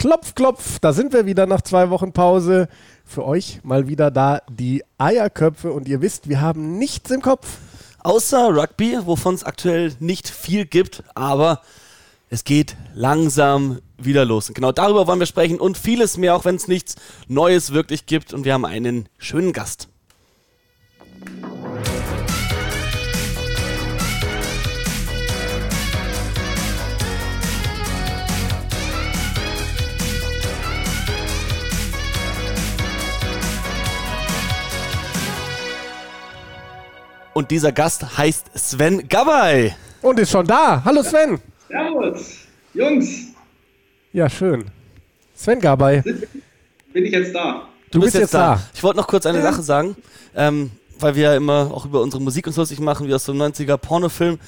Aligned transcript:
Klopf, 0.00 0.34
klopf, 0.34 0.78
da 0.78 0.94
sind 0.94 1.12
wir 1.12 1.26
wieder 1.26 1.44
nach 1.44 1.60
zwei 1.60 1.90
Wochen 1.90 2.12
Pause. 2.14 2.68
Für 3.04 3.26
euch 3.26 3.60
mal 3.64 3.86
wieder 3.86 4.10
da 4.10 4.40
die 4.48 4.82
Eierköpfe 4.96 5.72
und 5.72 5.86
ihr 5.88 6.00
wisst, 6.00 6.26
wir 6.26 6.40
haben 6.40 6.78
nichts 6.78 7.10
im 7.10 7.20
Kopf. 7.20 7.58
Außer 7.98 8.48
Rugby, 8.48 8.96
wovon 9.04 9.34
es 9.34 9.44
aktuell 9.44 9.92
nicht 10.00 10.26
viel 10.26 10.64
gibt, 10.64 11.02
aber 11.14 11.60
es 12.30 12.44
geht 12.44 12.76
langsam 12.94 13.80
wieder 13.98 14.24
los. 14.24 14.48
Und 14.48 14.54
genau 14.54 14.72
darüber 14.72 15.06
wollen 15.06 15.20
wir 15.20 15.26
sprechen 15.26 15.60
und 15.60 15.76
vieles 15.76 16.16
mehr, 16.16 16.34
auch 16.34 16.46
wenn 16.46 16.56
es 16.56 16.66
nichts 16.66 16.96
Neues 17.28 17.74
wirklich 17.74 18.06
gibt. 18.06 18.32
Und 18.32 18.46
wir 18.46 18.54
haben 18.54 18.64
einen 18.64 19.06
schönen 19.18 19.52
Gast. 19.52 19.90
Und 37.32 37.50
dieser 37.50 37.72
Gast 37.72 38.18
heißt 38.18 38.50
Sven 38.54 39.08
Gabay. 39.08 39.74
Und 40.02 40.18
ist 40.18 40.30
schon 40.30 40.46
da. 40.46 40.82
Hallo 40.84 41.02
Sven. 41.02 41.38
Servus, 41.68 42.38
Jungs. 42.74 43.08
Ja, 44.12 44.28
schön. 44.28 44.64
Sven 45.34 45.60
Gabay. 45.60 46.02
Bin 46.92 47.04
ich 47.04 47.12
jetzt 47.12 47.34
da? 47.34 47.68
Du, 47.90 48.00
bist, 48.00 48.14
jetzt 48.14 48.34
da. 48.34 48.56
da. 48.56 48.62
Ich 48.74 48.82
wollte 48.82 48.98
noch 48.98 49.06
kurz 49.06 49.26
eine 49.26 49.42
Sache 49.42 49.62
sagen, 49.62 49.96
ähm, 50.34 50.70
weil 50.98 51.14
wir 51.14 51.22
ja 51.22 51.36
immer 51.36 51.70
auch 51.72 51.84
über 51.84 52.00
unsere 52.00 52.22
Musik 52.22 52.46
und 52.46 52.52
so 52.52 52.62
lustig 52.62 52.80
machen, 52.80 53.06
wie 53.06 53.14
aus 53.14 53.24
so 53.24 53.32
einem 53.32 53.42
90er 53.42 53.76
Pornofilm. 53.76 54.38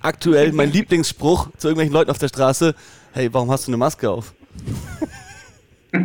Aktuell 0.00 0.52
mein 0.52 0.72
Lieblingsspruch 0.72 1.48
zu 1.58 1.68
irgendwelchen 1.68 1.92
Leuten 1.92 2.10
auf 2.10 2.18
der 2.18 2.28
Straße: 2.28 2.74
Hey, 3.12 3.28
warum 3.32 3.50
hast 3.50 3.66
du 3.66 3.70
eine 3.70 3.76
Maske 3.76 4.10
auf? 4.10 4.32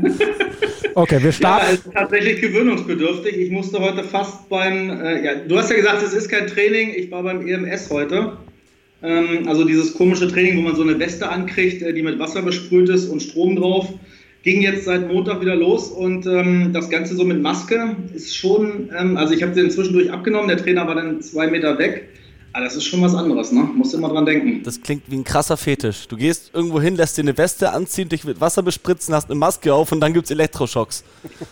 Okay, 0.98 1.22
wir 1.22 1.34
starten. 1.34 1.66
Ja, 1.66 1.74
es 1.74 1.86
ist 1.86 1.94
tatsächlich 1.94 2.40
gewöhnungsbedürftig. 2.40 3.38
Ich 3.38 3.52
musste 3.52 3.80
heute 3.80 4.02
fast 4.02 4.48
beim, 4.48 4.90
äh, 4.90 5.26
ja, 5.26 5.36
du 5.36 5.58
hast 5.58 5.70
ja 5.70 5.76
gesagt, 5.76 6.02
es 6.02 6.14
ist 6.14 6.30
kein 6.30 6.48
Training. 6.48 6.94
Ich 6.96 7.12
war 7.12 7.22
beim 7.22 7.46
EMS 7.46 7.90
heute. 7.90 8.38
Ähm, 9.04 9.46
also 9.46 9.66
dieses 9.66 9.94
komische 9.94 10.30
Training, 10.30 10.58
wo 10.58 10.62
man 10.62 10.76
so 10.78 10.84
eine 10.84 10.98
Weste 10.98 11.28
ankriegt, 11.28 11.82
äh, 11.82 11.94
die 11.94 12.02
mit 12.02 12.18
Wasser 12.18 12.42
besprüht 12.42 12.88
ist 12.88 13.10
und 13.10 13.22
Strom 13.22 13.58
drauf. 13.58 13.90
Ging 14.44 14.62
jetzt 14.62 14.86
seit 14.86 15.12
Montag 15.12 15.42
wieder 15.42 15.56
los 15.56 15.90
und 15.90 16.26
ähm, 16.28 16.72
das 16.72 16.90
Ganze 16.90 17.16
so 17.16 17.26
mit 17.26 17.42
Maske 17.42 17.98
ist 18.14 18.34
schon, 18.34 18.90
ähm, 18.98 19.18
also 19.18 19.34
ich 19.34 19.44
habe 19.44 19.54
den 19.54 19.70
zwischendurch 19.72 20.12
abgenommen, 20.12 20.48
der 20.48 20.58
Trainer 20.58 20.88
war 20.88 20.96
dann 20.96 21.22
zwei 21.22 21.48
Meter 21.48 21.78
weg. 21.78 22.08
Aber 22.56 22.64
das 22.64 22.78
ist 22.78 22.86
schon 22.86 23.02
was 23.02 23.14
anderes, 23.14 23.52
ne? 23.52 23.70
Musst 23.76 23.94
immer 23.94 24.08
dran 24.08 24.26
denken. 24.26 24.64
Das 24.64 24.82
klingt 24.82 25.12
wie 25.12 25.18
ein 25.18 25.26
krasser 25.26 25.58
Fetisch. 25.58 26.08
Du 26.08 26.16
gehst 26.16 26.52
irgendwo 26.54 26.80
hin, 26.80 26.96
lässt 26.96 27.18
dir 27.18 27.24
eine 27.24 27.38
Weste 27.38 27.74
anziehen, 27.74 28.08
dich 28.08 28.24
mit 28.24 28.40
Wasser 28.40 28.64
bespritzen, 28.64 29.14
hast 29.14 29.30
eine 29.30 29.38
Maske 29.38 29.74
auf 29.74 29.92
und 29.92 30.00
dann 30.00 30.14
gibt 30.14 30.28
es 30.28 30.32
Elektroschocks. 30.32 31.04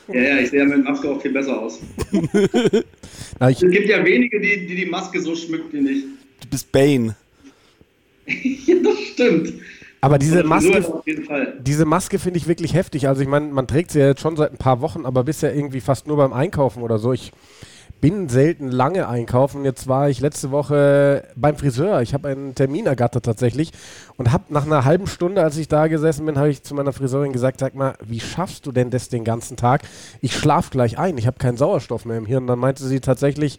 Ja, 0.07 0.21
ja, 0.21 0.37
ich 0.37 0.51
sehe 0.51 0.59
ja 0.59 0.65
mit 0.65 0.85
Maske 0.85 1.11
auch 1.11 1.21
viel 1.21 1.33
besser 1.33 1.61
aus. 1.61 1.81
Na, 3.39 3.49
es 3.49 3.59
gibt 3.59 3.89
ja 3.89 4.05
wenige, 4.05 4.39
die, 4.39 4.65
die 4.65 4.75
die 4.77 4.85
Maske 4.85 5.19
so 5.19 5.35
schmückt 5.35 5.73
wie 5.73 5.81
nicht. 5.81 6.05
Du 6.39 6.47
bist 6.47 6.71
Bane. 6.71 7.17
ja, 8.25 8.75
das 8.81 8.99
stimmt. 9.11 9.55
Aber 9.99 10.17
diese 10.17 10.45
Maske, 10.45 11.03
diese 11.59 11.83
Maske 11.83 12.17
finde 12.17 12.39
ich 12.39 12.47
wirklich 12.47 12.73
heftig. 12.75 13.09
Also 13.09 13.21
ich 13.21 13.27
meine, 13.27 13.47
man 13.47 13.67
trägt 13.67 13.91
sie 13.91 13.99
ja 13.99 14.07
jetzt 14.07 14.21
schon 14.21 14.38
seit 14.38 14.53
ein 14.53 14.57
paar 14.57 14.79
Wochen, 14.79 15.05
aber 15.05 15.25
bisher 15.25 15.53
irgendwie 15.53 15.81
fast 15.81 16.07
nur 16.07 16.15
beim 16.15 16.31
Einkaufen 16.31 16.81
oder 16.81 16.97
so. 16.97 17.11
Ich 17.11 17.33
bin 18.03 18.27
selten 18.27 18.69
lange 18.69 19.07
einkaufen. 19.07 19.63
Jetzt 19.63 19.87
war 19.87 20.09
ich 20.09 20.19
letzte 20.19 20.51
Woche 20.51 21.23
beim 21.37 21.55
Friseur. 21.55 22.01
Ich 22.01 22.13
habe 22.13 22.27
einen 22.27 22.53
Termin 22.53 22.85
ergattert 22.85 23.23
tatsächlich 23.23 23.71
und 24.17 24.33
habe 24.33 24.43
nach 24.49 24.65
einer 24.65 24.83
halben 24.83 25.07
Stunde, 25.07 25.41
als 25.41 25.55
ich 25.55 25.69
da 25.69 25.87
gesessen 25.87 26.25
bin, 26.25 26.37
habe 26.37 26.49
ich 26.49 26.63
zu 26.63 26.75
meiner 26.75 26.91
Friseurin 26.91 27.31
gesagt, 27.31 27.61
sag 27.61 27.75
mal, 27.75 27.95
wie 28.03 28.19
schaffst 28.19 28.65
du 28.65 28.73
denn 28.73 28.89
das 28.89 29.07
den 29.07 29.23
ganzen 29.23 29.55
Tag? 29.55 29.83
Ich 30.19 30.35
schlafe 30.35 30.69
gleich 30.69 30.99
ein, 30.99 31.17
ich 31.17 31.27
habe 31.27 31.37
keinen 31.37 31.55
Sauerstoff 31.55 32.03
mehr 32.03 32.17
im 32.17 32.25
Hirn. 32.25 32.45
Dann 32.45 32.59
meinte 32.59 32.83
sie 32.83 32.99
tatsächlich, 32.99 33.57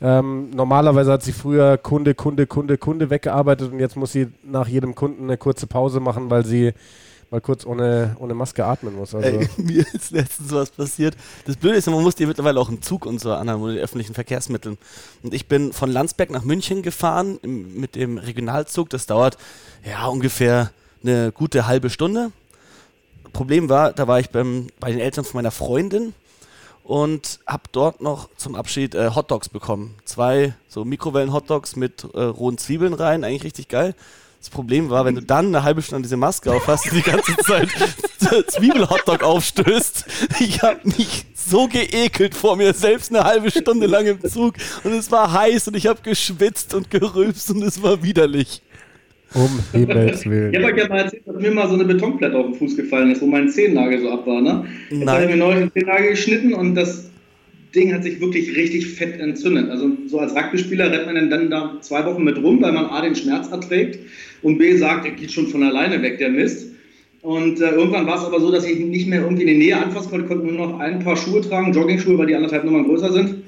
ähm, 0.00 0.48
normalerweise 0.54 1.12
hat 1.12 1.22
sie 1.22 1.32
früher 1.32 1.76
Kunde, 1.76 2.14
Kunde, 2.14 2.46
Kunde, 2.46 2.78
Kunde 2.78 3.10
weggearbeitet 3.10 3.72
und 3.72 3.78
jetzt 3.78 3.96
muss 3.96 4.12
sie 4.12 4.28
nach 4.42 4.68
jedem 4.68 4.94
Kunden 4.94 5.24
eine 5.24 5.36
kurze 5.36 5.66
Pause 5.66 6.00
machen, 6.00 6.30
weil 6.30 6.46
sie 6.46 6.72
mal 7.32 7.40
kurz 7.40 7.64
ohne, 7.64 8.14
ohne 8.20 8.34
Maske 8.34 8.64
atmen 8.64 8.94
muss. 8.94 9.14
Also. 9.14 9.26
Ey, 9.26 9.48
mir 9.56 9.86
ist 9.92 10.10
letztens 10.10 10.50
sowas 10.50 10.70
passiert. 10.70 11.16
Das 11.46 11.56
Blöde 11.56 11.76
ist, 11.76 11.88
man 11.88 12.02
muss 12.02 12.14
dir 12.14 12.26
mittlerweile 12.26 12.60
auch 12.60 12.68
im 12.68 12.82
Zug 12.82 13.06
und 13.06 13.20
so 13.20 13.32
anhaben 13.32 13.62
oder 13.62 13.74
öffentlichen 13.80 14.14
Verkehrsmitteln. 14.14 14.76
Und 15.22 15.34
ich 15.34 15.48
bin 15.48 15.72
von 15.72 15.90
Landsberg 15.90 16.30
nach 16.30 16.44
München 16.44 16.82
gefahren 16.82 17.38
im, 17.42 17.80
mit 17.80 17.96
dem 17.96 18.18
Regionalzug. 18.18 18.90
Das 18.90 19.06
dauert 19.06 19.38
ja 19.84 20.06
ungefähr 20.06 20.70
eine 21.02 21.32
gute 21.32 21.66
halbe 21.66 21.88
Stunde. 21.88 22.30
Problem 23.32 23.70
war, 23.70 23.94
da 23.94 24.06
war 24.06 24.20
ich 24.20 24.28
beim, 24.28 24.66
bei 24.78 24.90
den 24.90 25.00
Eltern 25.00 25.24
von 25.24 25.38
meiner 25.38 25.50
Freundin 25.50 26.12
und 26.84 27.40
habe 27.46 27.62
dort 27.72 28.02
noch 28.02 28.28
zum 28.36 28.54
Abschied 28.54 28.94
äh, 28.94 29.10
Hotdogs 29.14 29.48
bekommen. 29.48 29.94
Zwei 30.04 30.54
so 30.68 30.84
Mikrowellen-Hotdogs 30.84 31.76
mit 31.76 32.04
äh, 32.12 32.20
rohen 32.20 32.58
Zwiebeln 32.58 32.92
rein, 32.92 33.24
eigentlich 33.24 33.44
richtig 33.44 33.68
geil. 33.68 33.94
Das 34.42 34.50
Problem 34.50 34.90
war, 34.90 35.04
wenn 35.04 35.14
du 35.14 35.22
dann 35.22 35.46
eine 35.46 35.62
halbe 35.62 35.82
Stunde 35.82 36.02
diese 36.02 36.16
Maske 36.16 36.50
auf 36.50 36.66
hast 36.66 36.90
und 36.90 36.98
die 36.98 37.08
ganze 37.08 37.36
Zeit 37.36 37.68
Zwiebel-Hotdog 38.48 39.22
aufstößt. 39.22 40.04
Ich 40.40 40.60
habe 40.62 40.80
mich 40.82 41.26
so 41.32 41.68
geekelt 41.68 42.34
vor 42.34 42.56
mir 42.56 42.74
selbst 42.74 43.14
eine 43.14 43.22
halbe 43.22 43.52
Stunde 43.52 43.86
lang 43.86 44.04
im 44.04 44.20
Zug 44.20 44.54
und 44.82 44.94
es 44.94 45.12
war 45.12 45.32
heiß 45.32 45.68
und 45.68 45.76
ich 45.76 45.86
habe 45.86 46.00
geschwitzt 46.02 46.74
und 46.74 46.90
gerülpst 46.90 47.52
und 47.52 47.62
es 47.62 47.84
war 47.84 48.02
widerlich. 48.02 48.62
Um 49.32 49.60
Himmels 49.70 50.26
Willen. 50.26 50.52
Ich 50.52 50.58
habe 50.58 50.72
euch 50.72 50.76
ja 50.76 50.88
mal 50.88 50.98
erzählt, 51.02 51.22
dass 51.24 51.36
mir 51.36 51.52
mal 51.52 51.68
so 51.68 51.74
eine 51.74 51.84
Betonplatte 51.84 52.36
auf 52.36 52.46
den 52.46 52.54
Fuß 52.56 52.76
gefallen 52.76 53.12
ist, 53.12 53.22
wo 53.22 53.26
mein 53.26 53.48
Zehennagel 53.48 54.00
so 54.00 54.10
ab 54.10 54.26
war. 54.26 54.40
Ne? 54.40 54.64
Jetzt 54.90 55.08
habe 55.08 55.22
ich 55.22 55.30
mir 55.30 55.36
neulich 55.36 55.70
den 55.70 55.72
Zehennagel 55.72 56.10
geschnitten 56.10 56.52
und 56.52 56.74
das 56.74 57.12
Ding 57.76 57.94
hat 57.94 58.02
sich 58.02 58.20
wirklich 58.20 58.56
richtig 58.56 58.88
fett 58.88 59.20
entzündet. 59.20 59.70
Also 59.70 59.92
so 60.08 60.18
als 60.18 60.34
Rugby-Spieler 60.34 60.90
rennt 60.90 61.06
man 61.06 61.30
dann 61.30 61.48
da 61.48 61.76
zwei 61.80 62.04
Wochen 62.04 62.24
mit 62.24 62.38
rum, 62.38 62.60
weil 62.60 62.72
man 62.72 62.86
A 62.86 63.02
den 63.02 63.14
Schmerz 63.14 63.48
erträgt 63.52 64.00
und 64.42 64.58
B 64.58 64.76
sagt, 64.76 65.04
er 65.04 65.12
geht 65.12 65.32
schon 65.32 65.48
von 65.48 65.62
alleine 65.62 66.02
weg, 66.02 66.18
der 66.18 66.30
Mist. 66.30 66.68
Und 67.22 67.60
äh, 67.60 67.70
irgendwann 67.70 68.06
war 68.06 68.18
es 68.18 68.24
aber 68.24 68.40
so, 68.40 68.50
dass 68.50 68.66
ich 68.66 68.78
nicht 68.80 69.06
mehr 69.06 69.22
irgendwie 69.22 69.42
in 69.42 69.48
die 69.48 69.58
Nähe 69.58 69.76
anfassen 69.76 70.10
konnte, 70.10 70.26
konnte 70.26 70.46
nur 70.46 70.66
noch 70.66 70.80
ein 70.80 70.98
paar 70.98 71.16
Schuhe 71.16 71.40
tragen, 71.40 71.72
Jogging-Schuhe, 71.72 72.18
weil 72.18 72.26
die 72.26 72.34
anderthalb 72.34 72.64
Nummern 72.64 72.84
größer 72.84 73.12
sind. 73.12 73.42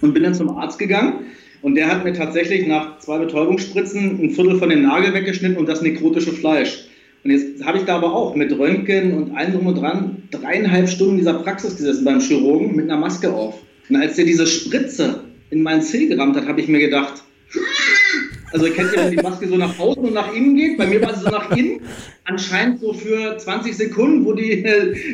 Und 0.00 0.14
bin 0.14 0.22
dann 0.22 0.34
zum 0.34 0.48
Arzt 0.56 0.78
gegangen. 0.78 1.24
Und 1.60 1.74
der 1.74 1.88
hat 1.88 2.04
mir 2.04 2.14
tatsächlich 2.14 2.66
nach 2.66 2.98
zwei 3.00 3.18
Betäubungsspritzen 3.18 4.18
ein 4.22 4.30
Viertel 4.30 4.58
von 4.58 4.70
dem 4.70 4.82
Nagel 4.82 5.12
weggeschnitten 5.12 5.58
und 5.58 5.68
das 5.68 5.82
nekrotische 5.82 6.32
Fleisch. 6.32 6.86
Und 7.22 7.32
jetzt 7.32 7.62
habe 7.64 7.76
ich 7.76 7.84
da 7.84 7.96
aber 7.96 8.14
auch 8.14 8.34
mit 8.34 8.58
Röntgen 8.58 9.12
und 9.14 9.36
allem 9.36 9.52
drum 9.52 9.66
und 9.66 9.74
dran 9.74 10.22
dreieinhalb 10.30 10.88
Stunden 10.88 11.12
in 11.12 11.18
dieser 11.18 11.34
Praxis 11.34 11.76
gesessen 11.76 12.04
beim 12.06 12.20
Chirurgen 12.20 12.74
mit 12.74 12.86
einer 12.86 12.98
Maske 12.98 13.30
auf. 13.30 13.60
Und 13.90 13.96
als 13.96 14.16
der 14.16 14.24
diese 14.24 14.46
Spritze 14.46 15.24
in 15.50 15.62
meinen 15.62 15.82
Zeh 15.82 16.06
gerammt 16.06 16.36
hat, 16.36 16.46
habe 16.46 16.62
ich 16.62 16.68
mir 16.68 16.78
gedacht, 16.78 17.22
also 18.52 18.66
kennt 18.66 18.92
ihr, 18.92 19.04
wenn 19.04 19.10
die 19.10 19.22
Maske 19.22 19.48
so 19.48 19.56
nach 19.56 19.78
außen 19.78 20.04
und 20.04 20.14
nach 20.14 20.34
innen 20.34 20.56
geht? 20.56 20.78
Bei 20.78 20.86
mir 20.86 21.00
war 21.02 21.14
sie 21.14 21.22
so 21.22 21.30
nach 21.30 21.50
innen, 21.56 21.80
anscheinend 22.24 22.80
so 22.80 22.92
für 22.92 23.36
20 23.36 23.76
Sekunden, 23.76 24.24
wo 24.24 24.32
die, 24.32 24.62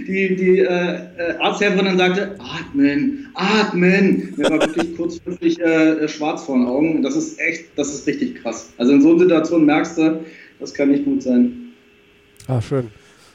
die, 0.07 0.37
die 0.37 0.59
äh, 0.61 1.37
Arzthelferin 1.41 1.85
dann 1.85 1.99
sagte, 1.99 2.37
atmen, 2.39 3.29
atmen. 3.35 4.35
Mir 4.37 4.51
war 4.51 4.61
wirklich 4.61 4.97
kurzfristig 4.97 5.61
äh, 5.61 6.09
schwarz 6.09 6.45
vor 6.45 6.57
den 6.57 6.67
Augen. 6.67 7.03
Das 7.03 7.17
ist 7.17 7.39
echt, 7.41 7.67
das 7.77 7.93
ist 7.93 8.07
richtig 8.07 8.43
krass. 8.43 8.73
Also 8.79 8.93
in 8.93 9.03
so 9.03 9.11
einer 9.11 9.21
Situation 9.21 9.67
merkst 9.67 9.99
du, 9.99 10.25
das 10.59 10.73
kann 10.73 10.91
nicht 10.91 11.05
gut 11.05 11.23
sein. 11.23 11.73
Ah, 12.49 12.61
schön. 12.61 12.91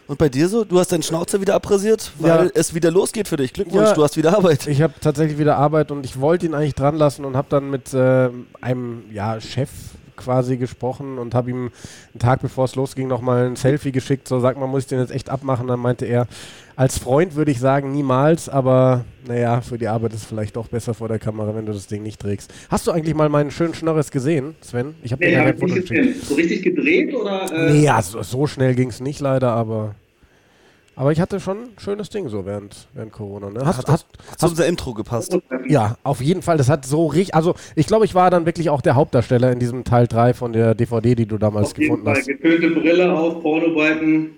Und 0.07 0.17
bei 0.17 0.29
dir 0.29 0.49
so? 0.49 0.63
Du 0.63 0.79
hast 0.79 0.91
deinen 0.91 1.03
Schnauzer 1.03 1.39
wieder 1.39 1.55
abrasiert, 1.55 2.11
weil 2.19 2.45
ja. 2.45 2.51
es 2.53 2.73
wieder 2.73 2.91
losgeht 2.91 3.27
für 3.27 3.37
dich. 3.37 3.53
Glückwunsch, 3.53 3.89
ja, 3.89 3.93
du 3.93 4.03
hast 4.03 4.17
wieder 4.17 4.35
Arbeit. 4.35 4.67
Ich 4.67 4.81
habe 4.81 4.93
tatsächlich 4.99 5.37
wieder 5.37 5.57
Arbeit 5.57 5.91
und 5.91 6.05
ich 6.05 6.19
wollte 6.19 6.45
ihn 6.45 6.53
eigentlich 6.53 6.75
dran 6.75 6.95
lassen 6.95 7.23
und 7.23 7.37
habe 7.37 7.47
dann 7.49 7.69
mit 7.69 7.93
äh, 7.93 8.29
einem 8.59 9.03
ja, 9.11 9.39
Chef 9.39 9.69
quasi 10.23 10.57
gesprochen 10.57 11.17
und 11.17 11.33
habe 11.33 11.49
ihm 11.49 11.71
einen 12.13 12.19
Tag 12.19 12.41
bevor 12.41 12.65
es 12.65 12.75
losging 12.75 13.07
nochmal 13.07 13.47
ein 13.47 13.55
Selfie 13.55 13.91
geschickt. 13.91 14.27
So, 14.27 14.39
sag 14.39 14.57
mal, 14.57 14.67
muss 14.67 14.83
ich 14.83 14.89
den 14.89 14.99
jetzt 14.99 15.11
echt 15.11 15.29
abmachen? 15.29 15.67
Dann 15.67 15.79
meinte 15.79 16.05
er, 16.05 16.27
als 16.75 16.97
Freund 16.97 17.35
würde 17.35 17.51
ich 17.51 17.59
sagen, 17.59 17.91
niemals, 17.91 18.49
aber 18.49 19.05
naja, 19.27 19.61
für 19.61 19.77
die 19.77 19.87
Arbeit 19.87 20.13
ist 20.13 20.21
es 20.21 20.25
vielleicht 20.25 20.55
doch 20.55 20.67
besser 20.67 20.93
vor 20.93 21.07
der 21.07 21.19
Kamera, 21.19 21.55
wenn 21.55 21.65
du 21.65 21.73
das 21.73 21.87
Ding 21.87 22.03
nicht 22.03 22.19
trägst. 22.19 22.51
Hast 22.69 22.87
du 22.87 22.91
eigentlich 22.91 23.15
mal 23.15 23.29
meinen 23.29 23.51
schönen 23.51 23.73
Schnorres 23.73 24.11
gesehen, 24.11 24.55
Sven? 24.61 24.95
Ich 25.03 25.11
habe 25.11 25.23
nee, 25.23 25.37
hab 25.37 25.61
nicht 25.61 25.75
gesehen. 25.75 26.15
So 26.23 26.35
richtig 26.35 26.63
gedreht 26.63 27.13
oder? 27.13 27.51
Äh? 27.51 27.71
Nee, 27.71 27.89
also 27.89 28.23
so 28.23 28.47
schnell 28.47 28.75
ging 28.75 28.89
es 28.89 28.99
nicht 28.99 29.19
leider, 29.19 29.51
aber. 29.51 29.95
Aber 30.95 31.11
ich 31.11 31.21
hatte 31.21 31.39
schon 31.39 31.57
ein 31.57 31.79
schönes 31.79 32.09
Ding 32.09 32.27
so 32.27 32.45
während, 32.45 32.87
während 32.93 33.11
Corona. 33.11 33.49
Ne? 33.49 33.61
Hast, 33.65 33.79
hat, 33.79 33.87
hast, 33.87 34.07
hast 34.29 34.43
unser 34.49 34.67
Intro 34.67 34.93
gepasst. 34.93 35.37
Ja, 35.67 35.97
auf 36.03 36.21
jeden 36.21 36.41
Fall. 36.41 36.57
Das 36.57 36.69
hat 36.69 36.85
so 36.85 37.07
richtig. 37.07 37.33
Also, 37.33 37.55
ich 37.75 37.87
glaube, 37.87 38.05
ich 38.05 38.13
war 38.13 38.29
dann 38.29 38.45
wirklich 38.45 38.69
auch 38.69 38.81
der 38.81 38.95
Hauptdarsteller 38.95 39.51
in 39.51 39.59
diesem 39.59 39.83
Teil 39.83 40.07
3 40.07 40.33
von 40.33 40.53
der 40.53 40.75
DVD, 40.75 41.15
die 41.15 41.25
du 41.25 41.37
damals 41.37 41.67
auf 41.67 41.73
gefunden 41.73 42.05
jeden 42.05 42.05
Fall. 42.05 42.15
hast. 42.17 42.27
Gefüllte 42.27 42.69
Brille 42.71 43.11
auf, 43.11 43.41
Pornobalken. 43.41 44.31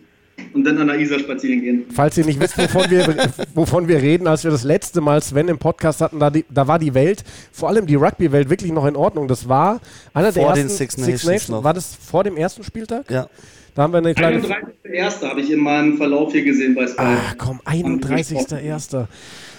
und 0.54 0.64
dann 0.64 0.78
an 0.78 0.88
der 0.88 1.00
Isar 1.00 1.20
spazieren 1.20 1.62
gehen. 1.62 1.86
Falls 1.94 2.18
ihr 2.18 2.26
nicht 2.26 2.40
wisst, 2.40 2.58
wovon 2.58 2.90
wir, 2.90 3.32
wovon 3.54 3.88
wir 3.88 3.98
reden, 4.02 4.28
als 4.28 4.44
wir 4.44 4.52
das 4.52 4.64
letzte 4.64 5.02
Mal 5.02 5.22
Sven 5.22 5.48
im 5.48 5.58
Podcast 5.58 6.02
hatten, 6.02 6.20
da, 6.20 6.30
die, 6.30 6.46
da 6.50 6.68
war 6.68 6.80
die 6.80 6.94
Welt, 6.94 7.24
vor 7.52 7.70
allem 7.70 7.86
die 7.86 7.96
Rugby-Welt, 7.96 8.50
wirklich 8.50 8.72
noch 8.72 8.86
in 8.86 8.96
Ordnung. 8.96 9.28
Das 9.28 9.50
war 9.50 9.80
einer 10.14 10.32
vor 10.32 10.54
der 10.54 10.64
ersten 10.64 10.70
Six 10.70 10.98
Nations. 10.98 11.22
Six 11.22 11.50
Nations 11.50 11.64
war 11.64 11.74
das 11.74 11.96
vor 11.96 12.24
dem 12.24 12.38
ersten 12.38 12.64
Spieltag? 12.64 13.10
Ja. 13.10 13.28
Da 13.75 13.84
haben 13.84 13.94
wir 13.94 13.98
eine 13.98 14.14
kleine. 14.14 14.40
31.01. 14.40 15.28
habe 15.28 15.42
ich 15.42 15.52
in 15.52 15.60
meinem 15.60 15.98
Verlauf 15.98 16.31
hier 16.31 16.44
gesehen 16.44 16.75
bei 16.75 16.88
Sky. 16.88 17.02
Ach 17.02 17.36
komm, 17.38 17.60
31.01. 17.62 19.08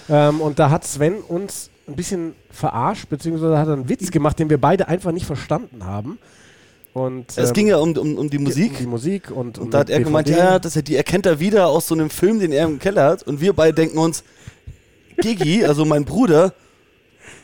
Ähm, 0.09 0.41
und 0.41 0.59
da 0.59 0.69
hat 0.69 0.85
Sven 0.85 1.15
uns 1.15 1.69
ein 1.87 1.95
bisschen 1.95 2.33
verarscht, 2.49 3.09
beziehungsweise 3.09 3.57
hat 3.57 3.67
einen 3.67 3.89
Witz 3.89 4.11
gemacht, 4.11 4.39
den 4.39 4.49
wir 4.49 4.59
beide 4.59 4.87
einfach 4.87 5.11
nicht 5.11 5.25
verstanden 5.25 5.85
haben. 5.85 6.17
Und, 6.93 7.37
es 7.37 7.49
ähm, 7.49 7.53
ging 7.53 7.67
ja 7.67 7.77
um, 7.77 7.91
um, 7.97 8.17
um 8.17 8.29
die 8.29 8.37
Musik. 8.37 8.71
Um 8.71 8.77
die 8.77 8.87
Musik 8.87 9.29
und, 9.29 9.37
und, 9.37 9.59
und 9.59 9.73
da 9.73 9.79
hat 9.79 9.89
er 9.89 9.97
DVD. 9.97 10.05
gemeint, 10.05 10.29
ja, 10.29 10.59
das, 10.59 10.73
die 10.75 10.95
erkennt 10.95 11.25
er 11.25 11.41
wieder 11.41 11.67
aus 11.67 11.87
so 11.87 11.95
einem 11.95 12.09
Film, 12.09 12.39
den 12.39 12.53
er 12.53 12.65
im 12.65 12.79
Keller 12.79 13.03
hat. 13.03 13.23
Und 13.23 13.41
wir 13.41 13.51
beide 13.51 13.73
denken 13.73 13.97
uns, 13.97 14.23
Gigi, 15.17 15.65
also 15.65 15.83
mein 15.83 16.05
Bruder, 16.05 16.53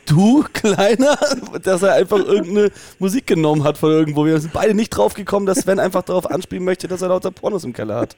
du, 0.06 0.44
Kleiner, 0.54 1.18
dass 1.64 1.84
er 1.84 1.94
einfach 1.94 2.20
irgendeine 2.20 2.72
Musik 3.00 3.28
genommen 3.28 3.64
hat 3.64 3.78
von 3.78 3.92
irgendwo. 3.92 4.26
Wir 4.26 4.40
sind 4.40 4.54
beide 4.54 4.74
nicht 4.74 4.90
drauf 4.90 5.14
gekommen, 5.14 5.46
dass 5.46 5.60
Sven 5.60 5.80
einfach 5.80 6.04
darauf 6.04 6.30
anspielen 6.30 6.64
möchte, 6.64 6.88
dass 6.88 7.02
er 7.02 7.10
lauter 7.10 7.32
Pornos 7.32 7.64
im 7.64 7.74
Keller 7.74 7.96
hat. 7.96 8.16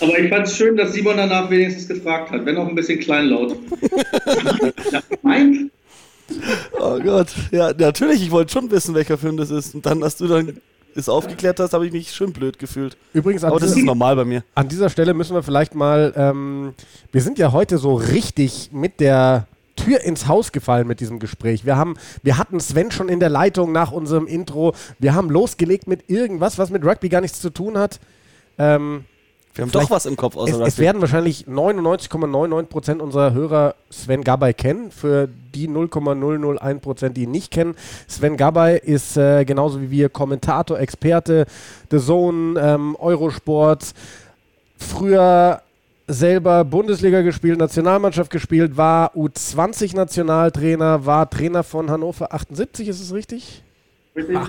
Aber 0.00 0.18
ich 0.18 0.28
fand 0.28 0.46
es 0.46 0.56
schön, 0.56 0.76
dass 0.76 0.92
Simon 0.92 1.16
danach 1.16 1.50
wenigstens 1.50 1.88
gefragt 1.88 2.30
hat, 2.30 2.44
wenn 2.44 2.56
auch 2.56 2.68
ein 2.68 2.74
bisschen 2.74 3.00
kleinlaut. 3.00 3.56
Nein. 5.22 5.70
Oh 6.78 6.96
Gott, 7.00 7.28
ja, 7.50 7.72
natürlich, 7.76 8.22
ich 8.22 8.30
wollte 8.30 8.52
schon 8.52 8.70
wissen, 8.70 8.94
welcher 8.94 9.18
Film 9.18 9.36
das 9.36 9.50
ist. 9.50 9.74
Und 9.74 9.84
dann, 9.84 10.00
als 10.04 10.16
du 10.16 10.28
dann 10.28 10.60
es 10.94 11.08
aufgeklärt 11.08 11.60
hast, 11.60 11.72
habe 11.72 11.86
ich 11.86 11.92
mich 11.92 12.12
schön 12.12 12.32
blöd 12.32 12.58
gefühlt. 12.58 12.96
Übrigens, 13.12 13.44
aber 13.44 13.60
das 13.60 13.72
ist 13.72 13.84
normal 13.84 14.16
bei 14.16 14.24
mir. 14.24 14.44
An 14.54 14.68
dieser 14.68 14.90
Stelle 14.90 15.14
müssen 15.14 15.34
wir 15.34 15.42
vielleicht 15.42 15.74
mal, 15.74 16.12
ähm, 16.16 16.74
wir 17.12 17.20
sind 17.20 17.38
ja 17.38 17.52
heute 17.52 17.78
so 17.78 17.94
richtig 17.94 18.70
mit 18.72 19.00
der 19.00 19.46
Tür 19.84 20.00
ins 20.00 20.28
Haus 20.28 20.52
gefallen 20.52 20.86
mit 20.86 21.00
diesem 21.00 21.18
Gespräch. 21.18 21.64
Wir 21.64 21.76
haben, 21.76 21.94
wir 22.22 22.38
hatten 22.38 22.60
Sven 22.60 22.90
schon 22.90 23.08
in 23.08 23.20
der 23.20 23.28
Leitung 23.28 23.72
nach 23.72 23.92
unserem 23.92 24.26
Intro. 24.26 24.74
Wir 24.98 25.14
haben 25.14 25.30
losgelegt 25.30 25.86
mit 25.86 26.08
irgendwas, 26.08 26.58
was 26.58 26.70
mit 26.70 26.84
Rugby 26.84 27.08
gar 27.08 27.20
nichts 27.20 27.40
zu 27.40 27.50
tun 27.50 27.78
hat. 27.78 28.00
Ähm, 28.58 29.04
wir 29.54 29.62
haben 29.62 29.72
doch 29.72 29.90
was 29.90 30.06
im 30.06 30.16
Kopf 30.16 30.36
außer 30.36 30.60
es, 30.60 30.74
es 30.74 30.78
werden 30.78 31.00
wahrscheinlich 31.00 31.46
99,99% 31.46 32.98
unserer 33.00 33.32
Hörer 33.32 33.74
Sven 33.90 34.22
Gabay 34.22 34.54
kennen. 34.54 34.92
Für 34.92 35.28
die 35.54 35.68
0,001%, 35.68 37.08
die 37.10 37.24
ihn 37.24 37.32
nicht 37.32 37.50
kennen. 37.50 37.74
Sven 38.06 38.36
Gabay 38.36 38.78
ist 38.78 39.16
äh, 39.16 39.44
genauso 39.44 39.80
wie 39.80 39.90
wir 39.90 40.08
Kommentator, 40.08 40.78
Experte, 40.78 41.46
The 41.90 41.98
Zone, 41.98 42.60
ähm, 42.60 42.96
Eurosport. 42.96 43.92
Früher 44.78 45.62
selber 46.10 46.64
Bundesliga 46.64 47.22
gespielt, 47.22 47.58
Nationalmannschaft 47.58 48.30
gespielt, 48.30 48.76
war 48.76 49.14
U20-Nationaltrainer, 49.14 51.06
war 51.06 51.30
Trainer 51.30 51.62
von 51.62 51.90
Hannover 51.90 52.32
78, 52.34 52.88
ist 52.88 53.00
es 53.00 53.14
richtig? 53.14 53.62
Richtig. 54.16 54.36
Ah, 54.36 54.48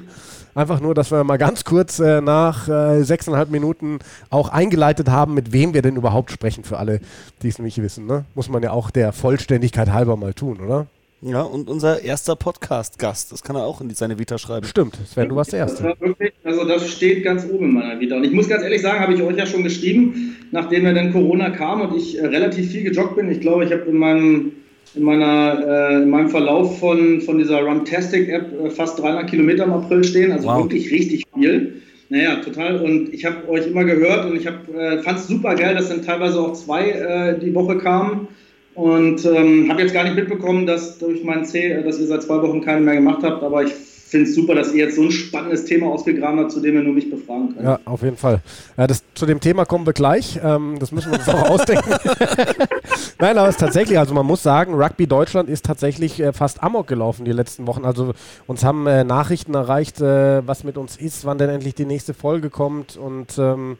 einfach 0.56 0.80
nur, 0.80 0.96
dass 0.96 1.12
wir 1.12 1.24
mal 1.24 1.38
ganz 1.38 1.64
kurz 1.64 2.00
äh, 2.00 2.20
nach 2.22 2.68
äh, 2.68 3.04
sechseinhalb 3.04 3.52
Minuten 3.52 4.00
auch 4.30 4.50
eingeleitet 4.50 5.10
haben, 5.10 5.34
mit 5.34 5.54
wem 5.54 5.74
wir 5.74 5.82
denn 5.82 5.96
überhaupt 5.96 6.32
sprechen, 6.32 6.64
für 6.64 6.78
alle, 6.78 7.00
die 7.44 7.50
es 7.50 7.60
nicht 7.60 7.82
wissen. 7.82 8.08
Ne? 8.08 8.26
Muss 8.34 8.50
man 8.50 8.64
ja 8.64 8.72
auch 8.72 8.90
der 8.90 9.14
Vollständigkeit 9.14 9.92
halber 9.92 10.18
mal 10.18 10.34
tun, 10.34 10.60
oder? 10.60 10.88
Ja, 11.24 11.44
und 11.44 11.70
unser 11.70 12.02
erster 12.02 12.36
Podcast-Gast, 12.36 13.32
das 13.32 13.44
kann 13.44 13.56
er 13.56 13.64
auch 13.64 13.80
in 13.80 13.92
seine 13.92 14.18
Vita 14.18 14.40
schreiben. 14.40 14.66
Stimmt, 14.66 14.98
Sven, 15.06 15.30
du 15.30 15.36
warst 15.36 15.54
der 15.54 15.60
Erste. 15.60 15.84
Das 15.84 16.02
wirklich, 16.02 16.34
also 16.44 16.66
das 16.66 16.90
steht 16.90 17.24
ganz 17.24 17.46
oben 17.46 17.66
in 17.66 17.74
meiner 17.74 18.00
Vita. 18.00 18.16
Und 18.16 18.24
ich 18.24 18.32
muss 18.32 18.50
ganz 18.50 18.64
ehrlich 18.64 18.82
sagen, 18.82 19.00
habe 19.02 19.14
ich 19.14 19.22
euch 19.22 19.38
ja 19.38 19.46
schon 19.46 19.64
geschrieben, 19.64 20.36
nachdem 20.50 20.84
ja 20.84 20.94
dann 20.94 21.14
Corona 21.14 21.52
kam 21.52 21.82
und 21.82 21.96
ich 21.96 22.18
äh, 22.18 22.26
relativ 22.26 22.72
viel 22.72 22.84
gejoggt 22.84 23.18
bin. 23.18 23.30
Ich 23.30 23.40
glaube, 23.40 23.66
ich 23.66 23.72
habe 23.72 23.84
in 23.84 23.98
meinem 23.98 24.52
in, 24.96 25.04
meiner, 25.04 25.64
äh, 25.92 26.02
in 26.02 26.10
meinem 26.10 26.30
Verlauf 26.30 26.80
von, 26.80 27.22
von 27.22 27.38
dieser 27.38 27.62
Runtastic-App 27.62 28.66
äh, 28.66 28.70
fast 28.72 29.00
300 29.00 29.30
Kilometer 29.30 29.66
im 29.66 29.74
April 29.74 30.04
stehen, 30.04 30.32
also 30.32 30.48
wow. 30.48 30.64
wirklich 30.64 30.92
richtig 30.92 31.24
viel. 31.36 31.82
Naja, 32.10 32.38
total. 32.38 32.82
Und 32.82 33.14
ich 33.14 33.26
habe 33.26 33.48
euch 33.48 33.68
immer 33.68 33.86
gehört 33.86 34.26
und 34.26 34.36
ich 34.36 34.46
äh, 34.48 35.02
fand 35.04 35.20
es 35.20 35.28
super 35.28 35.54
geil, 35.54 35.76
dass 35.76 35.90
dann 35.90 36.04
teilweise 36.04 36.42
auch 36.42 36.54
zwei 36.54 36.90
äh, 36.90 37.40
die 37.40 37.54
Woche 37.54 37.78
kamen. 37.78 38.28
Und 38.74 39.26
ähm, 39.26 39.70
habe 39.70 39.82
jetzt 39.82 39.94
gar 39.94 40.04
nicht 40.04 40.16
mitbekommen, 40.16 40.66
dass 40.66 40.98
durch 40.98 41.24
meinen 41.24 41.46
C, 41.46 41.72
äh, 41.72 41.84
dass 41.84 42.00
ihr 42.00 42.08
seit 42.08 42.24
zwei 42.24 42.42
Wochen 42.42 42.62
keine 42.62 42.82
mehr 42.82 42.96
gemacht 42.96 43.20
habt, 43.24 43.44
aber 43.44 43.64
ich 43.64 43.74
finde 44.12 44.30
es 44.30 44.36
super, 44.36 44.56
dass 44.56 44.74
ihr 44.74 44.86
jetzt 44.86 44.98
so 44.98 45.04
ein 45.04 45.12
spannendes 45.12 45.66
Thema 45.66 45.88
ausgegraben 45.88 46.40
habt, 46.40 46.52
zu 46.52 46.60
dem 46.60 46.76
ihr 46.76 46.84
nur 46.84 46.94
mich 46.94 47.10
befragen 47.10 47.54
könnt. 47.54 47.66
Ja, 47.66 47.80
auf 47.86 48.02
jeden 48.04 48.18
Fall. 48.18 48.42
Äh, 48.76 48.88
das, 48.88 49.04
zu 49.14 49.26
dem 49.26 49.40
Thema 49.40 49.66
kommen 49.66 49.86
wir 49.86 49.94
gleich. 49.94 50.40
Ähm, 50.44 50.78
das 50.80 50.92
müssen 50.92 51.12
wir 51.12 51.20
uns 51.20 51.30
auch 51.30 51.44
ausdenken. 51.50 51.90
Nein, 53.20 53.38
aber 53.38 53.48
es 53.48 53.56
ist 53.56 53.62
tatsächlich, 53.62 53.98
also 53.98 54.14
man 54.14 54.26
muss 54.26 54.44
sagen, 54.44 54.74
Rugby 54.74 55.08
Deutschland 55.08 55.50
ist 55.50 55.66
tatsächlich 55.66 56.20
äh, 56.20 56.34
fast 56.34 56.62
amok 56.62 56.88
gelaufen 56.88 57.24
die 57.24 57.32
letzten 57.32 57.68
Wochen. 57.68 57.86
Also 57.86 58.14
uns 58.48 58.66
haben 58.66 58.86
äh, 58.86 59.04
Nachrichten 59.06 59.54
erreicht, 59.54 60.02
äh, 60.02 60.46
was 60.46 60.64
mit 60.64 60.78
uns 60.78 60.98
ist, 60.98 61.24
wann 61.26 61.38
denn 61.38 61.50
endlich 61.50 61.76
die 61.76 61.86
nächste 61.86 62.14
Folge 62.14 62.50
kommt 62.50 62.98
und 62.98 63.38
ähm, 63.38 63.78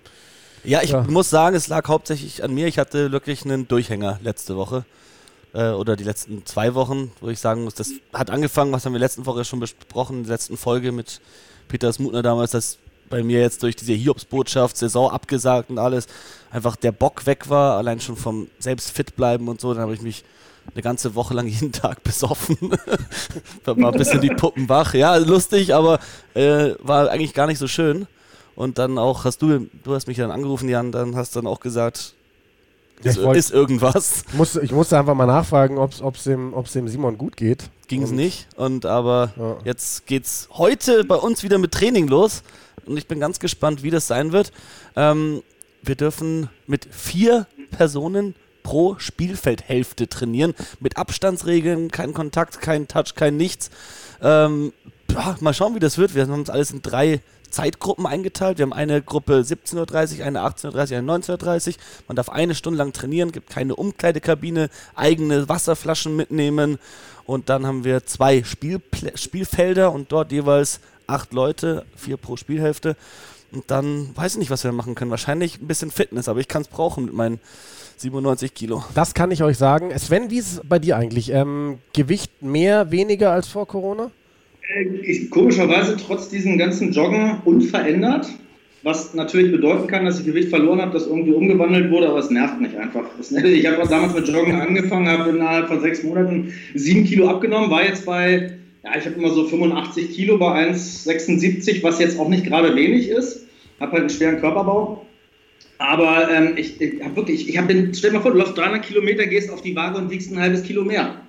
ja, 0.64 0.82
ich 0.82 0.92
ja. 0.92 1.04
muss 1.04 1.30
sagen, 1.30 1.56
es 1.56 1.68
lag 1.68 1.88
hauptsächlich 1.88 2.44
an 2.44 2.54
mir. 2.54 2.68
Ich 2.68 2.78
hatte 2.78 3.12
wirklich 3.12 3.46
einen 3.46 3.68
Durchhänger 3.68 4.20
letzte 4.24 4.56
Woche 4.56 4.86
äh, 5.54 5.70
oder 5.70 5.96
die 5.96 6.04
letzten 6.04 6.46
zwei 6.46 6.74
Wochen, 6.76 7.12
wo 7.20 7.30
ich 7.30 7.40
sagen 7.40 7.64
muss, 7.64 7.76
das 7.76 7.92
hat 8.14 8.30
angefangen, 8.30 8.72
was 8.72 8.86
haben 8.86 8.94
wir 8.94 9.00
letzten 9.00 9.26
Woche 9.26 9.46
schon 9.46 9.60
besprochen, 9.60 10.18
in 10.18 10.24
der 10.24 10.34
letzten 10.34 10.58
Folge 10.58 10.92
mit 10.92 11.22
Peter 11.68 11.92
Smutner 11.92 12.22
damals, 12.22 12.52
dass 12.52 12.78
bei 13.10 13.24
mir 13.24 13.42
jetzt 13.42 13.62
durch 13.64 13.76
diese 13.76 13.94
Hiobsbotschaft, 13.94 14.78
Saison 14.78 15.12
abgesagt 15.12 15.70
und 15.70 15.78
alles, 15.78 16.08
einfach 16.50 16.76
der 16.76 16.92
Bock 16.92 17.26
weg 17.26 17.50
war, 17.50 17.78
allein 17.78 18.00
schon 18.00 18.16
vom 18.16 18.48
selbst 18.60 18.92
fit 18.92 19.16
bleiben 19.16 19.48
und 19.48 19.62
so, 19.62 19.74
dann 19.74 19.84
habe 19.84 19.94
ich 19.94 20.02
mich 20.02 20.24
eine 20.74 20.82
ganze 20.82 21.16
Woche 21.16 21.34
lang 21.34 21.48
jeden 21.48 21.72
Tag 21.72 22.04
besoffen. 22.04 22.58
war 23.66 23.92
ein 23.92 23.98
bisschen 23.98 24.22
die 24.22 24.30
Puppen 24.30 24.70
wach. 24.70 24.94
Ja, 24.94 25.16
lustig, 25.18 25.74
aber 25.76 26.00
äh, 26.34 26.72
war 26.80 27.10
eigentlich 27.10 27.34
gar 27.34 27.48
nicht 27.48 27.60
so 27.60 27.68
schön. 27.68 28.08
Und 28.56 28.78
dann 28.78 28.98
auch 28.98 29.26
hast 29.26 29.42
du, 29.42 29.68
du 29.84 29.94
hast 29.94 30.08
mich 30.08 30.18
dann 30.18 30.32
angerufen, 30.32 30.70
Jan, 30.70 30.92
dann 30.92 31.16
hast 31.16 31.36
dann 31.36 31.48
auch 31.48 31.60
gesagt, 31.60 32.16
ist, 33.04 33.24
wollt, 33.24 33.38
ist 33.38 33.52
irgendwas. 33.52 34.24
Muss, 34.34 34.56
ich 34.56 34.72
musste 34.72 34.98
einfach 34.98 35.16
mal 35.16 35.26
nachfragen, 35.26 35.78
ob 35.78 35.92
es 35.92 36.24
dem, 36.24 36.54
dem 36.54 36.88
Simon 36.88 37.18
gut 37.18 37.38
geht. 37.38 37.70
Ging 37.88 38.04
es 38.04 38.12
nicht. 38.12 38.48
Und 38.56 38.86
aber 38.86 39.34
ja. 39.38 39.58
jetzt 39.66 40.06
geht's 40.06 40.48
heute 40.54 41.04
bei 41.04 41.16
uns 41.16 41.44
wieder 41.44 41.58
mit 41.58 41.72
Training 41.72 42.08
los. 42.08 42.44
Und 42.86 42.98
ich 42.98 43.08
bin 43.08 43.20
ganz 43.20 43.40
gespannt, 43.40 43.84
wie 43.84 43.90
das 43.90 44.08
sein 44.08 44.32
wird. 44.32 44.52
Ähm, 44.96 45.44
wir 45.82 45.96
dürfen 45.96 46.50
mit 46.68 46.88
vier 46.92 47.48
Personen 47.72 48.36
pro 48.64 48.96
Spielfeldhälfte 48.98 50.08
trainieren. 50.08 50.54
Mit 50.80 50.98
Abstandsregeln, 50.98 51.90
kein 51.92 52.14
Kontakt, 52.14 52.62
kein 52.62 52.88
Touch, 52.88 53.16
kein 53.16 53.38
nichts. 53.38 53.72
Ähm, 54.22 54.74
ja, 55.14 55.36
mal 55.40 55.54
schauen, 55.54 55.76
wie 55.76 55.80
das 55.80 55.98
wird. 55.98 56.16
Wir 56.16 56.24
haben 56.24 56.34
uns 56.34 56.50
alles 56.50 56.72
in 56.72 56.82
drei 56.82 57.22
Zeitgruppen 57.50 58.06
eingeteilt. 58.06 58.58
Wir 58.58 58.64
haben 58.64 58.74
eine 58.74 59.02
Gruppe 59.02 59.42
17.30 59.42 60.20
Uhr, 60.20 60.26
eine 60.26 60.40
18.30 60.40 60.92
Uhr, 60.92 60.98
eine 60.98 61.12
19.30 61.12 61.68
Uhr. 61.70 61.74
Man 62.08 62.16
darf 62.16 62.30
eine 62.30 62.56
Stunde 62.56 62.78
lang 62.78 62.94
trainieren, 62.94 63.32
gibt 63.32 63.50
keine 63.50 63.76
Umkleidekabine, 63.76 64.70
eigene 64.96 65.50
Wasserflaschen 65.50 66.16
mitnehmen. 66.16 66.80
Und 67.26 67.50
dann 67.50 67.66
haben 67.66 67.84
wir 67.84 68.06
zwei 68.06 68.44
Spielpl 68.44 69.18
Spielfelder 69.18 69.92
und 69.92 70.12
dort 70.12 70.32
jeweils 70.32 70.80
acht 71.08 71.34
Leute, 71.34 71.86
vier 71.96 72.18
pro 72.18 72.38
Spielhälfte. 72.38 72.96
Und 73.52 73.70
dann 73.70 74.16
weiß 74.16 74.34
ich 74.34 74.40
nicht, 74.40 74.50
was 74.50 74.64
wir 74.64 74.72
machen 74.72 74.96
können. 74.96 75.12
Wahrscheinlich 75.12 75.62
ein 75.62 75.68
bisschen 75.68 75.92
Fitness, 75.92 76.30
aber 76.30 76.40
ich 76.40 76.48
kann 76.48 76.62
es 76.62 76.70
brauchen 76.70 77.06
mit 77.06 77.14
meinen 77.14 77.40
97 77.98 78.54
Kilo. 78.54 78.84
Das 78.96 79.14
kann 79.14 79.30
ich 79.30 79.44
euch 79.44 79.58
sagen. 79.58 79.98
Sven, 80.00 80.30
wie 80.30 80.38
ist 80.38 80.54
es 80.54 80.62
bei 80.64 80.80
dir 80.80 80.96
eigentlich? 80.96 81.32
Ähm, 81.32 81.80
Gewicht 81.94 82.42
mehr, 82.42 82.92
weniger 82.92 83.32
als 83.32 83.50
vor 83.50 83.68
Corona? 83.68 84.10
Ich, 85.04 85.30
komischerweise 85.30 85.98
trotz 85.98 86.30
diesem 86.30 86.58
ganzen 86.58 86.92
Joggen 86.92 87.38
unverändert. 87.46 88.28
Was 88.84 89.14
natürlich 89.14 89.52
bedeuten 89.52 89.86
kann, 89.88 90.06
dass 90.06 90.20
ich 90.20 90.26
Gewicht 90.26 90.50
verloren 90.50 90.82
habe, 90.82 90.92
das 90.92 91.06
irgendwie 91.06 91.34
umgewandelt 91.34 91.92
wurde, 91.92 92.10
aber 92.10 92.18
es 92.18 92.32
nervt 92.32 92.60
mich 92.60 92.76
einfach. 92.76 93.04
Ich 93.20 93.68
habe 93.68 93.88
damals 93.88 94.16
mit 94.16 94.28
Joggen 94.28 94.60
angefangen, 94.60 95.08
habe 95.08 95.30
innerhalb 95.30 95.68
von 95.68 95.82
sechs 95.82 96.02
Monaten 96.02 96.52
sieben 96.74 97.04
Kilo 97.04 97.30
abgenommen, 97.30 97.70
war 97.70 97.86
jetzt 97.86 98.08
bei, 98.08 98.54
ja, 98.84 98.98
ich 98.98 99.06
habe 99.06 99.18
immer 99.18 99.30
so 99.30 99.48
85 99.48 100.16
Kilo 100.16 100.40
bei 100.40 100.72
1,76, 100.72 101.84
was 101.84 102.00
jetzt 102.00 102.20
auch 102.20 102.28
nicht 102.28 102.46
gerade 102.46 102.76
wenig 102.76 103.10
ist. 103.10 103.46
Habe 103.80 103.92
halt 103.92 104.02
einen 104.02 104.10
schweren 104.10 104.40
Körperbau. 104.40 105.06
Aber 105.78 106.30
ähm, 106.32 106.54
ich, 106.56 106.82
ich 106.82 107.04
habe 107.04 107.16
wirklich, 107.16 107.50
ich 107.50 107.58
habe, 107.60 107.90
stell 107.94 108.10
dir 108.10 108.18
mal 108.18 108.22
vor, 108.24 108.32
du 108.32 108.38
läufst 108.40 108.58
300 108.58 108.84
Kilometer, 108.84 109.28
gehst 109.28 109.52
auf 109.52 109.62
die 109.62 109.76
Waage 109.76 110.00
und 110.00 110.10
wiegst 110.10 110.32
ein 110.32 110.40
halbes 110.40 110.64
Kilo 110.64 110.84
mehr. 110.84 111.22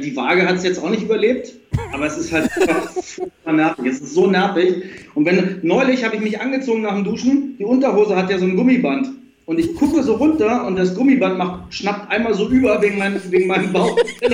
Die 0.00 0.16
Waage 0.16 0.46
hat 0.46 0.56
es 0.56 0.64
jetzt 0.64 0.82
auch 0.82 0.90
nicht 0.90 1.02
überlebt, 1.02 1.54
aber 1.92 2.06
es 2.06 2.16
ist 2.16 2.32
halt 2.32 2.50
einfach 2.52 3.52
nervig. 3.52 3.84
Es 3.86 4.00
ist 4.00 4.14
so 4.14 4.26
nervig. 4.26 4.84
Und 5.14 5.26
wenn 5.26 5.58
neulich 5.62 6.04
habe 6.04 6.16
ich 6.16 6.22
mich 6.22 6.40
angezogen 6.40 6.82
nach 6.82 6.94
dem 6.94 7.04
Duschen, 7.04 7.56
die 7.58 7.64
Unterhose 7.64 8.16
hat 8.16 8.30
ja 8.30 8.38
so 8.38 8.46
ein 8.46 8.56
Gummiband. 8.56 9.10
Und 9.44 9.58
ich 9.58 9.74
gucke 9.74 10.02
so 10.02 10.14
runter 10.14 10.66
und 10.66 10.76
das 10.76 10.94
Gummiband 10.94 11.36
macht, 11.36 11.74
schnappt 11.74 12.10
einmal 12.10 12.32
so 12.32 12.48
über 12.48 12.80
wegen, 12.80 12.96
mein, 12.96 13.20
wegen 13.30 13.48
meinem 13.48 13.72
Bauch. 13.72 13.98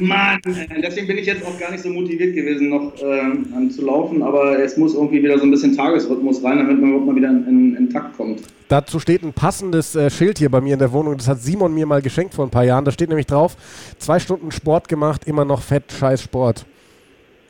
Mann, 0.00 0.40
deswegen 0.82 1.06
bin 1.06 1.18
ich 1.18 1.26
jetzt 1.26 1.44
auch 1.44 1.58
gar 1.60 1.70
nicht 1.70 1.82
so 1.82 1.90
motiviert 1.90 2.34
gewesen, 2.34 2.70
noch 2.70 2.94
ähm, 3.00 3.70
zu 3.70 3.84
laufen, 3.84 4.22
aber 4.22 4.58
es 4.58 4.76
muss 4.76 4.94
irgendwie 4.94 5.22
wieder 5.22 5.38
so 5.38 5.44
ein 5.44 5.50
bisschen 5.50 5.76
Tagesrhythmus 5.76 6.42
rein, 6.42 6.58
damit 6.58 6.80
man 6.80 6.90
überhaupt 6.90 7.06
mal 7.06 7.16
wieder 7.16 7.28
in, 7.28 7.46
in, 7.46 7.76
in 7.76 7.90
Takt 7.90 8.16
kommt. 8.16 8.40
Dazu 8.72 9.00
steht 9.00 9.22
ein 9.22 9.34
passendes 9.34 9.94
äh, 9.94 10.08
Schild 10.08 10.38
hier 10.38 10.48
bei 10.48 10.62
mir 10.62 10.72
in 10.72 10.78
der 10.78 10.92
Wohnung, 10.92 11.18
das 11.18 11.28
hat 11.28 11.42
Simon 11.42 11.74
mir 11.74 11.84
mal 11.84 12.00
geschenkt 12.00 12.32
vor 12.32 12.46
ein 12.46 12.50
paar 12.50 12.64
Jahren. 12.64 12.86
Da 12.86 12.90
steht 12.90 13.10
nämlich 13.10 13.26
drauf: 13.26 13.54
zwei 13.98 14.18
Stunden 14.18 14.50
Sport 14.50 14.88
gemacht, 14.88 15.26
immer 15.26 15.44
noch 15.44 15.60
fett, 15.60 15.92
scheiß 15.92 16.22
Sport. 16.22 16.64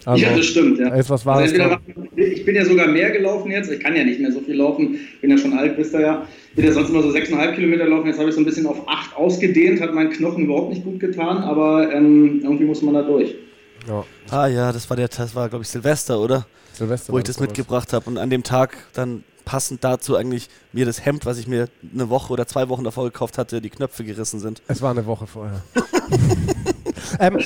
Also, 0.05 0.21
ja, 0.21 0.37
das 0.37 0.47
stimmt. 0.47 0.81
Ja. 0.81 0.93
Ist 0.97 1.11
was 1.11 1.25
also 1.25 1.77
ich 2.17 2.45
bin 2.45 2.57
ja 2.57 2.65
sogar 2.65 2.89
mehr 2.89 3.13
gelaufen 3.13 3.53
jetzt. 3.53 3.71
Ich 3.71 3.79
kann 3.79 3.95
ja 3.95 4.03
nicht 4.03 4.19
mehr 4.19 4.33
so 4.33 4.41
viel 4.41 4.57
laufen. 4.57 4.99
Bin 5.21 5.31
ja 5.31 5.39
schon 5.39 5.57
alt, 5.57 5.79
wisst 5.79 5.95
ihr 5.95 6.01
ja. 6.01 6.27
Bin 6.57 6.65
ja 6.65 6.73
sonst 6.73 6.91
immer 6.91 7.03
so 7.03 7.11
6,5 7.11 7.55
Kilometer 7.55 7.87
laufen. 7.87 8.09
Jetzt 8.09 8.19
habe 8.19 8.29
ich 8.29 8.35
so 8.35 8.41
ein 8.41 8.45
bisschen 8.45 8.67
auf 8.67 8.89
8 8.89 9.15
ausgedehnt. 9.15 9.81
Hat 9.81 9.95
meinen 9.95 10.11
Knochen 10.11 10.47
überhaupt 10.47 10.71
nicht 10.71 10.83
gut 10.83 10.99
getan. 10.99 11.39
Aber 11.45 11.93
ähm, 11.93 12.41
irgendwie 12.43 12.65
muss 12.65 12.83
man 12.83 12.95
da 12.95 13.03
durch. 13.03 13.37
Ja. 13.87 14.05
Ah 14.29 14.49
ja, 14.49 14.73
das 14.73 14.91
war 14.91 14.97
der, 14.97 15.07
das 15.07 15.37
war 15.37 15.49
glaube 15.49 15.63
ich 15.63 15.69
Silvester, 15.69 16.19
oder? 16.19 16.49
Silvester. 16.73 17.13
Wo 17.13 17.19
ich 17.19 17.25
das 17.25 17.39
mitgebracht 17.39 17.93
habe. 17.93 18.11
Und 18.11 18.19
an 18.19 18.29
dem 18.29 18.43
Tag 18.43 18.77
dann 18.95 19.23
passend 19.53 19.85
dazu 19.85 20.17
eigentlich 20.17 20.49
mir 20.73 20.87
das 20.87 21.05
Hemd, 21.05 21.27
was 21.27 21.37
ich 21.37 21.47
mir 21.47 21.69
eine 21.93 22.09
Woche 22.09 22.33
oder 22.33 22.47
zwei 22.47 22.71
Wochen 22.71 22.85
davor 22.85 23.05
gekauft 23.05 23.37
hatte, 23.37 23.61
die 23.61 23.69
Knöpfe 23.69 24.03
gerissen 24.03 24.41
sind. 24.41 24.63
Es 24.67 24.81
war 24.81 24.93
eine 24.93 25.05
Woche 25.05 25.27
vorher. 25.27 25.61
ähm, 27.21 27.37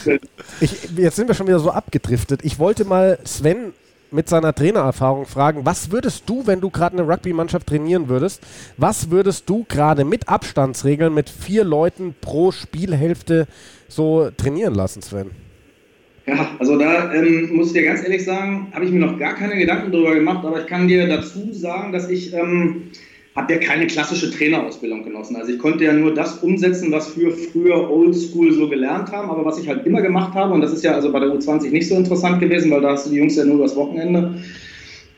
ich, 0.60 0.88
jetzt 0.96 1.16
sind 1.16 1.26
wir 1.26 1.34
schon 1.34 1.48
wieder 1.48 1.58
so 1.58 1.72
abgedriftet. 1.72 2.44
Ich 2.44 2.60
wollte 2.60 2.84
mal 2.84 3.18
Sven 3.24 3.72
mit 4.12 4.28
seiner 4.28 4.54
Trainererfahrung 4.54 5.26
fragen, 5.26 5.66
was 5.66 5.90
würdest 5.90 6.22
du, 6.26 6.46
wenn 6.46 6.60
du 6.60 6.70
gerade 6.70 6.96
eine 6.96 7.08
Rugby-Mannschaft 7.12 7.66
trainieren 7.66 8.08
würdest, 8.08 8.40
was 8.76 9.10
würdest 9.10 9.50
du 9.50 9.64
gerade 9.68 10.04
mit 10.04 10.28
Abstandsregeln 10.28 11.12
mit 11.12 11.28
vier 11.28 11.64
Leuten 11.64 12.14
pro 12.20 12.52
Spielhälfte 12.52 13.48
so 13.88 14.30
trainieren 14.30 14.76
lassen, 14.76 15.02
Sven? 15.02 15.32
Ja, 16.26 16.50
also 16.58 16.76
da 16.76 17.14
ähm, 17.14 17.50
muss 17.52 17.68
ich 17.68 17.72
dir 17.74 17.84
ganz 17.84 18.02
ehrlich 18.02 18.24
sagen, 18.24 18.66
habe 18.72 18.84
ich 18.84 18.90
mir 18.90 18.98
noch 18.98 19.16
gar 19.16 19.34
keine 19.34 19.56
Gedanken 19.56 19.92
darüber 19.92 20.14
gemacht, 20.14 20.44
aber 20.44 20.60
ich 20.60 20.66
kann 20.66 20.88
dir 20.88 21.06
dazu 21.06 21.52
sagen, 21.52 21.92
dass 21.92 22.10
ich 22.10 22.34
ähm, 22.34 22.90
habe 23.36 23.52
ja 23.52 23.60
keine 23.60 23.86
klassische 23.86 24.32
Trainerausbildung 24.32 25.04
genossen. 25.04 25.36
Also 25.36 25.52
ich 25.52 25.58
konnte 25.60 25.84
ja 25.84 25.92
nur 25.92 26.14
das 26.14 26.38
umsetzen, 26.38 26.90
was 26.90 27.16
wir 27.16 27.30
früher 27.30 27.88
Oldschool 27.90 28.52
so 28.52 28.68
gelernt 28.68 29.12
haben, 29.12 29.30
aber 29.30 29.44
was 29.44 29.58
ich 29.58 29.68
halt 29.68 29.86
immer 29.86 30.02
gemacht 30.02 30.34
habe, 30.34 30.52
und 30.52 30.62
das 30.62 30.72
ist 30.72 30.82
ja 30.82 30.92
also 30.92 31.12
bei 31.12 31.20
der 31.20 31.28
U20 31.28 31.70
nicht 31.70 31.88
so 31.88 31.94
interessant 31.94 32.40
gewesen, 32.40 32.72
weil 32.72 32.80
da 32.80 32.92
hast 32.92 33.06
du 33.06 33.10
die 33.10 33.18
Jungs 33.18 33.36
ja 33.36 33.44
nur 33.44 33.58
das 33.58 33.76
Wochenende. 33.76 34.34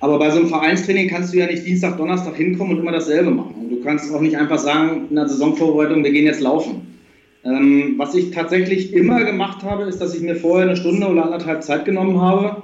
Aber 0.01 0.19
bei 0.19 0.31
so 0.31 0.41
einem 0.41 0.49
Vereinstraining 0.49 1.09
kannst 1.09 1.33
du 1.33 1.39
ja 1.39 1.47
nicht 1.47 1.65
Dienstag, 1.65 1.97
Donnerstag 1.97 2.37
hinkommen 2.37 2.75
und 2.75 2.83
immer 2.83 2.93
dasselbe 2.93 3.31
machen. 3.31 3.55
Und 3.63 3.71
du 3.71 3.81
kannst 3.83 4.13
auch 4.13 4.21
nicht 4.21 4.37
einfach 4.37 4.59
sagen, 4.59 5.07
in 5.09 5.17
der 5.17 5.29
Saisonvorbereitung, 5.29 6.05
wir 6.05 6.13
gehen 6.13 6.27
jetzt 6.27 6.41
laufen. 6.41 6.98
Ähm, 7.45 7.95
was 7.97 8.15
ich 8.15 8.31
tatsächlich 8.31 8.93
immer 8.93 9.25
gemacht 9.25 9.63
habe, 9.63 9.85
ist, 9.85 10.01
dass 10.01 10.15
ich 10.15 10.23
mir 10.23 10.37
vorher 10.37 10.67
eine 10.69 10.77
Stunde 10.77 11.07
oder 11.07 11.25
anderthalb 11.25 11.63
Zeit 11.63 11.85
genommen 11.85 12.21
habe 12.21 12.63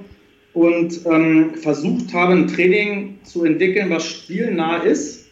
und 0.52 1.00
ähm, 1.06 1.54
versucht 1.54 2.12
habe, 2.12 2.32
ein 2.32 2.48
Training 2.48 3.18
zu 3.22 3.44
entwickeln, 3.44 3.90
was 3.90 4.06
spielnah 4.06 4.78
ist 4.78 5.26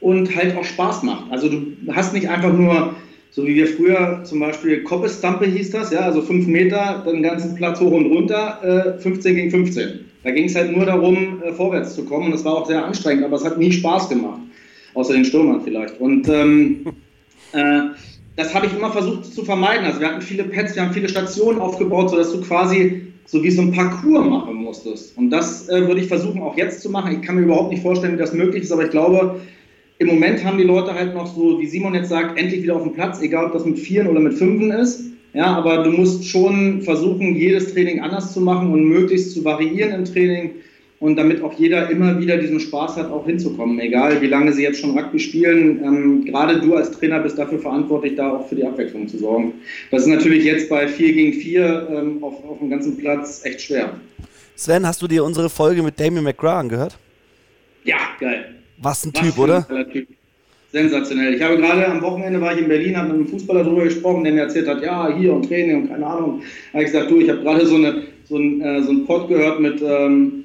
und 0.00 0.34
halt 0.34 0.56
auch 0.56 0.64
Spaß 0.64 1.04
macht. 1.04 1.30
Also 1.30 1.48
du 1.48 1.76
hast 1.92 2.12
nicht 2.12 2.28
einfach 2.28 2.52
nur, 2.52 2.94
so 3.30 3.46
wie 3.46 3.54
wir 3.54 3.66
früher 3.66 4.22
zum 4.24 4.40
Beispiel 4.40 4.82
Koppestampe 4.82 5.46
hieß 5.46 5.70
das, 5.70 5.92
ja, 5.92 6.00
also 6.00 6.20
fünf 6.22 6.46
Meter, 6.46 7.04
den 7.06 7.22
ganzen 7.22 7.54
Platz 7.54 7.80
hoch 7.80 7.92
und 7.92 8.06
runter, 8.06 8.96
äh, 8.98 9.00
15 9.00 9.34
gegen 9.34 9.50
15. 9.50 10.00
Da 10.24 10.30
ging 10.30 10.44
es 10.44 10.54
halt 10.54 10.76
nur 10.76 10.86
darum, 10.86 11.42
äh, 11.42 11.52
vorwärts 11.52 11.94
zu 11.94 12.04
kommen 12.04 12.26
und 12.26 12.34
es 12.34 12.44
war 12.44 12.54
auch 12.54 12.66
sehr 12.66 12.84
anstrengend, 12.84 13.24
aber 13.24 13.36
es 13.36 13.44
hat 13.44 13.58
nie 13.58 13.72
Spaß 13.72 14.08
gemacht. 14.08 14.40
Außer 14.94 15.14
den 15.14 15.24
Stürmern 15.24 15.62
vielleicht. 15.62 15.98
Und 16.00 16.28
ähm, 16.28 16.84
äh, 17.52 17.82
das 18.36 18.54
habe 18.54 18.66
ich 18.66 18.74
immer 18.74 18.90
versucht 18.90 19.26
zu 19.26 19.44
vermeiden. 19.44 19.84
Also 19.84 20.00
wir 20.00 20.08
hatten 20.08 20.22
viele 20.22 20.44
Pads, 20.44 20.74
wir 20.74 20.82
haben 20.82 20.92
viele 20.92 21.08
Stationen 21.08 21.60
aufgebaut, 21.60 22.10
sodass 22.10 22.32
du 22.32 22.40
quasi 22.40 23.02
so 23.26 23.42
wie 23.42 23.50
so 23.50 23.62
ein 23.62 23.72
Parcours 23.72 24.26
machen 24.26 24.54
musstest. 24.56 25.16
Und 25.16 25.30
das 25.30 25.68
äh, 25.68 25.86
würde 25.86 26.00
ich 26.00 26.08
versuchen 26.08 26.42
auch 26.42 26.56
jetzt 26.56 26.82
zu 26.82 26.90
machen. 26.90 27.12
Ich 27.12 27.22
kann 27.22 27.36
mir 27.36 27.42
überhaupt 27.42 27.70
nicht 27.70 27.82
vorstellen, 27.82 28.14
wie 28.14 28.18
das 28.18 28.32
möglich 28.32 28.64
ist, 28.64 28.72
aber 28.72 28.84
ich 28.84 28.90
glaube, 28.90 29.40
im 29.98 30.08
Moment 30.08 30.44
haben 30.44 30.58
die 30.58 30.64
Leute 30.64 30.94
halt 30.94 31.14
noch 31.14 31.32
so, 31.32 31.60
wie 31.60 31.66
Simon 31.66 31.94
jetzt 31.94 32.08
sagt, 32.08 32.38
endlich 32.38 32.62
wieder 32.62 32.74
auf 32.74 32.82
dem 32.82 32.92
Platz, 32.92 33.20
egal 33.20 33.46
ob 33.46 33.52
das 33.52 33.64
mit 33.64 33.78
Vieren 33.78 34.08
oder 34.08 34.20
mit 34.20 34.34
Fünfen 34.34 34.70
ist. 34.72 35.04
Ja, 35.34 35.46
aber 35.56 35.84
du 35.84 35.90
musst 35.90 36.26
schon 36.26 36.82
versuchen, 36.82 37.36
jedes 37.36 37.72
Training 37.72 38.00
anders 38.00 38.32
zu 38.32 38.40
machen 38.40 38.72
und 38.72 38.84
möglichst 38.84 39.32
zu 39.32 39.44
variieren 39.44 39.92
im 39.94 40.04
Training 40.04 40.50
und 41.02 41.16
damit 41.16 41.42
auch 41.42 41.52
jeder 41.54 41.90
immer 41.90 42.20
wieder 42.20 42.36
diesen 42.36 42.60
Spaß 42.60 42.96
hat, 42.96 43.10
auch 43.10 43.26
hinzukommen, 43.26 43.80
egal 43.80 44.22
wie 44.22 44.28
lange 44.28 44.52
sie 44.52 44.62
jetzt 44.62 44.80
schon 44.80 44.96
Rugby 44.96 45.18
spielen. 45.18 45.82
Ähm, 45.82 46.24
gerade 46.24 46.60
du 46.60 46.76
als 46.76 46.92
Trainer 46.92 47.18
bist 47.18 47.36
dafür 47.36 47.58
verantwortlich, 47.58 48.14
da 48.14 48.30
auch 48.30 48.48
für 48.48 48.54
die 48.54 48.64
Abwechslung 48.64 49.08
zu 49.08 49.18
sorgen. 49.18 49.54
Das 49.90 50.02
ist 50.02 50.08
natürlich 50.08 50.44
jetzt 50.44 50.68
bei 50.68 50.86
4 50.86 51.12
gegen 51.12 51.32
4 51.32 51.88
ähm, 51.90 52.22
auf, 52.22 52.34
auf 52.44 52.58
dem 52.60 52.70
ganzen 52.70 52.96
Platz 52.96 53.44
echt 53.44 53.62
schwer. 53.62 53.94
Sven, 54.54 54.86
hast 54.86 55.02
du 55.02 55.08
dir 55.08 55.24
unsere 55.24 55.50
Folge 55.50 55.82
mit 55.82 55.98
Damien 55.98 56.22
McGrath 56.22 56.60
angehört? 56.60 56.96
Ja, 57.82 57.96
geil. 58.20 58.54
Was 58.78 59.04
ein 59.04 59.12
Was 59.12 59.22
Typ, 59.22 59.38
oder? 59.38 59.66
Typ. 59.92 60.06
Sensationell. 60.70 61.34
Ich 61.34 61.42
habe 61.42 61.56
gerade 61.56 61.84
am 61.88 62.00
Wochenende 62.00 62.40
war 62.40 62.54
ich 62.54 62.60
in 62.60 62.68
Berlin, 62.68 62.96
habe 62.96 63.08
mit 63.08 63.16
einem 63.16 63.26
Fußballer 63.26 63.64
darüber 63.64 63.82
gesprochen, 63.82 64.22
der 64.22 64.34
mir 64.34 64.42
erzählt 64.42 64.68
hat, 64.68 64.80
ja, 64.84 65.12
hier 65.18 65.32
und 65.32 65.48
Training 65.48 65.82
und 65.82 65.88
keine 65.88 66.06
Ahnung. 66.06 66.42
Da 66.70 66.78
habe 66.78 66.84
ich 66.84 66.92
gesagt, 66.92 67.10
du, 67.10 67.18
ich 67.18 67.28
habe 67.28 67.40
gerade 67.40 67.66
so, 67.66 67.74
eine, 67.74 68.04
so, 68.22 68.36
ein, 68.36 68.60
äh, 68.60 68.82
so 68.84 68.90
einen 68.90 69.04
Pod 69.04 69.26
gehört 69.26 69.58
mit, 69.58 69.82
ähm, 69.82 70.44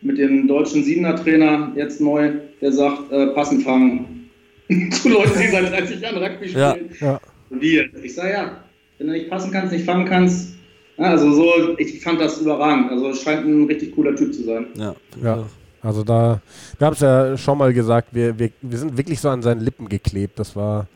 mit 0.00 0.18
dem 0.18 0.46
deutschen 0.46 0.84
Siebener-Trainer, 0.84 1.72
jetzt 1.76 2.00
neu, 2.00 2.32
der 2.60 2.72
sagt, 2.72 3.10
äh, 3.10 3.28
passen 3.28 3.60
fangen. 3.60 4.30
Zu 4.90 5.08
Leuten, 5.08 5.38
die 5.40 5.48
seit 5.48 5.72
30 5.72 6.00
Jahren 6.00 6.22
Rugby 6.22 6.48
spielen. 6.48 6.90
Ja, 7.00 7.06
ja. 7.06 7.20
Wie? 7.50 7.80
Ich 8.02 8.14
sage, 8.14 8.30
ja, 8.30 8.64
wenn 8.98 9.06
du 9.06 9.12
nicht 9.14 9.30
passen 9.30 9.50
kannst, 9.50 9.72
nicht 9.72 9.84
fangen 9.84 10.04
kannst, 10.04 10.58
also 10.98 11.32
so, 11.32 11.78
ich 11.78 12.02
fand 12.02 12.20
das 12.20 12.40
überragend. 12.40 12.90
Also 12.90 13.10
es 13.10 13.22
scheint 13.22 13.46
ein 13.46 13.66
richtig 13.66 13.94
cooler 13.94 14.16
Typ 14.16 14.34
zu 14.34 14.44
sein. 14.44 14.66
Ja, 14.74 14.94
ja. 15.22 15.44
Also 15.80 16.02
da, 16.02 16.40
wir 16.76 16.86
haben 16.86 16.94
es 16.94 17.00
ja 17.00 17.36
schon 17.36 17.56
mal 17.56 17.72
gesagt, 17.72 18.08
wir, 18.12 18.36
wir, 18.36 18.50
wir 18.60 18.78
sind 18.78 18.96
wirklich 18.96 19.20
so 19.20 19.28
an 19.28 19.42
seinen 19.42 19.60
Lippen 19.60 19.88
geklebt. 19.88 20.38
Das 20.38 20.56
war 20.56 20.88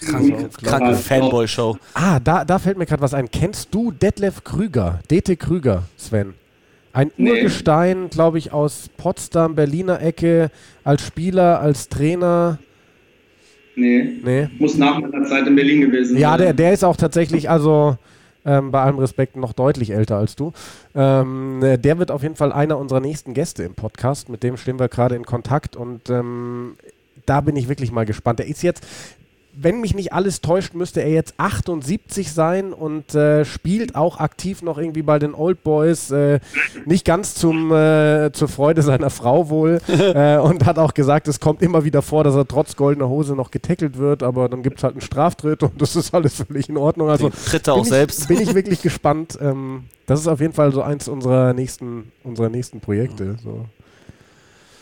kranke, 0.00 0.48
kranke 0.62 0.94
Fanboy-Show. 0.94 1.76
Ah, 1.92 2.18
da, 2.20 2.44
da 2.46 2.58
fällt 2.58 2.78
mir 2.78 2.86
gerade 2.86 3.02
was 3.02 3.12
ein. 3.12 3.30
Kennst 3.30 3.74
du 3.74 3.90
Detlef 3.90 4.42
Krüger? 4.42 5.00
Dete 5.10 5.36
Krüger, 5.36 5.84
Sven? 5.98 6.32
Ein 6.94 7.10
nee. 7.16 7.32
Urgestein, 7.32 8.08
glaube 8.08 8.38
ich, 8.38 8.52
aus 8.52 8.88
Potsdam, 8.96 9.56
Berliner 9.56 10.00
Ecke, 10.00 10.50
als 10.84 11.04
Spieler, 11.04 11.60
als 11.60 11.88
Trainer. 11.88 12.58
Nee. 13.74 14.20
nee. 14.24 14.48
Muss 14.60 14.76
nach 14.76 15.00
meiner 15.00 15.24
Zeit 15.24 15.44
in 15.48 15.56
Berlin 15.56 15.80
gewesen 15.80 16.12
sein. 16.12 16.20
Ja, 16.20 16.36
der, 16.36 16.52
der 16.52 16.72
ist 16.72 16.84
auch 16.84 16.96
tatsächlich, 16.96 17.50
also 17.50 17.96
ähm, 18.44 18.70
bei 18.70 18.80
allem 18.80 19.00
Respekt 19.00 19.34
noch 19.34 19.52
deutlich 19.52 19.90
älter 19.90 20.18
als 20.18 20.36
du. 20.36 20.52
Ähm, 20.94 21.58
der 21.60 21.98
wird 21.98 22.12
auf 22.12 22.22
jeden 22.22 22.36
Fall 22.36 22.52
einer 22.52 22.78
unserer 22.78 23.00
nächsten 23.00 23.34
Gäste 23.34 23.64
im 23.64 23.74
Podcast. 23.74 24.28
Mit 24.28 24.44
dem 24.44 24.56
stehen 24.56 24.78
wir 24.78 24.88
gerade 24.88 25.16
in 25.16 25.24
Kontakt 25.24 25.74
und 25.74 26.08
ähm, 26.10 26.76
da 27.26 27.40
bin 27.40 27.56
ich 27.56 27.68
wirklich 27.68 27.90
mal 27.90 28.06
gespannt. 28.06 28.38
Der 28.38 28.46
ist 28.46 28.62
jetzt 28.62 28.86
wenn 29.56 29.80
mich 29.80 29.94
nicht 29.94 30.12
alles 30.12 30.40
täuscht, 30.40 30.74
müsste 30.74 31.00
er 31.00 31.10
jetzt 31.10 31.34
78 31.38 32.32
sein 32.32 32.72
und 32.72 33.14
äh, 33.14 33.44
spielt 33.44 33.94
auch 33.96 34.18
aktiv 34.18 34.62
noch 34.62 34.78
irgendwie 34.78 35.02
bei 35.02 35.18
den 35.18 35.34
Old 35.34 35.62
Boys. 35.62 36.10
Äh, 36.10 36.40
nicht 36.86 37.04
ganz 37.04 37.34
zum, 37.34 37.72
äh, 37.72 38.30
zur 38.32 38.48
Freude 38.48 38.82
seiner 38.82 39.10
Frau 39.10 39.48
wohl. 39.50 39.80
Äh, 40.14 40.38
und 40.38 40.66
hat 40.66 40.78
auch 40.78 40.92
gesagt, 40.92 41.28
es 41.28 41.40
kommt 41.40 41.62
immer 41.62 41.84
wieder 41.84 42.02
vor, 42.02 42.24
dass 42.24 42.34
er 42.34 42.46
trotz 42.46 42.76
goldener 42.76 43.08
Hose 43.08 43.34
noch 43.34 43.50
getackelt 43.50 43.98
wird, 43.98 44.22
aber 44.22 44.48
dann 44.48 44.62
gibt 44.62 44.78
es 44.78 44.84
halt 44.84 44.94
einen 44.94 45.00
Straftritt 45.00 45.62
und 45.62 45.80
das 45.80 45.96
ist 45.96 46.14
alles 46.14 46.34
völlig 46.34 46.68
in 46.68 46.76
Ordnung. 46.76 47.08
Also 47.08 47.30
tritt 47.30 47.66
er 47.66 47.74
auch 47.74 47.84
ich, 47.84 47.88
selbst. 47.88 48.28
Bin 48.28 48.40
ich 48.40 48.54
wirklich 48.54 48.82
gespannt. 48.82 49.38
Ähm, 49.40 49.84
das 50.06 50.20
ist 50.20 50.28
auf 50.28 50.40
jeden 50.40 50.52
Fall 50.52 50.72
so 50.72 50.82
eins 50.82 51.08
unserer 51.08 51.54
nächsten, 51.54 52.12
unserer 52.22 52.50
nächsten 52.50 52.80
Projekte. 52.80 53.36
So. 53.42 53.66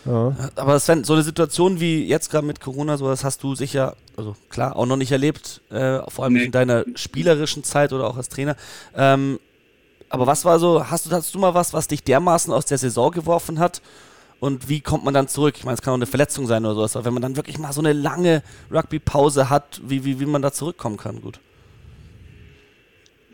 Ja. 0.05 0.35
Aber 0.57 0.79
Sven, 0.81 1.05
so 1.05 1.13
eine 1.13 1.23
Situation 1.23 1.81
wie 1.81 2.05
jetzt 2.07 2.31
gerade 2.31 2.47
mit 2.47 2.61
Corona, 2.61 2.97
so 2.97 3.09
das 3.09 3.25
hast 3.25 3.43
du 3.43 3.55
sicher, 3.55 3.97
also 4.17 4.37
klar, 4.49 4.77
auch 4.77 4.87
noch 4.87 4.97
nicht 4.97 5.13
erlebt, 5.13 5.61
äh, 5.71 6.01
vor 6.09 6.25
allem 6.25 6.35
nee. 6.35 6.45
in 6.45 6.53
deiner 6.53 6.85
spielerischen 6.95 7.65
Zeit 7.65 7.93
oder 7.93 8.09
auch 8.09 8.17
als 8.17 8.29
Trainer. 8.29 8.57
Ähm, 8.97 9.39
aber 10.09 10.27
was 10.27 10.45
war 10.45 10.59
so, 10.59 10.91
hast 10.91 11.07
du, 11.07 11.11
hast 11.11 11.35
du 11.35 11.39
mal 11.39 11.55
was, 11.55 11.73
was 11.73 11.89
dich 11.89 12.03
dermaßen 12.05 12.53
aus 12.53 12.67
der 12.67 12.79
Saison 12.79 13.11
geworfen 13.11 13.59
hat? 13.59 13.81
Und 14.41 14.69
wie 14.69 14.81
kommt 14.81 15.05
man 15.05 15.15
dann 15.15 15.29
zurück? 15.29 15.55
Ich 15.57 15.65
meine, 15.65 15.75
es 15.75 15.83
kann 15.83 15.93
auch 15.93 15.97
eine 15.97 16.07
Verletzung 16.07 16.49
sein 16.49 16.65
oder 16.65 16.75
sowas, 16.75 16.97
aber 16.97 17.05
wenn 17.05 17.15
man 17.15 17.23
dann 17.23 17.37
wirklich 17.37 17.59
mal 17.59 17.73
so 17.73 17.81
eine 17.81 17.93
lange 17.93 18.43
Rugby-Pause 18.73 19.49
hat, 19.51 19.81
wie, 19.85 20.05
wie, 20.05 20.19
wie 20.19 20.27
man 20.27 20.43
da 20.43 20.53
zurückkommen 20.53 20.97
kann, 20.97 21.23
gut. 21.23 21.39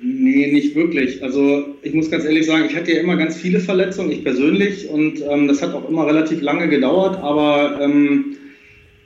Nee, 0.01 0.53
nicht 0.53 0.77
wirklich. 0.77 1.23
Also 1.25 1.75
ich 1.83 1.93
muss 1.93 2.11
ganz 2.11 2.25
ehrlich 2.25 2.47
sagen, 2.47 2.67
ich 2.69 2.77
hatte 2.77 2.93
ja 2.93 3.01
immer 3.01 3.17
ganz 3.17 3.37
viele 3.37 3.59
Verletzungen, 3.59 4.13
ich 4.13 4.23
persönlich, 4.23 4.89
und 4.89 5.21
ähm, 5.29 5.49
das 5.49 5.61
hat 5.61 5.75
auch 5.75 5.89
immer 5.89 6.07
relativ 6.07 6.41
lange 6.41 6.69
gedauert, 6.69 7.17
aber 7.21 7.81
ähm, 7.83 8.37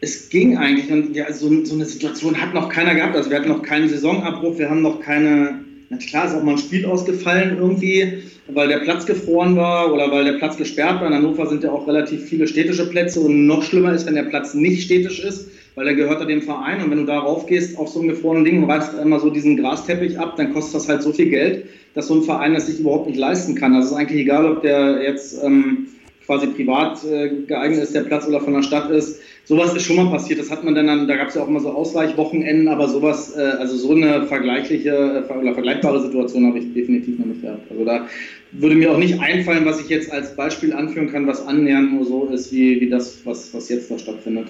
es 0.03 0.29
ging 0.29 0.59
eigentlich. 0.59 0.91
Und 0.91 1.17
ja, 1.17 1.33
so, 1.33 1.65
so, 1.65 1.75
eine 1.75 1.87
Situation 1.87 2.39
hat 2.39 2.53
noch 2.53 2.69
keiner 2.69 2.95
gehabt. 2.95 3.17
Also 3.17 3.31
wir 3.31 3.39
hatten 3.39 3.49
noch 3.49 3.63
keinen 3.63 3.89
Saisonabbruch, 3.89 4.59
wir 4.59 4.69
haben 4.69 4.83
noch 4.83 5.01
keine, 5.01 5.61
na 5.89 5.97
klar 5.97 6.27
ist 6.27 6.35
auch 6.35 6.43
mal 6.43 6.53
ein 6.53 6.59
Spiel 6.59 6.85
ausgefallen 6.85 7.57
irgendwie, 7.59 8.25
weil 8.49 8.69
der 8.69 8.81
Platz 8.81 9.07
gefroren 9.07 9.57
war 9.57 9.95
oder 9.95 10.11
weil 10.11 10.25
der 10.25 10.35
Platz 10.35 10.59
gesperrt 10.59 11.01
war. 11.01 11.07
In 11.07 11.15
Hannover 11.15 11.47
sind 11.47 11.65
ja 11.65 11.73
auch 11.73 11.89
relativ 11.89 12.25
viele 12.25 12.47
städtische 12.47 12.91
Plätze 12.91 13.21
und 13.21 13.47
noch 13.47 13.63
schlimmer 13.63 13.95
ist, 13.95 14.07
wenn 14.07 14.15
der 14.15 14.25
Platz 14.25 14.53
nicht 14.53 14.83
städtisch 14.83 15.21
ist 15.21 15.49
weil 15.75 15.88
er 15.88 15.95
gehört 15.95 16.21
er 16.21 16.26
dem 16.26 16.43
Verein 16.43 16.83
und 16.83 16.91
wenn 16.91 16.99
du 16.99 17.05
da 17.05 17.19
raufgehst 17.19 17.79
auf 17.79 17.88
so 17.88 18.00
einem 18.00 18.11
gefrorenen 18.11 18.45
Ding 18.45 18.62
und 18.62 18.71
reißt 18.71 18.99
einmal 18.99 19.21
so 19.21 19.31
diesen 19.31 19.57
Grasteppich 19.57 20.19
ab, 20.19 20.37
dann 20.37 20.52
kostet 20.52 20.75
das 20.75 20.88
halt 20.88 21.02
so 21.02 21.12
viel 21.12 21.31
Geld, 21.31 21.67
dass 21.95 22.09
so 22.09 22.14
ein 22.14 22.23
Verein 22.23 22.55
das 22.55 22.67
sich 22.67 22.81
überhaupt 22.81 23.07
nicht 23.07 23.19
leisten 23.19 23.55
kann. 23.55 23.75
Also 23.75 23.87
es 23.87 23.93
ist 23.93 23.99
eigentlich 23.99 24.21
egal, 24.21 24.47
ob 24.50 24.62
der 24.62 25.02
jetzt 25.02 25.43
ähm, 25.43 25.88
quasi 26.26 26.47
privat 26.49 27.05
äh, 27.05 27.29
geeignet 27.47 27.83
ist, 27.83 27.95
der 27.95 28.02
Platz 28.02 28.26
oder 28.26 28.41
von 28.41 28.55
der 28.55 28.62
Stadt 28.62 28.91
ist. 28.91 29.21
Sowas 29.45 29.75
ist 29.75 29.85
schon 29.85 29.97
mal 29.97 30.11
passiert. 30.11 30.38
Das 30.38 30.50
hat 30.50 30.62
man 30.62 30.75
dann, 30.75 31.09
da 31.09 31.17
gab 31.17 31.29
es 31.29 31.35
ja 31.35 31.43
auch 31.43 31.49
immer 31.49 31.61
so 31.61 31.71
Ausweichwochenenden, 31.71 32.69
aber 32.69 32.88
sowas, 32.88 33.37
äh, 33.37 33.41
also 33.41 33.76
so 33.76 33.93
eine 33.93 34.26
vergleichliche 34.26 34.91
äh, 34.91 35.33
oder 35.33 35.55
vergleichbare 35.55 36.00
Situation 36.00 36.47
habe 36.47 36.59
ich 36.59 36.73
definitiv 36.73 37.19
noch 37.19 37.26
nicht 37.26 37.43
gehabt. 37.43 37.71
Also 37.71 37.85
da 37.85 38.07
würde 38.52 38.76
mir 38.76 38.93
auch 38.93 38.99
nicht 38.99 39.21
einfallen, 39.21 39.64
was 39.64 39.81
ich 39.81 39.88
jetzt 39.88 40.12
als 40.12 40.37
Beispiel 40.37 40.73
anführen 40.73 41.11
kann, 41.11 41.26
was 41.26 41.45
annähernd 41.47 41.95
nur 41.95 42.05
so 42.05 42.26
ist, 42.26 42.52
wie, 42.52 42.81
wie 42.81 42.88
das, 42.88 43.25
was, 43.25 43.52
was 43.52 43.69
jetzt 43.69 43.91
da 43.91 43.99
stattfindet. 43.99 44.49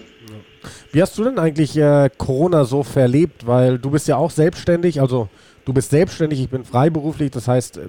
Wie 0.92 1.00
hast 1.00 1.16
du 1.16 1.24
denn 1.24 1.38
eigentlich 1.38 1.76
äh, 1.76 2.10
Corona 2.18 2.64
so 2.64 2.82
verlebt? 2.82 3.46
Weil 3.46 3.78
du 3.78 3.90
bist 3.90 4.08
ja 4.08 4.16
auch 4.16 4.30
selbstständig, 4.30 5.00
also 5.00 5.28
du 5.64 5.72
bist 5.72 5.90
selbstständig, 5.90 6.40
ich 6.40 6.48
bin 6.48 6.64
freiberuflich, 6.64 7.30
das 7.30 7.48
heißt, 7.48 7.80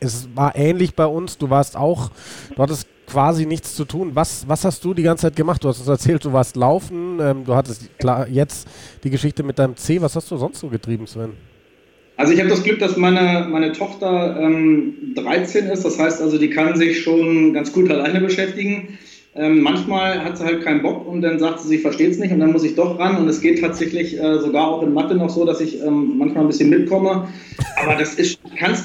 es 0.00 0.28
war 0.34 0.56
ähnlich 0.56 0.94
bei 0.94 1.06
uns. 1.06 1.38
Du 1.38 1.50
warst 1.50 1.76
auch, 1.76 2.10
du 2.54 2.62
hattest 2.62 2.88
quasi 3.08 3.46
nichts 3.46 3.74
zu 3.74 3.84
tun. 3.84 4.10
Was, 4.14 4.46
was 4.46 4.64
hast 4.64 4.84
du 4.84 4.94
die 4.94 5.02
ganze 5.02 5.22
Zeit 5.22 5.36
gemacht? 5.36 5.64
Du 5.64 5.68
hast 5.68 5.78
uns 5.78 5.88
erzählt, 5.88 6.24
du 6.24 6.32
warst 6.32 6.56
laufen, 6.56 7.18
ähm, 7.20 7.44
du 7.44 7.54
hattest 7.54 7.98
klar 7.98 8.28
jetzt 8.28 8.68
die 9.02 9.10
Geschichte 9.10 9.42
mit 9.42 9.58
deinem 9.58 9.76
C. 9.76 10.00
Was 10.00 10.14
hast 10.14 10.30
du 10.30 10.36
sonst 10.36 10.60
so 10.60 10.68
getrieben, 10.68 11.06
Sven? 11.06 11.32
Also 12.16 12.32
ich 12.32 12.40
habe 12.40 12.50
das 12.50 12.64
Glück, 12.64 12.80
dass 12.80 12.96
meine, 12.96 13.46
meine 13.48 13.72
Tochter 13.72 14.40
ähm, 14.40 15.14
13 15.14 15.66
ist. 15.66 15.84
Das 15.84 15.98
heißt 15.98 16.20
also, 16.20 16.36
die 16.36 16.50
kann 16.50 16.76
sich 16.76 17.02
schon 17.02 17.54
ganz 17.54 17.72
gut 17.72 17.90
alleine 17.90 18.20
beschäftigen. 18.20 18.98
Ähm, 19.38 19.60
manchmal 19.60 20.24
hat 20.24 20.36
sie 20.36 20.44
halt 20.44 20.64
keinen 20.64 20.82
Bock 20.82 21.06
und 21.06 21.22
dann 21.22 21.38
sagt 21.38 21.60
sie, 21.60 21.68
sie 21.68 21.78
versteht 21.78 22.10
es 22.10 22.18
nicht 22.18 22.32
und 22.32 22.40
dann 22.40 22.50
muss 22.50 22.64
ich 22.64 22.74
doch 22.74 22.98
ran. 22.98 23.16
Und 23.18 23.28
es 23.28 23.40
geht 23.40 23.60
tatsächlich 23.60 24.18
äh, 24.18 24.40
sogar 24.40 24.66
auch 24.66 24.82
in 24.82 24.92
Mathe 24.92 25.14
noch 25.14 25.30
so, 25.30 25.44
dass 25.44 25.60
ich 25.60 25.80
ähm, 25.80 26.18
manchmal 26.18 26.42
ein 26.42 26.48
bisschen 26.48 26.70
mitkomme. 26.70 27.28
Aber 27.80 27.94
das 27.94 28.14
ist, 28.14 28.40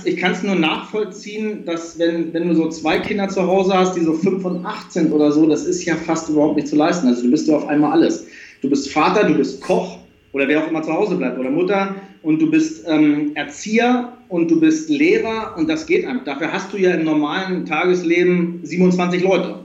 ich 0.05 0.17
kann 0.17 0.31
es 0.31 0.43
nur 0.43 0.53
nachvollziehen, 0.53 1.65
dass 1.65 1.97
wenn, 1.97 2.31
wenn 2.33 2.49
du 2.49 2.55
so 2.55 2.69
zwei 2.69 2.99
Kinder 2.99 3.29
zu 3.29 3.47
Hause 3.47 3.73
hast, 3.73 3.95
die 3.95 4.01
so 4.01 4.13
5 4.13 4.45
und 4.45 4.63
8 4.63 4.93
sind 4.93 5.11
oder 5.11 5.31
so, 5.31 5.49
das 5.49 5.65
ist 5.65 5.83
ja 5.85 5.95
fast 5.95 6.29
überhaupt 6.29 6.57
nicht 6.57 6.67
zu 6.67 6.75
leisten. 6.75 7.07
Also 7.07 7.23
du 7.23 7.31
bist 7.31 7.47
ja 7.47 7.55
auf 7.55 7.67
einmal 7.67 7.91
alles. 7.91 8.27
Du 8.61 8.69
bist 8.69 8.91
Vater, 8.91 9.27
du 9.27 9.33
bist 9.33 9.59
Koch 9.59 9.97
oder 10.33 10.47
wer 10.47 10.63
auch 10.63 10.69
immer 10.69 10.83
zu 10.83 10.93
Hause 10.93 11.15
bleibt 11.15 11.39
oder 11.39 11.49
Mutter 11.49 11.95
und 12.21 12.39
du 12.39 12.51
bist 12.51 12.85
ähm, 12.87 13.31
Erzieher 13.33 14.13
und 14.29 14.51
du 14.51 14.59
bist 14.59 14.87
Lehrer 14.89 15.55
und 15.57 15.67
das 15.67 15.87
geht 15.87 16.05
einfach. 16.05 16.25
Dafür 16.25 16.53
hast 16.53 16.71
du 16.71 16.77
ja 16.77 16.91
im 16.91 17.05
normalen 17.05 17.65
Tagesleben 17.65 18.59
27 18.61 19.23
Leute 19.23 19.63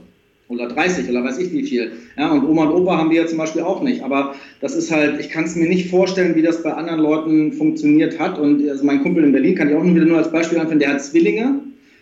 oder 0.49 0.67
30 0.67 1.07
oder 1.09 1.23
weiß 1.23 1.37
ich 1.37 1.53
wie 1.53 1.63
viel. 1.63 1.91
Ja, 2.17 2.31
und 2.31 2.43
Oma 2.43 2.65
und 2.65 2.81
Opa 2.81 2.97
haben 2.97 3.11
wir 3.11 3.21
ja 3.21 3.27
zum 3.27 3.37
Beispiel 3.37 3.61
auch 3.61 3.81
nicht. 3.83 4.03
Aber 4.03 4.33
das 4.61 4.75
ist 4.75 4.91
halt, 4.91 5.19
ich 5.19 5.29
kann 5.29 5.45
es 5.45 5.55
mir 5.55 5.69
nicht 5.69 5.89
vorstellen, 5.89 6.35
wie 6.35 6.41
das 6.41 6.63
bei 6.63 6.73
anderen 6.73 6.99
Leuten 6.99 7.53
funktioniert 7.53 8.19
hat. 8.19 8.39
Und 8.39 8.67
also 8.67 8.83
mein 8.83 9.03
Kumpel 9.03 9.23
in 9.23 9.31
Berlin 9.31 9.55
kann 9.55 9.69
ich 9.69 9.75
auch 9.75 9.85
wieder 9.85 10.05
nur 10.05 10.17
als 10.17 10.31
Beispiel 10.31 10.57
anführen, 10.57 10.79
der 10.79 10.93
hat 10.93 11.03
Zwillinge. 11.03 11.59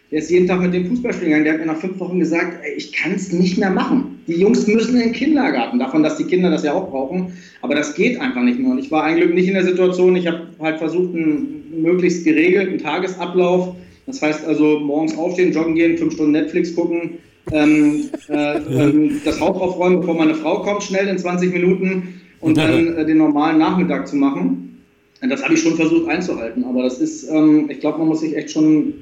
Der 0.09 0.19
ist 0.19 0.31
jeden 0.31 0.47
Tag 0.47 0.61
mit 0.61 0.73
dem 0.73 0.85
Fußball 0.85 1.11
spielen 1.11 1.31
gegangen. 1.31 1.43
Der 1.43 1.53
hat 1.53 1.59
mir 1.59 1.65
nach 1.65 1.81
fünf 1.81 1.99
Wochen 1.99 2.19
gesagt, 2.19 2.63
ey, 2.63 2.75
ich 2.77 2.93
kann 2.93 3.11
es 3.15 3.33
nicht 3.33 3.57
mehr 3.57 3.69
machen. 3.69 4.17
Die 4.27 4.39
Jungs 4.39 4.65
müssen 4.65 4.95
in 4.95 5.01
den 5.01 5.11
Kindergarten, 5.11 5.79
davon, 5.79 6.01
dass 6.01 6.15
die 6.15 6.23
Kinder 6.23 6.49
das 6.49 6.63
ja 6.63 6.71
auch 6.71 6.89
brauchen. 6.89 7.33
Aber 7.61 7.75
das 7.75 7.95
geht 7.95 8.17
einfach 8.21 8.43
nicht 8.43 8.59
mehr. 8.59 8.71
Und 8.71 8.79
ich 8.79 8.89
war 8.89 9.03
eigentlich 9.03 9.33
nicht 9.33 9.49
in 9.49 9.55
der 9.55 9.65
Situation. 9.65 10.15
Ich 10.15 10.25
habe 10.25 10.47
halt 10.61 10.77
versucht, 10.77 11.13
einen 11.13 11.81
möglichst 11.81 12.23
geregelten 12.23 12.77
Tagesablauf. 12.77 13.75
Das 14.05 14.21
heißt 14.21 14.45
also 14.45 14.79
morgens 14.79 15.17
aufstehen, 15.17 15.51
joggen 15.51 15.75
gehen, 15.75 15.97
fünf 15.97 16.13
Stunden 16.13 16.31
Netflix 16.31 16.73
gucken, 16.73 17.17
ähm, 17.51 18.09
äh, 18.29 18.57
ähm, 18.57 19.21
das 19.23 19.39
Haus 19.39 19.59
aufräumen, 19.61 20.01
bevor 20.01 20.15
meine 20.15 20.35
Frau 20.35 20.61
kommt, 20.61 20.83
schnell 20.83 21.07
in 21.07 21.17
20 21.17 21.53
Minuten 21.53 22.21
und 22.39 22.57
dann 22.57 22.97
äh, 22.97 23.05
den 23.05 23.17
normalen 23.17 23.57
Nachmittag 23.57 24.07
zu 24.07 24.15
machen. 24.15 24.83
Das 25.27 25.43
habe 25.43 25.55
ich 25.55 25.61
schon 25.61 25.75
versucht 25.75 26.07
einzuhalten, 26.09 26.63
aber 26.63 26.83
das 26.83 26.99
ist, 26.99 27.27
ähm, 27.29 27.69
ich 27.69 27.79
glaube, 27.79 27.99
man 27.99 28.07
muss 28.07 28.19
sich 28.19 28.35
echt 28.35 28.51
schon 28.51 28.93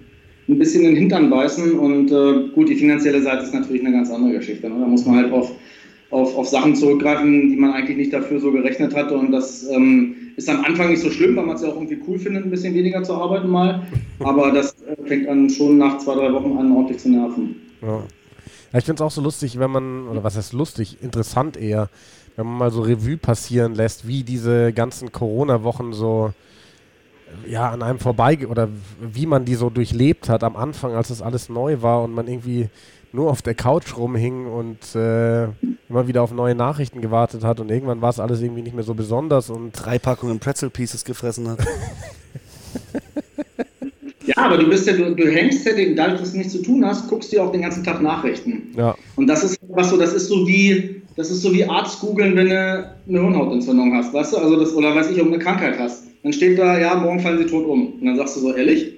ein 0.48 0.60
bisschen 0.60 0.82
in 0.82 0.92
den 0.92 0.96
Hintern 0.96 1.30
beißen 1.30 1.78
und 1.78 2.12
äh, 2.12 2.50
gut, 2.54 2.70
die 2.70 2.76
finanzielle 2.76 3.22
Seite 3.22 3.44
ist 3.44 3.54
natürlich 3.54 3.84
eine 3.84 3.92
ganz 3.92 4.10
andere 4.10 4.34
Geschichte. 4.34 4.70
Ne? 4.70 4.76
Da 4.80 4.86
muss 4.86 5.06
man 5.06 5.16
halt 5.18 5.34
auf, 5.34 5.52
auf, 6.12 6.38
auf 6.38 6.48
Sachen 6.48 6.76
zurückgreifen, 6.76 7.50
die 7.50 7.58
man 7.58 7.74
eigentlich 7.74 7.98
nicht 7.98 8.14
dafür 8.14 8.40
so 8.40 8.52
gerechnet 8.52 8.96
hatte 8.96 9.18
und 9.18 9.32
das 9.32 9.68
ähm, 9.70 10.16
ist 10.38 10.50
am 10.50 10.64
Anfang 10.64 10.90
nicht 10.90 11.02
so 11.02 11.10
schlimm, 11.10 11.36
weil 11.36 11.46
man 11.46 11.56
es 11.56 11.64
ja 11.64 11.70
auch 11.70 11.76
irgendwie 11.76 11.98
cool 12.08 12.20
findet, 12.20 12.46
ein 12.46 12.52
bisschen 12.52 12.74
weniger 12.74 13.04
zu 13.04 13.14
arbeiten 13.14 13.50
mal, 13.50 13.86
aber 14.20 14.52
das 14.52 14.76
äh, 14.84 14.96
fängt 15.06 15.28
an 15.28 15.50
schon 15.50 15.78
nach 15.78 15.98
zwei, 15.98 16.16
drei 16.16 16.32
Wochen 16.32 16.58
an, 16.58 16.72
ordentlich 16.72 17.00
zu 17.00 17.10
nerven. 17.10 17.56
Ja. 17.82 18.04
Ja, 18.72 18.80
ich 18.80 18.86
finde 18.86 19.02
es 19.04 19.06
auch 19.06 19.12
so 19.12 19.22
lustig, 19.22 19.60
wenn 19.60 19.72
man, 19.72 20.08
oder 20.08 20.24
was 20.24 20.36
heißt 20.36 20.54
lustig, 20.54 21.02
interessant 21.02 21.58
eher, 21.58 21.90
wenn 22.36 22.46
man 22.46 22.58
mal 22.58 22.72
so 22.72 22.82
Revue 22.82 23.18
passieren 23.18 23.76
lässt, 23.76 24.08
wie 24.08 24.24
diese 24.24 24.74
ganzen 24.74 25.12
Corona-Wochen 25.12 25.94
so 25.94 26.34
ja, 27.48 27.70
an 27.70 27.82
einem 27.82 28.00
vorbei 28.00 28.48
oder 28.48 28.70
wie 29.00 29.26
man 29.26 29.46
die 29.46 29.56
so 29.56 29.70
durchlebt 29.70 30.30
hat 30.30 30.44
am 30.44 30.56
Anfang, 30.56 30.94
als 30.94 31.10
das 31.10 31.22
alles 31.22 31.50
neu 31.50 31.82
war 31.82 32.04
und 32.04 32.14
man 32.14 32.28
irgendwie 32.28 32.70
nur 33.12 33.32
auf 33.32 33.42
der 33.42 33.56
Couch 33.56 33.96
rumhing 33.98 34.48
und 34.48 34.96
äh, 34.96 35.46
immer 35.90 36.08
wieder 36.08 36.22
auf 36.22 36.32
neue 36.32 36.56
Nachrichten 36.56 37.02
gewartet 37.02 37.44
hat 37.44 37.60
und 37.60 37.72
irgendwann 37.72 38.02
war 38.02 38.10
es 38.10 38.20
alles 38.20 38.42
irgendwie 38.42 38.62
nicht 38.62 38.76
mehr 38.76 38.84
so 38.84 38.94
besonders 38.94 39.50
und 39.50 39.72
drei 39.72 40.00
Packungen 40.00 40.40
Pretzel 40.40 40.70
Pieces 40.70 41.06
gefressen 41.06 41.50
hat. 41.50 41.60
Ja, 44.28 44.38
aber 44.38 44.58
du 44.58 44.70
bist 44.70 44.88
ja, 44.88 44.94
du, 44.94 45.16
du 45.16 45.28
hängst 45.28 45.66
ja, 45.66 45.74
den, 45.74 45.96
dadurch, 45.96 46.22
dass 46.22 46.32
du 46.32 46.38
nichts 46.38 46.54
zu 46.54 46.62
tun 46.62 46.86
hast, 46.86 47.08
guckst 47.08 47.32
du 47.32 47.38
ja 47.38 47.44
auch 47.44 47.52
den 47.52 47.62
ganzen 47.62 47.84
Tag 47.84 48.02
Nachrichten. 48.02 48.74
Ja. 48.76 48.96
Und 49.16 49.28
das 49.28 49.44
ist 49.44 49.60
was 49.70 49.90
so, 49.90 49.98
das 49.98 50.14
ist 50.14 50.28
so 50.28 50.48
wie, 50.48 51.02
das 51.16 51.30
ist 51.30 51.42
so 51.42 51.54
wie 51.54 51.66
Arzt 51.66 52.00
googeln, 52.00 52.36
wenn 52.36 52.50
du 52.50 52.54
eine 52.54 53.22
Hirnhautentzündung 53.22 53.94
hast, 53.94 54.14
weißt 54.14 54.34
du? 54.34 54.38
Also 54.38 54.60
das, 54.60 54.74
oder 54.74 54.96
weiß 54.96 55.12
ich, 55.12 55.20
ob 55.20 55.28
du 55.28 55.34
eine 55.34 55.44
Krankheit 55.44 55.78
hast. 55.80 56.06
Dann 56.24 56.34
steht 56.34 56.58
da, 56.58 56.80
ja, 56.80 56.96
morgen 56.96 57.20
fallen 57.20 57.38
sie 57.38 57.46
tot 57.46 57.66
um. 57.66 57.94
Und 57.94 58.06
dann 58.06 58.18
sagst 58.18 58.36
du 58.38 58.42
so, 58.42 58.54
ehrlich? 58.54 58.94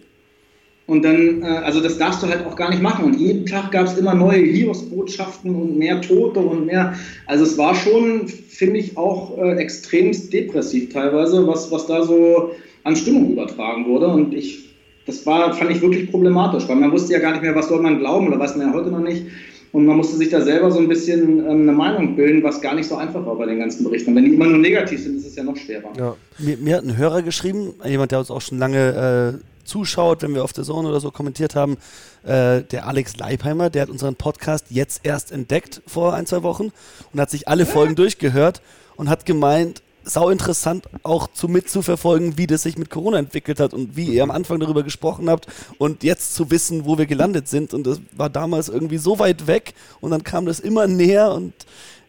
Und 0.87 1.03
dann, 1.03 1.43
äh, 1.43 1.45
also 1.45 1.81
das 1.81 1.97
darfst 1.97 2.23
du 2.23 2.27
halt 2.27 2.45
auch 2.45 2.55
gar 2.55 2.69
nicht 2.69 2.81
machen. 2.81 3.03
Und 3.03 3.19
jeden 3.19 3.45
Tag 3.45 3.71
gab 3.71 3.87
es 3.87 3.97
immer 3.97 4.13
neue 4.13 4.39
Hiobsbotschaften 4.39 5.53
und 5.53 5.77
mehr 5.77 6.01
Tote 6.01 6.39
und 6.39 6.65
mehr. 6.65 6.93
Also 7.25 7.43
es 7.43 7.57
war 7.57 7.75
schon, 7.75 8.27
finde 8.27 8.79
ich, 8.79 8.97
auch 8.97 9.37
äh, 9.37 9.57
extremst 9.57 10.31
depressiv 10.31 10.93
teilweise, 10.93 11.45
was, 11.45 11.69
was 11.71 11.87
da 11.87 12.03
so 12.03 12.51
an 12.85 12.95
Stimmung 12.95 13.33
übertragen 13.33 13.85
wurde. 13.85 14.07
Und 14.07 14.33
ich 14.33 14.66
das 15.07 15.25
war, 15.25 15.53
fand 15.53 15.71
ich 15.71 15.81
wirklich 15.81 16.11
problematisch, 16.11 16.67
weil 16.67 16.75
man 16.75 16.91
wusste 16.91 17.13
ja 17.13 17.19
gar 17.19 17.31
nicht 17.31 17.41
mehr, 17.41 17.55
was 17.55 17.69
soll 17.69 17.81
man 17.81 17.97
glauben 17.99 18.27
oder 18.27 18.37
weiß 18.37 18.57
man 18.57 18.67
ja 18.67 18.73
heute 18.73 18.91
noch 18.91 18.99
nicht. 18.99 19.25
Und 19.71 19.85
man 19.85 19.97
musste 19.97 20.17
sich 20.17 20.29
da 20.29 20.41
selber 20.41 20.71
so 20.71 20.79
ein 20.79 20.87
bisschen 20.87 21.39
ähm, 21.39 21.61
eine 21.61 21.71
Meinung 21.71 22.15
bilden, 22.15 22.43
was 22.43 22.61
gar 22.61 22.75
nicht 22.75 22.87
so 22.87 22.95
einfach 22.95 23.25
war 23.25 23.35
bei 23.35 23.45
den 23.45 23.59
ganzen 23.59 23.83
Berichten. 23.83 24.15
Wenn 24.15 24.25
die 24.25 24.33
immer 24.33 24.45
nur 24.45 24.57
negativ 24.57 25.03
sind, 25.03 25.17
ist 25.17 25.27
es 25.27 25.35
ja 25.35 25.43
noch 25.43 25.55
schwerer. 25.55 25.89
Ja. 25.97 26.15
Mir, 26.37 26.57
mir, 26.57 26.77
hat 26.77 26.83
ein 26.83 26.97
Hörer 26.97 27.21
geschrieben, 27.21 27.73
jemand, 27.85 28.11
der 28.11 28.19
uns 28.19 28.31
auch 28.31 28.41
schon 28.41 28.59
lange 28.59 29.39
äh, 29.39 29.65
zuschaut, 29.65 30.23
wenn 30.23 30.33
wir 30.33 30.43
auf 30.43 30.53
der 30.53 30.63
Zone 30.63 30.87
oder 30.87 30.99
so 30.99 31.11
kommentiert 31.11 31.55
haben, 31.55 31.77
äh, 32.23 32.61
der 32.63 32.87
Alex 32.87 33.17
Leipheimer, 33.17 33.69
der 33.69 33.83
hat 33.83 33.89
unseren 33.89 34.15
Podcast 34.15 34.67
jetzt 34.69 35.01
erst 35.03 35.31
entdeckt 35.31 35.81
vor 35.85 36.13
ein, 36.13 36.25
zwei 36.25 36.43
Wochen 36.43 36.71
und 37.13 37.19
hat 37.19 37.29
sich 37.29 37.47
alle 37.47 37.65
Folgen 37.65 37.95
durchgehört 37.95 38.61
und 38.95 39.09
hat 39.09 39.25
gemeint, 39.25 39.81
sau 40.09 40.29
interessant 40.29 40.87
auch 41.03 41.27
zu 41.27 41.47
mitzuverfolgen, 41.47 42.37
wie 42.37 42.47
das 42.47 42.63
sich 42.63 42.77
mit 42.77 42.89
Corona 42.89 43.19
entwickelt 43.19 43.59
hat 43.59 43.73
und 43.73 43.95
wie 43.95 44.05
ihr 44.05 44.23
am 44.23 44.31
Anfang 44.31 44.59
darüber 44.59 44.83
gesprochen 44.83 45.29
habt 45.29 45.47
und 45.77 46.03
jetzt 46.03 46.35
zu 46.35 46.49
wissen, 46.49 46.85
wo 46.85 46.97
wir 46.97 47.05
gelandet 47.05 47.47
sind. 47.47 47.73
Und 47.73 47.85
das 47.85 48.01
war 48.13 48.29
damals 48.29 48.69
irgendwie 48.69 48.97
so 48.97 49.19
weit 49.19 49.47
weg 49.47 49.73
und 49.99 50.11
dann 50.11 50.23
kam 50.23 50.45
das 50.45 50.59
immer 50.59 50.87
näher 50.87 51.31
und 51.33 51.53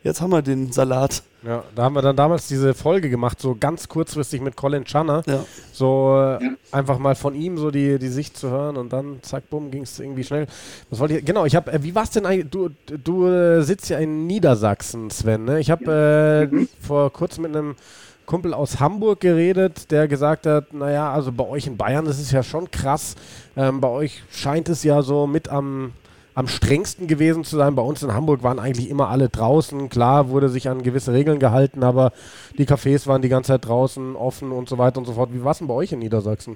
jetzt 0.04 0.20
haben 0.20 0.30
wir 0.30 0.42
den 0.42 0.72
Salat. 0.72 1.22
Ja, 1.42 1.62
da 1.74 1.84
haben 1.84 1.94
wir 1.94 2.02
dann 2.02 2.16
damals 2.16 2.48
diese 2.48 2.74
Folge 2.74 3.08
gemacht, 3.08 3.40
so 3.40 3.56
ganz 3.58 3.88
kurzfristig 3.88 4.40
mit 4.40 4.56
Colin 4.56 4.84
Channer. 4.84 5.22
Ja. 5.26 5.44
So 5.72 6.16
äh, 6.16 6.44
ja. 6.44 6.50
einfach 6.72 6.98
mal 6.98 7.14
von 7.14 7.34
ihm 7.34 7.58
so 7.58 7.70
die, 7.70 7.98
die 7.98 8.08
Sicht 8.08 8.36
zu 8.36 8.50
hören 8.50 8.76
und 8.76 8.92
dann 8.92 9.18
zack, 9.22 9.48
bumm, 9.48 9.70
ging 9.70 9.82
es 9.82 9.98
irgendwie 10.00 10.24
schnell. 10.24 10.46
Was 10.90 10.98
wollte 10.98 11.18
ich, 11.18 11.24
genau, 11.24 11.44
ich 11.44 11.54
habe, 11.54 11.72
äh, 11.72 11.82
wie 11.82 11.94
war 11.94 12.02
es 12.02 12.10
denn 12.10 12.26
eigentlich, 12.26 12.50
du, 12.50 12.70
du 12.86 13.26
äh, 13.26 13.62
sitzt 13.62 13.88
ja 13.88 13.98
in 13.98 14.26
Niedersachsen, 14.26 15.10
Sven, 15.10 15.44
ne? 15.44 15.60
Ich 15.60 15.70
habe 15.70 16.48
äh, 16.50 16.54
mhm. 16.54 16.68
vor 16.80 17.12
kurzem 17.12 17.42
mit 17.42 17.54
einem 17.54 17.76
Kumpel 18.26 18.52
aus 18.52 18.80
Hamburg 18.80 19.20
geredet, 19.20 19.90
der 19.90 20.08
gesagt 20.08 20.44
hat, 20.46 20.74
naja, 20.74 21.12
also 21.12 21.32
bei 21.32 21.46
euch 21.46 21.66
in 21.66 21.76
Bayern, 21.76 22.04
das 22.04 22.18
ist 22.18 22.32
ja 22.32 22.42
schon 22.42 22.70
krass. 22.70 23.14
Ähm, 23.56 23.80
bei 23.80 23.88
euch 23.88 24.22
scheint 24.30 24.68
es 24.68 24.82
ja 24.82 25.02
so 25.02 25.26
mit 25.26 25.48
am 25.48 25.92
am 26.38 26.46
strengsten 26.46 27.08
gewesen 27.08 27.42
zu 27.42 27.56
sein. 27.56 27.74
Bei 27.74 27.82
uns 27.82 28.00
in 28.04 28.14
Hamburg 28.14 28.44
waren 28.44 28.60
eigentlich 28.60 28.88
immer 28.88 29.08
alle 29.08 29.28
draußen. 29.28 29.88
Klar 29.88 30.30
wurde 30.30 30.48
sich 30.48 30.68
an 30.68 30.84
gewisse 30.84 31.12
Regeln 31.12 31.40
gehalten, 31.40 31.82
aber 31.82 32.12
die 32.56 32.64
Cafés 32.64 33.08
waren 33.08 33.22
die 33.22 33.28
ganze 33.28 33.48
Zeit 33.48 33.66
draußen, 33.66 34.14
offen 34.14 34.52
und 34.52 34.68
so 34.68 34.78
weiter 34.78 34.98
und 34.98 35.06
so 35.06 35.14
fort. 35.14 35.30
Wie 35.32 35.42
war 35.42 35.50
es 35.50 35.58
denn 35.58 35.66
bei 35.66 35.74
euch 35.74 35.90
in 35.90 35.98
Niedersachsen? 35.98 36.54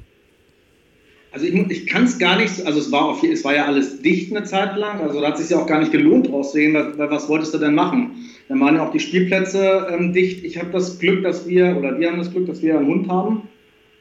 Also 1.32 1.46
ich, 1.46 1.54
ich 1.54 1.86
kann 1.88 2.04
es 2.04 2.20
gar 2.20 2.38
nicht, 2.38 2.64
also 2.64 2.78
es 2.78 2.92
war, 2.92 3.06
auf, 3.06 3.24
es 3.24 3.42
war 3.42 3.56
ja 3.56 3.64
alles 3.64 4.00
dicht 4.02 4.30
eine 4.30 4.44
Zeit 4.44 4.76
lang, 4.76 5.00
also 5.00 5.20
da 5.20 5.28
hat 5.28 5.34
es 5.34 5.40
sich 5.40 5.50
ja 5.50 5.60
auch 5.60 5.66
gar 5.66 5.80
nicht 5.80 5.90
gelohnt 5.90 6.30
rauszugehen, 6.30 6.74
weil, 6.74 7.10
was 7.10 7.28
wolltest 7.28 7.52
du 7.52 7.58
denn 7.58 7.74
machen? 7.74 8.28
Dann 8.48 8.60
waren 8.60 8.76
ja 8.76 8.86
auch 8.86 8.92
die 8.92 9.00
Spielplätze 9.00 9.88
ähm, 9.90 10.12
dicht. 10.12 10.44
Ich 10.44 10.58
habe 10.58 10.70
das 10.70 11.00
Glück, 11.00 11.24
dass 11.24 11.48
wir, 11.48 11.76
oder 11.76 11.98
wir 11.98 12.08
haben 12.08 12.18
das 12.18 12.30
Glück, 12.30 12.46
dass 12.46 12.62
wir 12.62 12.78
einen 12.78 12.86
Hund 12.86 13.08
haben, 13.08 13.48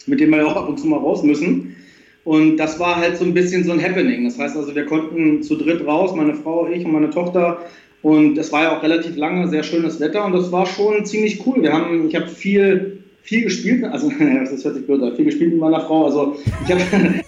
mit 0.05 0.19
dem 0.19 0.29
wir 0.29 0.39
ja 0.39 0.45
auch 0.45 0.57
ab 0.57 0.69
und 0.69 0.79
zu 0.79 0.85
mal 0.85 0.99
raus 0.99 1.23
müssen. 1.23 1.75
Und 2.23 2.57
das 2.57 2.79
war 2.79 2.97
halt 2.97 3.17
so 3.17 3.25
ein 3.25 3.33
bisschen 3.33 3.63
so 3.63 3.71
ein 3.71 3.81
Happening. 3.81 4.25
Das 4.25 4.37
heißt 4.37 4.55
also, 4.55 4.75
wir 4.75 4.85
konnten 4.85 5.41
zu 5.41 5.55
dritt 5.55 5.85
raus, 5.85 6.15
meine 6.15 6.35
Frau, 6.35 6.67
ich 6.67 6.85
und 6.85 6.91
meine 6.91 7.09
Tochter. 7.09 7.65
Und 8.03 8.37
es 8.37 8.51
war 8.51 8.63
ja 8.63 8.77
auch 8.77 8.83
relativ 8.83 9.15
lange 9.15 9.47
sehr 9.47 9.63
schönes 9.63 9.99
Wetter 9.99 10.25
und 10.25 10.33
das 10.33 10.51
war 10.51 10.65
schon 10.65 11.05
ziemlich 11.05 11.45
cool. 11.45 11.61
Wir 11.61 11.71
haben, 11.71 12.07
ich 12.07 12.15
habe 12.15 12.27
viel, 12.27 13.03
viel 13.21 13.43
gespielt, 13.43 13.83
also 13.83 14.11
das 14.19 14.63
hört 14.63 14.75
sich 14.75 14.85
blöd 14.85 15.03
an, 15.03 15.15
viel 15.15 15.25
gespielt 15.25 15.51
mit 15.51 15.59
meiner 15.59 15.81
Frau. 15.81 16.05
Also 16.05 16.37
ich 16.65 16.71
habe 16.71 16.81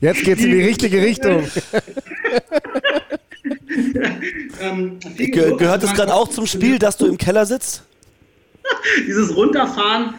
Jetzt 0.00 0.24
geht's 0.24 0.42
in 0.42 0.50
die 0.50 0.62
richtige 0.62 1.00
Richtung. 1.02 1.44
ähm, 4.60 4.98
Ge 5.16 5.56
gehört 5.56 5.84
es 5.84 5.92
gerade 5.92 6.12
auch 6.14 6.28
zum 6.28 6.46
Spiel, 6.46 6.78
dass 6.78 6.96
du 6.96 7.06
im 7.06 7.18
Keller 7.18 7.46
sitzt? 7.46 7.84
Dieses 9.06 9.36
Runterfahren 9.36 10.14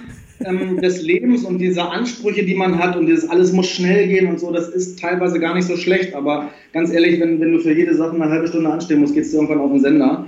ähm, 0.46 0.82
des 0.82 1.02
Lebens 1.02 1.44
und 1.44 1.60
diese 1.60 1.84
Ansprüche, 1.84 2.44
die 2.44 2.56
man 2.56 2.78
hat 2.78 2.96
und 2.96 3.08
dieses 3.08 3.30
alles 3.30 3.52
muss 3.52 3.68
schnell 3.68 4.08
gehen 4.08 4.28
und 4.28 4.40
so, 4.40 4.52
das 4.52 4.70
ist 4.70 5.00
teilweise 5.00 5.40
gar 5.40 5.56
nicht 5.56 5.68
so 5.68 5.78
schlecht. 5.78 6.14
Aber 6.14 6.50
ganz 6.74 6.92
ehrlich, 6.92 7.20
wenn, 7.20 7.40
wenn 7.40 7.52
du 7.52 7.60
für 7.60 7.74
jede 7.74 7.96
Sache 7.96 8.16
eine 8.16 8.30
halbe 8.30 8.48
Stunde 8.48 8.70
anstehen 8.70 9.00
musst, 9.00 9.14
geht 9.14 9.24
es 9.24 9.32
dir 9.32 9.38
irgendwann 9.38 9.60
auf 9.60 9.72
den 9.72 9.82
Sender. 9.82 10.26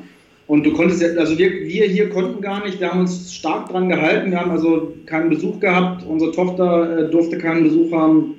Und 0.47 0.65
du 0.65 0.73
konntest 0.73 1.01
ja, 1.01 1.09
also 1.17 1.37
wir, 1.37 1.51
wir 1.51 1.85
hier 1.85 2.09
konnten 2.09 2.41
gar 2.41 2.65
nicht, 2.65 2.79
wir 2.79 2.91
haben 2.91 3.01
uns 3.01 3.33
stark 3.33 3.69
dran 3.69 3.87
gehalten, 3.89 4.31
wir 4.31 4.39
haben 4.39 4.51
also 4.51 4.93
keinen 5.05 5.29
Besuch 5.29 5.59
gehabt, 5.59 6.05
unsere 6.05 6.31
Tochter 6.31 6.99
äh, 6.99 7.11
durfte 7.11 7.37
keinen 7.37 7.63
Besuch 7.63 7.91
haben. 7.93 8.35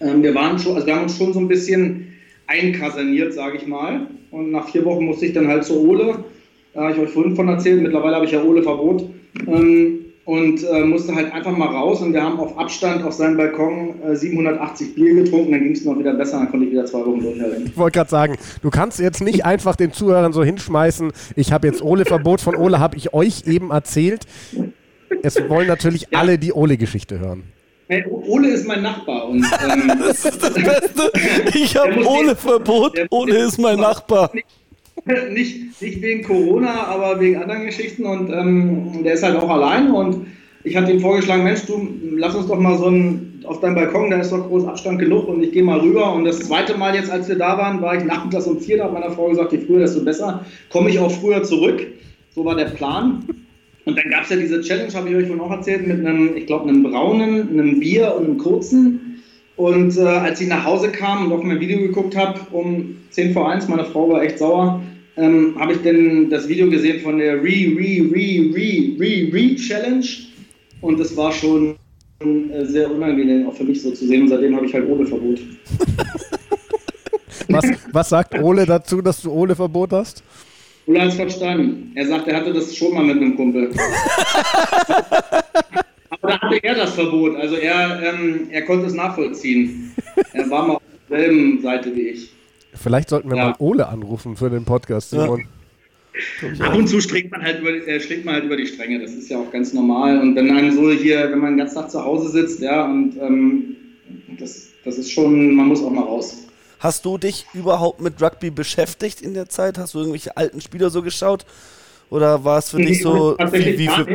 Ähm, 0.00 0.22
wir 0.22 0.34
waren 0.34 0.58
schon, 0.58 0.74
also 0.74 0.86
wir 0.86 0.96
haben 0.96 1.04
uns 1.04 1.18
schon 1.18 1.32
so 1.32 1.40
ein 1.40 1.48
bisschen 1.48 2.14
einkaserniert, 2.46 3.34
sage 3.34 3.58
ich 3.58 3.66
mal. 3.66 4.06
Und 4.30 4.50
nach 4.50 4.68
vier 4.68 4.84
Wochen 4.84 5.04
musste 5.04 5.26
ich 5.26 5.32
dann 5.32 5.48
halt 5.48 5.64
zur 5.64 5.80
Ole. 5.82 6.24
Da 6.72 6.82
habe 6.82 6.92
ich 6.92 6.98
euch 6.98 7.10
vorhin 7.10 7.36
von 7.36 7.48
erzählt. 7.48 7.82
Mittlerweile 7.82 8.16
habe 8.16 8.26
ich 8.26 8.32
ja 8.32 8.42
Ole 8.42 8.62
Verbot. 8.62 9.08
Ähm, 9.46 10.03
und 10.24 10.62
äh, 10.64 10.84
musste 10.84 11.14
halt 11.14 11.32
einfach 11.32 11.56
mal 11.56 11.68
raus 11.68 12.00
und 12.00 12.12
wir 12.14 12.22
haben 12.22 12.40
auf 12.40 12.56
Abstand 12.58 13.04
auf 13.04 13.12
seinem 13.12 13.36
Balkon 13.36 14.00
äh, 14.02 14.16
780 14.16 14.94
Bier 14.94 15.14
getrunken, 15.14 15.52
dann 15.52 15.62
ging 15.62 15.72
es 15.72 15.84
noch 15.84 15.98
wieder 15.98 16.14
besser, 16.14 16.38
dann 16.38 16.50
konnte 16.50 16.66
ich 16.66 16.72
wieder 16.72 16.86
zwei 16.86 17.00
Wochen 17.00 17.20
durchhalten. 17.20 17.66
Ich 17.66 17.76
wollte 17.76 17.98
gerade 17.98 18.10
sagen, 18.10 18.36
du 18.62 18.70
kannst 18.70 18.98
jetzt 19.00 19.20
nicht 19.20 19.44
einfach 19.44 19.76
den 19.76 19.92
Zuhörern 19.92 20.32
so 20.32 20.42
hinschmeißen, 20.42 21.12
ich 21.36 21.52
habe 21.52 21.66
jetzt 21.66 21.82
Ole-Verbot 21.82 22.40
von 22.40 22.56
Ole, 22.56 22.80
habe 22.80 22.96
ich 22.96 23.12
euch 23.12 23.46
eben 23.46 23.70
erzählt. 23.70 24.26
Es 25.22 25.36
wollen 25.48 25.68
natürlich 25.68 26.08
ja. 26.10 26.20
alle 26.20 26.38
die 26.38 26.52
Ole-Geschichte 26.52 27.18
hören. 27.18 27.44
Hey, 27.86 28.02
Ole 28.08 28.48
ist 28.48 28.66
mein 28.66 28.82
Nachbar. 28.82 29.28
Und, 29.28 29.44
ähm, 29.44 29.92
das 29.98 30.24
ist 30.24 30.42
das 30.42 30.54
Beste. 30.54 31.12
Ich 31.54 31.76
habe 31.76 32.02
Ole-Verbot, 32.06 32.98
Ole 33.10 33.44
ist 33.44 33.58
mein 33.58 33.78
Nachbar. 33.78 34.30
Nicht, 34.32 34.46
nicht, 35.30 35.80
nicht 35.80 36.02
wegen 36.02 36.22
Corona, 36.22 36.84
aber 36.84 37.20
wegen 37.20 37.36
anderen 37.36 37.66
Geschichten. 37.66 38.04
Und 38.04 38.30
ähm, 38.30 39.02
der 39.04 39.14
ist 39.14 39.22
halt 39.22 39.36
auch 39.36 39.50
allein. 39.50 39.90
Und 39.90 40.26
ich 40.64 40.76
hatte 40.76 40.92
ihm 40.92 41.00
vorgeschlagen, 41.00 41.44
Mensch, 41.44 41.66
du, 41.66 41.86
lass 42.16 42.34
uns 42.34 42.46
doch 42.46 42.58
mal 42.58 42.78
so 42.78 42.86
ein, 42.86 43.42
auf 43.44 43.60
deinem 43.60 43.74
Balkon, 43.74 44.10
da 44.10 44.20
ist 44.20 44.32
doch 44.32 44.48
groß 44.48 44.66
Abstand 44.66 44.98
genug 44.98 45.28
und 45.28 45.42
ich 45.42 45.52
gehe 45.52 45.62
mal 45.62 45.80
rüber. 45.80 46.14
Und 46.14 46.24
das 46.24 46.40
zweite 46.40 46.76
Mal 46.78 46.94
jetzt, 46.94 47.10
als 47.10 47.28
wir 47.28 47.36
da 47.36 47.58
waren, 47.58 47.82
war 47.82 47.96
ich 47.96 48.04
nachmittags 48.04 48.46
um 48.46 48.58
vier, 48.58 48.78
da 48.78 48.84
hat 48.84 48.94
meiner 48.94 49.10
Frau 49.10 49.28
gesagt, 49.28 49.52
je 49.52 49.58
früher, 49.58 49.80
desto 49.80 50.02
besser. 50.02 50.44
Komme 50.70 50.88
ich 50.88 50.98
auch 50.98 51.10
früher 51.10 51.42
zurück. 51.42 51.86
So 52.34 52.44
war 52.44 52.56
der 52.56 52.66
Plan. 52.66 53.24
Und 53.84 53.98
dann 53.98 54.10
gab 54.10 54.24
es 54.24 54.30
ja 54.30 54.36
diese 54.36 54.62
Challenge, 54.62 54.92
habe 54.94 55.10
ich 55.10 55.14
euch 55.14 55.26
vorhin 55.26 55.44
auch 55.44 55.50
erzählt, 55.50 55.86
mit 55.86 55.98
einem, 56.00 56.34
ich 56.34 56.46
glaube, 56.46 56.66
einem 56.68 56.82
braunen, 56.82 57.50
einem 57.50 57.78
Bier 57.78 58.14
und 58.16 58.24
einem 58.24 58.38
kurzen. 58.38 59.22
Und 59.56 59.98
äh, 59.98 60.00
als 60.00 60.40
ich 60.40 60.48
nach 60.48 60.64
Hause 60.64 60.90
kam 60.90 61.26
und 61.26 61.32
auf 61.32 61.42
mein 61.42 61.60
Video 61.60 61.78
geguckt 61.78 62.16
habe, 62.16 62.40
um 62.50 62.96
10 63.10 63.34
vor 63.34 63.50
1, 63.50 63.68
meine 63.68 63.84
Frau 63.84 64.08
war 64.08 64.22
echt 64.22 64.38
sauer, 64.38 64.82
ähm, 65.16 65.54
habe 65.58 65.72
ich 65.74 65.78
denn 65.82 66.28
das 66.30 66.48
Video 66.48 66.68
gesehen 66.68 67.00
von 67.00 67.18
der 67.18 67.34
Re, 67.36 67.74
Re, 67.76 68.10
Re, 68.12 68.50
Re, 68.54 68.96
Re, 69.00 69.32
Re 69.32 69.56
Challenge. 69.56 70.06
Und 70.80 70.98
das 71.00 71.16
war 71.16 71.32
schon 71.32 71.76
äh, 72.20 72.64
sehr 72.64 72.90
unangenehm, 72.90 73.46
auch 73.48 73.54
für 73.54 73.64
mich 73.64 73.80
so 73.82 73.90
zu 73.92 74.06
sehen. 74.06 74.22
Und 74.22 74.28
seitdem 74.28 74.56
habe 74.56 74.66
ich 74.66 74.74
halt 74.74 74.88
Ole-Verbot. 74.88 75.40
was, 77.48 77.64
was 77.92 78.08
sagt 78.08 78.34
Ole 78.40 78.66
dazu, 78.66 79.00
dass 79.00 79.22
du 79.22 79.30
Ole-Verbot 79.30 79.92
hast? 79.92 80.22
Ole 80.86 81.00
hat 81.00 81.08
es 81.08 81.14
verstanden. 81.14 81.92
Er 81.94 82.06
sagt, 82.06 82.28
er 82.28 82.36
hatte 82.36 82.52
das 82.52 82.76
schon 82.76 82.92
mal 82.94 83.04
mit 83.04 83.16
einem 83.16 83.36
Kumpel. 83.36 83.70
Aber 86.10 86.28
da 86.28 86.40
hatte 86.40 86.62
er 86.62 86.74
das 86.74 86.94
Verbot. 86.94 87.36
Also 87.36 87.56
er, 87.56 88.02
ähm, 88.02 88.48
er 88.50 88.62
konnte 88.62 88.86
es 88.86 88.94
nachvollziehen. 88.94 89.94
Er 90.32 90.50
war 90.50 90.66
mal 90.66 90.74
auf 90.74 90.82
derselben 91.08 91.62
Seite 91.62 91.94
wie 91.94 92.08
ich. 92.08 92.33
Vielleicht 92.74 93.08
sollten 93.08 93.30
wir 93.30 93.36
ja. 93.36 93.44
mal 93.46 93.54
Ole 93.58 93.88
anrufen 93.88 94.36
für 94.36 94.50
den 94.50 94.64
Podcast, 94.64 95.10
Simon. 95.10 95.40
Ja. 95.40 95.46
Ab 96.66 96.76
und 96.76 96.86
zu 96.86 97.00
schlägt 97.00 97.32
man, 97.32 97.42
halt 97.42 97.60
über, 97.60 97.70
äh, 97.70 97.98
schlägt 97.98 98.24
man 98.24 98.34
halt 98.34 98.44
über 98.44 98.56
die 98.56 98.66
Stränge, 98.66 99.00
das 99.00 99.12
ist 99.12 99.28
ja 99.28 99.38
auch 99.38 99.50
ganz 99.50 99.72
normal. 99.72 100.20
Und 100.20 100.36
wenn 100.36 100.46
man 100.46 100.70
so 100.72 100.92
hier, 100.92 101.30
wenn 101.30 101.40
man 101.40 101.52
den 101.52 101.58
ganzen 101.58 101.74
Tag 101.74 101.90
zu 101.90 102.04
Hause 102.04 102.30
sitzt, 102.30 102.60
ja, 102.60 102.84
und 102.84 103.16
ähm, 103.20 103.76
das, 104.38 104.68
das 104.84 104.98
ist 104.98 105.10
schon, 105.10 105.54
man 105.54 105.66
muss 105.66 105.82
auch 105.82 105.90
mal 105.90 106.04
raus. 106.04 106.46
Hast 106.78 107.04
du 107.04 107.18
dich 107.18 107.46
überhaupt 107.54 108.00
mit 108.00 108.20
Rugby 108.22 108.50
beschäftigt 108.50 109.22
in 109.22 109.34
der 109.34 109.48
Zeit? 109.48 109.78
Hast 109.78 109.94
du 109.94 109.98
irgendwelche 109.98 110.36
alten 110.36 110.60
Spieler 110.60 110.90
so 110.90 111.02
geschaut? 111.02 111.46
Oder 112.10 112.44
war 112.44 112.58
es 112.58 112.70
für 112.70 112.76
nee, 112.76 112.86
dich 112.86 113.02
so 113.02 113.36
wie, 113.38 113.78
wie 113.78 113.88
für. 113.88 114.06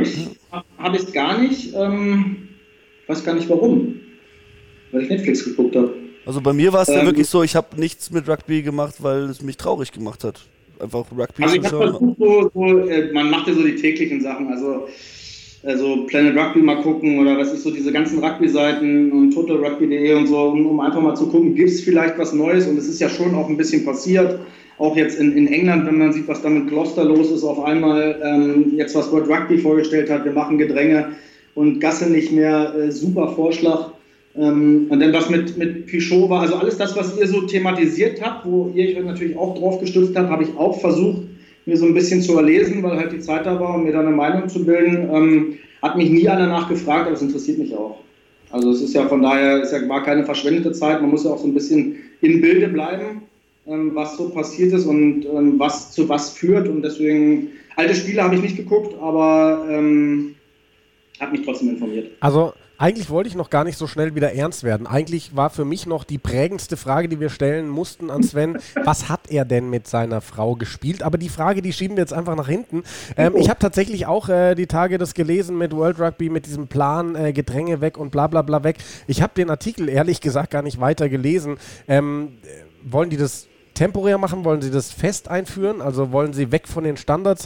Habe 0.77 0.97
ich 0.97 1.11
gar 1.11 1.39
nicht. 1.39 1.73
Ähm, 1.73 2.47
weiß 3.07 3.25
gar 3.25 3.33
nicht 3.33 3.49
warum. 3.49 3.99
Weil 4.91 5.01
ich 5.01 5.09
Netflix 5.09 5.43
geguckt 5.43 5.75
habe. 5.75 5.93
Also 6.29 6.41
bei 6.41 6.53
mir 6.53 6.71
war 6.71 6.83
es 6.83 6.89
ähm, 6.89 6.97
ja 6.97 7.05
wirklich 7.05 7.27
so, 7.27 7.41
ich 7.41 7.55
habe 7.55 7.69
nichts 7.75 8.11
mit 8.11 8.29
Rugby 8.29 8.61
gemacht, 8.61 8.97
weil 8.99 9.23
es 9.31 9.41
mich 9.41 9.57
traurig 9.57 9.91
gemacht 9.91 10.23
hat. 10.23 10.39
Einfach 10.79 11.05
Rugby 11.11 11.41
also 11.41 11.57
zu 11.57 11.67
schauen. 11.67 12.15
So, 12.19 12.51
so, 12.53 12.77
äh, 12.87 13.11
man 13.11 13.31
macht 13.31 13.47
ja 13.47 13.55
so 13.55 13.63
die 13.63 13.73
täglichen 13.73 14.21
Sachen, 14.21 14.47
also 14.53 14.87
also 15.63 16.05
Planet 16.05 16.37
Rugby 16.37 16.59
mal 16.59 16.83
gucken 16.83 17.17
oder 17.17 17.35
was 17.35 17.51
ist 17.51 17.63
so 17.63 17.71
diese 17.71 17.91
ganzen 17.91 18.23
Rugby-Seiten 18.23 19.11
und 19.11 19.31
totalrugby.de 19.31 20.13
und 20.13 20.27
so, 20.27 20.49
um, 20.49 20.67
um, 20.67 20.79
einfach 20.79 21.01
mal 21.01 21.15
zu 21.15 21.25
gucken, 21.29 21.55
gibt 21.55 21.71
es 21.71 21.81
vielleicht 21.81 22.19
was 22.19 22.31
Neues 22.31 22.67
und 22.67 22.77
es 22.77 22.87
ist 22.87 23.01
ja 23.01 23.09
schon 23.09 23.33
auch 23.33 23.49
ein 23.49 23.57
bisschen 23.57 23.83
passiert. 23.83 24.39
Auch 24.77 24.95
jetzt 24.95 25.19
in, 25.19 25.35
in 25.35 25.47
England, 25.47 25.87
wenn 25.87 25.97
man 25.97 26.13
sieht, 26.13 26.27
was 26.27 26.43
da 26.43 26.49
mit 26.49 26.67
Gloucester 26.67 27.05
los 27.05 27.31
ist, 27.31 27.43
auf 27.43 27.63
einmal 27.63 28.21
ähm, 28.23 28.73
jetzt 28.75 28.93
was 28.93 29.11
World 29.11 29.27
Rugby 29.27 29.57
vorgestellt 29.57 30.11
hat, 30.11 30.25
wir 30.25 30.31
machen 30.31 30.59
Gedränge 30.59 31.07
und 31.55 31.79
Gasse 31.79 32.07
nicht 32.07 32.31
mehr, 32.31 32.75
äh, 32.75 32.91
super 32.91 33.29
Vorschlag. 33.29 33.93
Ähm, 34.35 34.87
und 34.89 34.99
dann 34.99 35.13
was 35.13 35.29
mit, 35.29 35.57
mit 35.57 35.87
Pichot 35.87 36.29
war, 36.29 36.41
also 36.41 36.55
alles 36.55 36.77
das, 36.77 36.95
was 36.95 37.17
ihr 37.17 37.27
so 37.27 37.41
thematisiert 37.41 38.21
habt, 38.21 38.45
wo 38.45 38.71
ihr 38.75 38.97
euch 38.97 39.03
natürlich 39.03 39.37
auch 39.37 39.57
drauf 39.57 39.79
gestützt 39.79 40.15
habt, 40.15 40.29
habe 40.29 40.43
ich 40.43 40.55
auch 40.57 40.79
versucht, 40.79 41.23
mir 41.65 41.77
so 41.77 41.85
ein 41.85 41.93
bisschen 41.93 42.21
zu 42.21 42.35
erlesen, 42.37 42.83
weil 42.83 42.97
halt 42.97 43.11
die 43.11 43.19
Zeit 43.19 43.45
da 43.45 43.59
war, 43.59 43.75
um 43.75 43.83
mir 43.83 43.91
da 43.91 44.01
eine 44.01 44.11
Meinung 44.11 44.49
zu 44.49 44.65
bilden. 44.65 45.09
Ähm, 45.11 45.57
hat 45.81 45.95
mich 45.95 46.09
nie 46.09 46.27
einer 46.27 46.47
nachgefragt, 46.47 47.05
aber 47.05 47.15
es 47.15 47.21
interessiert 47.21 47.57
mich 47.57 47.73
auch. 47.75 47.99
Also 48.51 48.71
es 48.71 48.81
ist 48.81 48.93
ja 48.93 49.07
von 49.07 49.21
daher, 49.21 49.61
es 49.61 49.71
war 49.87 50.03
keine 50.03 50.25
verschwendete 50.25 50.71
Zeit, 50.71 51.01
man 51.01 51.11
muss 51.11 51.23
ja 51.23 51.31
auch 51.31 51.37
so 51.37 51.47
ein 51.47 51.53
bisschen 51.53 51.97
in 52.21 52.41
Bilde 52.41 52.67
bleiben, 52.67 53.21
ähm, 53.67 53.91
was 53.93 54.17
so 54.17 54.29
passiert 54.29 54.73
ist 54.73 54.85
und 54.85 55.25
ähm, 55.25 55.59
was 55.59 55.91
zu 55.91 56.09
was 56.09 56.31
führt. 56.31 56.67
Und 56.67 56.81
deswegen, 56.81 57.49
alte 57.75 57.95
Spiele 57.95 58.23
habe 58.23 58.35
ich 58.35 58.41
nicht 58.41 58.57
geguckt, 58.57 58.95
aber 58.99 59.67
ähm, 59.69 60.35
habe 61.19 61.31
mich 61.33 61.45
trotzdem 61.45 61.69
informiert. 61.69 62.11
Also 62.21 62.53
eigentlich 62.79 63.09
wollte 63.09 63.27
ich 63.27 63.35
noch 63.35 63.49
gar 63.49 63.65
nicht 63.65 63.77
so 63.77 63.87
schnell 63.87 64.15
wieder 64.15 64.33
ernst 64.33 64.63
werden. 64.63 64.87
Eigentlich 64.87 65.35
war 65.35 65.49
für 65.49 65.65
mich 65.65 65.85
noch 65.85 66.05
die 66.05 66.17
prägendste 66.17 66.77
Frage, 66.77 67.09
die 67.09 67.19
wir 67.19 67.29
stellen 67.29 67.67
mussten 67.67 68.09
an 68.09 68.23
Sven, 68.23 68.57
was 68.85 69.09
hat 69.09 69.29
er 69.29 69.43
denn 69.43 69.69
mit 69.69 69.85
seiner 69.85 70.21
Frau 70.21 70.55
gespielt? 70.55 71.03
Aber 71.03 71.17
die 71.17 71.27
Frage, 71.27 71.61
die 71.61 71.73
schieben 71.73 71.97
wir 71.97 72.03
jetzt 72.03 72.13
einfach 72.13 72.37
nach 72.37 72.47
hinten. 72.47 72.83
Ähm, 73.17 73.35
ich 73.35 73.49
habe 73.49 73.59
tatsächlich 73.59 74.05
auch 74.05 74.29
äh, 74.29 74.55
die 74.55 74.65
Tage 74.65 74.97
das 74.97 75.13
gelesen 75.13 75.57
mit 75.57 75.75
World 75.75 75.99
Rugby, 75.99 76.29
mit 76.29 76.45
diesem 76.45 76.67
Plan, 76.67 77.15
äh, 77.15 77.33
Gedränge 77.33 77.81
weg 77.81 77.97
und 77.97 78.11
bla 78.11 78.27
bla 78.27 78.43
bla 78.43 78.63
weg. 78.63 78.77
Ich 79.07 79.21
habe 79.21 79.33
den 79.35 79.49
Artikel 79.49 79.89
ehrlich 79.89 80.21
gesagt 80.21 80.51
gar 80.51 80.61
nicht 80.61 80.79
weiter 80.79 81.09
gelesen. 81.09 81.57
Ähm, 81.89 82.37
äh, 82.43 82.91
wollen 82.91 83.09
die 83.09 83.17
das 83.17 83.47
temporär 83.73 84.17
machen? 84.17 84.45
Wollen 84.45 84.61
sie 84.61 84.71
das 84.71 84.91
fest 84.91 85.27
einführen? 85.27 85.81
Also 85.81 86.13
wollen 86.13 86.31
sie 86.31 86.53
weg 86.53 86.67
von 86.67 86.85
den 86.85 86.95
Standards? 86.95 87.45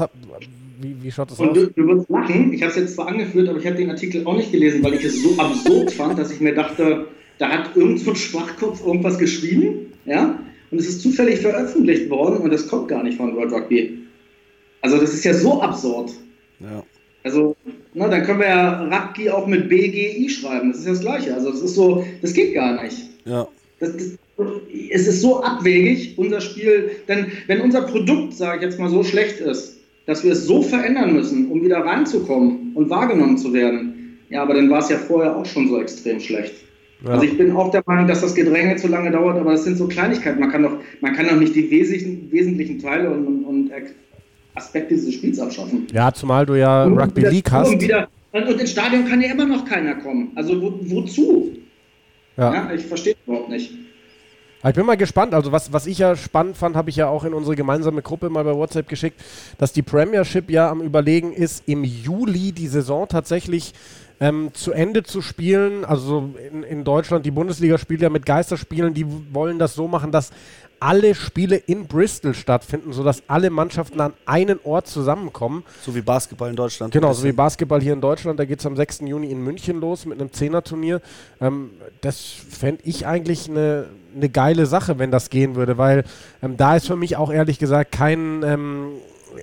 Wie, 0.84 1.02
wie 1.02 1.12
schaut 1.12 1.32
das 1.32 1.40
und 1.40 1.50
aus? 1.50 1.56
Du, 1.56 1.68
du 1.68 1.88
wirst 1.88 2.10
lachen, 2.10 2.52
ich 2.54 2.62
habe 2.62 2.72
es 2.72 2.78
jetzt 2.78 2.96
zwar 2.96 3.08
angeführt, 3.08 3.48
aber 3.48 3.58
ich 3.58 3.66
habe 3.66 3.78
den 3.78 3.90
Artikel 3.90 4.26
auch 4.26 4.36
nicht 4.36 4.52
gelesen, 4.52 4.84
weil 4.84 4.96
ich 4.96 5.06
es 5.06 5.24
so 5.24 5.38
absurd 5.38 5.92
fand, 5.92 6.20
dass 6.20 6.32
ich 6.32 6.42
mir 6.42 6.54
dachte, 6.54 7.08
da 7.38 7.50
hat 7.50 7.76
irgend 7.76 8.02
so 8.02 8.12
ein 8.12 8.16
Schwachkopf 8.18 8.86
irgendwas 8.86 9.18
geschrieben, 9.18 9.94
ja, 10.06 10.38
und 10.72 10.80
es 10.80 10.90
ist 10.90 11.02
zufällig 11.02 11.40
veröffentlicht 11.40 12.10
worden 12.10 12.38
und 12.40 12.52
das 12.52 12.68
kommt 12.68 12.90
gar 12.90 13.02
nicht 13.04 13.18
von 13.18 13.36
World 13.36 13.54
Rugby. 13.54 14.00
Also 14.82 14.98
das 14.98 15.14
ist 15.14 15.24
ja 15.24 15.34
so 15.34 15.62
absurd. 15.62 16.12
Ja. 16.60 16.84
Also, 17.24 17.56
na, 17.94 18.10
dann 18.10 18.24
können 18.24 18.40
wir 18.40 18.50
ja 18.50 18.84
Rugby 18.84 19.30
auch 19.30 19.48
mit 19.48 19.70
BGI 19.70 20.28
schreiben, 20.30 20.72
das 20.72 20.80
ist 20.80 20.86
ja 20.86 20.92
das 20.92 21.02
Gleiche. 21.02 21.34
Also 21.34 21.52
das 21.52 21.62
ist 21.62 21.76
so, 21.76 22.06
das 22.22 22.34
geht 22.34 22.54
gar 22.54 22.84
nicht. 22.84 22.98
Ja. 23.24 23.48
Das, 23.80 23.94
das, 23.96 24.18
es 24.90 25.08
ist 25.08 25.22
so 25.22 25.42
abwegig, 25.42 26.18
unser 26.18 26.42
Spiel, 26.42 26.92
denn 27.08 27.32
wenn 27.48 27.62
unser 27.62 27.84
Produkt, 27.84 28.34
sage 28.34 28.58
ich 28.58 28.64
jetzt 28.64 28.80
mal, 28.80 28.90
so 28.90 29.04
schlecht 29.04 29.40
ist, 29.40 29.78
dass 30.06 30.24
wir 30.24 30.34
es 30.34 30.46
so 30.46 30.62
verändern 30.62 31.14
müssen, 31.14 31.50
um 31.50 31.64
wieder 31.64 31.80
reinzukommen 31.80 32.72
und 32.76 32.90
wahrgenommen 32.90 33.38
zu 33.38 33.54
werden. 33.54 34.20
Ja, 34.30 34.42
aber 34.42 34.56
dann 34.56 34.70
war 34.70 34.80
es 34.80 34.90
ja 34.90 34.98
vorher 34.98 35.36
auch 35.36 35.46
schon 35.46 35.68
so 35.68 35.80
extrem 35.80 36.20
schlecht. 36.20 36.54
Ja. 37.04 37.12
Also 37.12 37.26
ich 37.26 37.38
bin 37.38 37.56
auch 37.56 37.72
der 37.72 37.84
Meinung, 37.86 38.08
dass 38.08 38.22
das 38.22 38.34
Gedränge 38.34 38.76
zu 38.78 38.88
lange 38.88 39.12
dauert, 39.12 39.38
aber 39.38 39.52
das 39.52 39.64
sind 39.66 39.78
so 39.78 39.88
Kleinigkeiten. 39.88 40.40
Man 40.40 40.52
kann 40.52 40.64
doch, 40.64 40.78
man 41.02 41.14
kann 41.14 41.28
doch 41.28 41.36
nicht 41.36 41.56
die 41.56 41.70
wesentlichen, 41.70 42.32
wesentlichen 42.32 42.80
Teile 42.80 43.12
und, 43.12 43.26
und, 43.26 43.44
und, 43.44 43.72
Aspekte 44.56 44.94
dieses 44.94 45.16
Spiels 45.16 45.40
abschaffen. 45.40 45.88
Ja, 45.92 46.14
zumal 46.14 46.46
du 46.46 46.54
ja 46.54 46.84
und 46.84 46.98
Rugby 46.98 47.22
League 47.22 47.52
hast. 47.52 47.82
Wieder, 47.82 48.08
und, 48.32 48.48
ins 48.48 48.72
Stadion 48.72 49.06
kann 49.06 49.20
ja 49.20 49.32
immer 49.32 49.46
noch 49.46 49.66
keiner 49.66 49.96
kommen. 49.96 50.32
Also 50.36 50.62
wo, 50.62 50.80
wozu? 50.84 51.52
Ja. 52.38 52.54
ja 52.54 52.72
ich 52.74 52.86
verstehe 52.86 53.16
überhaupt 53.26 53.50
nicht. 53.50 53.74
Ich 54.66 54.76
bin 54.76 54.86
mal 54.86 54.96
gespannt. 54.96 55.34
Also 55.34 55.52
was, 55.52 55.74
was 55.74 55.88
ich 55.88 55.98
ja 55.98 56.16
spannend 56.16 56.56
fand, 56.56 56.76
habe 56.76 56.90
ich 56.90 56.96
ja 56.96 57.08
auch 57.08 57.26
in 57.26 57.34
unsere 57.34 57.56
gemeinsame 57.56 58.02
Gruppe 58.02 58.30
mal 58.30 58.44
bei 58.44 58.56
WhatsApp 58.56 58.88
geschickt, 58.88 59.22
dass 59.58 59.74
die 59.74 59.82
Premiership 59.82 60.50
ja 60.50 60.70
am 60.70 60.82
Überlegen 60.82 61.34
ist, 61.34 61.64
im 61.68 61.84
Juli 61.84 62.54
die 62.54 62.68
Saison 62.68 63.08
tatsächlich 63.08 63.74
ähm, 64.22 64.52
zu 64.54 64.72
Ende 64.72 65.04
zu 65.04 65.22
spielen. 65.22 65.84
Also 65.84 66.34
in, 66.52 66.64
in 66.64 66.84
Deutschland, 66.86 67.26
die 67.26 67.32
Bundesliga 67.32 67.78
spielt 67.78 68.02
ja 68.02 68.10
mit 68.10 68.26
Geisterspielen, 68.26 68.94
die 68.94 69.06
wollen 69.34 69.60
das 69.60 69.76
so 69.76 69.90
machen, 69.90 70.14
dass 70.14 70.32
alle 70.80 71.16
Spiele 71.16 71.56
in 71.56 71.88
Bristol 71.88 72.34
stattfinden, 72.34 72.94
sodass 72.94 73.24
alle 73.28 73.50
Mannschaften 73.50 74.00
an 74.02 74.14
einen 74.26 74.60
Ort 74.64 74.88
zusammenkommen. 74.88 75.64
So 75.82 75.96
wie 75.96 76.02
Basketball 76.02 76.50
in 76.50 76.56
Deutschland. 76.56 76.94
Genau, 76.94 77.14
so 77.14 77.24
wie 77.24 77.32
Basketball 77.32 77.82
hier 77.82 77.94
in 77.94 78.02
Deutschland. 78.02 78.40
Da 78.40 78.46
geht 78.46 78.60
es 78.60 78.66
am 78.66 78.76
6. 78.76 79.02
Juni 79.06 79.30
in 79.32 79.42
München 79.42 79.80
los 79.80 80.06
mit 80.06 80.20
einem 80.20 80.32
Zehner-Turnier. 80.32 81.02
Ähm, 81.40 81.72
das 82.02 82.22
fände 82.22 82.82
ich 82.86 83.08
eigentlich 83.08 83.50
eine 83.50 83.88
ne 84.16 84.30
geile 84.30 84.66
Sache, 84.66 85.00
wenn 85.00 85.12
das 85.12 85.30
gehen 85.30 85.56
würde, 85.56 85.78
weil 85.78 86.04
ähm, 86.42 86.58
da 86.58 86.76
ist 86.76 86.88
für 86.88 86.96
mich 86.96 87.18
auch 87.18 87.32
ehrlich 87.32 87.60
gesagt 87.60 87.92
kein 87.92 88.44
ähm, 88.44 88.88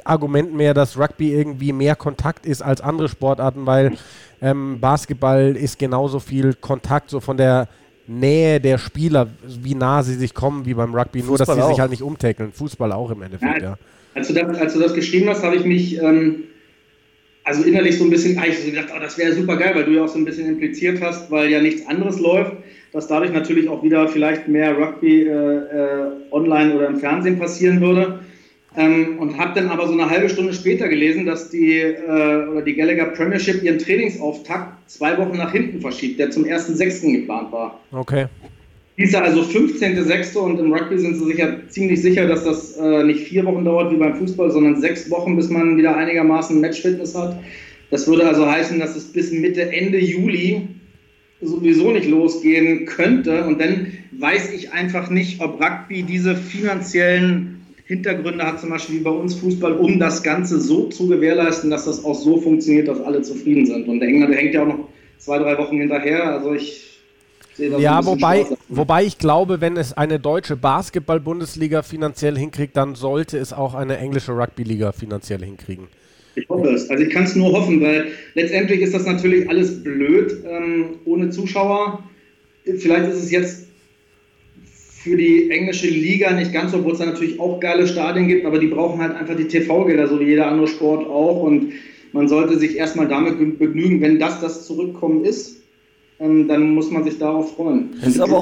Argument 0.04 0.54
mehr, 0.54 0.74
dass 0.74 0.98
Rugby 0.98 1.32
irgendwie 1.32 1.72
mehr 1.72 1.96
Kontakt 1.96 2.46
ist 2.46 2.62
als 2.62 2.80
andere 2.80 3.08
Sportarten, 3.08 3.66
weil 3.66 3.92
ähm, 4.40 4.78
Basketball 4.80 5.56
ist 5.56 5.78
genauso 5.78 6.20
viel 6.20 6.54
Kontakt, 6.54 7.10
so 7.10 7.20
von 7.20 7.36
der 7.36 7.68
Nähe 8.06 8.60
der 8.60 8.78
Spieler, 8.78 9.28
wie 9.46 9.74
nah 9.74 10.02
sie 10.02 10.14
sich 10.14 10.34
kommen, 10.34 10.64
wie 10.66 10.74
beim 10.74 10.94
Rugby, 10.94 11.20
Fußball 11.20 11.28
nur 11.28 11.38
dass 11.38 11.54
sie 11.54 11.62
auch. 11.62 11.70
sich 11.70 11.80
halt 11.80 11.90
nicht 11.90 12.02
umtackeln. 12.02 12.52
Fußball 12.52 12.92
auch 12.92 13.10
im 13.10 13.22
Endeffekt, 13.22 13.62
ja. 13.62 13.70
ja. 13.70 13.78
Als, 14.14 14.28
du 14.28 14.34
das, 14.34 14.58
als 14.58 14.72
du 14.72 14.80
das 14.80 14.94
geschrieben 14.94 15.28
hast, 15.28 15.44
habe 15.44 15.56
ich 15.56 15.64
mich 15.64 16.00
ähm, 16.02 16.44
also 17.44 17.62
innerlich 17.62 17.98
so 17.98 18.04
ein 18.04 18.10
bisschen 18.10 18.38
eigentlich 18.38 18.58
so 18.58 18.70
gedacht, 18.70 18.88
oh, 18.94 19.00
das 19.00 19.16
wäre 19.16 19.32
super 19.32 19.56
geil, 19.56 19.72
weil 19.74 19.84
du 19.84 19.92
ja 19.92 20.04
auch 20.04 20.08
so 20.08 20.18
ein 20.18 20.24
bisschen 20.24 20.48
impliziert 20.48 21.00
hast, 21.00 21.30
weil 21.30 21.50
ja 21.50 21.60
nichts 21.60 21.86
anderes 21.86 22.18
läuft, 22.18 22.52
dass 22.92 23.06
dadurch 23.06 23.32
natürlich 23.32 23.68
auch 23.68 23.82
wieder 23.82 24.08
vielleicht 24.08 24.48
mehr 24.48 24.76
Rugby 24.76 25.22
äh, 25.22 25.30
äh, 25.30 26.10
online 26.30 26.74
oder 26.74 26.88
im 26.88 26.96
Fernsehen 26.96 27.38
passieren 27.38 27.80
würde. 27.80 28.20
Ähm, 28.76 29.18
und 29.18 29.36
habe 29.36 29.58
dann 29.58 29.68
aber 29.68 29.88
so 29.88 29.92
eine 29.94 30.08
halbe 30.08 30.28
Stunde 30.28 30.52
später 30.52 30.88
gelesen, 30.88 31.26
dass 31.26 31.50
die, 31.50 31.78
äh, 31.78 32.46
oder 32.48 32.62
die 32.62 32.74
Gallagher 32.74 33.06
Premiership 33.06 33.64
ihren 33.64 33.78
Trainingsauftakt 33.78 34.88
zwei 34.88 35.18
Wochen 35.18 35.36
nach 35.36 35.50
hinten 35.50 35.80
verschiebt, 35.80 36.20
der 36.20 36.30
zum 36.30 36.44
1.6. 36.44 37.20
geplant 37.20 37.50
war. 37.50 37.80
Okay. 37.90 38.26
Hieß 38.96 39.14
also 39.14 39.40
15.6. 39.40 40.36
und 40.36 40.60
im 40.60 40.72
Rugby 40.72 40.98
sind 40.98 41.16
sie 41.16 41.24
sicher 41.24 41.68
ziemlich 41.68 42.00
sicher, 42.00 42.28
dass 42.28 42.44
das 42.44 42.76
äh, 42.76 43.02
nicht 43.02 43.20
vier 43.20 43.44
Wochen 43.44 43.64
dauert 43.64 43.92
wie 43.92 43.96
beim 43.96 44.14
Fußball, 44.14 44.50
sondern 44.50 44.80
sechs 44.80 45.10
Wochen, 45.10 45.34
bis 45.34 45.48
man 45.48 45.76
wieder 45.76 45.96
einigermaßen 45.96 46.60
Matchfitness 46.60 47.16
hat. 47.16 47.40
Das 47.90 48.06
würde 48.06 48.28
also 48.28 48.48
heißen, 48.48 48.78
dass 48.78 48.94
es 48.94 49.04
bis 49.04 49.32
Mitte, 49.32 49.72
Ende 49.72 49.98
Juli 49.98 50.68
sowieso 51.40 51.90
nicht 51.90 52.08
losgehen 52.08 52.86
könnte. 52.86 53.44
Und 53.44 53.60
dann 53.60 53.92
weiß 54.12 54.52
ich 54.52 54.72
einfach 54.72 55.10
nicht, 55.10 55.40
ob 55.40 55.60
Rugby 55.60 56.02
diese 56.02 56.36
finanziellen 56.36 57.64
Hintergründe 57.86 58.46
hat, 58.46 58.60
zum 58.60 58.70
Beispiel 58.70 59.00
wie 59.00 59.02
bei 59.02 59.10
uns 59.10 59.34
Fußball, 59.34 59.72
um 59.72 59.98
das 59.98 60.22
Ganze 60.22 60.60
so 60.60 60.88
zu 60.88 61.08
gewährleisten, 61.08 61.70
dass 61.70 61.86
das 61.86 62.04
auch 62.04 62.14
so 62.14 62.40
funktioniert, 62.40 62.86
dass 62.86 63.00
alle 63.00 63.22
zufrieden 63.22 63.66
sind. 63.66 63.88
Und 63.88 64.00
der 64.00 64.08
England 64.08 64.34
hängt 64.34 64.54
ja 64.54 64.62
auch 64.62 64.68
noch 64.68 64.88
zwei, 65.18 65.38
drei 65.38 65.58
Wochen 65.58 65.78
hinterher. 65.78 66.24
Also 66.24 66.54
ich 66.54 67.00
sehe 67.54 67.70
das 67.70 67.80
Ja, 67.80 68.04
wobei, 68.06 68.46
wobei 68.68 69.04
ich 69.04 69.18
glaube, 69.18 69.60
wenn 69.60 69.76
es 69.76 69.92
eine 69.92 70.20
deutsche 70.20 70.56
Basketball-Bundesliga 70.56 71.82
finanziell 71.82 72.38
hinkriegt, 72.38 72.76
dann 72.76 72.94
sollte 72.94 73.38
es 73.38 73.52
auch 73.52 73.74
eine 73.74 73.98
englische 73.98 74.32
Rugby-Liga 74.32 74.92
finanziell 74.92 75.44
hinkriegen. 75.44 75.88
Ich 76.40 76.48
hoffe 76.48 76.68
es. 76.70 76.88
Also 76.90 77.04
ich 77.04 77.10
kann 77.10 77.24
es 77.24 77.36
nur 77.36 77.52
hoffen, 77.52 77.80
weil 77.80 78.08
letztendlich 78.34 78.80
ist 78.80 78.94
das 78.94 79.06
natürlich 79.06 79.48
alles 79.48 79.82
blöd 79.82 80.44
ähm, 80.48 80.84
ohne 81.04 81.30
Zuschauer. 81.30 82.02
Vielleicht 82.64 83.08
ist 83.10 83.22
es 83.22 83.30
jetzt 83.30 83.66
für 85.02 85.16
die 85.16 85.50
englische 85.50 85.88
Liga 85.88 86.30
nicht 86.32 86.52
ganz, 86.52 86.74
obwohl 86.74 86.92
es 86.92 86.98
da 86.98 87.06
natürlich 87.06 87.40
auch 87.40 87.58
geile 87.60 87.86
Stadien 87.86 88.28
gibt, 88.28 88.44
aber 88.44 88.58
die 88.58 88.66
brauchen 88.66 89.00
halt 89.00 89.14
einfach 89.14 89.36
die 89.36 89.48
TV-Gelder, 89.48 90.08
so 90.08 90.20
wie 90.20 90.24
jeder 90.24 90.46
andere 90.46 90.68
Sport 90.68 91.06
auch. 91.06 91.42
Und 91.42 91.72
man 92.12 92.28
sollte 92.28 92.58
sich 92.58 92.76
erstmal 92.76 93.08
damit 93.08 93.38
begnügen, 93.58 94.00
wenn 94.00 94.18
das 94.18 94.40
das 94.40 94.66
Zurückkommen 94.66 95.24
ist, 95.24 95.62
ähm, 96.20 96.48
dann 96.48 96.74
muss 96.74 96.90
man 96.90 97.04
sich 97.04 97.18
darauf 97.18 97.54
freuen. 97.54 97.90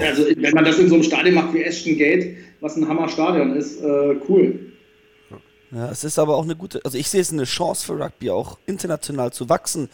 also, 0.00 0.24
wenn 0.36 0.54
man 0.54 0.64
das 0.64 0.78
in 0.78 0.88
so 0.88 0.94
einem 0.94 1.04
Stadion 1.04 1.36
macht 1.36 1.54
wie 1.54 1.62
Ashton 1.62 1.96
Gate, 1.96 2.36
was 2.60 2.76
ein 2.76 2.88
Hammer-Stadion 2.88 3.54
ist, 3.54 3.80
äh, 3.82 4.16
cool. 4.28 4.58
Ja, 5.70 5.90
es 5.90 6.04
ist 6.04 6.18
aber 6.18 6.36
auch 6.36 6.44
eine 6.44 6.56
gute, 6.56 6.84
also 6.84 6.96
ich 6.96 7.08
sehe 7.08 7.20
es 7.20 7.32
eine 7.32 7.44
Chance 7.44 7.84
für 7.84 8.00
Rugby 8.00 8.30
auch 8.30 8.58
international 8.66 9.32
zu 9.32 9.48
wachsen, 9.48 9.90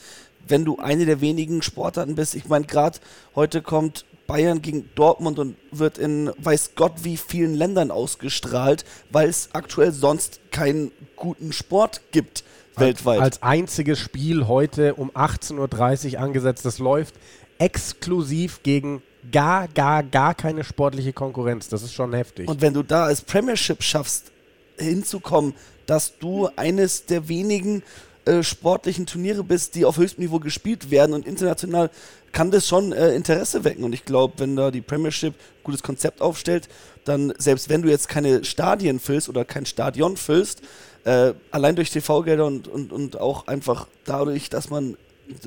wenn 0.46 0.64
du 0.64 0.78
eine 0.78 1.06
der 1.06 1.20
wenigen 1.20 1.62
Sportarten 1.62 2.14
bist. 2.14 2.34
Ich 2.34 2.48
meine, 2.48 2.66
gerade 2.66 2.98
heute 3.34 3.62
kommt 3.62 4.04
Bayern 4.26 4.62
gegen 4.62 4.88
Dortmund 4.94 5.38
und 5.38 5.56
wird 5.70 5.98
in 5.98 6.30
weiß 6.38 6.72
Gott 6.76 6.92
wie 7.02 7.16
vielen 7.16 7.54
Ländern 7.54 7.90
ausgestrahlt, 7.90 8.84
weil 9.10 9.28
es 9.28 9.50
aktuell 9.52 9.92
sonst 9.92 10.40
keinen 10.50 10.92
guten 11.16 11.52
Sport 11.52 12.00
gibt 12.12 12.44
weltweit. 12.76 13.20
Als 13.20 13.42
einziges 13.42 13.98
Spiel 13.98 14.46
heute 14.46 14.94
um 14.94 15.10
18.30 15.10 16.14
Uhr 16.14 16.20
angesetzt. 16.20 16.64
Das 16.64 16.78
läuft 16.78 17.14
exklusiv 17.58 18.62
gegen 18.62 19.02
gar, 19.30 19.68
gar, 19.68 20.02
gar 20.02 20.34
keine 20.34 20.64
sportliche 20.64 21.12
Konkurrenz. 21.12 21.68
Das 21.68 21.82
ist 21.82 21.92
schon 21.92 22.12
heftig. 22.12 22.48
Und 22.48 22.60
wenn 22.60 22.74
du 22.74 22.82
da 22.82 23.04
als 23.04 23.22
Premiership 23.22 23.82
schaffst, 23.82 24.32
hinzukommen, 24.78 25.54
dass 25.86 26.18
du 26.18 26.48
eines 26.56 27.06
der 27.06 27.28
wenigen 27.28 27.82
äh, 28.24 28.42
sportlichen 28.42 29.06
Turniere 29.06 29.44
bist, 29.44 29.74
die 29.74 29.84
auf 29.84 29.98
höchstem 29.98 30.24
Niveau 30.24 30.38
gespielt 30.38 30.90
werden 30.90 31.14
und 31.14 31.26
international 31.26 31.90
kann 32.32 32.50
das 32.50 32.66
schon 32.66 32.92
äh, 32.92 33.14
Interesse 33.14 33.64
wecken. 33.64 33.84
Und 33.84 33.92
ich 33.92 34.04
glaube, 34.04 34.34
wenn 34.38 34.56
da 34.56 34.70
die 34.70 34.80
Premiership 34.80 35.34
ein 35.34 35.62
gutes 35.62 35.82
Konzept 35.82 36.20
aufstellt, 36.20 36.68
dann, 37.04 37.32
selbst 37.38 37.68
wenn 37.68 37.82
du 37.82 37.90
jetzt 37.90 38.08
keine 38.08 38.44
Stadien 38.44 38.98
füllst 38.98 39.28
oder 39.28 39.44
kein 39.44 39.66
Stadion 39.66 40.16
füllst, 40.16 40.62
äh, 41.04 41.34
allein 41.50 41.76
durch 41.76 41.90
TV-Gelder 41.90 42.46
und, 42.46 42.66
und, 42.66 42.92
und 42.92 43.20
auch 43.20 43.46
einfach 43.46 43.88
dadurch, 44.04 44.48
dass 44.48 44.70
man 44.70 44.96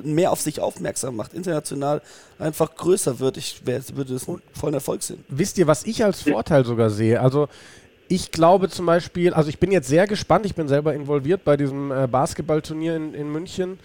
mehr 0.03 0.31
auf 0.31 0.41
sich 0.41 0.59
aufmerksam 0.59 1.15
macht, 1.15 1.33
international 1.33 2.01
einfach 2.39 2.75
größer 2.75 3.19
wird, 3.19 3.37
ich 3.37 3.65
würde 3.65 4.15
es 4.15 4.25
voll 4.25 4.41
ein 4.63 4.73
Erfolg 4.73 5.03
sehen. 5.03 5.23
Wisst 5.29 5.57
ihr, 5.57 5.67
was 5.67 5.83
ich 5.83 6.03
als 6.03 6.21
Vorteil 6.21 6.65
sogar 6.65 6.89
sehe? 6.89 7.21
Also 7.21 7.47
ich 8.09 8.31
glaube 8.31 8.69
zum 8.69 8.85
Beispiel, 8.85 9.33
also 9.33 9.49
ich 9.49 9.59
bin 9.59 9.71
jetzt 9.71 9.87
sehr 9.87 10.07
gespannt, 10.07 10.45
ich 10.45 10.55
bin 10.55 10.67
selber 10.67 10.93
involviert 10.93 11.43
bei 11.43 11.57
diesem 11.57 11.91
äh, 11.91 12.07
Basketballturnier 12.07 12.95
in, 12.95 13.13
in 13.13 13.31
München. 13.31 13.79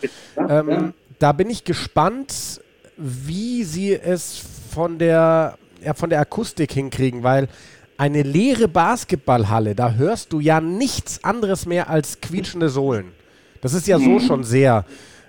Ähm, 0.48 0.68
ja. 0.68 0.92
Da 1.18 1.32
bin 1.32 1.50
ich 1.50 1.64
gespannt, 1.64 2.60
wie 2.96 3.64
sie 3.64 3.92
es 3.92 4.42
von 4.70 4.98
der, 4.98 5.58
ja, 5.84 5.94
von 5.94 6.10
der 6.10 6.20
Akustik 6.20 6.72
hinkriegen, 6.72 7.22
weil 7.22 7.48
eine 7.96 8.22
leere 8.22 8.68
Basketballhalle, 8.68 9.74
da 9.74 9.92
hörst 9.92 10.32
du 10.32 10.40
ja 10.40 10.60
nichts 10.60 11.22
anderes 11.22 11.66
mehr 11.66 11.88
als 11.88 12.20
quietschende 12.20 12.68
Sohlen. 12.68 13.12
Das 13.60 13.74
ist 13.74 13.86
ja 13.86 13.98
so 13.98 14.10
mhm. 14.10 14.20
schon 14.20 14.44
sehr 14.44 14.84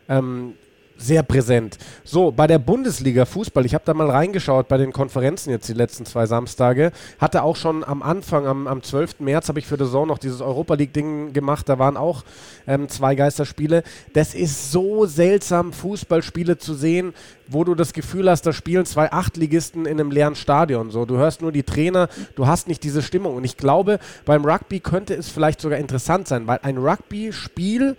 ähm, 0.10 0.54
sehr 0.98 1.24
präsent. 1.24 1.78
So, 2.04 2.32
bei 2.32 2.48
der 2.48 2.60
Bundesliga 2.60 3.26
Fußball, 3.26 3.66
ich 3.66 3.74
habe 3.74 3.84
da 3.86 3.94
mal 3.94 4.10
reingeschaut 4.10 4.68
bei 4.68 4.78
den 4.78 4.94
Konferenzen 4.94 5.50
jetzt 5.50 5.68
die 5.68 5.74
letzten 5.74 6.06
zwei 6.06 6.26
Samstage, 6.26 6.92
hatte 7.20 7.44
auch 7.44 7.56
schon 7.56 7.84
am 7.84 8.02
Anfang, 8.02 8.48
am, 8.48 8.68
am 8.68 8.82
12. 8.82 9.20
März 9.20 9.50
habe 9.50 9.60
ich 9.60 9.68
für 9.68 9.78
The 9.78 9.90
Zone 9.90 10.08
noch 10.08 10.18
dieses 10.18 10.42
Europa 10.42 10.76
League-Ding 10.76 11.34
gemacht, 11.34 11.68
da 11.68 11.80
waren 11.80 11.98
auch 11.98 12.24
ähm, 12.68 12.90
zwei 12.90 13.16
Geisterspiele. 13.16 13.84
Das 14.14 14.34
ist 14.34 14.72
so 14.72 15.06
seltsam, 15.06 15.74
Fußballspiele 15.74 16.58
zu 16.58 16.74
sehen, 16.74 17.14
wo 17.48 17.64
du 17.64 17.76
das 17.76 17.94
Gefühl 17.94 18.30
hast, 18.30 18.46
da 18.46 18.54
spielen 18.54 18.86
zwei 18.86 19.12
Achtligisten 19.12 19.86
in 19.86 20.00
einem 20.00 20.12
leeren 20.12 20.36
Stadion. 20.36 20.92
So, 20.92 21.06
du 21.06 21.18
hörst 21.18 21.42
nur 21.42 21.52
die 21.52 21.64
Trainer, 21.64 22.10
du 22.36 22.48
hast 22.48 22.68
nicht 22.68 22.84
diese 22.84 23.02
Stimmung. 23.02 23.36
Und 23.36 23.44
ich 23.44 23.58
glaube, 23.58 24.00
beim 24.26 24.46
Rugby 24.46 24.80
könnte 24.80 25.14
es 25.14 25.30
vielleicht 25.30 25.62
sogar 25.62 25.80
interessant 25.80 26.28
sein, 26.28 26.48
weil 26.48 26.60
ein 26.64 26.78
Rugby-Spiel 26.78 27.98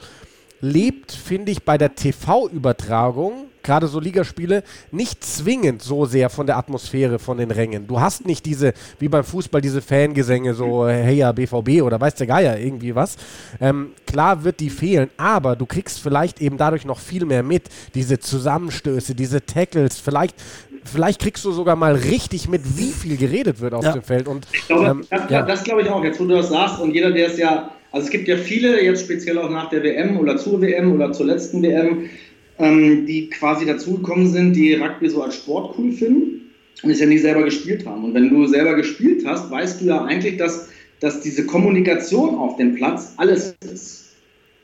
lebt, 0.64 1.12
finde 1.12 1.52
ich, 1.52 1.62
bei 1.62 1.78
der 1.78 1.94
TV-Übertragung, 1.94 3.46
gerade 3.62 3.86
so 3.86 4.00
Ligaspiele, 4.00 4.62
nicht 4.90 5.22
zwingend 5.24 5.82
so 5.82 6.06
sehr 6.06 6.30
von 6.30 6.46
der 6.46 6.56
Atmosphäre 6.56 7.18
von 7.18 7.38
den 7.38 7.50
Rängen. 7.50 7.86
Du 7.86 8.00
hast 8.00 8.26
nicht 8.26 8.44
diese, 8.46 8.72
wie 8.98 9.08
beim 9.08 9.24
Fußball, 9.24 9.60
diese 9.60 9.82
Fangesänge, 9.82 10.54
so 10.54 10.86
hey 10.88 11.16
ja, 11.16 11.32
BVB 11.32 11.82
oder 11.82 12.00
weiß 12.00 12.14
der 12.16 12.26
Geier, 12.26 12.58
irgendwie 12.58 12.94
was. 12.94 13.16
Ähm, 13.60 13.92
klar 14.06 14.44
wird 14.44 14.60
die 14.60 14.70
fehlen, 14.70 15.10
aber 15.16 15.56
du 15.56 15.66
kriegst 15.66 16.00
vielleicht 16.00 16.40
eben 16.40 16.56
dadurch 16.56 16.84
noch 16.84 16.98
viel 16.98 17.24
mehr 17.24 17.42
mit. 17.42 17.64
Diese 17.94 18.18
Zusammenstöße, 18.18 19.14
diese 19.14 19.44
Tackles, 19.44 19.98
vielleicht 19.98 20.36
vielleicht 20.84 21.20
kriegst 21.20 21.44
du 21.46 21.52
sogar 21.52 21.76
mal 21.76 21.94
richtig 21.94 22.46
mit, 22.46 22.76
wie 22.76 22.92
viel 22.92 23.16
geredet 23.16 23.60
wird 23.60 23.72
auf 23.72 23.84
ja. 23.84 23.92
dem 23.92 24.02
Feld. 24.02 24.28
Und, 24.28 24.46
ich 24.52 24.66
glaube, 24.66 24.86
ähm, 24.86 25.06
das, 25.08 25.30
ja. 25.30 25.42
das 25.42 25.64
glaube 25.64 25.80
ich 25.80 25.88
auch, 25.88 26.04
jetzt 26.04 26.20
wo 26.20 26.24
du 26.24 26.36
das 26.36 26.50
sagst 26.50 26.78
und 26.78 26.92
jeder, 26.92 27.10
der 27.10 27.28
es 27.28 27.38
ja 27.38 27.70
also 27.94 28.06
es 28.06 28.10
gibt 28.10 28.26
ja 28.26 28.36
viele, 28.36 28.82
jetzt 28.82 29.04
speziell 29.04 29.38
auch 29.38 29.48
nach 29.48 29.70
der 29.70 29.84
WM 29.84 30.18
oder 30.18 30.36
zur 30.36 30.60
WM 30.60 30.90
oder 30.90 31.12
zur 31.12 31.26
letzten 31.26 31.62
WM, 31.62 32.10
ähm, 32.58 33.06
die 33.06 33.30
quasi 33.30 33.64
dazugekommen 33.66 34.26
sind, 34.26 34.54
die 34.54 34.74
Rugby 34.74 35.08
so 35.08 35.22
als 35.22 35.36
Sport 35.36 35.76
cool 35.78 35.92
finden 35.92 36.50
und 36.82 36.90
es 36.90 36.98
ja 36.98 37.06
nie 37.06 37.18
selber 37.18 37.44
gespielt 37.44 37.86
haben. 37.86 38.02
Und 38.02 38.14
wenn 38.14 38.30
du 38.30 38.48
selber 38.48 38.74
gespielt 38.74 39.24
hast, 39.24 39.48
weißt 39.48 39.80
du 39.80 39.84
ja 39.84 40.04
eigentlich, 40.06 40.38
dass, 40.38 40.70
dass 40.98 41.20
diese 41.20 41.46
Kommunikation 41.46 42.34
auf 42.34 42.56
dem 42.56 42.74
Platz 42.74 43.14
alles 43.16 43.54
ist. 43.72 44.16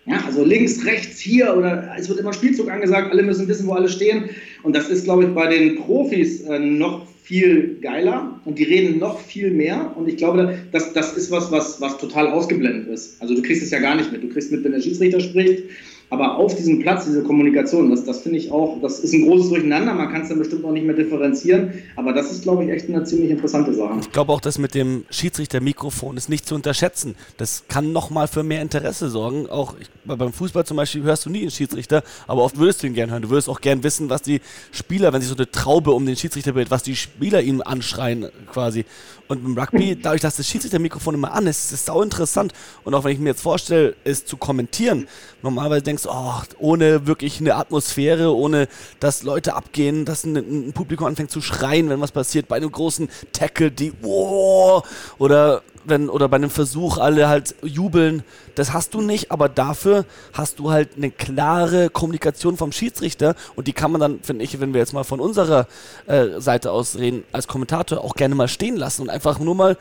Ja, 0.07 0.25
also 0.27 0.45
links, 0.45 0.85
rechts, 0.85 1.21
hier 1.21 1.57
oder 1.57 1.95
es 1.97 2.09
wird 2.09 2.19
immer 2.19 2.33
Spielzug 2.33 2.69
angesagt, 2.69 3.13
alle 3.13 3.23
müssen 3.23 3.47
wissen, 3.47 3.69
wo 3.69 3.75
alle 3.75 3.89
stehen. 3.89 4.31
Und 4.65 4.75
das 4.75 4.89
ist, 4.89 5.05
glaube 5.05 5.27
ich, 5.27 5.31
bei 5.31 5.47
den 5.47 5.77
Profis 5.77 6.41
äh, 6.41 6.59
noch 6.59 7.07
viel 7.31 7.79
geiler 7.81 8.41
und 8.45 8.59
die 8.59 8.65
reden 8.65 8.99
noch 8.99 9.21
viel 9.21 9.53
mehr. 9.53 9.97
Und 9.97 10.09
ich 10.09 10.17
glaube, 10.17 10.59
das, 10.73 10.93
das 10.95 11.17
ist 11.17 11.31
was, 11.31 11.53
was, 11.53 11.81
was 11.81 11.97
total 11.97 12.27
ausgeblendet 12.27 12.89
ist. 12.89 13.23
Also 13.23 13.37
du 13.37 13.43
kriegst 13.43 13.63
es 13.63 13.71
ja 13.71 13.79
gar 13.79 13.95
nicht 13.95 14.11
mit. 14.11 14.25
Du 14.25 14.29
kriegst 14.29 14.51
mit, 14.51 14.65
wenn 14.65 14.73
der 14.73 14.81
Schiedsrichter 14.81 15.21
spricht, 15.21 15.63
aber 16.11 16.39
auf 16.39 16.57
diesem 16.57 16.81
Platz, 16.81 17.05
diese 17.05 17.23
Kommunikation, 17.23 17.89
das, 17.91 18.05
das 18.05 18.23
finde 18.23 18.39
ich 18.39 18.51
auch, 18.51 18.79
das 18.83 18.99
ist 18.99 19.15
ein 19.15 19.27
großes 19.27 19.49
Durcheinander. 19.49 19.95
Man 19.95 20.11
kann 20.11 20.23
es 20.23 20.29
dann 20.29 20.41
bestimmt 20.41 20.65
auch 20.65 20.73
nicht 20.73 20.85
mehr 20.85 20.97
differenzieren. 20.97 21.73
Aber 21.95 22.13
das 22.13 22.33
ist, 22.33 22.43
glaube 22.43 22.65
ich, 22.65 22.71
echt 22.71 22.89
eine 22.89 23.05
ziemlich 23.05 23.31
interessante 23.31 23.73
Sache. 23.73 23.95
Ich 24.01 24.11
glaube 24.11 24.33
auch, 24.33 24.41
dass 24.41 24.59
mit 24.59 24.75
dem 24.75 25.05
Schiedsrichter-Mikrofon 25.11 26.17
ist 26.17 26.29
nicht 26.29 26.47
zu 26.47 26.57
unterschätzen. 26.57 27.15
Das 27.37 27.63
kann 27.69 27.93
nochmal 27.93 28.27
für 28.27 28.43
mehr 28.43 28.61
Interesse 28.61 29.09
sorgen. 29.09 29.49
Auch 29.49 29.77
ich, 29.79 29.89
beim 30.05 30.33
Fußball 30.33 30.67
zum 30.67 30.79
Beispiel 30.79 31.05
hörst 31.05 31.27
du 31.27 31.31
nie 31.31 31.43
einen 31.43 31.53
Schiedsrichter, 31.53 32.03
aber 32.27 32.43
oft 32.43 32.59
würdest 32.59 32.83
du 32.83 32.89
ihn 32.89 32.95
gerne 32.95 33.13
hören. 33.13 33.23
Du 33.23 33.31
würdest 33.31 33.49
auch 33.49 33.61
gerne 33.61 33.85
wissen, 33.85 34.11
was 34.11 34.23
die 34.23 34.41
Spieler, 34.73 35.13
wenn 35.13 35.21
sich 35.21 35.31
so 35.31 35.37
eine 35.37 35.49
Traube 35.49 35.93
um 35.93 36.07
den 36.07 36.17
Schiedsrichter 36.17 36.55
bildet, 36.55 36.73
was 36.73 36.83
die 36.83 36.97
Spieler 36.97 37.41
ihm 37.41 37.63
anschreien 37.65 38.27
quasi. 38.51 38.85
Und 39.29 39.45
im 39.47 39.57
Rugby, 39.57 39.97
dadurch, 40.03 40.23
dass 40.23 40.37
das 40.37 40.49
Schiedsrichter-Mikrofon 40.49 41.15
immer 41.15 41.33
an 41.33 41.47
ist, 41.47 41.67
ist 41.67 41.73
es 41.73 41.87
sau 41.87 42.03
interessant. 42.03 42.53
Und 42.83 42.95
auch 42.95 43.05
wenn 43.05 43.13
ich 43.13 43.21
mir 43.21 43.31
jetzt 43.31 43.43
vorstelle, 43.43 43.95
es 44.03 44.27
zu 44.27 44.37
kommentieren, 44.37 45.07
normalerweise 45.43 45.83
denkst 45.83 46.00
du, 46.05 46.11
oh, 46.11 46.43
ohne 46.59 47.07
wirklich 47.07 47.41
eine 47.41 47.57
Atmosphäre, 47.57 48.35
ohne 48.35 48.69
dass 49.01 49.23
Leute 49.23 49.55
abgehen, 49.55 50.05
dass 50.05 50.25
ein, 50.25 50.37
ein, 50.37 50.73
Publikum 50.73 51.07
anfängt 51.07 51.31
zu 51.31 51.41
schreien, 51.41 51.89
wenn 51.89 52.01
was 52.01 52.13
passiert, 52.13 52.49
bei 52.49 52.57
einem 52.57 52.73
großen 52.73 53.09
Tackle, 53.33 53.71
die, 53.71 53.93
oh, 54.03 54.83
oder 55.19 55.63
wenn, 55.85 56.09
oder 56.09 56.29
bei 56.29 56.37
einem 56.37 56.51
Versuch 56.51 56.99
alle 56.99 57.29
halt 57.29 57.55
jubeln, 57.63 58.23
das 58.55 58.73
hast 58.73 58.95
du 58.95 59.01
nicht, 59.01 59.31
aber 59.31 59.49
dafür 59.49 60.05
hast 60.33 60.59
du 60.59 60.71
halt 60.71 60.97
eine 60.97 61.11
klare 61.11 61.91
Kommunikation 61.91 62.57
vom 62.57 62.73
Schiedsrichter 62.73 63.35
und 63.57 63.67
die 63.67 63.73
kann 63.73 63.91
man 63.91 64.01
dann, 64.01 64.21
finde 64.23 64.45
ich, 64.45 64.61
wenn 64.61 64.75
wir 64.75 64.81
jetzt 64.81 64.93
mal 64.93 65.05
von 65.05 65.21
unserer 65.21 65.67
äh, 66.07 66.41
Seite 66.41 66.73
aus 66.73 66.97
reden, 66.97 67.25
als 67.33 67.49
Kommentator 67.49 68.05
auch 68.05 68.15
gerne 68.15 68.35
mal 68.35 68.49
stehen 68.49 68.77
lassen 68.77 69.03
und 69.03 69.11
einfach 69.11 69.39
nur 69.39 69.55
mal 69.55 69.77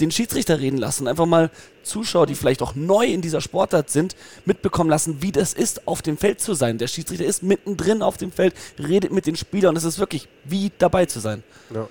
den 0.00 0.10
Schiedsrichter 0.10 0.60
reden 0.60 0.78
lassen, 0.78 1.08
einfach 1.08 1.26
mal 1.26 1.50
Zuschauer, 1.82 2.26
die 2.26 2.34
vielleicht 2.34 2.62
auch 2.62 2.74
neu 2.74 3.06
in 3.06 3.20
dieser 3.20 3.40
Sportart 3.40 3.90
sind, 3.90 4.16
mitbekommen 4.44 4.90
lassen, 4.90 5.18
wie 5.20 5.32
das 5.32 5.52
ist, 5.52 5.86
auf 5.86 6.02
dem 6.02 6.16
Feld 6.16 6.40
zu 6.40 6.54
sein. 6.54 6.78
Der 6.78 6.86
Schiedsrichter 6.86 7.24
ist 7.24 7.42
mittendrin 7.42 8.02
auf 8.02 8.16
dem 8.16 8.32
Feld, 8.32 8.54
redet 8.78 9.12
mit 9.12 9.26
den 9.26 9.36
Spielern 9.36 9.70
und 9.70 9.76
es 9.76 9.84
ist 9.84 9.98
wirklich 9.98 10.28
wie 10.44 10.72
dabei 10.78 11.06
zu 11.06 11.20
sein. 11.20 11.42
Ja, 11.74 11.88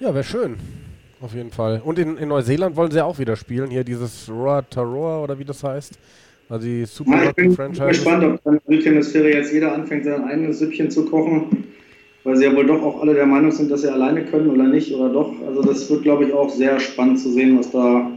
ja 0.00 0.14
wäre 0.14 0.24
schön. 0.24 0.56
Auf 1.20 1.34
jeden 1.34 1.52
Fall. 1.52 1.80
Und 1.84 2.00
in, 2.00 2.16
in 2.16 2.28
Neuseeland 2.28 2.74
wollen 2.74 2.90
sie 2.90 3.04
auch 3.04 3.18
wieder 3.20 3.36
spielen. 3.36 3.70
Hier 3.70 3.84
dieses 3.84 4.28
Roa 4.28 4.62
Taroa 4.62 5.22
oder 5.22 5.38
wie 5.38 5.44
das 5.44 5.62
heißt. 5.62 5.96
Also 6.48 6.66
die 6.66 6.84
Super 6.84 7.22
ja, 7.22 7.30
Ich 7.30 7.36
bin 7.36 7.54
Franchise. 7.54 7.86
gespannt, 7.86 8.24
ob 8.24 8.42
dann 8.42 8.54
in 8.54 8.60
der 8.66 8.76
Südhemisphäre 8.78 9.32
jetzt 9.32 9.52
jeder 9.52 9.72
anfängt, 9.72 10.04
sein 10.04 10.24
eigenes 10.24 10.58
Süppchen 10.58 10.90
zu 10.90 11.04
kochen. 11.06 11.64
Weil 12.24 12.36
sie 12.36 12.44
ja 12.44 12.54
wohl 12.54 12.66
doch 12.66 12.80
auch 12.82 13.00
alle 13.00 13.14
der 13.14 13.26
Meinung 13.26 13.50
sind, 13.50 13.70
dass 13.70 13.82
sie 13.82 13.92
alleine 13.92 14.24
können 14.24 14.50
oder 14.50 14.64
nicht 14.64 14.94
oder 14.94 15.08
doch. 15.08 15.32
Also 15.46 15.62
das 15.62 15.90
wird, 15.90 16.02
glaube 16.02 16.24
ich, 16.24 16.32
auch 16.32 16.50
sehr 16.50 16.78
spannend 16.78 17.18
zu 17.18 17.32
sehen, 17.32 17.58
was 17.58 17.70
da 17.70 18.10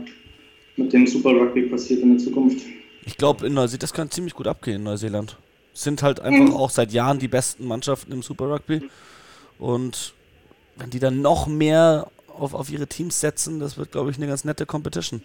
mit 0.78 0.94
dem 0.94 1.08
Super 1.08 1.32
Rugby 1.32 1.64
passiert 1.64 2.04
in 2.04 2.16
der 2.16 2.20
Zukunft. 2.20 2.64
Ich 3.06 3.18
glaube, 3.18 3.48
in 3.48 3.54
Neuseeland, 3.54 3.84
das 3.84 3.94
kann 3.94 4.12
ziemlich 4.12 4.34
gut 4.34 4.48
abgehen 4.48 4.78
in 4.78 4.84
Neuseeland. 4.84 5.38
Sind 5.74 6.04
halt 6.04 6.20
einfach 6.20 6.50
mhm. 6.50 6.54
auch 6.54 6.70
seit 6.70 6.92
Jahren 6.92 7.20
die 7.20 7.28
besten 7.28 7.68
Mannschaften 7.68 8.12
im 8.12 8.22
Super 8.22 8.50
Rugby. 8.50 8.82
Und 9.58 10.14
wenn 10.78 10.90
die 10.90 11.00
dann 11.00 11.22
noch 11.22 11.48
mehr 11.48 12.08
auf, 12.40 12.54
auf 12.54 12.72
ihre 12.72 12.88
Teams 12.88 13.20
setzen. 13.20 13.60
Das 13.60 13.78
wird, 13.78 13.92
glaube 13.92 14.12
ich, 14.12 14.18
eine 14.18 14.28
ganz 14.28 14.46
nette 14.46 14.66
Competition. 14.66 15.22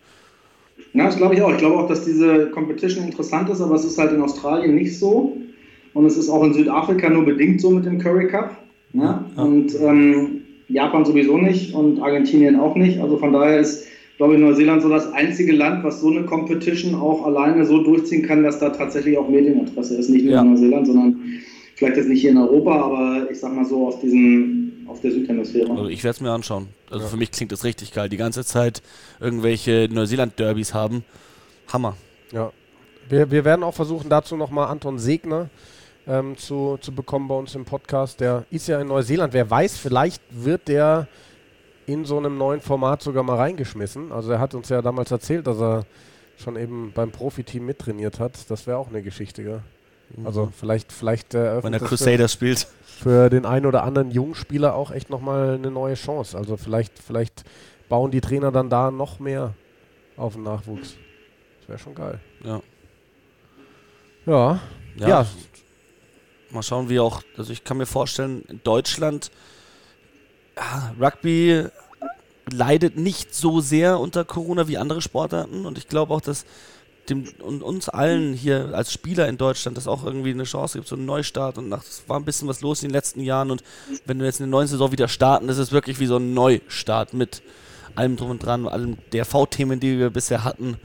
Ja, 0.94 1.06
das 1.06 1.16
glaube 1.16 1.34
ich 1.34 1.42
auch. 1.42 1.50
Ich 1.50 1.58
glaube 1.58 1.76
auch, 1.76 1.88
dass 1.88 2.04
diese 2.04 2.50
Competition 2.50 3.04
interessant 3.04 3.50
ist, 3.50 3.60
aber 3.60 3.74
es 3.74 3.84
ist 3.84 3.98
halt 3.98 4.12
in 4.12 4.22
Australien 4.22 4.74
nicht 4.74 4.98
so. 4.98 5.36
Und 5.92 6.06
es 6.06 6.16
ist 6.16 6.28
auch 6.28 6.42
in 6.44 6.54
Südafrika 6.54 7.10
nur 7.10 7.24
bedingt 7.24 7.60
so 7.60 7.70
mit 7.70 7.84
dem 7.84 7.98
Curry 7.98 8.28
Cup. 8.28 8.56
Ne? 8.92 9.24
Ja. 9.36 9.42
Und 9.42 9.74
ähm, 9.80 10.42
Japan 10.68 11.04
sowieso 11.04 11.36
nicht 11.38 11.74
und 11.74 12.00
Argentinien 12.00 12.58
auch 12.58 12.74
nicht. 12.76 13.00
Also 13.00 13.18
von 13.18 13.32
daher 13.32 13.58
ist, 13.58 13.86
glaube 14.16 14.34
ich, 14.34 14.40
Neuseeland 14.40 14.82
so 14.82 14.88
das 14.88 15.12
einzige 15.12 15.52
Land, 15.52 15.84
was 15.84 16.00
so 16.00 16.10
eine 16.10 16.24
Competition 16.24 16.94
auch 16.94 17.26
alleine 17.26 17.64
so 17.64 17.82
durchziehen 17.82 18.22
kann, 18.22 18.42
dass 18.42 18.58
da 18.58 18.70
tatsächlich 18.70 19.16
auch 19.18 19.28
Medieninteresse 19.28 19.96
ist. 19.96 20.08
Nicht 20.10 20.24
nur 20.24 20.34
ja. 20.34 20.42
in 20.42 20.50
Neuseeland, 20.50 20.86
sondern 20.86 21.20
vielleicht 21.74 21.96
jetzt 21.96 22.08
nicht 22.08 22.20
hier 22.20 22.30
in 22.30 22.38
Europa, 22.38 22.80
aber 22.82 23.30
ich 23.30 23.40
sag 23.40 23.54
mal 23.54 23.64
so 23.64 23.88
auf 23.88 24.00
diesen 24.00 24.86
auf 24.86 25.00
der 25.00 25.12
Südhemisphäre. 25.12 25.70
Also 25.70 25.88
ich 25.88 26.02
werde 26.02 26.16
es 26.16 26.20
mir 26.20 26.30
anschauen. 26.30 26.68
Also 26.90 27.04
ja. 27.04 27.10
für 27.10 27.16
mich 27.16 27.30
klingt 27.30 27.52
das 27.52 27.64
richtig 27.64 27.92
geil. 27.92 28.08
Die 28.08 28.16
ganze 28.16 28.44
Zeit 28.44 28.82
irgendwelche 29.20 29.88
Neuseeland-Derbys 29.90 30.74
haben. 30.74 31.04
Hammer. 31.72 31.96
Ja. 32.32 32.52
Wir, 33.08 33.30
wir 33.30 33.44
werden 33.44 33.62
auch 33.62 33.74
versuchen, 33.74 34.08
dazu 34.08 34.36
nochmal 34.36 34.68
Anton 34.68 34.98
Segner 34.98 35.48
ähm, 36.10 36.36
zu, 36.36 36.76
zu 36.80 36.92
bekommen 36.92 37.28
bei 37.28 37.36
uns 37.36 37.54
im 37.54 37.64
Podcast. 37.64 38.20
Der 38.20 38.44
ist 38.50 38.66
ja 38.66 38.80
in 38.80 38.88
Neuseeland. 38.88 39.32
Wer 39.32 39.48
weiß, 39.48 39.78
vielleicht 39.78 40.22
wird 40.30 40.68
der 40.68 41.06
in 41.86 42.04
so 42.04 42.18
einem 42.18 42.36
neuen 42.36 42.60
Format 42.60 43.02
sogar 43.02 43.22
mal 43.22 43.36
reingeschmissen. 43.36 44.12
Also 44.12 44.32
er 44.32 44.40
hat 44.40 44.54
uns 44.54 44.68
ja 44.68 44.82
damals 44.82 45.10
erzählt, 45.10 45.46
dass 45.46 45.60
er 45.60 45.86
schon 46.36 46.56
eben 46.56 46.92
beim 46.94 47.10
Profiteam 47.12 47.64
mittrainiert 47.66 48.18
hat. 48.18 48.50
Das 48.50 48.66
wäre 48.66 48.78
auch 48.78 48.88
eine 48.88 49.02
Geschichte, 49.02 49.44
gell? 49.44 49.62
Also 50.24 50.46
mhm. 50.46 50.52
vielleicht, 50.52 50.92
vielleicht 50.92 51.34
äh, 51.34 51.62
Wenn 51.62 51.72
der 51.72 51.80
Crusaders 51.80 52.32
spielt 52.32 52.66
für 52.84 53.30
den 53.30 53.46
einen 53.46 53.66
oder 53.66 53.84
anderen 53.84 54.10
Jungspieler 54.10 54.74
auch 54.74 54.90
echt 54.90 55.08
nochmal 55.08 55.54
eine 55.54 55.70
neue 55.70 55.94
Chance. 55.94 56.36
Also 56.36 56.56
vielleicht, 56.56 56.98
vielleicht 56.98 57.44
bauen 57.88 58.10
die 58.10 58.20
Trainer 58.20 58.50
dann 58.50 58.68
da 58.68 58.90
noch 58.90 59.20
mehr 59.20 59.54
auf 60.16 60.34
den 60.34 60.42
Nachwuchs. 60.42 60.96
Das 61.60 61.68
wäre 61.68 61.78
schon 61.78 61.94
geil. 61.94 62.18
Ja. 62.44 62.60
Ja. 64.26 64.60
Ja. 64.96 65.08
ja. 65.08 65.26
Mal 66.52 66.62
schauen, 66.62 66.88
wie 66.88 67.00
auch, 67.00 67.22
also 67.36 67.52
ich 67.52 67.64
kann 67.64 67.76
mir 67.76 67.86
vorstellen, 67.86 68.44
in 68.48 68.60
Deutschland 68.62 69.30
Rugby 71.00 71.66
leidet 72.52 72.96
nicht 72.96 73.34
so 73.34 73.60
sehr 73.60 73.98
unter 73.98 74.24
Corona 74.24 74.68
wie 74.68 74.78
andere 74.78 75.00
Sportarten. 75.00 75.66
Und 75.66 75.78
ich 75.78 75.88
glaube 75.88 76.12
auch, 76.14 76.20
dass 76.20 76.44
dem, 77.08 77.28
und 77.40 77.62
uns 77.62 77.88
allen 77.88 78.34
hier 78.34 78.70
als 78.74 78.92
Spieler 78.92 79.28
in 79.28 79.36
Deutschland 79.36 79.76
das 79.76 79.88
auch 79.88 80.04
irgendwie 80.04 80.30
eine 80.30 80.44
Chance 80.44 80.78
gibt, 80.78 80.88
so 80.88 80.96
einen 80.96 81.06
Neustart. 81.06 81.58
Und 81.58 81.68
nach, 81.68 81.82
es 81.82 82.02
war 82.06 82.18
ein 82.18 82.24
bisschen 82.24 82.48
was 82.48 82.60
los 82.60 82.82
in 82.82 82.88
den 82.88 82.94
letzten 82.94 83.20
Jahren. 83.20 83.50
Und 83.50 83.62
wenn 84.06 84.18
wir 84.18 84.26
jetzt 84.26 84.40
eine 84.40 84.50
neue 84.50 84.66
Saison 84.66 84.92
wieder 84.92 85.08
starten, 85.08 85.46
das 85.46 85.58
ist 85.58 85.72
wirklich 85.72 85.98
wie 86.00 86.06
so 86.06 86.16
ein 86.16 86.34
Neustart 86.34 87.14
mit 87.14 87.42
allem 87.94 88.16
drum 88.16 88.30
und 88.30 88.44
dran, 88.44 88.68
allen 88.68 88.98
DRV-Themen, 89.12 89.80
die 89.80 89.98
wir 89.98 90.10
bisher 90.10 90.44
hatten. 90.44 90.76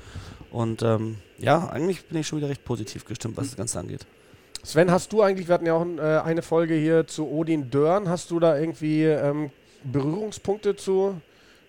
Und 0.51 0.81
ähm, 0.83 1.17
ja, 1.37 1.67
eigentlich 1.69 2.05
bin 2.05 2.19
ich 2.19 2.27
schon 2.27 2.39
wieder 2.39 2.49
recht 2.49 2.63
positiv 2.63 3.05
gestimmt, 3.05 3.37
was 3.37 3.47
das 3.47 3.57
Ganze 3.57 3.79
angeht. 3.79 4.05
Sven, 4.65 4.91
hast 4.91 5.13
du 5.13 5.21
eigentlich, 5.21 5.47
wir 5.47 5.53
hatten 5.53 5.65
ja 5.65 5.75
auch 5.75 5.85
äh, 5.85 6.27
eine 6.27 6.41
Folge 6.41 6.73
hier 6.73 7.05
zu 7.07 7.29
Odin 7.29 7.69
Dörn, 7.69 8.09
hast 8.09 8.31
du 8.31 8.39
da 8.39 8.57
irgendwie 8.57 9.03
ähm, 9.03 9.51
Berührungspunkte 9.83 10.75
zu, 10.75 11.15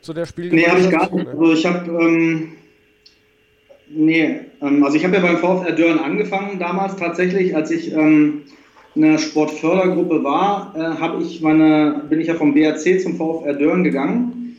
zu 0.00 0.14
der 0.14 0.26
Spielgemeinschaft? 0.26 0.78
Nee, 0.78 0.96
habe 0.96 1.04
ich 1.04 1.10
gar 1.10 1.16
nicht. 1.16 1.28
Also 1.28 1.52
ich 1.52 1.66
habe 1.66 1.90
ähm, 1.90 2.52
Nee, 3.88 4.40
ähm, 4.60 4.82
also 4.82 4.96
ich 4.96 5.04
habe 5.04 5.14
ja 5.14 5.22
beim 5.22 5.36
VfR 5.36 5.72
Dörren 5.72 5.98
angefangen 5.98 6.58
damals 6.58 6.96
tatsächlich, 6.96 7.54
als 7.54 7.70
ich 7.70 7.92
ähm, 7.92 8.42
in 8.94 9.02
der 9.02 9.18
Sportfördergruppe 9.18 10.24
war, 10.24 10.74
äh, 10.76 11.22
ich 11.22 11.40
meine, 11.40 12.02
bin 12.08 12.20
ich 12.20 12.26
ja 12.26 12.34
vom 12.34 12.54
BRC 12.54 13.00
zum 13.00 13.16
VfR 13.16 13.54
Dörren 13.54 13.84
gegangen 13.84 14.56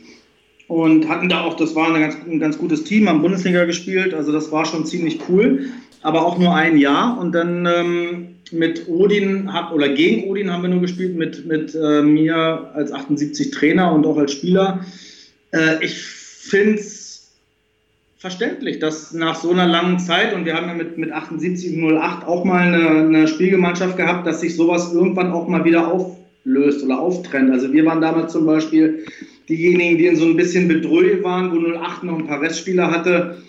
und 0.66 1.08
hatten 1.08 1.28
da 1.28 1.42
auch, 1.42 1.54
das 1.54 1.74
war 1.74 1.92
ganz, 1.98 2.16
ein 2.26 2.38
ganz 2.38 2.56
gutes 2.56 2.84
Team, 2.84 3.08
haben 3.08 3.20
Bundesliga 3.20 3.64
gespielt, 3.64 4.14
also 4.14 4.32
das 4.32 4.50
war 4.50 4.64
schon 4.64 4.86
ziemlich 4.86 5.20
cool, 5.28 5.66
aber 6.02 6.24
auch 6.24 6.38
nur 6.38 6.54
ein 6.54 6.78
Jahr 6.78 7.18
und 7.18 7.32
dann 7.32 7.66
ähm, 7.66 8.28
mit 8.52 8.88
Odin 8.88 9.52
hab, 9.52 9.72
oder 9.72 9.88
gegen 9.88 10.28
Odin 10.30 10.52
haben 10.52 10.62
wir 10.62 10.70
nur 10.70 10.80
gespielt, 10.80 11.16
mit, 11.16 11.46
mit 11.46 11.74
äh, 11.74 12.02
mir 12.02 12.70
als 12.74 12.92
78 12.92 13.50
Trainer 13.50 13.92
und 13.92 14.06
auch 14.06 14.16
als 14.16 14.32
Spieler. 14.32 14.84
Äh, 15.52 15.84
ich 15.84 15.96
finde 15.96 16.74
es 16.74 17.08
verständlich, 18.18 18.78
dass 18.78 19.12
nach 19.12 19.36
so 19.36 19.50
einer 19.50 19.66
langen 19.66 19.98
Zeit, 19.98 20.34
und 20.34 20.44
wir 20.44 20.54
haben 20.54 20.68
ja 20.68 20.74
mit, 20.74 20.98
mit 20.98 21.12
78 21.12 21.76
08 21.78 22.26
auch 22.26 22.44
mal 22.44 22.62
eine, 22.62 23.00
eine 23.00 23.28
Spielgemeinschaft 23.28 23.96
gehabt, 23.96 24.26
dass 24.26 24.40
sich 24.40 24.56
sowas 24.56 24.92
irgendwann 24.92 25.32
auch 25.32 25.48
mal 25.48 25.64
wieder 25.64 25.92
auflöst 25.92 26.82
oder 26.84 27.00
auftrennt. 27.00 27.50
Also 27.50 27.72
wir 27.72 27.84
waren 27.86 28.00
damals 28.00 28.32
zum 28.32 28.46
Beispiel 28.46 29.04
diejenigen, 29.48 29.98
die 29.98 30.06
in 30.06 30.16
so 30.16 30.26
ein 30.26 30.36
bisschen 30.36 30.68
Bedrohung 30.68 31.22
waren, 31.22 31.52
wo 31.52 31.78
08 31.78 32.04
noch 32.04 32.18
ein 32.18 32.26
paar 32.26 32.40
Restspieler 32.40 32.90
hatte 32.90 33.42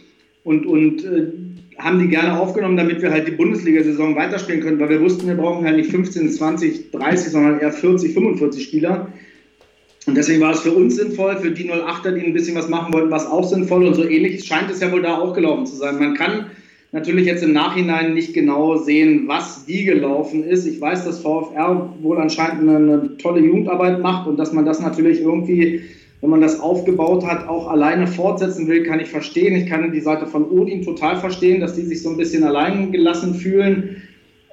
und, 0.43 0.65
und 0.65 1.03
äh, 1.03 1.31
haben 1.79 1.99
die 1.99 2.07
gerne 2.07 2.39
aufgenommen, 2.39 2.77
damit 2.77 3.01
wir 3.01 3.11
halt 3.11 3.27
die 3.27 3.31
Bundesliga-Saison 3.31 4.15
weiterspielen 4.15 4.61
können, 4.61 4.79
weil 4.79 4.89
wir 4.89 5.01
wussten, 5.01 5.27
wir 5.27 5.35
brauchen 5.35 5.65
halt 5.65 5.77
nicht 5.77 5.91
15, 5.91 6.29
20, 6.29 6.91
30, 6.91 7.31
sondern 7.31 7.59
eher 7.59 7.71
40, 7.71 8.13
45 8.13 8.63
Spieler. 8.63 9.07
Und 10.05 10.15
deswegen 10.15 10.41
war 10.41 10.51
es 10.51 10.61
für 10.61 10.71
uns 10.71 10.95
sinnvoll, 10.95 11.37
für 11.37 11.51
die 11.51 11.71
08er, 11.71 12.11
die 12.11 12.25
ein 12.25 12.33
bisschen 12.33 12.55
was 12.55 12.69
machen 12.69 12.93
wollten, 12.93 13.11
war 13.11 13.19
es 13.19 13.25
auch 13.25 13.47
sinnvoll. 13.47 13.85
Und 13.85 13.93
so 13.93 14.03
ähnlich 14.03 14.43
scheint 14.45 14.69
es 14.69 14.79
ja 14.79 14.91
wohl 14.91 15.01
da 15.01 15.17
auch 15.17 15.33
gelaufen 15.33 15.65
zu 15.65 15.75
sein. 15.75 15.99
Man 15.99 16.15
kann 16.15 16.45
natürlich 16.91 17.25
jetzt 17.25 17.43
im 17.43 17.53
Nachhinein 17.53 18.13
nicht 18.13 18.33
genau 18.33 18.77
sehen, 18.77 19.27
was 19.27 19.63
wie 19.67 19.83
gelaufen 19.83 20.43
ist. 20.43 20.65
Ich 20.65 20.81
weiß, 20.81 21.05
dass 21.05 21.19
VfR 21.19 21.93
wohl 22.01 22.17
anscheinend 22.17 22.67
eine, 22.67 22.77
eine 22.77 23.17
tolle 23.17 23.41
Jugendarbeit 23.41 24.01
macht 24.01 24.27
und 24.27 24.37
dass 24.37 24.53
man 24.53 24.65
das 24.65 24.81
natürlich 24.81 25.21
irgendwie, 25.21 25.81
wenn 26.21 26.29
man 26.29 26.41
das 26.41 26.59
aufgebaut 26.59 27.25
hat, 27.25 27.47
auch 27.47 27.67
alleine 27.67 28.05
fortsetzen 28.05 28.67
will, 28.67 28.83
kann 28.83 28.99
ich 28.99 29.09
verstehen. 29.09 29.55
Ich 29.55 29.67
kann 29.67 29.91
die 29.91 30.01
Seite 30.01 30.27
von 30.27 30.49
Odin 30.49 30.83
total 30.83 31.17
verstehen, 31.17 31.61
dass 31.61 31.75
die 31.75 31.83
sich 31.83 32.01
so 32.01 32.09
ein 32.09 32.17
bisschen 32.17 32.43
allein 32.43 32.91
gelassen 32.91 33.35
fühlen. 33.35 34.01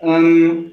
Ähm, 0.00 0.66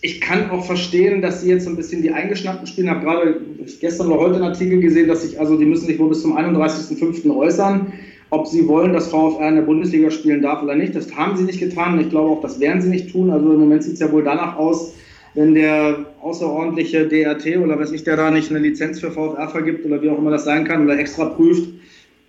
ich 0.00 0.20
kann 0.20 0.50
auch 0.50 0.64
verstehen, 0.64 1.22
dass 1.22 1.42
sie 1.42 1.50
jetzt 1.50 1.64
so 1.64 1.70
ein 1.70 1.76
bisschen 1.76 2.02
die 2.02 2.12
Eingeschnappten 2.12 2.68
spielen. 2.68 2.86
Ich 2.86 2.94
habe 2.94 3.04
gerade 3.04 3.40
gestern 3.80 4.06
oder 4.08 4.20
heute 4.20 4.34
einen 4.36 4.44
Artikel 4.44 4.80
gesehen, 4.80 5.08
dass 5.08 5.22
sich, 5.22 5.40
also 5.40 5.56
die 5.56 5.64
müssen 5.64 5.86
sich 5.86 5.98
wohl 5.98 6.10
bis 6.10 6.22
zum 6.22 6.36
31.05. 6.36 7.34
äußern, 7.34 7.92
ob 8.30 8.46
sie 8.46 8.68
wollen, 8.68 8.92
dass 8.92 9.08
VfR 9.08 9.48
in 9.48 9.56
der 9.56 9.62
Bundesliga 9.62 10.12
spielen 10.12 10.40
darf 10.40 10.62
oder 10.62 10.76
nicht. 10.76 10.94
Das 10.94 11.12
haben 11.16 11.36
sie 11.36 11.42
nicht 11.42 11.58
getan 11.58 11.94
und 11.94 12.00
ich 12.00 12.10
glaube 12.10 12.30
auch, 12.30 12.40
das 12.40 12.60
werden 12.60 12.80
sie 12.80 12.90
nicht 12.90 13.10
tun. 13.10 13.30
Also 13.30 13.52
im 13.52 13.58
Moment 13.58 13.82
sieht 13.82 13.94
es 13.94 14.00
ja 14.00 14.12
wohl 14.12 14.22
danach 14.22 14.56
aus, 14.56 14.94
wenn 15.34 15.54
der 15.54 16.06
außerordentliche 16.20 17.06
DRT 17.06 17.58
oder 17.58 17.78
weiß 17.78 17.92
ich, 17.92 18.04
der 18.04 18.16
da 18.16 18.30
nicht 18.30 18.50
eine 18.50 18.58
Lizenz 18.58 19.00
für 19.00 19.10
VfR 19.10 19.48
vergibt 19.48 19.84
oder 19.84 20.00
wie 20.02 20.10
auch 20.10 20.18
immer 20.18 20.30
das 20.30 20.44
sein 20.44 20.64
kann 20.64 20.84
oder 20.84 20.98
extra 20.98 21.26
prüft, 21.26 21.68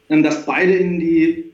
dass 0.09 0.45
beide 0.45 0.73
in 0.73 0.99
die 0.99 1.45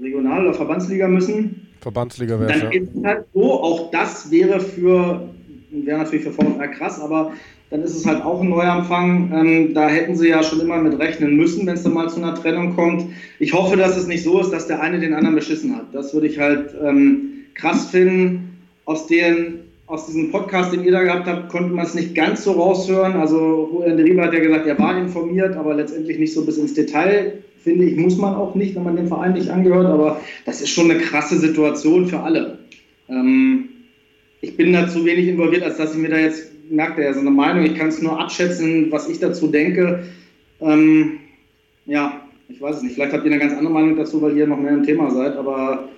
Regional- 0.00 0.46
oder 0.46 0.54
Verbandsliga 0.54 1.08
müssen. 1.08 1.68
Verbandsliga 1.80 2.38
wäre 2.40 2.52
Dann 2.52 2.72
ist 2.72 2.88
es 2.94 3.04
halt 3.04 3.24
so, 3.34 3.52
auch 3.52 3.90
das 3.90 4.30
wäre 4.30 4.60
für 4.60 5.28
wäre 5.70 5.98
natürlich 5.98 6.24
für 6.24 6.32
VfR 6.32 6.68
krass, 6.68 7.00
aber 7.00 7.32
dann 7.70 7.82
ist 7.82 7.96
es 7.96 8.06
halt 8.06 8.22
auch 8.24 8.40
ein 8.40 8.48
Neuanfang. 8.48 9.32
Ähm, 9.34 9.74
da 9.74 9.88
hätten 9.88 10.16
sie 10.16 10.28
ja 10.28 10.42
schon 10.42 10.60
immer 10.60 10.78
mit 10.78 10.98
rechnen 10.98 11.36
müssen, 11.36 11.66
wenn 11.66 11.74
es 11.74 11.82
dann 11.82 11.94
mal 11.94 12.08
zu 12.08 12.22
einer 12.22 12.34
Trennung 12.34 12.76
kommt. 12.76 13.06
Ich 13.38 13.52
hoffe, 13.52 13.76
dass 13.76 13.96
es 13.96 14.06
nicht 14.06 14.22
so 14.22 14.40
ist, 14.40 14.50
dass 14.50 14.68
der 14.68 14.80
eine 14.80 15.00
den 15.00 15.14
anderen 15.14 15.34
beschissen 15.34 15.76
hat. 15.76 15.86
Das 15.92 16.14
würde 16.14 16.28
ich 16.28 16.38
halt 16.38 16.74
ähm, 16.82 17.44
krass 17.54 17.90
finden. 17.90 18.42
Aus, 18.84 19.08
den, 19.08 19.62
aus 19.86 20.06
diesem 20.06 20.30
Podcast, 20.30 20.72
den 20.72 20.84
ihr 20.84 20.92
da 20.92 21.02
gehabt 21.02 21.26
habt, 21.26 21.48
konnte 21.48 21.72
man 21.72 21.84
es 21.84 21.94
nicht 21.94 22.14
ganz 22.14 22.44
so 22.44 22.52
raushören. 22.52 23.14
Also 23.14 23.70
Julian 23.72 23.98
Riebe 23.98 24.22
hat 24.22 24.32
ja 24.32 24.40
gesagt, 24.40 24.66
er 24.66 24.78
war 24.78 24.98
informiert, 24.98 25.56
aber 25.56 25.74
letztendlich 25.74 26.18
nicht 26.18 26.34
so 26.34 26.44
bis 26.44 26.58
ins 26.58 26.74
Detail. 26.74 27.42
Finde 27.62 27.84
ich, 27.84 27.96
muss 27.96 28.16
man 28.16 28.34
auch 28.34 28.54
nicht, 28.54 28.74
wenn 28.74 28.84
man 28.84 28.96
dem 28.96 29.08
Verein 29.08 29.34
nicht 29.34 29.48
angehört. 29.48 29.86
Aber 29.86 30.20
das 30.44 30.60
ist 30.60 30.70
schon 30.70 30.90
eine 30.90 31.00
krasse 31.00 31.38
Situation 31.38 32.06
für 32.06 32.20
alle. 32.20 32.58
Ähm, 33.08 33.68
ich 34.40 34.56
bin 34.56 34.72
da 34.72 34.88
zu 34.88 35.04
wenig 35.04 35.28
involviert, 35.28 35.62
als 35.62 35.76
dass 35.76 35.94
ich 35.94 36.00
mir 36.00 36.10
da 36.10 36.18
jetzt, 36.18 36.52
merkt 36.68 36.98
er 36.98 37.04
ja 37.04 37.14
so 37.14 37.20
eine 37.20 37.30
Meinung, 37.30 37.64
ich 37.64 37.76
kann 37.76 37.88
es 37.88 38.02
nur 38.02 38.18
abschätzen, 38.20 38.90
was 38.90 39.08
ich 39.08 39.20
dazu 39.20 39.48
denke. 39.48 40.04
Ähm, 40.60 41.18
ja, 41.86 42.22
ich 42.48 42.60
weiß 42.60 42.76
es 42.76 42.82
nicht. 42.82 42.94
Vielleicht 42.94 43.12
habt 43.12 43.24
ihr 43.24 43.30
eine 43.30 43.40
ganz 43.40 43.52
andere 43.52 43.72
Meinung 43.72 43.96
dazu, 43.96 44.20
weil 44.20 44.36
ihr 44.36 44.48
noch 44.48 44.58
mehr 44.58 44.72
im 44.72 44.82
Thema 44.82 45.10
seid, 45.10 45.36
aber 45.36 45.88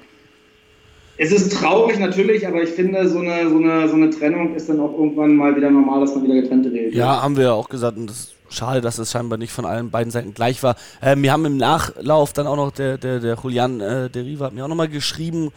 es 1.19 1.33
ist 1.33 1.53
traurig 1.53 1.99
natürlich, 1.99 2.47
aber 2.47 2.63
ich 2.63 2.71
finde, 2.71 3.09
so 3.09 3.19
eine, 3.19 3.49
so, 3.51 3.57
eine, 3.57 3.89
so 3.89 3.97
eine 3.97 4.11
Trennung 4.11 4.55
ist 4.55 4.69
dann 4.69 4.81
auch 4.81 4.93
irgendwann 4.93 5.35
mal 5.35 5.55
wieder 5.57 5.71
normal, 5.71 6.01
dass 6.01 6.15
man 6.15 6.25
wieder 6.25 6.41
getrennte 6.41 6.71
redet. 6.71 6.95
Ja, 6.95 7.23
haben 7.23 7.37
wir 7.37 7.45
ja 7.45 7.53
auch 7.53 7.69
gesagt 7.69 7.97
und 7.97 8.09
das 8.09 8.19
ist 8.19 8.35
schade, 8.51 8.81
dass 8.81 8.99
es 8.99 9.11
scheinbar 9.11 9.37
nicht 9.37 9.53
von 9.53 9.65
allen 9.65 9.91
beiden 9.91 10.13
Seiten 10.13 10.33
gleich 10.33 10.63
war. 10.63 10.77
Äh, 11.01 11.17
wir 11.19 11.33
haben 11.33 11.45
im 11.45 11.57
Nachlauf 11.57 12.33
dann 12.33 12.47
auch 12.47 12.57
noch, 12.57 12.71
der, 12.71 12.99
der, 12.99 13.19
der 13.19 13.37
Julian 13.43 13.81
äh, 13.81 14.09
Deriva 14.09 14.47
hat 14.47 14.55
mir 14.55 14.65
auch 14.65 14.69
nochmal 14.69 14.89
geschrieben, 14.89 15.51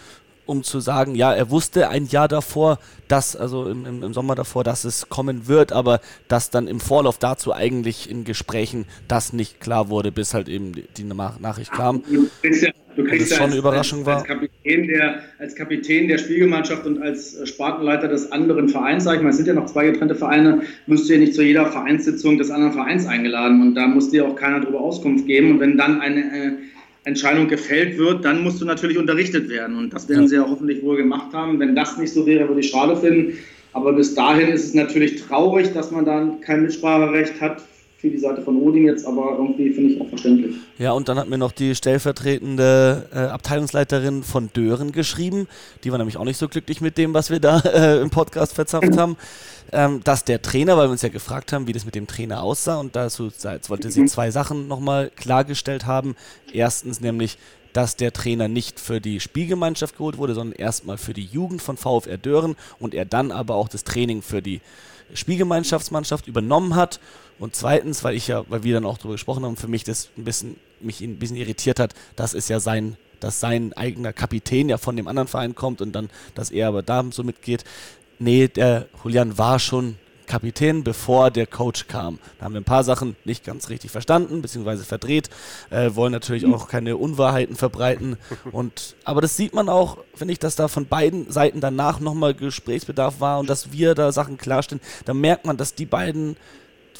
um 0.45 0.63
zu 0.63 0.79
sagen, 0.79 1.15
ja, 1.15 1.31
er 1.31 1.49
wusste 1.49 1.89
ein 1.89 2.07
Jahr 2.07 2.27
davor, 2.27 2.79
dass, 3.07 3.35
also 3.35 3.69
im, 3.69 4.03
im, 4.03 4.13
Sommer 4.13 4.35
davor, 4.35 4.63
dass 4.63 4.83
es 4.83 5.07
kommen 5.07 5.47
wird, 5.47 5.71
aber 5.71 6.01
dass 6.27 6.49
dann 6.49 6.67
im 6.67 6.79
Vorlauf 6.79 7.17
dazu 7.19 7.53
eigentlich 7.53 8.09
in 8.09 8.23
Gesprächen 8.23 8.85
das 9.07 9.31
nicht 9.31 9.61
klar 9.61 9.89
wurde, 9.89 10.11
bis 10.11 10.33
halt 10.33 10.49
eben 10.49 10.73
die, 10.73 10.87
die 10.97 11.03
Nachricht 11.03 11.71
kam. 11.71 12.03
Du 12.03 12.27
kriegst 12.41 12.63
ja, 12.63 12.71
du 12.95 13.03
kriegst 13.03 13.31
ja 13.31 13.37
schon 13.37 13.45
als, 13.45 13.53
eine 13.53 13.59
Überraschung 13.59 14.05
als. 14.05 14.17
Als 14.17 14.27
Kapitän, 14.27 14.87
der, 14.87 15.19
als 15.39 15.55
Kapitän 15.55 16.07
der 16.07 16.17
Spielgemeinschaft 16.17 16.85
und 16.85 17.01
als 17.01 17.35
äh, 17.35 17.45
Spartenleiter 17.45 18.07
des 18.07 18.31
anderen 18.31 18.69
Vereins, 18.69 19.03
sag 19.03 19.17
ich 19.17 19.21
mal, 19.21 19.29
es 19.29 19.37
sind 19.37 19.47
ja 19.47 19.53
noch 19.53 19.65
zwei 19.65 19.85
getrennte 19.85 20.15
Vereine, 20.15 20.61
wirst 20.87 21.09
du 21.09 21.13
ja 21.13 21.19
nicht 21.19 21.33
zu 21.33 21.43
jeder 21.43 21.65
Vereinssitzung 21.65 22.37
des 22.37 22.49
anderen 22.49 22.73
Vereins 22.73 23.05
eingeladen 23.05 23.61
und 23.61 23.75
da 23.75 23.87
muss 23.87 24.09
dir 24.09 24.27
auch 24.27 24.35
keiner 24.35 24.59
darüber 24.59 24.81
Auskunft 24.81 25.27
geben 25.27 25.51
und 25.51 25.59
wenn 25.59 25.77
dann 25.77 26.01
eine 26.01 26.19
äh, 26.19 26.51
Entscheidung 27.03 27.47
gefällt 27.47 27.97
wird, 27.97 28.23
dann 28.25 28.43
musst 28.43 28.61
du 28.61 28.65
natürlich 28.65 28.97
unterrichtet 28.97 29.49
werden. 29.49 29.75
Und 29.75 29.91
das 29.91 30.07
werden 30.07 30.27
sie 30.27 30.35
ja 30.35 30.45
hoffentlich 30.47 30.83
wohl 30.83 30.97
gemacht 30.97 31.33
haben. 31.33 31.59
Wenn 31.59 31.75
das 31.75 31.97
nicht 31.97 32.13
so 32.13 32.27
wäre, 32.27 32.47
würde 32.47 32.61
ich 32.61 32.69
schade 32.69 32.95
finden. 32.95 33.37
Aber 33.73 33.93
bis 33.93 34.13
dahin 34.13 34.49
ist 34.49 34.65
es 34.65 34.73
natürlich 34.75 35.23
traurig, 35.23 35.73
dass 35.73 35.89
man 35.89 36.05
dann 36.05 36.41
kein 36.41 36.61
Mitspracherecht 36.61 37.41
hat 37.41 37.63
für 38.01 38.09
die 38.09 38.17
Seite 38.17 38.41
von 38.41 38.59
Odin 38.59 38.85
jetzt, 38.85 39.05
aber 39.05 39.37
irgendwie 39.37 39.71
finde 39.71 39.93
ich 39.93 40.01
auch 40.01 40.09
verständlich. 40.09 40.55
Ja, 40.79 40.91
und 40.93 41.07
dann 41.07 41.19
hat 41.19 41.29
mir 41.29 41.37
noch 41.37 41.51
die 41.51 41.75
stellvertretende 41.75 43.07
äh, 43.13 43.17
Abteilungsleiterin 43.19 44.23
von 44.23 44.49
Dören 44.53 44.91
geschrieben. 44.91 45.47
Die 45.83 45.91
war 45.91 45.99
nämlich 45.99 46.17
auch 46.17 46.25
nicht 46.25 46.37
so 46.37 46.47
glücklich 46.47 46.81
mit 46.81 46.97
dem, 46.97 47.13
was 47.13 47.29
wir 47.29 47.39
da 47.39 47.59
äh, 47.65 48.01
im 48.01 48.09
Podcast 48.09 48.53
verzapft 48.53 48.97
haben. 48.97 49.17
Ähm, 49.71 50.01
dass 50.03 50.25
der 50.25 50.41
Trainer, 50.41 50.75
weil 50.75 50.87
wir 50.87 50.91
uns 50.91 51.03
ja 51.03 51.09
gefragt 51.09 51.53
haben, 51.53 51.67
wie 51.67 51.73
das 51.73 51.85
mit 51.85 51.95
dem 51.95 52.07
Trainer 52.07 52.43
aussah, 52.43 52.79
und 52.79 52.95
dazu 52.95 53.29
jetzt 53.43 53.69
wollte 53.69 53.89
sie 53.89 54.05
zwei 54.05 54.31
Sachen 54.31 54.67
nochmal 54.67 55.11
klargestellt 55.15 55.85
haben. 55.85 56.15
Erstens 56.51 56.99
nämlich, 56.99 57.37
dass 57.71 57.95
der 57.95 58.11
Trainer 58.11 58.47
nicht 58.47 58.79
für 58.79 58.99
die 58.99 59.19
Spielgemeinschaft 59.19 59.95
geholt 59.95 60.17
wurde, 60.17 60.33
sondern 60.33 60.59
erstmal 60.59 60.97
für 60.97 61.13
die 61.13 61.23
Jugend 61.23 61.61
von 61.61 61.77
VfR 61.77 62.17
Dören 62.17 62.55
und 62.79 62.93
er 62.93 63.05
dann 63.05 63.31
aber 63.31 63.55
auch 63.55 63.69
das 63.69 63.85
Training 63.85 64.21
für 64.21 64.41
die 64.41 64.59
Spielgemeinschaftsmannschaft 65.13 66.27
übernommen 66.27 66.75
hat. 66.75 66.99
Und 67.41 67.55
zweitens, 67.55 68.03
weil 68.03 68.15
ich 68.15 68.27
ja, 68.27 68.45
weil 68.49 68.63
wir 68.63 68.75
dann 68.75 68.85
auch 68.85 68.99
darüber 68.99 69.15
gesprochen 69.15 69.43
haben, 69.43 69.57
für 69.57 69.67
mich 69.67 69.83
das 69.83 70.09
ein 70.15 70.23
bisschen, 70.23 70.57
mich 70.79 71.01
ein 71.01 71.17
bisschen 71.17 71.37
irritiert 71.37 71.79
hat, 71.79 71.95
dass 72.15 72.35
es 72.35 72.47
ja 72.49 72.59
sein, 72.59 72.97
dass 73.19 73.39
sein 73.39 73.73
eigener 73.73 74.13
Kapitän 74.13 74.69
ja 74.69 74.77
von 74.77 74.95
dem 74.95 75.07
anderen 75.07 75.27
Verein 75.27 75.55
kommt 75.55 75.81
und 75.81 75.91
dann, 75.91 76.11
dass 76.35 76.51
er 76.51 76.67
aber 76.67 76.83
da 76.83 77.03
so 77.09 77.23
mitgeht. 77.23 77.63
Nee, 78.19 78.47
der 78.47 78.85
Julian 79.03 79.39
war 79.39 79.57
schon 79.57 79.97
Kapitän, 80.27 80.83
bevor 80.83 81.31
der 81.31 81.47
Coach 81.47 81.87
kam. 81.87 82.19
Da 82.37 82.45
haben 82.45 82.53
wir 82.53 82.61
ein 82.61 82.63
paar 82.63 82.83
Sachen 82.83 83.15
nicht 83.25 83.43
ganz 83.43 83.69
richtig 83.69 83.89
verstanden, 83.89 84.43
beziehungsweise 84.43 84.85
verdreht, 84.85 85.31
äh, 85.71 85.95
wollen 85.95 86.11
natürlich 86.11 86.45
auch 86.45 86.67
keine 86.67 86.95
Unwahrheiten 86.95 87.55
verbreiten. 87.55 88.17
Und, 88.51 88.95
aber 89.03 89.21
das 89.21 89.35
sieht 89.35 89.55
man 89.55 89.67
auch, 89.67 89.97
finde 90.13 90.33
ich, 90.33 90.39
dass 90.39 90.55
da 90.55 90.67
von 90.67 90.85
beiden 90.85 91.31
Seiten 91.31 91.59
danach 91.59 91.99
nochmal 91.99 92.35
Gesprächsbedarf 92.35 93.19
war 93.19 93.39
und 93.39 93.49
dass 93.49 93.71
wir 93.71 93.95
da 93.95 94.11
Sachen 94.11 94.37
klarstellen. 94.37 94.81
Da 95.05 95.15
merkt 95.15 95.45
man, 95.45 95.57
dass 95.57 95.73
die 95.73 95.87
beiden 95.87 96.37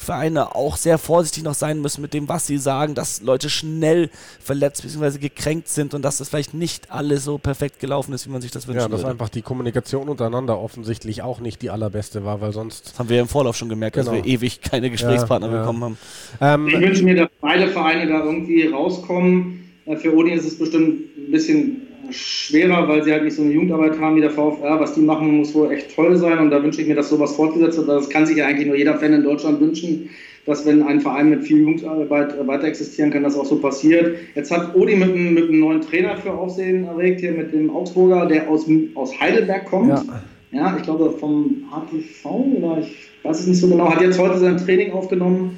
Vereine 0.02 0.54
auch 0.54 0.76
sehr 0.76 0.98
vorsichtig 0.98 1.42
noch 1.42 1.54
sein 1.54 1.80
müssen 1.80 2.02
mit 2.02 2.14
dem, 2.14 2.28
was 2.28 2.46
sie 2.46 2.58
sagen, 2.58 2.94
dass 2.94 3.22
Leute 3.22 3.48
schnell 3.48 4.10
verletzt 4.40 4.82
bzw. 4.82 5.18
gekränkt 5.18 5.68
sind 5.68 5.94
und 5.94 6.02
dass 6.02 6.18
das 6.18 6.28
vielleicht 6.28 6.54
nicht 6.54 6.90
alles 6.90 7.24
so 7.24 7.38
perfekt 7.38 7.80
gelaufen 7.80 8.12
ist, 8.12 8.26
wie 8.26 8.30
man 8.30 8.42
sich 8.42 8.50
das 8.50 8.66
wünscht. 8.68 8.82
Ja, 8.82 8.88
dass 8.88 9.00
würde. 9.00 9.12
einfach 9.12 9.28
die 9.28 9.42
Kommunikation 9.42 10.08
untereinander 10.08 10.58
offensichtlich 10.58 11.22
auch 11.22 11.40
nicht 11.40 11.62
die 11.62 11.70
allerbeste 11.70 12.24
war, 12.24 12.40
weil 12.40 12.52
sonst. 12.52 12.90
Das 12.90 12.98
haben 12.98 13.08
wir 13.08 13.16
ja 13.16 13.22
im 13.22 13.28
Vorlauf 13.28 13.56
schon 13.56 13.68
gemerkt, 13.68 13.96
genau. 13.96 14.12
dass 14.12 14.24
wir 14.24 14.30
ewig 14.30 14.60
keine 14.60 14.90
Gesprächspartner 14.90 15.48
ja, 15.48 15.54
ja. 15.54 15.60
bekommen 15.60 15.84
haben. 15.84 15.98
Ähm, 16.40 16.68
ich 16.68 16.80
wünsche 16.80 17.04
mir, 17.04 17.16
dass 17.16 17.28
beide 17.40 17.68
Vereine 17.68 18.08
da 18.08 18.24
irgendwie 18.24 18.66
rauskommen. 18.66 19.60
Für 19.96 20.14
Odin 20.14 20.34
ist 20.34 20.46
es 20.46 20.58
bestimmt 20.58 21.16
ein 21.16 21.30
bisschen 21.32 21.88
schwerer, 22.10 22.88
weil 22.88 23.04
sie 23.04 23.12
halt 23.12 23.24
nicht 23.24 23.36
so 23.36 23.42
eine 23.42 23.52
Jugendarbeit 23.52 23.98
haben 23.98 24.16
wie 24.16 24.20
der 24.20 24.30
VfR. 24.30 24.80
Was 24.80 24.94
die 24.94 25.00
machen, 25.00 25.36
muss 25.36 25.54
wohl 25.54 25.70
echt 25.72 25.94
toll 25.94 26.16
sein 26.16 26.38
und 26.38 26.50
da 26.50 26.62
wünsche 26.62 26.80
ich 26.80 26.88
mir, 26.88 26.94
dass 26.94 27.08
sowas 27.08 27.34
fortgesetzt 27.34 27.78
wird. 27.78 27.88
Das 27.88 28.10
kann 28.10 28.26
sich 28.26 28.36
ja 28.36 28.46
eigentlich 28.46 28.66
nur 28.66 28.76
jeder 28.76 28.98
Fan 28.98 29.12
in 29.12 29.22
Deutschland 29.22 29.60
wünschen, 29.60 30.10
dass 30.46 30.66
wenn 30.66 30.82
ein 30.82 31.00
Verein 31.00 31.30
mit 31.30 31.44
viel 31.44 31.58
Jugendarbeit 31.58 32.46
weiter 32.46 32.64
existieren 32.64 33.10
kann, 33.10 33.22
das 33.22 33.36
auch 33.36 33.44
so 33.44 33.56
passiert. 33.56 34.16
Jetzt 34.34 34.50
hat 34.50 34.74
Odi 34.74 34.96
mit 34.96 35.10
einem, 35.10 35.34
mit 35.34 35.48
einem 35.48 35.60
neuen 35.60 35.80
Trainer 35.80 36.16
für 36.16 36.32
Aufsehen 36.32 36.84
erregt, 36.84 37.20
hier 37.20 37.32
mit 37.32 37.52
dem 37.52 37.70
Augsburger, 37.70 38.26
der 38.26 38.48
aus, 38.48 38.66
aus 38.94 39.18
Heidelberg 39.20 39.66
kommt. 39.66 39.90
Ja. 39.90 40.04
ja 40.50 40.76
ich 40.76 40.82
glaube 40.82 41.10
vom 41.12 41.64
HTV 41.70 42.26
oder 42.26 42.78
ich 42.80 43.08
weiß 43.22 43.40
es 43.40 43.46
nicht 43.46 43.60
so 43.60 43.68
genau, 43.68 43.90
hat 43.90 44.02
jetzt 44.02 44.18
heute 44.18 44.38
sein 44.38 44.56
Training 44.56 44.92
aufgenommen 44.92 45.56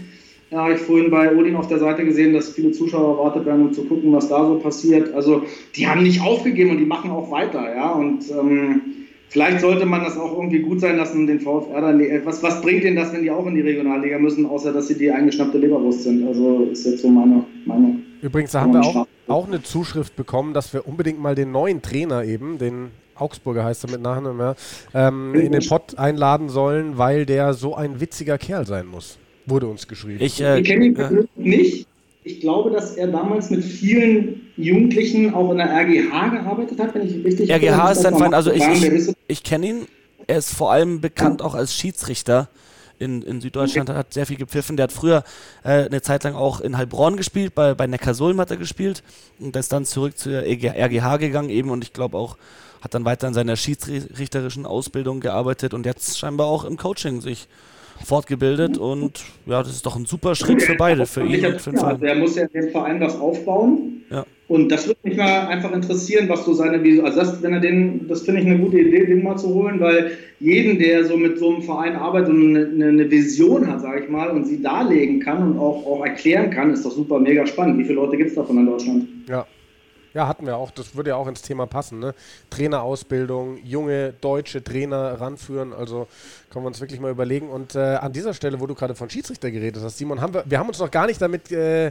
ja, 0.50 0.58
habe 0.58 0.74
ich 0.74 0.80
vorhin 0.80 1.10
bei 1.10 1.34
Odin 1.34 1.56
auf 1.56 1.68
der 1.68 1.78
Seite 1.78 2.04
gesehen, 2.04 2.32
dass 2.32 2.50
viele 2.50 2.72
Zuschauer 2.72 3.18
erwartet 3.18 3.46
werden, 3.46 3.66
um 3.66 3.72
zu 3.72 3.84
gucken, 3.84 4.12
was 4.12 4.28
da 4.28 4.46
so 4.46 4.58
passiert. 4.58 5.12
Also 5.14 5.42
die 5.74 5.86
haben 5.86 6.02
nicht 6.02 6.20
aufgegeben 6.20 6.70
und 6.70 6.78
die 6.78 6.84
machen 6.84 7.10
auch 7.10 7.30
weiter, 7.30 7.74
ja. 7.74 7.92
Und 7.92 8.30
ähm, 8.30 8.80
vielleicht 9.28 9.60
sollte 9.60 9.86
man 9.86 10.04
das 10.04 10.16
auch 10.16 10.36
irgendwie 10.36 10.60
gut 10.60 10.80
sein 10.80 10.96
lassen, 10.96 11.26
den 11.26 11.40
VfR 11.40 11.80
dann. 11.80 11.98
Die, 11.98 12.20
was, 12.24 12.42
was 12.42 12.60
bringt 12.60 12.84
denen 12.84 12.96
das, 12.96 13.12
wenn 13.12 13.22
die 13.22 13.30
auch 13.30 13.46
in 13.46 13.54
die 13.54 13.62
Regionalliga 13.62 14.18
müssen, 14.18 14.46
außer 14.46 14.72
dass 14.72 14.88
sie 14.88 14.98
die 14.98 15.10
eingeschnappte 15.10 15.58
Leberwurst 15.58 16.04
sind? 16.04 16.26
Also 16.26 16.68
ist 16.70 16.84
jetzt 16.84 17.00
so 17.00 17.08
meine 17.08 17.44
Meinung. 17.64 18.02
Übrigens, 18.22 18.52
da 18.52 18.60
haben 18.60 18.72
wir 18.72 18.82
auch, 18.82 19.06
auch 19.26 19.46
eine 19.46 19.62
Zuschrift 19.62 20.14
bekommen, 20.16 20.54
dass 20.54 20.72
wir 20.72 20.86
unbedingt 20.86 21.20
mal 21.20 21.34
den 21.34 21.52
neuen 21.52 21.82
Trainer 21.82 22.24
eben, 22.24 22.58
den 22.58 22.90
Augsburger 23.16 23.64
heißt 23.64 23.84
er 23.84 23.90
mit 23.90 24.02
Nachnamen, 24.02 24.40
ja, 24.40 24.54
ähm, 24.94 25.34
in 25.34 25.52
den 25.52 25.66
Pott 25.66 25.98
einladen 25.98 26.48
sollen, 26.48 26.98
weil 26.98 27.26
der 27.26 27.54
so 27.54 27.74
ein 27.74 28.00
witziger 28.00 28.38
Kerl 28.38 28.66
sein 28.66 28.86
muss. 28.86 29.18
Wurde 29.46 29.66
uns 29.66 29.86
geschrieben. 29.86 30.18
Ich, 30.20 30.40
äh, 30.40 30.60
ich 30.60 30.66
kenne 30.66 30.86
ihn 30.86 30.96
äh, 30.96 31.24
nicht. 31.36 31.86
Ich 32.26 32.40
glaube, 32.40 32.70
dass 32.70 32.96
er 32.96 33.08
damals 33.08 33.50
mit 33.50 33.62
vielen 33.62 34.48
Jugendlichen 34.56 35.34
auch 35.34 35.50
in 35.50 35.58
der 35.58 35.68
RGH 35.68 36.28
gearbeitet 36.28 36.80
hat, 36.80 36.94
wenn 36.94 37.06
ich 37.06 37.22
richtig 37.22 37.50
RGH 37.50 37.92
ist 37.92 38.02
sein 38.02 38.16
Feind, 38.16 38.34
also 38.34 38.50
ich, 38.50 38.62
ich, 38.62 39.14
ich 39.28 39.42
kenne 39.42 39.66
ihn. 39.66 39.86
Er 40.26 40.38
ist 40.38 40.54
vor 40.54 40.72
allem 40.72 41.02
bekannt 41.02 41.40
ja. 41.40 41.46
auch 41.46 41.54
als 41.54 41.74
Schiedsrichter. 41.74 42.48
In, 42.98 43.22
in, 43.22 43.40
Süddeutschland 43.40 43.90
okay. 43.90 43.98
hat 43.98 44.14
sehr 44.14 44.24
viel 44.24 44.36
gepfiffen. 44.36 44.76
Der 44.76 44.84
hat 44.84 44.92
früher 44.92 45.24
äh, 45.64 45.86
eine 45.86 46.00
Zeit 46.00 46.22
lang 46.24 46.34
auch 46.34 46.60
in 46.60 46.78
Heilbronn 46.78 47.16
gespielt, 47.16 47.54
bei, 47.54 47.74
bei 47.74 47.88
Neckarsulm 47.88 48.40
hat 48.40 48.52
er 48.52 48.56
gespielt 48.56 49.02
und 49.40 49.54
ist 49.56 49.72
dann 49.72 49.84
zurück 49.84 50.16
zur 50.16 50.44
RGH 50.44 51.16
gegangen 51.16 51.50
eben 51.50 51.70
und 51.70 51.82
ich 51.82 51.92
glaube 51.92 52.16
auch 52.16 52.38
hat 52.80 52.94
dann 52.94 53.04
weiter 53.04 53.26
in 53.26 53.34
seiner 53.34 53.56
schiedsrichterischen 53.56 54.64
Ausbildung 54.64 55.20
gearbeitet 55.20 55.74
und 55.74 55.86
jetzt 55.86 56.18
scheinbar 56.18 56.46
auch 56.46 56.64
im 56.64 56.76
Coaching 56.76 57.20
sich 57.20 57.48
fortgebildet 58.04 58.78
und 58.78 59.22
ja, 59.46 59.62
das 59.62 59.72
ist 59.72 59.86
doch 59.86 59.96
ein 59.96 60.06
super 60.06 60.34
Schritt 60.34 60.62
für 60.62 60.74
beide, 60.74 61.06
für 61.06 61.24
ihn 61.24 61.44
und 61.46 61.60
für 61.60 61.70
den 61.70 61.78
Verein. 61.78 61.94
Also 61.94 62.04
er 62.04 62.14
muss 62.14 62.36
ja 62.36 62.46
dem 62.46 62.70
Verein 62.70 63.00
was 63.00 63.18
aufbauen. 63.18 64.02
Ja. 64.10 64.24
Und 64.46 64.68
das 64.70 64.86
würde 64.86 65.00
mich 65.04 65.16
mal 65.16 65.46
einfach 65.46 65.72
interessieren, 65.72 66.28
was 66.28 66.44
so 66.44 66.52
seine 66.52 66.82
Vision, 66.82 67.06
also 67.06 67.18
das, 67.18 67.42
wenn 67.42 67.54
er 67.54 67.60
den, 67.60 68.06
das 68.08 68.22
finde 68.22 68.42
ich 68.42 68.46
eine 68.46 68.58
gute 68.58 68.78
Idee, 68.78 69.06
den 69.06 69.22
mal 69.22 69.38
zu 69.38 69.48
holen, 69.48 69.80
weil 69.80 70.18
jeden, 70.38 70.78
der 70.78 71.04
so 71.04 71.16
mit 71.16 71.38
so 71.38 71.54
einem 71.54 71.62
Verein 71.62 71.96
arbeitet 71.96 72.28
und 72.28 72.54
eine, 72.54 72.88
eine 72.88 73.10
Vision 73.10 73.66
hat, 73.66 73.80
sage 73.80 74.02
ich 74.04 74.10
mal, 74.10 74.28
und 74.30 74.46
sie 74.46 74.60
darlegen 74.60 75.20
kann 75.20 75.42
und 75.42 75.58
auch, 75.58 75.86
auch 75.86 76.04
erklären 76.04 76.50
kann, 76.50 76.72
ist 76.72 76.84
doch 76.84 76.92
super 76.92 77.18
mega 77.18 77.46
spannend. 77.46 77.78
Wie 77.78 77.84
viele 77.84 77.96
Leute 77.96 78.18
gibt 78.18 78.30
es 78.30 78.36
davon 78.36 78.58
in 78.58 78.66
Deutschland? 78.66 79.06
Ja. 79.28 79.46
Ja, 80.14 80.28
hatten 80.28 80.46
wir 80.46 80.56
auch. 80.56 80.70
Das 80.70 80.94
würde 80.94 81.10
ja 81.10 81.16
auch 81.16 81.26
ins 81.26 81.42
Thema 81.42 81.66
passen. 81.66 81.98
Ne? 81.98 82.14
Trainerausbildung, 82.48 83.58
junge 83.64 84.12
deutsche 84.20 84.62
Trainer 84.62 85.20
ranführen. 85.20 85.72
Also 85.72 86.06
können 86.50 86.64
wir 86.64 86.68
uns 86.68 86.80
wirklich 86.80 87.00
mal 87.00 87.10
überlegen. 87.10 87.50
Und 87.50 87.74
äh, 87.74 87.96
an 87.96 88.12
dieser 88.12 88.32
Stelle, 88.32 88.60
wo 88.60 88.66
du 88.66 88.76
gerade 88.76 88.94
von 88.94 89.10
Schiedsrichter 89.10 89.50
geredet 89.50 89.82
hast, 89.82 89.98
Simon, 89.98 90.20
haben 90.20 90.32
wir, 90.32 90.44
wir 90.46 90.58
haben 90.60 90.68
uns 90.68 90.78
noch 90.78 90.90
gar 90.90 91.06
nicht 91.06 91.20
damit 91.20 91.50
äh. 91.50 91.90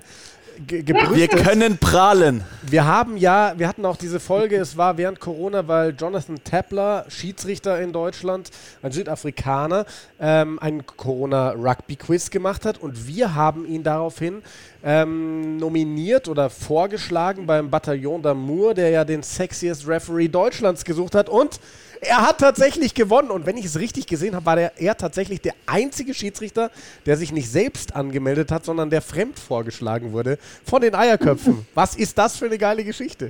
Wir 0.67 1.27
können 1.29 1.79
prahlen. 1.79 2.43
Wir 2.61 2.85
haben 2.85 3.17
ja, 3.17 3.55
wir 3.57 3.67
hatten 3.67 3.87
auch 3.87 3.97
diese 3.97 4.19
Folge, 4.19 4.57
es 4.57 4.77
war 4.77 4.99
während 4.99 5.19
Corona, 5.19 5.67
weil 5.67 5.95
Jonathan 5.97 6.43
Tapler, 6.43 7.05
Schiedsrichter 7.07 7.81
in 7.81 7.91
Deutschland, 7.91 8.51
ein 8.83 8.91
Südafrikaner, 8.91 9.87
ähm, 10.19 10.59
einen 10.59 10.85
Corona-Rugby-Quiz 10.85 12.29
gemacht 12.29 12.65
hat 12.65 12.77
und 12.77 13.07
wir 13.07 13.33
haben 13.33 13.65
ihn 13.65 13.81
daraufhin 13.81 14.43
ähm, 14.83 15.57
nominiert 15.57 16.27
oder 16.27 16.49
vorgeschlagen 16.49 17.45
beim 17.45 17.69
Bataillon 17.69 18.21
d'Amour, 18.21 18.73
der 18.73 18.89
ja 18.89 19.05
den 19.05 19.23
sexiest 19.23 19.87
Referee 19.87 20.27
Deutschlands 20.27 20.83
gesucht 20.83 21.15
hat 21.15 21.29
und 21.29 21.59
er 22.05 22.21
hat 22.21 22.39
tatsächlich 22.39 22.93
gewonnen. 22.93 23.31
Und 23.31 23.45
wenn 23.45 23.57
ich 23.57 23.65
es 23.65 23.79
richtig 23.79 24.07
gesehen 24.07 24.35
habe, 24.35 24.45
war 24.45 24.55
der, 24.55 24.73
er 24.77 24.97
tatsächlich 24.97 25.41
der 25.41 25.53
einzige 25.65 26.13
Schiedsrichter, 26.13 26.69
der 27.05 27.17
sich 27.17 27.31
nicht 27.31 27.49
selbst 27.49 27.95
angemeldet 27.95 28.51
hat, 28.51 28.65
sondern 28.65 28.89
der 28.89 29.01
fremd 29.01 29.39
vorgeschlagen 29.39 30.11
wurde 30.11 30.37
von 30.65 30.81
den 30.81 30.95
Eierköpfen. 30.95 31.65
Was 31.73 31.95
ist 31.95 32.17
das 32.17 32.37
für 32.37 32.45
eine 32.45 32.57
geile 32.57 32.83
Geschichte? 32.83 33.29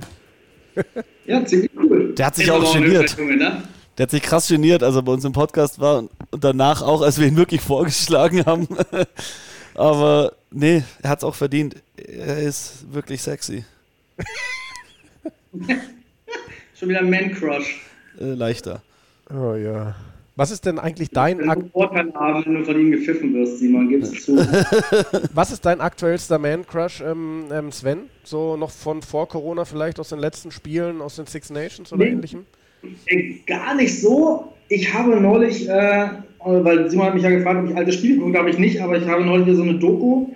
ja, 1.24 1.44
ziemlich 1.44 1.70
cool. 1.76 2.14
Der 2.14 2.26
hat 2.26 2.34
sich 2.34 2.50
auch 2.50 2.72
geniert. 2.72 3.16
Ne? 3.16 3.62
Der 3.96 4.02
hat 4.04 4.10
sich 4.10 4.22
krass 4.22 4.48
geniert, 4.48 4.82
als 4.82 4.96
er 4.96 5.02
bei 5.02 5.12
uns 5.12 5.24
im 5.24 5.32
Podcast 5.32 5.78
war 5.78 5.98
und 5.98 6.44
danach 6.44 6.82
auch, 6.82 7.02
als 7.02 7.20
wir 7.20 7.28
ihn 7.28 7.36
wirklich 7.36 7.60
vorgeschlagen 7.60 8.44
haben. 8.44 8.66
Aber 9.74 10.32
nee, 10.54 10.82
er 11.02 11.10
hat 11.10 11.18
es 11.18 11.24
auch 11.24 11.34
verdient. 11.34 11.76
Er 11.96 12.38
ist 12.38 12.92
wirklich 12.92 13.20
sexy. 13.22 13.64
Schon 16.78 16.88
wieder 16.88 17.00
ein 17.00 17.10
Man-Crush 17.10 17.80
äh, 18.20 18.34
leichter. 18.34 18.82
Oh 19.30 19.54
ja. 19.54 19.94
Was 20.36 20.50
ist 20.50 20.66
denn 20.66 20.80
eigentlich 20.80 21.10
dein 21.10 21.38
Wenn 21.38 21.46
du 21.46 21.70
wenn 21.72 22.54
du 22.54 22.64
von 22.64 22.80
ihm 22.80 22.90
gepfiffen 22.90 23.32
wirst, 23.34 23.60
Simon, 23.60 23.88
gib 23.88 24.02
es 24.02 24.24
zu. 24.24 24.36
Was 25.32 25.52
ist 25.52 25.64
dein 25.64 25.80
aktuellster 25.80 26.40
Man-Crush, 26.40 27.02
ähm, 27.02 27.44
ähm, 27.52 27.70
Sven? 27.70 28.10
So 28.24 28.56
noch 28.56 28.70
von 28.70 29.00
vor 29.02 29.28
Corona, 29.28 29.64
vielleicht 29.64 30.00
aus 30.00 30.08
den 30.08 30.18
letzten 30.18 30.50
Spielen, 30.50 31.00
aus 31.00 31.16
den 31.16 31.26
Six 31.26 31.50
Nations 31.50 31.92
oder 31.92 32.04
nee, 32.04 32.10
ähnlichem? 32.10 32.46
Äh, 33.06 33.34
gar 33.46 33.76
nicht 33.76 34.00
so. 34.00 34.52
Ich 34.68 34.92
habe 34.92 35.20
neulich, 35.20 35.68
äh, 35.68 36.08
weil 36.44 36.90
Simon 36.90 37.06
hat 37.06 37.14
mich 37.14 37.22
ja 37.22 37.30
gefragt, 37.30 37.60
ob 37.62 37.70
ich 37.70 37.76
alte 37.76 37.92
Spiele 37.92 38.18
gucke, 38.18 38.32
glaube 38.32 38.50
ich 38.50 38.58
nicht, 38.58 38.80
aber 38.80 38.96
ich 38.98 39.06
habe 39.06 39.24
neulich 39.24 39.54
so 39.54 39.62
eine 39.62 39.78
Doku 39.78 40.30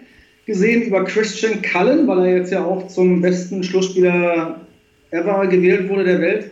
gesehen 0.49 0.85
über 0.85 1.05
Christian 1.05 1.61
Cullen, 1.61 2.09
weil 2.09 2.21
er 2.21 2.37
jetzt 2.39 2.51
ja 2.51 2.65
auch 2.65 2.89
zum 2.89 3.21
besten 3.21 3.63
Schlussspieler 3.63 4.59
ever 5.11 5.47
gewählt 5.47 5.91
wurde 5.91 6.05
der 6.05 6.21
Welt. 6.23 6.51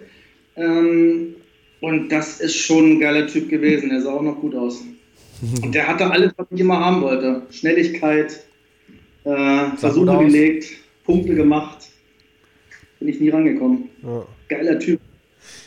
Ähm, 0.56 1.34
und 1.80 2.10
das 2.10 2.40
ist 2.40 2.56
schon 2.56 2.92
ein 2.92 3.00
geiler 3.00 3.26
Typ 3.26 3.48
gewesen. 3.48 3.90
Er 3.90 4.02
sah 4.02 4.12
auch 4.12 4.22
noch 4.22 4.38
gut 4.38 4.54
aus. 4.54 4.82
Und 5.62 5.74
der 5.74 5.86
hatte 5.86 6.10
alles, 6.10 6.32
was 6.36 6.46
ich 6.50 6.60
immer 6.60 6.78
haben 6.78 7.02
wollte. 7.02 7.42
Schnelligkeit, 7.50 8.44
äh, 9.24 9.76
Versuche 9.76 10.18
gelegt, 10.24 10.68
Punkte 11.04 11.34
gemacht. 11.34 11.88
Bin 12.98 13.08
ich 13.08 13.20
nie 13.20 13.28
rangekommen. 13.30 13.90
Ja. 14.02 14.26
Geiler 14.48 14.78
Typ. 14.78 15.00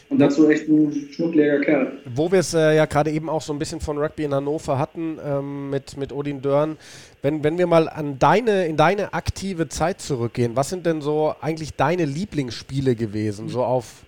Und 0.09 0.17
dazu 0.17 0.49
echt 0.49 0.67
ein 0.67 1.09
schnuckliger 1.11 1.61
Kerl. 1.61 1.99
Wo 2.05 2.31
wir 2.31 2.39
es 2.39 2.55
äh, 2.55 2.75
ja 2.75 2.85
gerade 2.85 3.11
eben 3.11 3.29
auch 3.29 3.43
so 3.43 3.53
ein 3.53 3.59
bisschen 3.59 3.79
von 3.79 3.99
Rugby 3.99 4.23
in 4.23 4.33
Hannover 4.33 4.79
hatten, 4.79 5.19
ähm, 5.23 5.69
mit, 5.69 5.97
mit 5.97 6.11
Odin 6.11 6.41
Dörn, 6.41 6.77
wenn, 7.21 7.43
wenn 7.43 7.59
wir 7.59 7.67
mal 7.67 7.87
an 7.87 8.17
deine, 8.17 8.65
in 8.65 8.75
deine 8.75 9.13
aktive 9.13 9.69
Zeit 9.69 10.01
zurückgehen, 10.01 10.55
was 10.55 10.69
sind 10.69 10.87
denn 10.87 11.01
so 11.01 11.35
eigentlich 11.41 11.75
deine 11.75 12.05
Lieblingsspiele 12.05 12.95
gewesen? 12.95 13.49
So 13.49 13.63
auf 13.63 14.03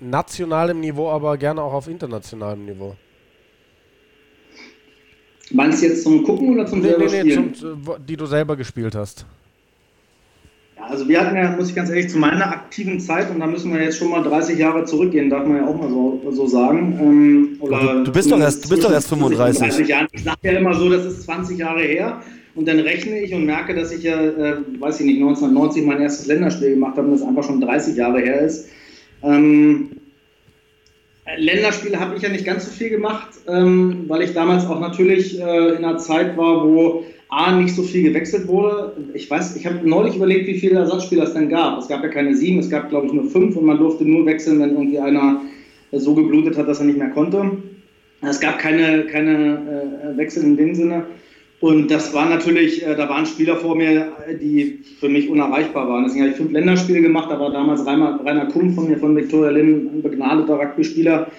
nationalem 0.00 0.80
Niveau, 0.80 1.10
aber 1.10 1.36
gerne 1.36 1.62
auch 1.62 1.74
auf 1.74 1.88
internationalem 1.88 2.64
Niveau. 2.64 2.96
Meinst 5.50 5.82
du 5.82 5.86
jetzt 5.88 6.04
zum 6.04 6.24
Gucken 6.24 6.54
oder 6.54 6.66
zum 6.66 6.80
nee, 6.80 6.88
selber 6.88 7.04
nee, 7.04 7.22
nee, 7.22 7.30
Spielen? 7.30 7.54
Zum, 7.54 7.82
die 8.06 8.16
du 8.16 8.24
selber 8.24 8.56
gespielt 8.56 8.94
hast. 8.94 9.26
Ja, 10.76 10.84
also 10.84 11.08
wir 11.08 11.20
hatten 11.20 11.36
ja, 11.36 11.52
muss 11.52 11.68
ich 11.68 11.74
ganz 11.74 11.88
ehrlich, 11.88 12.08
zu 12.08 12.18
meiner 12.18 12.50
aktiven 12.50 12.98
Zeit, 12.98 13.30
und 13.30 13.40
da 13.40 13.46
müssen 13.46 13.72
wir 13.72 13.82
jetzt 13.82 13.98
schon 13.98 14.10
mal 14.10 14.22
30 14.22 14.58
Jahre 14.58 14.84
zurückgehen, 14.84 15.30
darf 15.30 15.46
man 15.46 15.58
ja 15.58 15.66
auch 15.66 15.76
mal 15.76 15.88
so, 15.88 16.20
so 16.30 16.46
sagen. 16.46 16.98
Ähm, 17.00 17.56
oder 17.60 18.02
du, 18.02 18.12
bist 18.12 18.30
doch 18.30 18.40
erst, 18.40 18.64
du 18.64 18.68
bist 18.70 18.84
doch 18.84 18.92
erst 18.92 19.08
35. 19.08 19.86
Jahren. 19.86 20.08
Ich 20.12 20.24
sage 20.24 20.38
ja 20.42 20.52
immer 20.52 20.74
so, 20.74 20.90
das 20.90 21.04
ist 21.04 21.22
20 21.24 21.58
Jahre 21.58 21.82
her. 21.82 22.20
Und 22.56 22.68
dann 22.68 22.78
rechne 22.78 23.18
ich 23.20 23.34
und 23.34 23.46
merke, 23.46 23.74
dass 23.74 23.90
ich 23.90 24.04
ja, 24.04 24.20
äh, 24.20 24.56
weiß 24.78 25.00
ich 25.00 25.06
nicht, 25.06 25.16
1990 25.16 25.84
mein 25.84 26.00
erstes 26.00 26.26
Länderspiel 26.26 26.70
gemacht 26.70 26.96
habe 26.96 27.08
und 27.08 27.14
das 27.14 27.26
einfach 27.26 27.42
schon 27.42 27.60
30 27.60 27.96
Jahre 27.96 28.20
her 28.20 28.42
ist. 28.42 28.68
Ähm, 29.22 29.90
Länderspiele 31.36 31.98
habe 31.98 32.16
ich 32.16 32.22
ja 32.22 32.28
nicht 32.28 32.44
ganz 32.44 32.66
so 32.66 32.70
viel 32.70 32.90
gemacht, 32.90 33.28
ähm, 33.48 34.04
weil 34.08 34.22
ich 34.22 34.34
damals 34.34 34.66
auch 34.66 34.80
natürlich 34.80 35.40
äh, 35.40 35.68
in 35.70 35.84
einer 35.84 35.96
Zeit 35.98 36.36
war, 36.36 36.64
wo 36.64 37.04
A, 37.30 37.52
nicht 37.52 37.74
so 37.74 37.82
viel 37.82 38.02
gewechselt 38.02 38.46
wurde. 38.46 38.92
Ich 39.14 39.30
weiß, 39.30 39.56
ich 39.56 39.66
habe 39.66 39.88
neulich 39.88 40.16
überlegt, 40.16 40.46
wie 40.46 40.58
viele 40.58 40.78
Ersatzspieler 40.80 41.24
es 41.24 41.32
denn 41.32 41.48
gab. 41.48 41.78
Es 41.78 41.88
gab 41.88 42.02
ja 42.02 42.08
keine 42.08 42.36
sieben, 42.36 42.58
es 42.58 42.70
gab, 42.70 42.90
glaube 42.90 43.06
ich, 43.06 43.12
nur 43.12 43.24
fünf 43.24 43.56
und 43.56 43.64
man 43.64 43.78
durfte 43.78 44.04
nur 44.04 44.26
wechseln, 44.26 44.60
wenn 44.60 44.72
irgendwie 44.72 44.98
einer 44.98 45.40
so 45.92 46.14
geblutet 46.14 46.58
hat, 46.58 46.68
dass 46.68 46.80
er 46.80 46.86
nicht 46.86 46.98
mehr 46.98 47.10
konnte. 47.10 47.50
Es 48.20 48.40
gab 48.40 48.58
keine, 48.58 49.04
keine 49.06 50.12
äh, 50.14 50.16
Wechsel 50.16 50.44
in 50.44 50.56
dem 50.56 50.74
Sinne. 50.74 51.04
Und 51.60 51.90
das 51.90 52.12
war 52.12 52.28
natürlich, 52.28 52.84
äh, 52.84 52.94
da 52.94 53.08
waren 53.08 53.24
Spieler 53.26 53.56
vor 53.56 53.76
mir, 53.76 54.12
die 54.40 54.80
für 55.00 55.08
mich 55.08 55.28
unerreichbar 55.28 55.88
waren. 55.88 56.04
Deswegen 56.04 56.22
habe 56.22 56.32
ich 56.32 56.36
fünf 56.36 56.52
Länderspiele 56.52 57.00
gemacht. 57.00 57.30
Da 57.30 57.40
war 57.40 57.50
damals 57.50 57.86
Rainer, 57.86 58.20
Rainer 58.24 58.46
Kumpf 58.46 58.74
von 58.74 58.88
mir, 58.88 58.98
von 58.98 59.16
Viktoria 59.16 59.50
Linn, 59.50 59.90
ein 59.94 60.02
begnadeter 60.02 60.58
Rugby-Spieler 60.58 61.30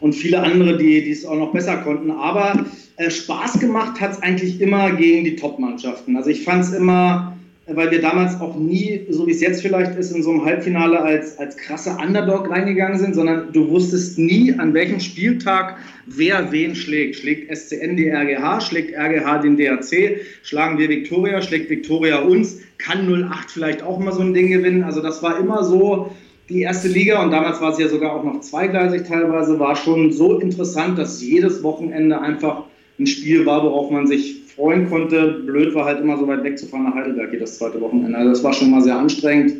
und 0.00 0.14
viele 0.14 0.40
andere, 0.40 0.76
die, 0.76 1.02
die 1.02 1.10
es 1.10 1.24
auch 1.24 1.36
noch 1.36 1.52
besser 1.52 1.76
konnten. 1.78 2.10
Aber 2.10 2.64
äh, 2.96 3.10
Spaß 3.10 3.60
gemacht 3.60 4.00
hat 4.00 4.12
es 4.12 4.22
eigentlich 4.22 4.60
immer 4.60 4.90
gegen 4.92 5.24
die 5.24 5.36
Top-Mannschaften. 5.36 6.16
Also 6.16 6.30
ich 6.30 6.44
fand 6.44 6.64
es 6.64 6.72
immer 6.72 7.37
weil 7.70 7.90
wir 7.90 8.00
damals 8.00 8.40
auch 8.40 8.56
nie, 8.56 9.06
so 9.10 9.26
wie 9.26 9.32
es 9.32 9.40
jetzt 9.40 9.60
vielleicht 9.60 9.94
ist, 9.96 10.10
in 10.10 10.22
so 10.22 10.30
einem 10.30 10.44
Halbfinale 10.44 11.00
als, 11.00 11.38
als 11.38 11.56
krasse 11.56 11.90
Underdog 11.90 12.50
reingegangen 12.50 12.98
sind, 12.98 13.14
sondern 13.14 13.52
du 13.52 13.68
wusstest 13.68 14.18
nie, 14.18 14.54
an 14.58 14.72
welchem 14.72 15.00
Spieltag 15.00 15.76
wer 16.06 16.50
wen 16.50 16.74
schlägt. 16.74 17.16
Schlägt 17.16 17.54
SCN 17.54 17.96
die 17.96 18.08
RGH, 18.08 18.62
schlägt 18.62 18.96
RGH 18.96 19.38
den 19.38 19.56
DRC, 19.56 20.20
schlagen 20.42 20.78
wir 20.78 20.88
Viktoria, 20.88 21.42
schlägt 21.42 21.68
Viktoria 21.68 22.20
uns, 22.20 22.60
kann 22.78 23.06
08 23.06 23.50
vielleicht 23.50 23.82
auch 23.82 23.98
mal 23.98 24.12
so 24.12 24.22
ein 24.22 24.32
Ding 24.32 24.50
gewinnen. 24.50 24.82
Also 24.82 25.02
das 25.02 25.22
war 25.22 25.38
immer 25.38 25.62
so 25.62 26.10
die 26.48 26.62
erste 26.62 26.88
Liga 26.88 27.22
und 27.22 27.30
damals 27.30 27.60
war 27.60 27.72
es 27.72 27.78
ja 27.78 27.88
sogar 27.88 28.14
auch 28.14 28.24
noch 28.24 28.40
zweigleisig 28.40 29.02
teilweise, 29.06 29.58
war 29.58 29.76
schon 29.76 30.10
so 30.12 30.40
interessant, 30.40 30.98
dass 30.98 31.22
jedes 31.22 31.62
Wochenende 31.62 32.18
einfach 32.18 32.64
ein 32.98 33.06
Spiel 33.06 33.44
war, 33.44 33.62
worauf 33.62 33.90
man 33.90 34.06
sich 34.06 34.37
freuen 34.58 34.88
konnte. 34.90 35.40
Blöd 35.46 35.74
war 35.74 35.86
halt 35.86 36.00
immer 36.00 36.18
so 36.18 36.26
weit 36.26 36.42
wegzufahren 36.42 36.86
nach 36.86 36.94
Heidelberg 36.94 37.32
jedes 37.32 37.56
zweite 37.56 37.80
Wochenende. 37.80 38.18
Also 38.18 38.30
das 38.30 38.44
war 38.44 38.52
schon 38.52 38.70
mal 38.70 38.82
sehr 38.82 38.98
anstrengend. 38.98 39.54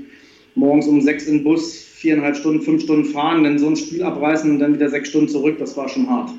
Morgens 0.57 0.89
um 0.89 1.01
sechs 1.01 1.27
in 1.27 1.39
den 1.39 1.45
Bus, 1.45 1.73
viereinhalb 1.73 2.37
Stunden, 2.37 2.63
fünf 2.63 2.83
Stunden 2.83 3.05
fahren, 3.05 3.45
dann 3.45 3.59
so 3.59 3.69
ein 3.69 3.77
Spiel 3.77 4.03
abreißen 4.03 4.51
und 4.51 4.59
dann 4.59 4.75
wieder 4.75 4.91
sechs 4.91 5.09
Stunden 5.09 5.29
zurück, 5.29 5.57
das 5.59 5.77
war 5.77 5.89
schon 5.89 6.11
hart. 6.11 6.31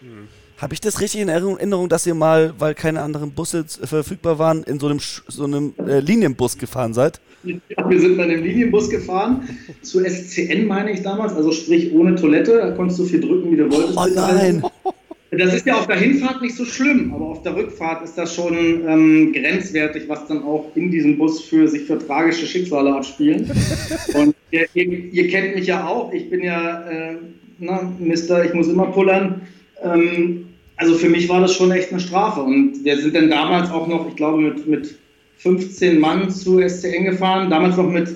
Hm. 0.00 0.28
Habe 0.58 0.74
ich 0.74 0.80
das 0.80 1.00
richtig 1.00 1.22
in 1.22 1.28
Erinnerung, 1.28 1.88
dass 1.88 2.06
ihr 2.06 2.14
mal, 2.14 2.54
weil 2.58 2.74
keine 2.74 3.00
anderen 3.00 3.32
Busse 3.32 3.64
verfügbar 3.66 4.38
waren, 4.38 4.62
in 4.62 4.78
so 4.78 4.88
einem, 4.88 5.00
so 5.00 5.44
einem 5.44 5.74
äh, 5.84 6.00
Linienbus 6.00 6.56
gefahren 6.58 6.94
seid? 6.94 7.20
Ja, 7.44 7.58
wir 7.88 8.00
sind 8.00 8.16
bei 8.16 8.24
einem 8.24 8.44
Linienbus 8.44 8.88
gefahren, 8.90 9.48
zu 9.82 10.04
SCN 10.04 10.66
meine 10.66 10.92
ich 10.92 11.02
damals, 11.02 11.32
also 11.32 11.50
sprich 11.50 11.92
ohne 11.92 12.14
Toilette, 12.14 12.58
da 12.58 12.70
konntest 12.72 13.00
du 13.00 13.04
viel 13.06 13.20
drücken, 13.20 13.50
wie 13.50 13.56
du 13.56 13.72
wolltest. 13.72 13.98
Oh 13.98 14.06
nein! 14.14 14.62
Das 15.38 15.54
ist 15.54 15.64
ja 15.64 15.78
auf 15.78 15.86
der 15.86 15.96
Hinfahrt 15.96 16.42
nicht 16.42 16.54
so 16.54 16.66
schlimm, 16.66 17.10
aber 17.14 17.28
auf 17.28 17.42
der 17.42 17.56
Rückfahrt 17.56 18.04
ist 18.04 18.18
das 18.18 18.34
schon 18.34 18.54
ähm, 18.54 19.32
grenzwertig, 19.32 20.06
was 20.06 20.26
dann 20.26 20.42
auch 20.42 20.70
in 20.74 20.90
diesem 20.90 21.16
Bus 21.16 21.42
für 21.42 21.66
sich 21.66 21.84
für 21.84 21.98
tragische 21.98 22.46
Schicksale 22.46 22.94
abspielen. 22.94 23.50
Und 24.14 24.34
ihr, 24.50 24.66
ihr, 24.74 25.28
kennt 25.28 25.54
mich 25.54 25.68
ja 25.68 25.86
auch. 25.86 26.12
Ich 26.12 26.28
bin 26.28 26.42
ja 26.42 26.82
äh, 26.82 27.16
na, 27.58 27.90
Mister, 27.98 28.44
ich 28.44 28.52
muss 28.52 28.68
immer 28.68 28.86
pullern. 28.86 29.40
Ähm, 29.82 30.48
also 30.76 30.96
für 30.96 31.08
mich 31.08 31.30
war 31.30 31.40
das 31.40 31.54
schon 31.54 31.70
echt 31.70 31.92
eine 31.92 32.00
Strafe. 32.00 32.42
Und 32.42 32.84
wir 32.84 32.98
sind 32.98 33.14
dann 33.14 33.30
damals 33.30 33.70
auch 33.70 33.88
noch, 33.88 34.06
ich 34.08 34.16
glaube, 34.16 34.38
mit, 34.42 34.66
mit 34.66 34.98
15 35.38 35.98
Mann 35.98 36.30
zu 36.30 36.60
SCN 36.60 37.04
gefahren. 37.04 37.48
Damals 37.48 37.78
noch 37.78 37.88
mit, 37.88 38.14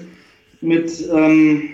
mit 0.60 0.92
ähm, 1.14 1.70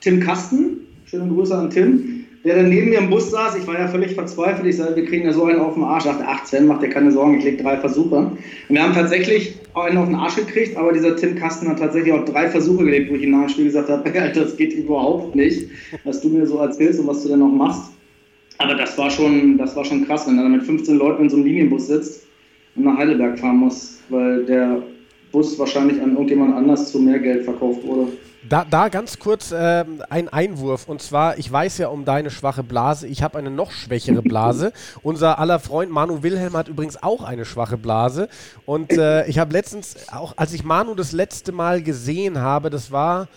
Tim 0.00 0.20
Kasten. 0.20 0.80
Schöne 1.06 1.32
Grüße 1.32 1.56
an 1.56 1.70
Tim 1.70 2.19
der 2.44 2.56
dann 2.56 2.70
neben 2.70 2.88
mir 2.88 2.98
im 2.98 3.10
Bus 3.10 3.30
saß. 3.30 3.56
Ich 3.56 3.66
war 3.66 3.78
ja 3.78 3.88
völlig 3.88 4.14
verzweifelt. 4.14 4.66
Ich 4.66 4.76
sagte, 4.76 4.96
wir 4.96 5.04
kriegen 5.04 5.26
ja 5.26 5.32
so 5.32 5.44
einen 5.44 5.60
auf 5.60 5.74
den 5.74 5.84
Arsch. 5.84 6.06
Ich 6.06 6.10
dachte, 6.10 6.24
ach 6.26 6.46
Sven, 6.46 6.66
mach 6.66 6.80
dir 6.80 6.88
keine 6.88 7.12
Sorgen, 7.12 7.38
ich 7.38 7.44
leg 7.44 7.62
drei 7.62 7.76
Versuche. 7.76 8.16
Und 8.16 8.38
wir 8.68 8.82
haben 8.82 8.94
tatsächlich 8.94 9.56
einen 9.74 9.98
auf 9.98 10.06
den 10.06 10.14
Arsch 10.14 10.36
gekriegt, 10.36 10.76
aber 10.76 10.92
dieser 10.92 11.16
Tim 11.16 11.34
Kasten 11.34 11.68
hat 11.68 11.78
tatsächlich 11.78 12.12
auch 12.12 12.24
drei 12.24 12.48
Versuche 12.48 12.84
gelegt, 12.84 13.10
wo 13.10 13.16
ich 13.16 13.22
ihm 13.22 13.32
nach 13.32 13.46
dem 13.46 13.48
Spiel 13.50 13.66
gesagt 13.66 13.90
habe, 13.90 14.04
Alter, 14.20 14.44
das 14.44 14.56
geht 14.56 14.72
überhaupt 14.72 15.34
nicht, 15.34 15.68
was 16.04 16.20
du 16.20 16.28
mir 16.28 16.46
so 16.46 16.58
erzählst 16.58 17.00
und 17.00 17.06
was 17.06 17.22
du 17.22 17.28
denn 17.28 17.40
noch 17.40 17.52
machst. 17.52 17.92
Aber 18.58 18.74
das 18.74 18.96
war 18.98 19.10
schon, 19.10 19.58
das 19.58 19.76
war 19.76 19.84
schon 19.84 20.06
krass, 20.06 20.26
wenn 20.26 20.38
er 20.38 20.48
mit 20.48 20.62
15 20.62 20.96
Leuten 20.96 21.24
in 21.24 21.30
so 21.30 21.36
einem 21.36 21.46
Linienbus 21.46 21.86
sitzt 21.86 22.26
und 22.76 22.84
nach 22.84 22.96
Heidelberg 22.96 23.38
fahren 23.38 23.56
muss, 23.56 24.00
weil 24.08 24.44
der 24.44 24.82
Bus 25.32 25.58
wahrscheinlich 25.58 26.00
an 26.02 26.12
irgendjemand 26.12 26.56
anders 26.56 26.90
zu 26.90 26.98
mehr 26.98 27.18
Geld 27.18 27.44
verkauft 27.44 27.84
wurde. 27.84 28.08
Da, 28.48 28.64
da 28.64 28.88
ganz 28.88 29.18
kurz 29.18 29.52
äh, 29.52 29.84
ein 30.08 30.28
Einwurf. 30.28 30.88
Und 30.88 31.02
zwar, 31.02 31.38
ich 31.38 31.50
weiß 31.50 31.78
ja 31.78 31.88
um 31.88 32.04
deine 32.04 32.30
schwache 32.30 32.62
Blase. 32.62 33.06
Ich 33.06 33.22
habe 33.22 33.38
eine 33.38 33.50
noch 33.50 33.70
schwächere 33.70 34.22
Blase. 34.22 34.72
Unser 35.02 35.38
aller 35.38 35.58
Freund 35.58 35.90
Manu 35.90 36.22
Wilhelm 36.22 36.56
hat 36.56 36.68
übrigens 36.68 37.02
auch 37.02 37.22
eine 37.22 37.44
schwache 37.44 37.76
Blase. 37.76 38.28
Und 38.64 38.92
äh, 38.92 39.26
ich 39.26 39.38
habe 39.38 39.52
letztens, 39.52 40.08
auch 40.10 40.34
als 40.36 40.54
ich 40.54 40.64
Manu 40.64 40.94
das 40.94 41.12
letzte 41.12 41.52
Mal 41.52 41.82
gesehen 41.82 42.38
habe, 42.38 42.70
das 42.70 42.90
war 42.90 43.28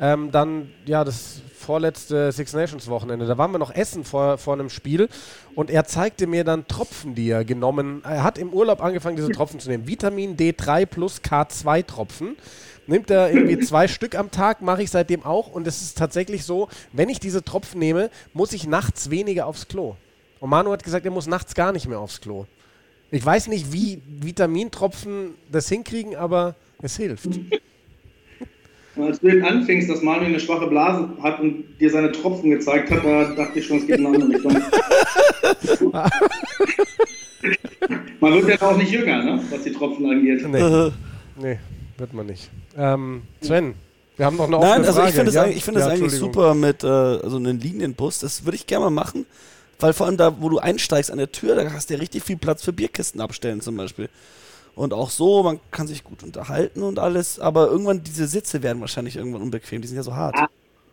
ähm, 0.00 0.30
dann, 0.30 0.70
ja, 0.86 1.04
das 1.04 1.42
vorletzte 1.58 2.32
Six 2.32 2.54
Nations 2.54 2.88
Wochenende. 2.88 3.26
Da 3.26 3.36
waren 3.36 3.50
wir 3.52 3.58
noch 3.58 3.74
essen 3.74 4.04
vor, 4.04 4.38
vor 4.38 4.54
einem 4.54 4.70
Spiel 4.70 5.08
und 5.54 5.70
er 5.70 5.84
zeigte 5.84 6.26
mir 6.26 6.44
dann 6.44 6.66
Tropfen, 6.66 7.14
die 7.14 7.28
er 7.28 7.44
genommen 7.44 8.00
Er 8.04 8.22
hat 8.22 8.38
im 8.38 8.54
Urlaub 8.54 8.82
angefangen, 8.82 9.16
diese 9.16 9.30
Tropfen 9.30 9.60
zu 9.60 9.68
nehmen. 9.68 9.86
Vitamin 9.86 10.36
D3 10.36 10.86
plus 10.86 11.20
K2 11.20 11.84
Tropfen 11.84 12.36
nimmt 12.86 13.10
er 13.10 13.30
irgendwie 13.30 13.58
zwei 13.66 13.86
Stück 13.86 14.14
am 14.14 14.30
Tag, 14.30 14.62
mache 14.62 14.82
ich 14.82 14.90
seitdem 14.90 15.24
auch. 15.24 15.48
Und 15.48 15.66
es 15.66 15.82
ist 15.82 15.98
tatsächlich 15.98 16.44
so, 16.44 16.68
wenn 16.92 17.10
ich 17.10 17.20
diese 17.20 17.44
Tropfen 17.44 17.78
nehme, 17.78 18.10
muss 18.32 18.52
ich 18.52 18.66
nachts 18.66 19.10
weniger 19.10 19.46
aufs 19.46 19.68
Klo. 19.68 19.96
Und 20.40 20.50
Manu 20.50 20.72
hat 20.72 20.84
gesagt, 20.84 21.04
er 21.04 21.10
muss 21.12 21.26
nachts 21.26 21.54
gar 21.54 21.72
nicht 21.72 21.86
mehr 21.86 21.98
aufs 21.98 22.20
Klo. 22.20 22.46
Ich 23.10 23.24
weiß 23.24 23.48
nicht, 23.48 23.72
wie 23.72 24.00
Vitamintropfen 24.06 25.34
das 25.50 25.68
hinkriegen, 25.68 26.16
aber 26.16 26.54
es 26.80 26.96
hilft. 26.96 27.28
Als 29.00 29.20
du 29.20 29.28
anfängst, 29.44 29.88
dass 29.90 30.02
Manu 30.02 30.24
eine 30.24 30.40
schwache 30.40 30.66
Blase 30.66 31.08
hat 31.22 31.40
und 31.40 31.64
dir 31.80 31.90
seine 31.90 32.12
Tropfen 32.12 32.50
gezeigt 32.50 32.90
hat, 32.90 33.04
da 33.04 33.24
dachte 33.34 33.58
ich 33.58 33.66
schon, 33.66 33.78
es 33.78 33.86
geht 33.86 33.98
in 33.98 34.06
eine 34.06 34.16
andere 34.16 34.34
Richtung. 34.34 34.52
Man 38.20 38.34
wird 38.34 38.48
ja 38.48 38.60
auch 38.66 38.76
nicht 38.76 38.90
jünger, 38.90 39.22
ne? 39.22 39.40
was 39.50 39.62
die 39.62 39.72
Tropfen 39.72 40.10
angeht. 40.10 40.46
Nee. 40.48 40.90
nee 41.40 41.58
wird 41.98 42.14
man 42.14 42.26
nicht. 42.26 42.50
Ähm, 42.76 43.22
Sven, 43.40 43.74
wir 44.16 44.26
haben 44.26 44.36
noch 44.36 44.46
eine 44.46 44.58
offene 44.58 44.72
Nein, 44.72 44.84
also 44.84 45.00
Frage. 45.00 45.08
ich 45.08 45.14
finde 45.14 45.28
es 45.28 45.34
ja? 45.34 45.42
eigentlich, 45.42 45.64
find 45.64 45.78
ja, 45.78 45.86
eigentlich 45.86 46.12
super 46.12 46.54
mit 46.54 46.84
äh, 46.84 47.18
so 47.28 47.36
einem 47.36 47.58
Linienbus. 47.58 48.20
Das 48.20 48.44
würde 48.44 48.56
ich 48.56 48.66
gerne 48.66 48.86
mal 48.86 48.90
machen. 48.90 49.26
Weil 49.80 49.92
vor 49.92 50.06
allem 50.06 50.16
da, 50.16 50.40
wo 50.40 50.48
du 50.48 50.58
einsteigst 50.58 51.10
an 51.10 51.18
der 51.18 51.30
Tür, 51.30 51.54
da 51.54 51.72
hast 51.72 51.88
du 51.88 51.94
ja 51.94 52.00
richtig 52.00 52.24
viel 52.24 52.36
Platz 52.36 52.64
für 52.64 52.72
Bierkisten 52.72 53.20
abstellen 53.20 53.60
zum 53.60 53.76
Beispiel. 53.76 54.08
Und 54.78 54.94
auch 54.94 55.10
so, 55.10 55.42
man 55.42 55.58
kann 55.72 55.88
sich 55.88 56.04
gut 56.04 56.22
unterhalten 56.22 56.84
und 56.84 57.00
alles, 57.00 57.40
aber 57.40 57.66
irgendwann 57.66 58.04
diese 58.04 58.28
Sitze 58.28 58.62
werden 58.62 58.80
wahrscheinlich 58.80 59.16
irgendwann 59.16 59.42
unbequem, 59.42 59.82
die 59.82 59.88
sind 59.88 59.96
ja 59.96 60.04
so 60.04 60.14
hart. 60.14 60.36
Ja, 60.36 60.48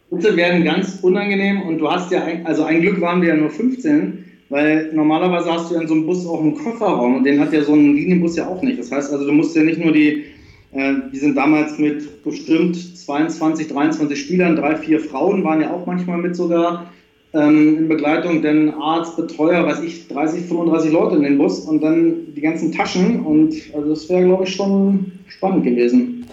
Sitze 0.09 0.35
werden 0.35 0.63
ganz 0.63 0.97
unangenehm 1.03 1.61
und 1.61 1.77
du 1.77 1.91
hast 1.91 2.11
ja, 2.11 2.23
ein, 2.23 2.47
also 2.47 2.63
ein 2.63 2.81
Glück 2.81 2.99
waren 2.99 3.21
wir 3.21 3.29
ja 3.29 3.35
nur 3.35 3.51
15, 3.51 4.25
weil 4.49 4.91
normalerweise 4.91 5.53
hast 5.53 5.69
du 5.69 5.75
in 5.75 5.87
so 5.87 5.93
einem 5.93 6.07
Bus 6.07 6.25
auch 6.25 6.41
einen 6.41 6.55
Kofferraum 6.55 7.17
und 7.17 7.25
den 7.25 7.39
hat 7.39 7.53
ja 7.53 7.63
so 7.63 7.73
ein 7.73 7.93
Linienbus 7.95 8.35
ja 8.37 8.47
auch 8.47 8.63
nicht. 8.63 8.79
Das 8.79 8.91
heißt 8.91 9.13
also, 9.13 9.23
du 9.23 9.31
musst 9.31 9.55
ja 9.55 9.61
nicht 9.61 9.79
nur 9.79 9.93
die 9.93 10.25
äh, 10.73 10.93
die 11.13 11.17
sind 11.19 11.35
damals 11.35 11.77
mit 11.77 12.23
bestimmt 12.23 12.75
22, 12.75 13.67
23 13.67 14.19
Spielern, 14.19 14.55
drei, 14.55 14.77
vier 14.77 14.99
Frauen 14.99 15.43
waren 15.43 15.61
ja 15.61 15.71
auch 15.71 15.85
manchmal 15.85 16.17
mit 16.17 16.35
sogar 16.35 16.91
ähm, 17.35 17.77
in 17.77 17.87
Begleitung, 17.87 18.41
denn 18.41 18.73
Arzt, 18.73 19.17
Betreuer, 19.17 19.65
weiß 19.65 19.81
ich, 19.81 20.07
30, 20.07 20.45
35 20.45 20.91
Leute 20.91 21.15
in 21.17 21.23
den 21.23 21.37
Bus 21.37 21.59
und 21.59 21.81
dann 21.81 22.33
die 22.33 22.41
ganzen 22.41 22.71
Taschen 22.71 23.25
und 23.25 23.53
also 23.73 23.89
das 23.89 24.09
wäre, 24.09 24.25
glaube 24.25 24.45
ich, 24.45 24.55
schon 24.55 25.11
spannend 25.27 25.65
gewesen. 25.65 26.25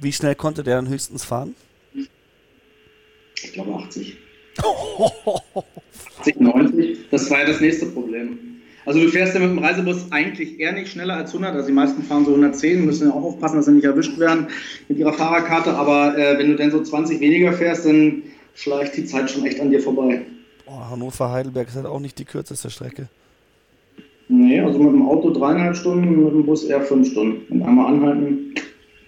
Wie 0.00 0.12
schnell 0.12 0.34
konnte 0.34 0.62
der 0.62 0.76
dann 0.76 0.88
höchstens 0.88 1.24
fahren? 1.24 1.54
Ich 3.42 3.52
glaube 3.52 3.72
80. 3.74 4.16
80, 6.18 6.40
90. 6.40 6.98
Das 7.10 7.30
war 7.30 7.40
ja 7.40 7.46
das 7.46 7.60
nächste 7.60 7.86
Problem. 7.86 8.38
Also 8.86 9.00
du 9.00 9.08
fährst 9.08 9.34
ja 9.34 9.40
mit 9.40 9.50
dem 9.50 9.58
Reisebus 9.58 10.10
eigentlich 10.10 10.58
eher 10.58 10.72
nicht 10.72 10.90
schneller 10.90 11.14
als 11.14 11.30
100. 11.30 11.54
Also 11.54 11.68
die 11.68 11.74
meisten 11.74 12.02
fahren 12.02 12.24
so 12.24 12.30
110, 12.30 12.84
müssen 12.84 13.08
ja 13.08 13.14
auch 13.14 13.22
aufpassen, 13.22 13.56
dass 13.56 13.66
sie 13.66 13.72
nicht 13.72 13.84
erwischt 13.84 14.18
werden 14.18 14.48
mit 14.88 14.98
ihrer 14.98 15.12
Fahrerkarte. 15.12 15.74
Aber 15.74 16.16
äh, 16.16 16.38
wenn 16.38 16.48
du 16.48 16.56
dann 16.56 16.70
so 16.70 16.82
20 16.82 17.20
weniger 17.20 17.52
fährst, 17.52 17.86
dann 17.86 18.22
schleicht 18.60 18.96
die 18.96 19.04
Zeit 19.04 19.30
schon 19.30 19.46
echt 19.46 19.60
an 19.60 19.70
dir 19.70 19.80
vorbei. 19.80 20.22
Oh, 20.66 20.90
Hannover-Heidelberg 20.90 21.68
ist 21.68 21.76
halt 21.76 21.86
auch 21.86 22.00
nicht 22.00 22.18
die 22.18 22.24
kürzeste 22.24 22.70
Strecke. 22.70 23.08
Nee, 24.28 24.60
also 24.60 24.78
mit 24.78 24.92
dem 24.92 25.08
Auto 25.08 25.30
dreieinhalb 25.30 25.76
Stunden, 25.76 26.24
mit 26.24 26.32
dem 26.32 26.46
Bus 26.46 26.64
eher 26.64 26.82
fünf 26.82 27.10
Stunden. 27.10 27.52
Und 27.52 27.62
einmal 27.62 27.92
anhalten, 27.92 28.54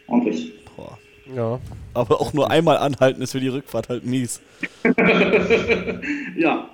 ordentlich. 0.09 0.53
Boah. 0.77 0.99
Ja. 1.35 1.61
Aber 1.95 2.21
auch 2.21 2.33
nur 2.33 2.51
einmal 2.51 2.79
anhalten 2.79 3.23
ist 3.23 3.33
für 3.33 3.41
die 3.41 3.49
Rückfahrt 3.49 3.89
halt 3.89 4.05
mies. 4.05 4.41
ja, 6.37 6.69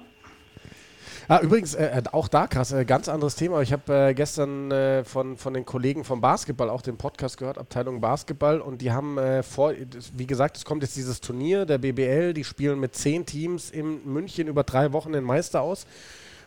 Ah, 1.31 1.41
übrigens, 1.43 1.75
äh, 1.75 1.85
äh, 1.85 2.03
auch 2.13 2.27
da 2.27 2.47
krass, 2.47 2.73
äh, 2.73 2.87
ganz 2.87 3.07
anderes 3.07 3.35
Thema. 3.35 3.61
Ich 3.61 3.71
habe 3.71 3.93
äh, 3.93 4.15
gestern 4.15 4.71
äh, 4.71 5.05
von, 5.05 5.37
von 5.37 5.53
den 5.53 5.67
Kollegen 5.67 6.03
vom 6.03 6.23
Basketball 6.23 6.71
auch 6.71 6.81
den 6.81 6.97
Podcast 6.97 7.37
gehört, 7.37 7.59
Abteilung 7.59 8.01
Basketball, 8.01 8.63
und 8.63 8.81
die 8.81 8.93
haben 8.93 9.19
äh, 9.19 9.43
vor, 9.43 9.75
wie 10.17 10.27
gesagt, 10.27 10.57
es 10.57 10.65
kommt 10.65 10.83
jetzt 10.83 10.97
dieses 10.97 11.21
Turnier 11.21 11.67
der 11.67 11.77
BBL, 11.77 12.33
die 12.33 12.45
spielen 12.45 12.81
mit 12.81 12.97
zehn 12.97 13.27
Teams 13.27 13.69
in 13.69 14.11
München 14.11 14.49
über 14.49 14.63
drei 14.63 14.95
Wochen 14.95 15.13
den 15.13 15.23
Meister 15.23 15.61
aus. 15.61 15.87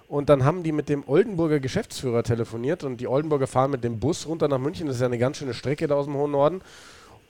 Und 0.08 0.30
dann 0.30 0.44
haben 0.46 0.64
die 0.64 0.72
mit 0.72 0.90
dem 0.90 1.08
Oldenburger 1.08 1.60
Geschäftsführer 1.60 2.24
telefoniert 2.24 2.84
und 2.84 2.98
die 2.98 3.08
Oldenburger 3.08 3.46
fahren 3.46 3.70
mit 3.70 3.84
dem 3.84 4.00
Bus 4.00 4.28
runter 4.28 4.48
nach 4.48 4.58
München. 4.58 4.88
Das 4.88 4.96
ist 4.96 5.02
ja 5.02 5.06
eine 5.06 5.20
ganz 5.20 5.38
schöne 5.38 5.54
Strecke 5.54 5.86
da 5.86 5.94
aus 5.94 6.06
dem 6.06 6.16
hohen 6.16 6.32
Norden. 6.32 6.62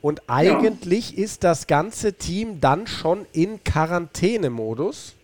Und 0.02 0.22
eigentlich 0.28 1.12
ja. 1.12 1.26
ist 1.26 1.44
das 1.44 1.68
ganze 1.68 2.14
Team 2.14 2.62
dann 2.62 2.88
schon 2.88 3.26
in 3.34 3.62
Quarantänemodus. 3.66 5.16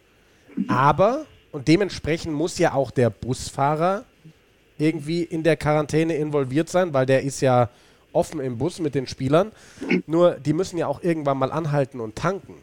Aber 0.67 1.25
und 1.57 1.67
dementsprechend 1.67 2.35
muss 2.35 2.59
ja 2.59 2.73
auch 2.73 2.91
der 2.91 3.09
Busfahrer 3.09 4.05
irgendwie 4.77 5.23
in 5.23 5.41
der 5.41 5.57
Quarantäne 5.57 6.15
involviert 6.15 6.69
sein, 6.69 6.93
weil 6.93 7.07
der 7.07 7.23
ist 7.23 7.41
ja 7.41 7.71
offen 8.13 8.39
im 8.39 8.59
Bus 8.59 8.79
mit 8.79 8.93
den 8.93 9.07
Spielern. 9.07 9.51
Nur 10.05 10.33
die 10.33 10.53
müssen 10.53 10.77
ja 10.77 10.85
auch 10.85 11.01
irgendwann 11.01 11.39
mal 11.39 11.51
anhalten 11.51 11.99
und 11.99 12.15
tanken. 12.15 12.53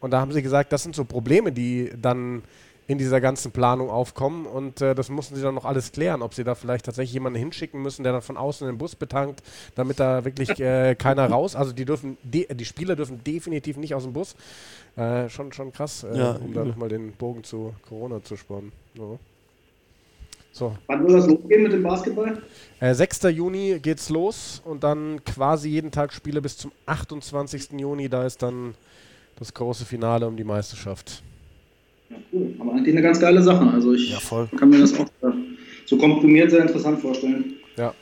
Und 0.00 0.10
da 0.10 0.20
haben 0.20 0.32
sie 0.32 0.42
gesagt, 0.42 0.70
das 0.70 0.82
sind 0.82 0.94
so 0.94 1.06
Probleme, 1.06 1.50
die 1.50 1.90
dann 1.96 2.42
in 2.90 2.98
dieser 2.98 3.20
ganzen 3.20 3.52
Planung 3.52 3.88
aufkommen 3.88 4.46
und 4.46 4.80
äh, 4.80 4.96
das 4.96 5.10
mussten 5.10 5.36
sie 5.36 5.42
dann 5.42 5.54
noch 5.54 5.64
alles 5.64 5.92
klären, 5.92 6.22
ob 6.22 6.34
sie 6.34 6.42
da 6.42 6.56
vielleicht 6.56 6.86
tatsächlich 6.86 7.12
jemanden 7.12 7.38
hinschicken 7.38 7.80
müssen, 7.80 8.02
der 8.02 8.12
dann 8.12 8.20
von 8.20 8.36
außen 8.36 8.66
den 8.66 8.78
Bus 8.78 8.96
betankt, 8.96 9.44
damit 9.76 10.00
da 10.00 10.24
wirklich 10.24 10.58
äh, 10.58 10.94
keiner 10.98 11.26
raus, 11.26 11.54
also 11.54 11.72
die 11.72 11.84
dürfen, 11.84 12.16
die, 12.24 12.48
die 12.52 12.64
Spieler 12.64 12.96
dürfen 12.96 13.22
definitiv 13.22 13.76
nicht 13.76 13.94
aus 13.94 14.02
dem 14.02 14.12
Bus. 14.12 14.34
Äh, 14.96 15.28
schon, 15.28 15.52
schon 15.52 15.72
krass, 15.72 16.02
äh, 16.02 16.18
ja, 16.18 16.32
um 16.32 16.52
da 16.52 16.64
nochmal 16.64 16.88
den 16.88 17.12
Bogen 17.12 17.44
zu 17.44 17.74
Corona 17.88 18.24
zu 18.24 18.36
spannen. 18.36 18.72
Ja. 18.94 19.04
So. 20.50 20.76
Wann 20.88 21.06
soll 21.06 21.16
das 21.16 21.28
losgehen 21.28 21.62
mit 21.62 21.72
dem 21.72 21.84
Basketball? 21.84 22.42
Äh, 22.80 22.92
6. 22.92 23.22
Juni 23.30 23.78
geht's 23.80 24.10
los 24.10 24.60
und 24.64 24.82
dann 24.82 25.24
quasi 25.24 25.68
jeden 25.68 25.92
Tag 25.92 26.12
Spiele 26.12 26.42
bis 26.42 26.56
zum 26.56 26.72
28. 26.86 27.70
Juni. 27.78 28.08
Da 28.08 28.26
ist 28.26 28.42
dann 28.42 28.74
das 29.38 29.54
große 29.54 29.84
Finale 29.84 30.26
um 30.26 30.36
die 30.36 30.42
Meisterschaft. 30.42 31.22
Ja, 32.10 32.16
cool. 32.32 32.54
Aber 32.58 32.72
eigentlich 32.72 32.94
eine 32.94 33.02
ganz 33.02 33.20
geile 33.20 33.42
Sache. 33.42 33.66
Also 33.70 33.92
ich 33.94 34.10
ja, 34.10 34.48
kann 34.56 34.70
mir 34.70 34.80
das 34.80 34.98
auch 34.98 35.06
so 35.86 35.96
komprimiert 35.96 36.50
sehr 36.50 36.62
interessant 36.62 37.00
vorstellen. 37.00 37.54
Ja. 37.76 37.94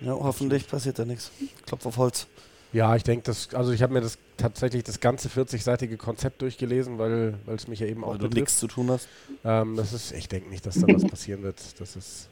Ja, 0.00 0.12
hoffentlich 0.12 0.66
passiert 0.68 0.98
da 0.98 1.04
nichts. 1.04 1.30
Klopf 1.64 1.86
auf 1.86 1.96
Holz. 1.96 2.26
Ja, 2.72 2.94
ich 2.96 3.04
denke, 3.04 3.22
das, 3.24 3.54
also 3.54 3.72
ich 3.72 3.82
habe 3.82 3.94
mir 3.94 4.00
das 4.02 4.18
tatsächlich 4.36 4.84
das 4.84 5.00
ganze 5.00 5.28
40-seitige 5.28 5.96
Konzept 5.96 6.42
durchgelesen, 6.42 6.98
weil 6.98 7.34
es 7.46 7.68
mich 7.68 7.80
ja 7.80 7.86
eben 7.86 8.04
auch 8.04 8.10
weil 8.10 8.18
du 8.18 8.28
nichts 8.28 8.58
zu 8.58 8.66
tun 8.66 8.90
hast. 8.90 9.08
Ähm, 9.44 9.76
das 9.76 9.92
ist, 9.92 10.12
ich 10.12 10.28
denke 10.28 10.50
nicht, 10.50 10.66
dass 10.66 10.74
da 10.74 10.86
was 10.92 11.06
passieren 11.06 11.42
wird. 11.42 11.56
Das 11.78 11.96
ist 11.96 12.28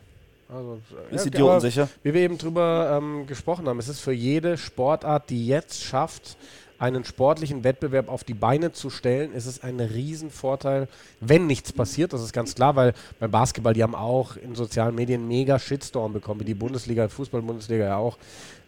also, 0.49 0.79
ist 1.11 1.25
ja, 1.25 1.33
idiotensicher. 1.33 1.89
Wie 2.03 2.13
wir 2.13 2.21
eben 2.21 2.37
drüber 2.37 3.01
ähm, 3.01 3.27
gesprochen 3.27 3.67
haben, 3.67 3.79
es 3.79 3.89
ist 3.89 4.01
für 4.01 4.13
jede 4.13 4.59
Sportart, 4.59 5.31
die 5.31 5.47
jetzt 5.47 5.83
schafft, 5.83 6.37
einen 6.79 7.05
sportlichen 7.05 7.65
Wettbewerb 7.65 8.09
auf 8.09 8.25
die 8.25 8.35
Beine 8.35 8.73
zu 8.73 8.91
stellen, 8.91 9.33
ist 9.33 9.47
es 9.47 9.63
ein 9.63 9.81
Riesenvorteil, 9.81 10.89
wenn 11.21 11.47
nichts 11.47 11.73
passiert. 11.73 12.13
Das 12.13 12.23
ist 12.23 12.33
ganz 12.33 12.55
klar, 12.55 12.77
weil 12.77 12.95
beim 13.19 13.31
Basketball, 13.31 13.75
die 13.75 13.83
haben 13.83 13.95
auch 13.95 14.37
in 14.37 14.55
sozialen 14.55 14.95
Medien 14.95 15.27
mega 15.29 15.59
Shitstorm 15.59 16.13
bekommen, 16.13 16.41
wie 16.41 16.45
die 16.45 16.55
Bundesliga, 16.55 17.09
Fußball-Bundesliga 17.09 17.85
ja 17.85 17.97
auch. 17.97 18.19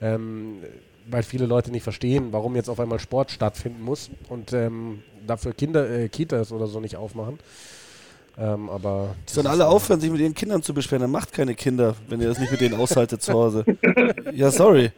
Ähm, 0.01 0.59
weil 1.09 1.23
viele 1.23 1.47
Leute 1.47 1.71
nicht 1.71 1.85
verstehen, 1.85 2.29
warum 2.33 2.57
jetzt 2.57 2.69
auf 2.69 2.81
einmal 2.81 2.99
Sport 2.99 3.31
stattfinden 3.31 3.83
muss 3.83 4.11
und 4.29 4.53
ähm, 4.53 5.03
dafür 5.27 5.53
Kinder, 5.53 5.89
äh, 5.89 6.09
Kitas 6.09 6.53
oder 6.53 6.67
so 6.67 6.81
nicht 6.81 6.97
aufmachen. 6.97 7.39
Ähm, 8.39 8.69
aber 8.69 9.15
die 9.29 9.33
sollen 9.33 9.47
alle 9.47 9.67
aufhören, 9.67 10.01
sich 10.01 10.11
mit 10.11 10.21
ihren 10.21 10.35
Kindern 10.35 10.63
zu 10.63 10.75
beschweren. 10.75 11.03
Dann 11.03 11.11
macht 11.11 11.33
keine 11.33 11.55
Kinder, 11.55 11.95
wenn 12.09 12.21
ihr 12.21 12.29
das 12.29 12.39
nicht 12.39 12.51
mit 12.51 12.61
denen 12.61 12.75
aushaltet 12.75 13.23
zu 13.23 13.33
Hause. 13.33 13.65
ja, 14.35 14.51
sorry. 14.51 14.91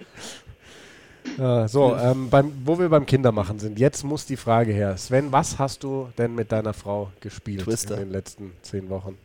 Ja, 1.39 1.69
so, 1.69 1.97
ähm, 1.97 2.29
beim, 2.31 2.53
wo 2.65 2.79
wir 2.79 2.89
beim 2.89 3.07
Kindermachen 3.07 3.59
sind, 3.59 3.79
jetzt 3.79 4.05
muss 4.05 4.27
die 4.27 4.37
Frage 4.37 4.73
her. 4.73 4.97
Sven, 4.97 5.31
was 5.31 5.59
hast 5.59 5.85
du 5.85 6.09
denn 6.19 6.35
mit 6.35 6.53
deiner 6.53 6.75
Frau 6.75 7.11
gespielt 7.21 7.63
Twister. 7.63 7.95
in 7.95 8.05
den 8.05 8.13
letzten 8.13 8.53
zehn 8.63 8.89
Wochen? 8.91 9.17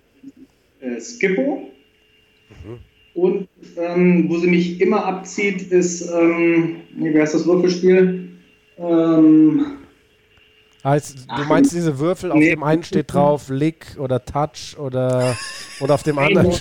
Äh, 0.80 0.99
Skippo. 0.99 1.70
Mhm. 2.49 2.80
Und 3.16 3.47
ähm, 3.78 4.30
wo 4.30 4.38
sie 4.38 4.47
mich 4.47 4.82
immer 4.82 5.05
abzieht, 5.05 5.72
ist, 5.72 6.09
ähm, 6.09 6.78
wie 6.95 7.20
heißt 7.20 7.36
das 7.36 7.45
Würfelspiel? 7.45 8.30
Ähm, 8.78 9.66
heißt, 10.84 11.28
du 11.38 11.44
meinst 11.46 11.74
diese 11.74 11.98
Würfel, 12.00 12.32
auf 12.32 12.38
nee. 12.38 12.50
dem 12.50 12.64
einen 12.64 12.84
steht 12.84 13.14
drauf 13.14 13.50
Lick 13.50 13.96
oder 13.98 14.24
Touch 14.24 14.78
oder, 14.78 15.38
oder 15.80 15.94
auf 15.94 16.04
dem 16.04 16.20
anderen 16.20 16.52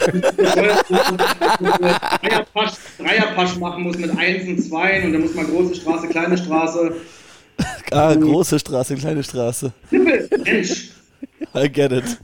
Dreierpasch, 2.20 2.72
Dreierpasch 2.98 3.56
machen 3.56 3.82
muss 3.82 3.98
mit 3.98 4.16
Eins 4.16 4.48
und 4.48 4.58
Zweien 4.62 5.06
und 5.06 5.12
dann 5.12 5.22
muss 5.22 5.34
man 5.34 5.46
große 5.46 5.74
Straße, 5.74 6.08
kleine 6.08 6.38
Straße. 6.38 6.94
Ah, 7.90 8.14
große 8.14 8.58
Straße, 8.58 8.94
kleine 8.96 9.22
Straße. 9.22 9.72
Mensch. 9.90 10.90
I 11.54 11.68
get 11.68 11.92
it. 11.92 12.18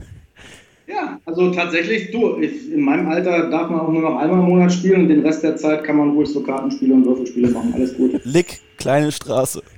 Ja, 0.87 1.19
also 1.25 1.51
tatsächlich, 1.51 2.09
du, 2.11 2.39
ich, 2.39 2.71
in 2.71 2.81
meinem 2.81 3.07
Alter 3.09 3.49
darf 3.51 3.69
man 3.69 3.79
auch 3.81 3.91
nur 3.91 4.01
noch 4.01 4.17
einmal 4.17 4.39
im 4.39 4.45
Monat 4.45 4.73
spielen 4.73 5.01
und 5.01 5.09
den 5.09 5.23
Rest 5.23 5.43
der 5.43 5.55
Zeit 5.55 5.83
kann 5.83 5.97
man 5.97 6.09
ruhig 6.09 6.29
so 6.29 6.41
Kartenspiele 6.41 6.95
und 6.95 7.05
Würfelspiele 7.05 7.49
machen. 7.49 7.73
Alles 7.75 7.95
gut. 7.95 8.19
Lick, 8.23 8.59
kleine 8.77 9.11
Straße. 9.11 9.61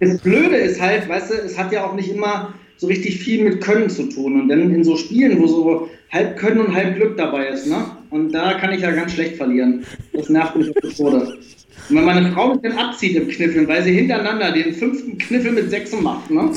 Das 0.00 0.18
Blöde 0.18 0.56
ist 0.56 0.80
halt, 0.80 1.08
weißt 1.08 1.30
du, 1.30 1.34
es 1.34 1.58
hat 1.58 1.72
ja 1.72 1.86
auch 1.86 1.94
nicht 1.94 2.10
immer 2.10 2.54
so 2.76 2.86
richtig 2.86 3.18
viel 3.18 3.44
mit 3.44 3.60
Können 3.60 3.88
zu 3.88 4.04
tun. 4.08 4.40
Und 4.40 4.48
dann 4.48 4.74
in 4.74 4.84
so 4.84 4.96
Spielen, 4.96 5.38
wo 5.40 5.46
so 5.46 5.90
halb 6.10 6.36
Können 6.36 6.60
und 6.60 6.74
halb 6.74 6.96
Glück 6.96 7.16
dabei 7.16 7.48
ist, 7.48 7.66
ne? 7.66 7.86
Und 8.10 8.32
da 8.32 8.54
kann 8.54 8.72
ich 8.72 8.80
ja 8.80 8.90
ganz 8.90 9.12
schlecht 9.12 9.36
verlieren. 9.36 9.84
Das 10.12 10.28
nervt 10.28 10.56
mich 10.56 10.72
der 10.72 10.90
Tode. 10.90 11.38
Und 11.88 11.96
wenn 11.96 12.04
meine 12.04 12.32
Frau 12.32 12.54
mich 12.54 12.62
dann 12.62 12.78
abzieht 12.78 13.16
im 13.16 13.28
Kniffeln, 13.28 13.66
weil 13.68 13.82
sie 13.82 13.92
hintereinander 13.92 14.52
den 14.52 14.72
fünften 14.74 15.18
Kniffel 15.18 15.52
mit 15.52 15.70
Sechsen 15.70 16.02
macht, 16.02 16.30
ne? 16.30 16.50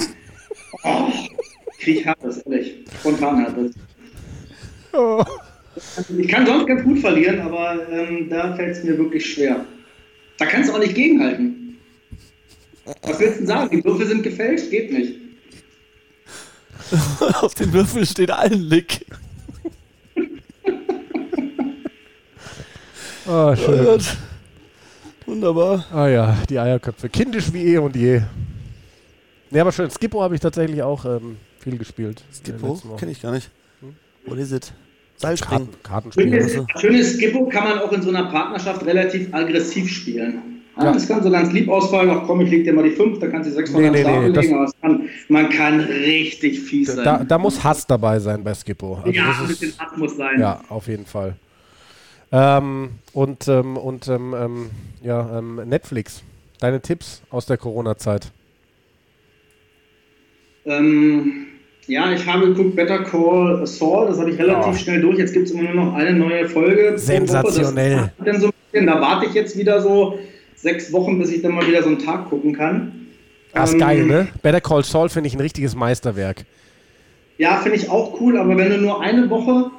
Oh, 0.83 1.11
krieg 1.79 1.99
ich 1.99 2.05
Härtes, 2.05 2.37
ehrlich. 2.39 2.75
Spontan 2.99 3.39
Härtes. 3.39 3.73
Oh. 4.93 5.23
Ich 6.17 6.27
kann 6.27 6.45
sonst 6.45 6.67
ganz 6.67 6.83
gut 6.83 6.99
verlieren, 6.99 7.39
aber 7.41 7.87
ähm, 7.91 8.29
da 8.29 8.55
fällt 8.55 8.77
es 8.77 8.83
mir 8.83 8.97
wirklich 8.97 9.25
schwer. 9.25 9.65
Da 10.37 10.45
kannst 10.45 10.69
du 10.69 10.73
auch 10.73 10.79
nicht 10.79 10.95
gegenhalten. 10.95 11.66
Was 12.87 13.19
willst 13.19 13.35
du 13.35 13.37
denn 13.39 13.47
sagen? 13.47 13.77
Die 13.77 13.83
Würfel 13.83 14.07
sind 14.07 14.23
gefälscht? 14.23 14.69
Geht 14.69 14.91
nicht. 14.91 15.15
Auf 17.41 17.53
den 17.53 17.73
Würfel 17.73 18.05
steht 18.05 18.31
ein 18.31 18.53
Lick. 18.53 19.05
oh, 23.27 23.55
schön. 23.57 23.87
Oh 23.87 23.97
Wunderbar. 25.25 25.85
Ah 25.91 26.07
ja, 26.07 26.37
die 26.49 26.57
Eierköpfe. 26.57 27.09
Kindisch 27.09 27.51
wie 27.51 27.73
eh 27.73 27.77
und 27.77 27.95
je. 27.97 28.21
Ne, 29.51 29.59
aber 29.59 29.73
schön. 29.73 29.89
Skippo 29.89 30.21
habe 30.21 30.35
ich 30.35 30.41
tatsächlich 30.41 30.81
auch 30.81 31.03
ähm, 31.03 31.35
viel 31.59 31.77
gespielt. 31.77 32.23
Skippo? 32.33 32.75
Kenne 32.97 33.11
ich 33.11 33.21
gar 33.21 33.33
nicht. 33.33 33.49
Hm? 33.81 33.95
What 34.25 34.37
is 34.37 34.53
it? 34.53 34.71
Seilspringen. 35.17 35.67
Karten, 35.83 36.13
Kartenspiel. 36.13 36.49
Schönes, 36.49 36.65
schönes 36.79 37.13
Skippo 37.15 37.47
kann 37.47 37.65
man 37.65 37.79
auch 37.79 37.91
in 37.91 38.01
so 38.01 38.09
einer 38.09 38.31
Partnerschaft 38.31 38.85
relativ 38.85 39.33
aggressiv 39.33 39.89
spielen. 39.89 40.56
Ja. 40.79 40.91
Das 40.91 41.07
kann 41.07 41.23
so 41.23 41.31
ganz 41.31 41.51
lieb 41.51 41.69
ausfallen, 41.69 42.09
ach 42.11 42.23
komm, 42.27 42.41
ich 42.41 42.51
leg 42.51 42.63
dir 42.63 42.73
mal 42.73 42.83
die 42.83 42.91
5, 42.91 43.19
da 43.19 43.27
kannst 43.27 43.49
du 43.49 43.53
6 43.53 43.71
von 43.71 43.81
nee, 43.81 43.89
nee, 43.89 44.03
nee, 44.03 44.27
legen, 44.27 44.53
aber 44.53 44.71
kann, 44.81 45.09
man 45.27 45.49
kann 45.49 45.79
richtig 45.79 46.59
fies 46.59 46.93
sein. 46.93 47.03
Da, 47.03 47.23
da, 47.23 47.37
muss 47.37 47.63
Hass 47.63 47.87
dabei 47.87 48.19
sein 48.19 48.43
bei 48.43 48.53
Skippo. 48.53 48.95
Also 48.95 49.09
ja, 49.09 49.35
ein 49.41 49.47
bisschen 49.47 49.73
Hass 49.79 49.97
muss 49.97 50.17
sein. 50.17 50.39
Ja, 50.39 50.61
auf 50.69 50.87
jeden 50.87 51.05
Fall. 51.05 51.35
Ähm, 52.31 52.89
und 53.13 53.47
ähm, 53.47 53.77
und 53.77 54.07
ähm, 54.07 54.35
ähm 54.37 54.69
ja, 55.01 55.39
ähm, 55.39 55.61
Netflix, 55.65 56.23
deine 56.59 56.81
Tipps 56.81 57.21
aus 57.29 57.45
der 57.45 57.57
Corona-Zeit? 57.57 58.31
Ähm, 60.65 61.47
ja, 61.87 62.11
ich 62.11 62.25
habe 62.25 62.47
geguckt 62.47 62.75
Better 62.75 63.03
Call 63.03 63.65
Saul, 63.65 64.07
das 64.07 64.19
habe 64.19 64.31
ich 64.31 64.37
relativ 64.37 64.73
oh. 64.73 64.77
schnell 64.77 65.01
durch. 65.01 65.17
Jetzt 65.17 65.33
gibt 65.33 65.47
es 65.47 65.53
immer 65.53 65.71
nur 65.71 65.85
noch 65.85 65.93
eine 65.93 66.13
neue 66.13 66.47
Folge. 66.49 66.97
Sensationell. 66.97 68.11
So 68.39 68.51
da 68.73 69.01
warte 69.01 69.27
ich 69.27 69.33
jetzt 69.33 69.57
wieder 69.57 69.81
so 69.81 70.19
sechs 70.57 70.91
Wochen, 70.91 71.17
bis 71.19 71.31
ich 71.31 71.41
dann 71.41 71.53
mal 71.53 71.65
wieder 71.65 71.83
so 71.83 71.89
einen 71.89 71.99
Tag 71.99 72.29
gucken 72.29 72.53
kann. 72.53 73.07
Das 73.53 73.69
ist 73.69 73.75
ähm, 73.75 73.79
geil, 73.79 74.05
ne? 74.05 74.27
Better 74.41 74.61
Call 74.61 74.83
Saul 74.83 75.09
finde 75.09 75.27
ich 75.27 75.35
ein 75.35 75.41
richtiges 75.41 75.75
Meisterwerk. 75.75 76.45
Ja, 77.37 77.57
finde 77.57 77.77
ich 77.77 77.89
auch 77.89 78.19
cool, 78.19 78.37
aber 78.37 78.57
wenn 78.57 78.69
du 78.69 78.77
nur 78.79 79.01
eine 79.01 79.29
Woche, 79.29 79.71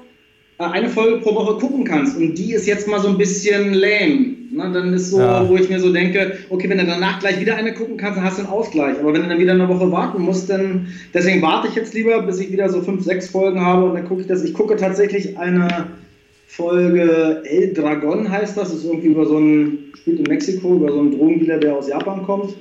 äh, 0.59 0.65
eine 0.65 0.89
Folge 0.89 1.19
pro 1.19 1.35
Woche 1.35 1.59
gucken 1.59 1.85
kannst 1.85 2.17
und 2.17 2.35
die 2.37 2.53
ist 2.53 2.67
jetzt 2.67 2.87
mal 2.87 3.01
so 3.01 3.09
ein 3.09 3.19
bisschen 3.19 3.75
lame, 3.75 4.37
ne? 4.53 4.71
dann 4.73 4.93
ist 4.95 5.11
so, 5.11 5.19
ja. 5.19 5.49
wo 5.49 5.57
ich 5.57 5.69
mir 5.69 5.81
so 5.81 5.93
denke, 5.93 6.39
okay, 6.51 6.69
wenn 6.69 6.79
du 6.79 6.87
danach 6.87 7.19
gleich 7.19 7.41
wieder 7.41 7.57
eine 7.57 7.75
gucken 7.75 7.97
kannst, 7.97 8.19
dann 8.19 8.25
hast 8.25 8.39
du 8.39 8.43
einen 8.43 8.53
Ausgleich. 8.53 8.99
Aber 9.01 9.13
wenn 9.13 9.23
du 9.23 9.29
dann 9.29 9.41
wieder 9.41 9.53
eine 9.53 9.69
Woche 9.69 9.91
warten 9.91 10.23
musst, 10.23 10.49
dann, 10.49 10.87
deswegen 11.13 11.43
warte 11.43 11.67
ich 11.67 11.75
jetzt 11.75 11.95
lieber, 11.95 12.23
bis 12.23 12.39
ich 12.39 12.53
wieder 12.53 12.69
so 12.69 12.81
fünf, 12.81 13.03
sechs 13.05 13.29
Folgen 13.29 13.61
habe 13.61 13.87
und 13.87 13.95
dann 13.95 14.07
gucke 14.07 14.21
ich 14.21 14.29
das. 14.29 14.45
Ich 14.45 14.55
gucke 14.55 14.77
tatsächlich 14.77 15.37
eine 15.37 15.89
Folge 16.49 17.43
El 17.45 17.75
Dragon 17.75 18.29
heißt 18.29 18.57
das, 18.57 18.71
das 18.71 18.79
ist 18.79 18.85
irgendwie 18.87 19.09
über 19.09 19.27
so 19.27 19.37
einen, 19.37 19.93
spielt 19.95 20.21
in 20.21 20.25
Mexiko, 20.25 20.77
über 20.77 20.91
so 20.91 20.99
einen 20.99 21.17
Drogendealer, 21.17 21.59
der 21.59 21.77
aus 21.77 21.89
Japan 21.89 22.25
kommt. 22.25 22.55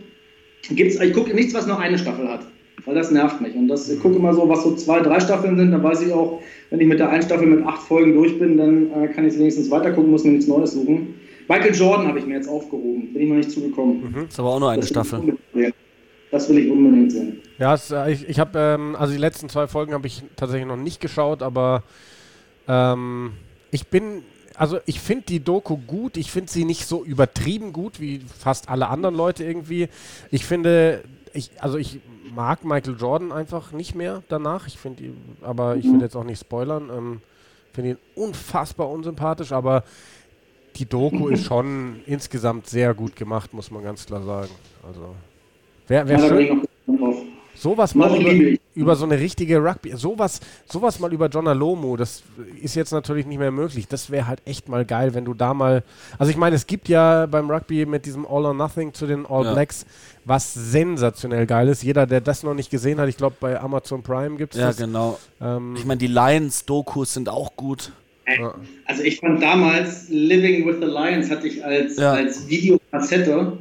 Gibt's, 0.70 1.00
ich 1.00 1.14
gucke 1.14 1.34
nichts, 1.34 1.54
was 1.54 1.66
nur 1.68 1.80
eine 1.80 1.98
Staffel 1.98 2.28
hat, 2.28 2.42
weil 2.86 2.96
das 2.96 3.12
nervt 3.12 3.40
mich. 3.40 3.56
Und 3.56 3.70
das, 3.70 3.90
ich 3.90 4.00
gucke 4.02 4.18
immer 4.18 4.34
so, 4.34 4.48
was 4.50 4.64
so 4.64 4.76
zwei, 4.76 5.00
drei 5.00 5.22
Staffeln 5.22 5.56
sind, 5.56 5.72
dann 5.72 5.82
weiß 5.82 6.02
ich 6.02 6.12
auch, 6.12 6.42
wenn 6.70 6.82
ich 6.82 6.88
mit 6.88 7.00
der 7.00 7.10
einen 7.10 7.24
Staffel 7.24 7.48
mit 7.48 7.66
acht 7.66 7.82
Folgen 7.82 8.14
durch 8.14 8.38
bin, 8.38 8.58
dann 8.58 8.92
äh, 8.92 9.08
kann 9.08 9.26
ich 9.26 9.34
es 9.34 9.40
wenigstens 9.40 9.72
weiter 9.72 9.92
gucken, 9.92 10.12
muss 10.12 10.26
mir 10.26 10.32
nichts 10.32 10.48
Neues 10.48 10.74
suchen. 10.74 11.16
Michael 11.48 11.74
Jordan 11.74 12.08
habe 12.08 12.20
ich 12.20 12.26
mir 12.26 12.36
jetzt 12.36 12.50
aufgehoben, 12.50 13.14
bin 13.14 13.22
ich 13.22 13.30
noch 13.30 13.38
nicht 13.38 13.52
zugekommen. 13.52 14.14
Mhm. 14.14 14.26
Ist 14.28 14.38
aber 14.38 14.50
auch 14.50 14.60
nur 14.60 14.70
eine 14.70 14.82
das 14.82 14.90
Staffel. 14.90 15.38
Das 16.30 16.50
will 16.50 16.58
ich 16.58 16.70
unbedingt 16.70 17.14
sehen. 17.14 17.40
Ja, 17.58 17.74
es, 17.74 17.90
äh, 17.90 18.12
ich, 18.12 18.28
ich 18.28 18.38
habe, 18.38 18.60
ähm, 18.60 18.98
also 18.98 19.14
die 19.14 19.20
letzten 19.20 19.48
zwei 19.48 19.68
Folgen 19.68 19.94
habe 19.94 20.08
ich 20.08 20.24
tatsächlich 20.36 20.68
noch 20.68 20.76
nicht 20.76 21.00
geschaut, 21.00 21.42
aber 21.42 21.84
ähm, 22.68 23.32
ich 23.72 23.88
bin, 23.88 24.24
also 24.56 24.80
ich 24.86 25.00
finde 25.00 25.26
die 25.26 25.40
Doku 25.40 25.78
gut. 25.78 26.18
Ich 26.18 26.32
finde 26.32 26.52
sie 26.52 26.66
nicht 26.66 26.88
so 26.88 27.04
übertrieben 27.04 27.74
gut 27.74 28.00
wie 28.00 28.20
fast 28.20 28.70
alle 28.70 28.88
anderen 28.88 29.16
Leute 29.16 29.44
irgendwie. 29.44 29.90
Ich 30.32 30.46
finde, 30.46 31.04
ich, 31.34 31.52
also 31.60 31.78
ich 31.78 32.00
mag 32.34 32.64
Michael 32.64 32.98
Jordan 33.00 33.32
einfach 33.32 33.72
nicht 33.72 33.96
mehr 33.96 34.24
danach. 34.30 34.68
Ich 34.68 34.78
finde, 34.78 35.14
aber 35.42 35.76
ich 35.76 35.86
will 35.86 36.02
jetzt 36.02 36.16
auch 36.16 36.24
nicht 36.24 36.40
spoilern. 36.40 36.90
Ähm, 36.90 37.22
finde 37.74 37.92
ihn 37.92 37.98
unfassbar 38.16 38.90
unsympathisch, 38.90 39.52
aber 39.52 39.84
die 40.76 40.86
Doku 40.86 41.28
ist 41.28 41.46
schon 41.46 42.02
insgesamt 42.06 42.68
sehr 42.68 42.94
gut 42.94 43.16
gemacht, 43.16 43.54
muss 43.54 43.70
man 43.72 43.84
ganz 43.84 44.06
klar 44.06 44.24
sagen. 44.24 44.52
Also 44.86 45.16
wäre 45.88 46.08
wär 46.08 46.20
schön. 46.20 46.68
Sowas 47.60 47.96
mal 47.96 48.16
über, 48.22 48.58
über, 48.76 48.96
so 48.96 49.06
eine 49.06 49.20
richtige 49.20 49.58
Rugby, 49.58 49.92
sowas, 49.96 50.40
sowas 50.66 51.00
mal 51.00 51.12
über 51.12 51.28
John 51.28 51.48
Alomo, 51.48 51.98
das 51.98 52.22
ist 52.62 52.76
jetzt 52.76 52.92
natürlich 52.92 53.26
nicht 53.26 53.40
mehr 53.40 53.52
möglich. 53.52 53.88
Das 53.88 54.12
wäre 54.12 54.28
halt 54.28 54.42
echt 54.46 54.70
mal 54.70 54.86
geil, 54.86 55.16
wenn 55.16 55.26
du 55.26 55.34
da 55.34 55.54
mal. 55.54 55.84
Also 56.20 56.30
ich 56.30 56.38
meine, 56.38 56.56
es 56.56 56.68
gibt 56.68 56.88
ja 56.88 57.26
beim 57.26 57.50
Rugby 57.50 57.86
mit 57.86 58.06
diesem 58.06 58.26
All 58.28 58.46
or 58.46 58.54
Nothing 58.54 58.94
zu 58.94 59.08
den 59.08 59.26
All 59.26 59.44
ja. 59.44 59.54
Blacks, 59.54 59.86
was 60.24 60.54
sensationell 60.54 61.48
geil 61.48 61.68
ist. 61.68 61.82
Jeder, 61.82 62.06
der 62.06 62.22
das 62.22 62.44
noch 62.44 62.54
nicht 62.54 62.70
gesehen 62.70 63.00
hat, 63.00 63.10
ich 63.10 63.18
glaube 63.18 63.38
bei 63.40 63.60
Amazon 63.60 64.04
Prime 64.04 64.38
gibt 64.38 64.54
es 64.54 64.60
ja, 64.60 64.68
das. 64.68 64.80
Ja, 64.80 64.86
genau. 64.86 65.20
Ähm, 65.42 65.76
ich 65.76 65.86
meine, 65.86 65.98
die 65.98 66.08
Lions-Dokus 66.08 67.14
sind 67.14 67.30
auch 67.30 67.56
gut. 67.56 67.92
Also 68.86 69.04
ich 69.04 69.20
fand 69.20 69.42
damals 69.42 70.10
Living 70.10 70.68
with 70.68 70.76
the 70.82 70.86
Lions 70.86 71.30
hatte 71.32 71.48
ich 71.48 71.64
als, 71.64 71.98
ja. 71.98 72.12
als 72.12 72.48
Videokassette 72.48 73.58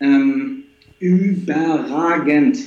ähm, 0.00 0.64
überragend. 0.98 2.58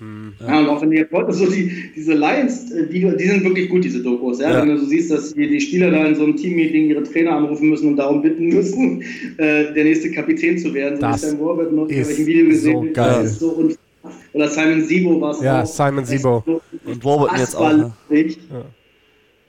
Hm, 0.00 0.32
ja. 0.40 0.60
und 0.60 0.68
auch 0.68 0.80
wenn 0.80 0.92
ihr 0.92 1.06
heute 1.12 1.32
so 1.32 1.44
die, 1.44 1.92
diese 1.94 2.14
Lions, 2.14 2.70
äh, 2.72 2.86
die, 2.86 3.00
die 3.00 3.26
sind 3.26 3.44
wirklich 3.44 3.68
gut, 3.68 3.84
diese 3.84 4.02
Dokus. 4.02 4.40
Ja? 4.40 4.50
ja. 4.50 4.62
Wenn 4.62 4.70
du 4.70 4.78
so 4.78 4.86
siehst, 4.86 5.10
dass 5.10 5.34
die, 5.34 5.46
die 5.46 5.60
Spieler 5.60 5.90
da 5.90 6.06
in 6.06 6.14
so 6.14 6.24
einem 6.24 6.36
Team-Meeting 6.36 6.88
ihre 6.88 7.02
Trainer 7.02 7.36
anrufen 7.36 7.68
müssen 7.68 7.88
und 7.88 7.96
darum 7.96 8.22
bitten 8.22 8.48
müssen, 8.48 9.02
äh, 9.36 9.72
der 9.74 9.84
nächste 9.84 10.10
Kapitän 10.10 10.58
zu 10.58 10.72
werden. 10.72 10.96
So 10.96 11.02
das 11.02 11.20
Sam 11.20 11.38
Robert 11.38 11.72
noch 11.72 11.86
in 11.88 12.08
welchem 12.08 12.26
Video 12.26 12.46
gesehen. 12.46 12.86
So 12.86 12.92
geil. 12.92 13.22
Das 13.22 13.38
so 13.38 13.70
oder 14.32 14.48
Simon 14.48 14.84
Sibo 14.84 15.20
war 15.20 15.32
es 15.32 15.42
Ja, 15.42 15.62
auch. 15.62 15.66
Simon 15.66 16.04
Sibo. 16.04 16.42
So 16.46 16.60
und 16.84 17.04
Robert 17.04 17.38
jetzt 17.38 17.54
auch. 17.54 17.72
Ne? 17.72 17.92
Ja. 18.08 18.64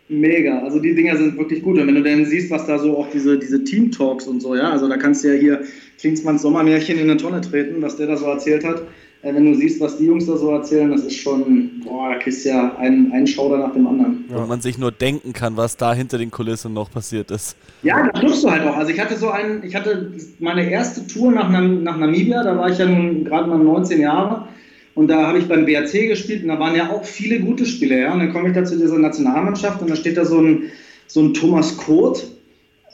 Mega, 0.09 0.59
also 0.59 0.79
die 0.79 0.93
Dinger 0.93 1.15
sind 1.15 1.37
wirklich 1.37 1.63
gut. 1.63 1.79
Und 1.79 1.87
wenn 1.87 1.95
du 1.95 2.03
dann 2.03 2.25
siehst, 2.25 2.51
was 2.51 2.67
da 2.67 2.77
so 2.77 2.97
auch 2.97 3.09
diese, 3.11 3.39
diese 3.39 3.63
Team-Talks 3.63 4.27
und 4.27 4.41
so, 4.41 4.55
ja, 4.55 4.69
also 4.71 4.89
da 4.89 4.97
kannst 4.97 5.23
du 5.23 5.33
ja 5.33 5.39
hier 5.39 5.61
Klinsmanns 5.99 6.41
Sommermärchen 6.41 6.97
in 6.97 7.09
eine 7.09 7.15
Tonne 7.15 7.39
treten, 7.39 7.81
was 7.81 7.95
der 7.95 8.07
da 8.07 8.17
so 8.17 8.25
erzählt 8.25 8.65
hat. 8.65 8.81
Äh, 9.23 9.33
wenn 9.33 9.45
du 9.45 9.55
siehst, 9.55 9.79
was 9.79 9.97
die 9.97 10.05
Jungs 10.05 10.25
da 10.25 10.37
so 10.37 10.49
erzählen, 10.51 10.91
das 10.91 11.03
ist 11.03 11.17
schon, 11.17 11.81
boah, 11.83 12.09
da 12.09 12.19
kriegst 12.19 12.45
du 12.45 12.49
ja 12.49 12.75
einen, 12.77 13.11
einen 13.11 13.27
Schauder 13.27 13.57
nach 13.57 13.73
dem 13.73 13.87
anderen. 13.87 14.25
Ja. 14.29 14.37
Und 14.37 14.49
man 14.49 14.61
sich 14.61 14.77
nur 14.77 14.91
denken 14.91 15.33
kann, 15.33 15.57
was 15.57 15.77
da 15.77 15.93
hinter 15.93 16.17
den 16.17 16.31
Kulissen 16.31 16.73
noch 16.73 16.91
passiert 16.91 17.31
ist. 17.31 17.55
Ja, 17.83 18.03
da 18.03 18.19
triffst 18.19 18.43
du 18.43 18.51
halt 18.51 18.67
auch. 18.67 18.75
Also 18.75 18.91
ich 18.91 18.99
hatte 18.99 19.15
so 19.17 19.29
einen, 19.29 19.63
ich 19.63 19.75
hatte 19.75 20.11
meine 20.39 20.69
erste 20.69 21.05
Tour 21.07 21.31
nach, 21.31 21.49
nach 21.49 21.97
Namibia, 21.97 22.43
da 22.43 22.57
war 22.57 22.69
ich 22.69 22.77
ja 22.77 22.85
nun 22.85 23.23
gerade 23.25 23.49
mal 23.49 23.57
19 23.57 24.01
Jahre. 24.01 24.47
Und 24.93 25.07
da 25.07 25.27
habe 25.27 25.39
ich 25.39 25.47
beim 25.47 25.65
BRC 25.65 26.09
gespielt 26.09 26.43
und 26.43 26.49
da 26.49 26.59
waren 26.59 26.75
ja 26.75 26.89
auch 26.89 27.05
viele 27.05 27.39
gute 27.39 27.65
Spieler. 27.65 27.97
Ja? 27.97 28.13
Und 28.13 28.19
dann 28.19 28.33
komme 28.33 28.49
ich 28.49 28.55
da 28.55 28.65
zu 28.65 28.77
dieser 28.77 28.97
Nationalmannschaft 28.97 29.81
und 29.81 29.89
da 29.89 29.95
steht 29.95 30.17
da 30.17 30.25
so 30.25 30.39
ein, 30.39 30.63
so 31.07 31.21
ein 31.21 31.33
Thomas 31.33 31.77
Koth, 31.77 32.27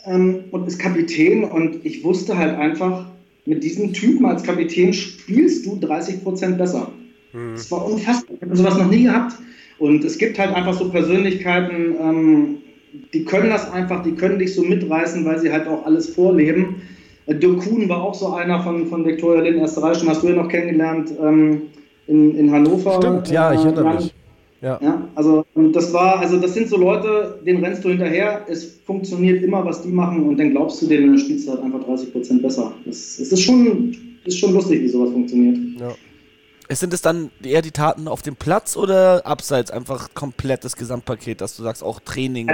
ähm, 0.08 0.46
und 0.52 0.68
ist 0.68 0.80
Kapitän 0.80 1.44
und 1.44 1.86
ich 1.86 2.04
wusste 2.04 2.38
halt 2.38 2.58
einfach, 2.58 3.06
mit 3.48 3.64
diesem 3.64 3.94
Typen 3.94 4.26
als 4.26 4.44
Kapitän 4.44 4.94
spielst 4.94 5.66
du 5.66 5.78
30 5.80 6.24
Prozent 6.24 6.58
besser. 6.58 6.92
Mhm. 7.32 7.54
Das 7.54 7.72
war 7.72 7.86
unfassbar. 7.86 8.36
Ich 8.36 8.42
habe 8.42 8.56
sowas 8.56 8.78
noch 8.78 8.90
nie 8.90 9.04
gehabt. 9.04 9.34
Und 9.80 10.04
es 10.04 10.18
gibt 10.18 10.38
halt 10.38 10.54
einfach 10.54 10.74
so 10.74 10.90
Persönlichkeiten, 10.90 11.96
ähm, 12.02 12.58
die 13.14 13.24
können 13.24 13.50
das 13.50 13.72
einfach, 13.72 14.04
die 14.04 14.14
können 14.14 14.40
dich 14.40 14.54
so 14.54 14.64
mitreißen, 14.64 15.24
weil 15.24 15.40
sie 15.40 15.52
halt 15.52 15.68
auch 15.68 15.86
alles 15.86 16.10
vorleben. 16.10 16.82
Äh, 17.28 17.36
Dirk 17.36 17.60
Kuhn 17.60 17.88
war 17.88 18.02
auch 18.02 18.16
so 18.16 18.34
einer 18.34 18.62
von, 18.64 18.88
von 18.88 19.06
Viktoria 19.06 19.42
Lind, 19.42 19.58
erste 19.60 19.82
Reihe, 19.82 19.96
schon 19.96 20.10
hast 20.10 20.24
du 20.24 20.28
ja 20.28 20.36
noch 20.36 20.50
kennengelernt 20.50 21.14
ähm, 21.22 21.62
in, 22.08 22.36
in 22.36 22.52
Hannover. 22.52 23.00
Stimmt, 23.02 23.30
ja, 23.30 23.54
ich 23.54 23.64
erinnere 23.64 23.96
mich. 23.96 24.14
Ja. 24.62 24.80
ja. 24.82 25.08
also 25.16 25.46
das 25.56 25.94
war, 25.94 26.20
also 26.20 26.38
das 26.38 26.54
sind 26.54 26.68
so 26.68 26.78
Leute, 26.78 27.40
denen 27.46 27.64
rennst 27.64 27.84
du 27.84 27.90
hinterher, 27.90 28.46
es 28.48 28.80
funktioniert 28.86 29.44
immer, 29.44 29.64
was 29.66 29.82
die 29.84 29.90
machen 29.90 30.28
und 30.28 30.38
dann 30.38 30.52
glaubst 30.52 30.82
du 30.82 30.88
denen, 30.88 31.10
und 31.10 31.16
dann 31.16 31.20
spielst 31.20 31.48
du 31.48 31.52
halt 31.52 31.62
einfach 31.62 31.84
30 31.84 32.12
Prozent 32.12 32.42
besser. 32.42 32.74
Es 32.90 33.20
ist 33.20 33.42
schon, 33.42 33.96
ist 34.26 34.40
schon 34.40 34.54
lustig, 34.54 34.82
wie 34.82 34.90
sowas 34.90 35.12
funktioniert. 35.12 35.58
Ja. 35.80 35.96
Sind 36.76 36.94
es 36.94 37.02
dann 37.02 37.30
eher 37.44 37.62
die 37.62 37.72
Taten 37.72 38.08
auf 38.08 38.22
dem 38.22 38.36
Platz 38.36 38.76
oder 38.76 39.26
abseits 39.26 39.72
einfach 39.72 40.14
komplett 40.14 40.66
das 40.66 40.76
Gesamtpaket, 40.76 41.40
dass 41.40 41.56
du 41.56 41.64
sagst, 41.64 41.82
auch 41.82 42.02
Training? 42.02 42.48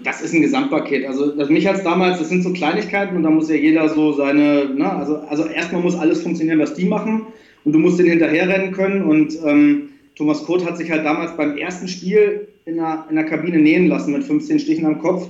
Das 0.00 0.20
ist 0.22 0.34
ein 0.34 0.42
Gesamtpaket. 0.42 1.06
Also 1.06 1.34
das, 1.34 1.48
mich 1.48 1.68
als 1.68 1.82
damals, 1.82 2.18
das 2.18 2.28
sind 2.28 2.42
so 2.42 2.52
Kleinigkeiten 2.52 3.16
und 3.16 3.22
da 3.22 3.30
muss 3.30 3.48
ja 3.48 3.56
jeder 3.56 3.88
so 3.88 4.12
seine, 4.12 4.66
ne, 4.66 4.90
also, 4.92 5.16
also 5.16 5.46
erstmal 5.46 5.82
muss 5.82 5.96
alles 5.96 6.22
funktionieren, 6.22 6.58
was 6.58 6.74
die 6.74 6.84
machen 6.84 7.26
und 7.64 7.72
du 7.72 7.78
musst 7.78 7.98
den 7.98 8.06
hinterherrennen 8.06 8.72
können 8.72 9.04
und 9.04 9.36
ähm, 9.44 9.90
Thomas 10.16 10.44
Kurt 10.44 10.64
hat 10.64 10.76
sich 10.76 10.90
halt 10.90 11.04
damals 11.04 11.36
beim 11.36 11.56
ersten 11.56 11.88
Spiel 11.88 12.48
in 12.64 12.76
der, 12.76 13.06
in 13.10 13.16
der 13.16 13.26
Kabine 13.26 13.58
nähen 13.58 13.88
lassen 13.88 14.12
mit 14.12 14.24
15 14.24 14.60
Stichen 14.60 14.86
am 14.86 15.00
Kopf, 15.00 15.28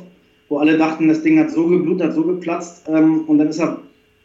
wo 0.49 0.59
alle 0.59 0.77
dachten, 0.77 1.09
das 1.09 1.23
Ding 1.23 1.39
hat 1.39 1.51
so 1.51 1.67
geblutet, 1.67 2.09
hat 2.09 2.15
so 2.15 2.25
geplatzt 2.25 2.87
ähm, 2.89 3.25
und 3.27 3.39
dann 3.39 3.49
ist 3.49 3.59
er 3.59 3.81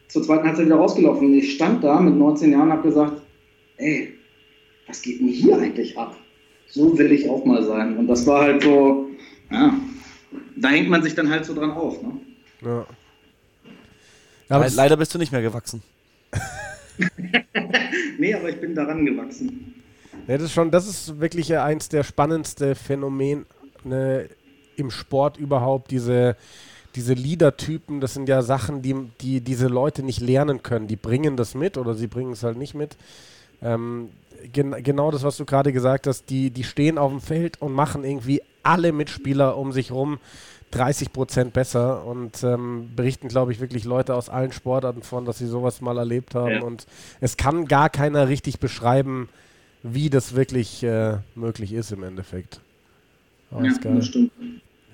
zur 0.09 0.23
zweiten 0.23 0.45
Halbzeit 0.45 0.65
wieder 0.65 0.75
rausgelaufen. 0.75 1.27
Und 1.27 1.33
ich 1.35 1.53
stand 1.55 1.83
da 1.83 2.01
mit 2.01 2.15
19 2.15 2.51
Jahren 2.51 2.63
und 2.63 2.71
habe 2.71 2.87
gesagt, 2.89 3.21
ey, 3.77 4.13
was 4.87 5.01
geht 5.01 5.21
denn 5.21 5.27
hier 5.27 5.57
eigentlich 5.57 5.97
ab? 5.97 6.17
So 6.67 6.97
will 6.97 7.11
ich 7.11 7.29
auch 7.29 7.45
mal 7.45 7.63
sein. 7.63 7.97
Und 7.97 8.07
das 8.07 8.27
war 8.27 8.41
halt 8.41 8.63
so, 8.63 9.07
ja, 9.51 9.73
da 10.57 10.69
hängt 10.69 10.89
man 10.89 11.01
sich 11.01 11.15
dann 11.15 11.29
halt 11.29 11.45
so 11.45 11.53
dran 11.53 11.71
auf. 11.71 12.01
Ne? 12.01 12.11
Ja. 12.61 12.85
Aber 14.49 14.67
leider 14.69 14.97
bist 14.97 15.13
du 15.13 15.19
nicht 15.19 15.31
mehr 15.31 15.41
gewachsen. 15.41 15.81
nee, 18.17 18.33
aber 18.33 18.49
ich 18.49 18.59
bin 18.59 18.75
daran 18.75 19.05
gewachsen. 19.05 19.78
Ja, 20.29 20.37
das, 20.37 20.43
ist 20.43 20.53
schon, 20.53 20.69
das 20.69 20.87
ist 20.87 21.19
wirklich 21.19 21.57
eins 21.57 21.89
der 21.89 22.03
spannendsten 22.03 22.75
Phänomene 22.75 23.45
im 24.75 24.91
Sport 24.91 25.37
überhaupt, 25.37 25.89
diese, 25.89 26.35
diese 26.93 27.13
Leader-Typen, 27.15 27.99
das 27.99 28.13
sind 28.13 28.29
ja 28.29 28.43
Sachen, 28.43 28.83
die, 28.83 28.95
die 29.21 29.41
diese 29.41 29.65
Leute 29.65 30.03
nicht 30.03 30.21
lernen 30.21 30.61
können. 30.61 30.85
Die 30.85 30.97
bringen 30.97 31.35
das 31.35 31.55
mit 31.55 31.79
oder 31.79 31.95
sie 31.95 32.05
bringen 32.05 32.33
es 32.33 32.43
halt 32.43 32.57
nicht 32.59 32.75
mit. 32.75 32.95
Ähm, 33.63 34.09
gen 34.53 34.83
genau 34.83 35.09
das, 35.09 35.23
was 35.23 35.35
du 35.35 35.45
gerade 35.45 35.73
gesagt 35.73 36.05
hast, 36.05 36.29
die, 36.29 36.51
die 36.51 36.63
stehen 36.63 36.99
auf 36.99 37.09
dem 37.09 37.21
Feld 37.21 37.59
und 37.59 37.73
machen 37.73 38.03
irgendwie 38.03 38.43
alle 38.61 38.91
Mitspieler 38.91 39.57
um 39.57 39.71
sich 39.71 39.91
rum 39.91 40.19
30 40.69 41.11
Prozent 41.11 41.53
besser 41.53 42.05
und 42.05 42.43
ähm, 42.43 42.91
berichten, 42.95 43.29
glaube 43.29 43.51
ich, 43.51 43.59
wirklich 43.59 43.83
Leute 43.83 44.13
aus 44.13 44.29
allen 44.29 44.51
Sportarten 44.51 45.01
von, 45.01 45.25
dass 45.25 45.39
sie 45.39 45.47
sowas 45.47 45.81
mal 45.81 45.97
erlebt 45.97 46.35
haben. 46.35 46.51
Ja. 46.51 46.61
Und 46.61 46.85
es 47.19 47.35
kann 47.35 47.65
gar 47.65 47.89
keiner 47.89 48.27
richtig 48.27 48.59
beschreiben, 48.59 49.27
wie 49.83 50.09
das 50.09 50.35
wirklich 50.35 50.83
äh, 50.83 51.17
möglich 51.35 51.73
ist 51.73 51.91
im 51.91 52.03
Endeffekt. 52.03 52.59
Oh, 53.51 53.61
ja, 53.63 53.71
das 53.83 54.07
stimmt. 54.07 54.31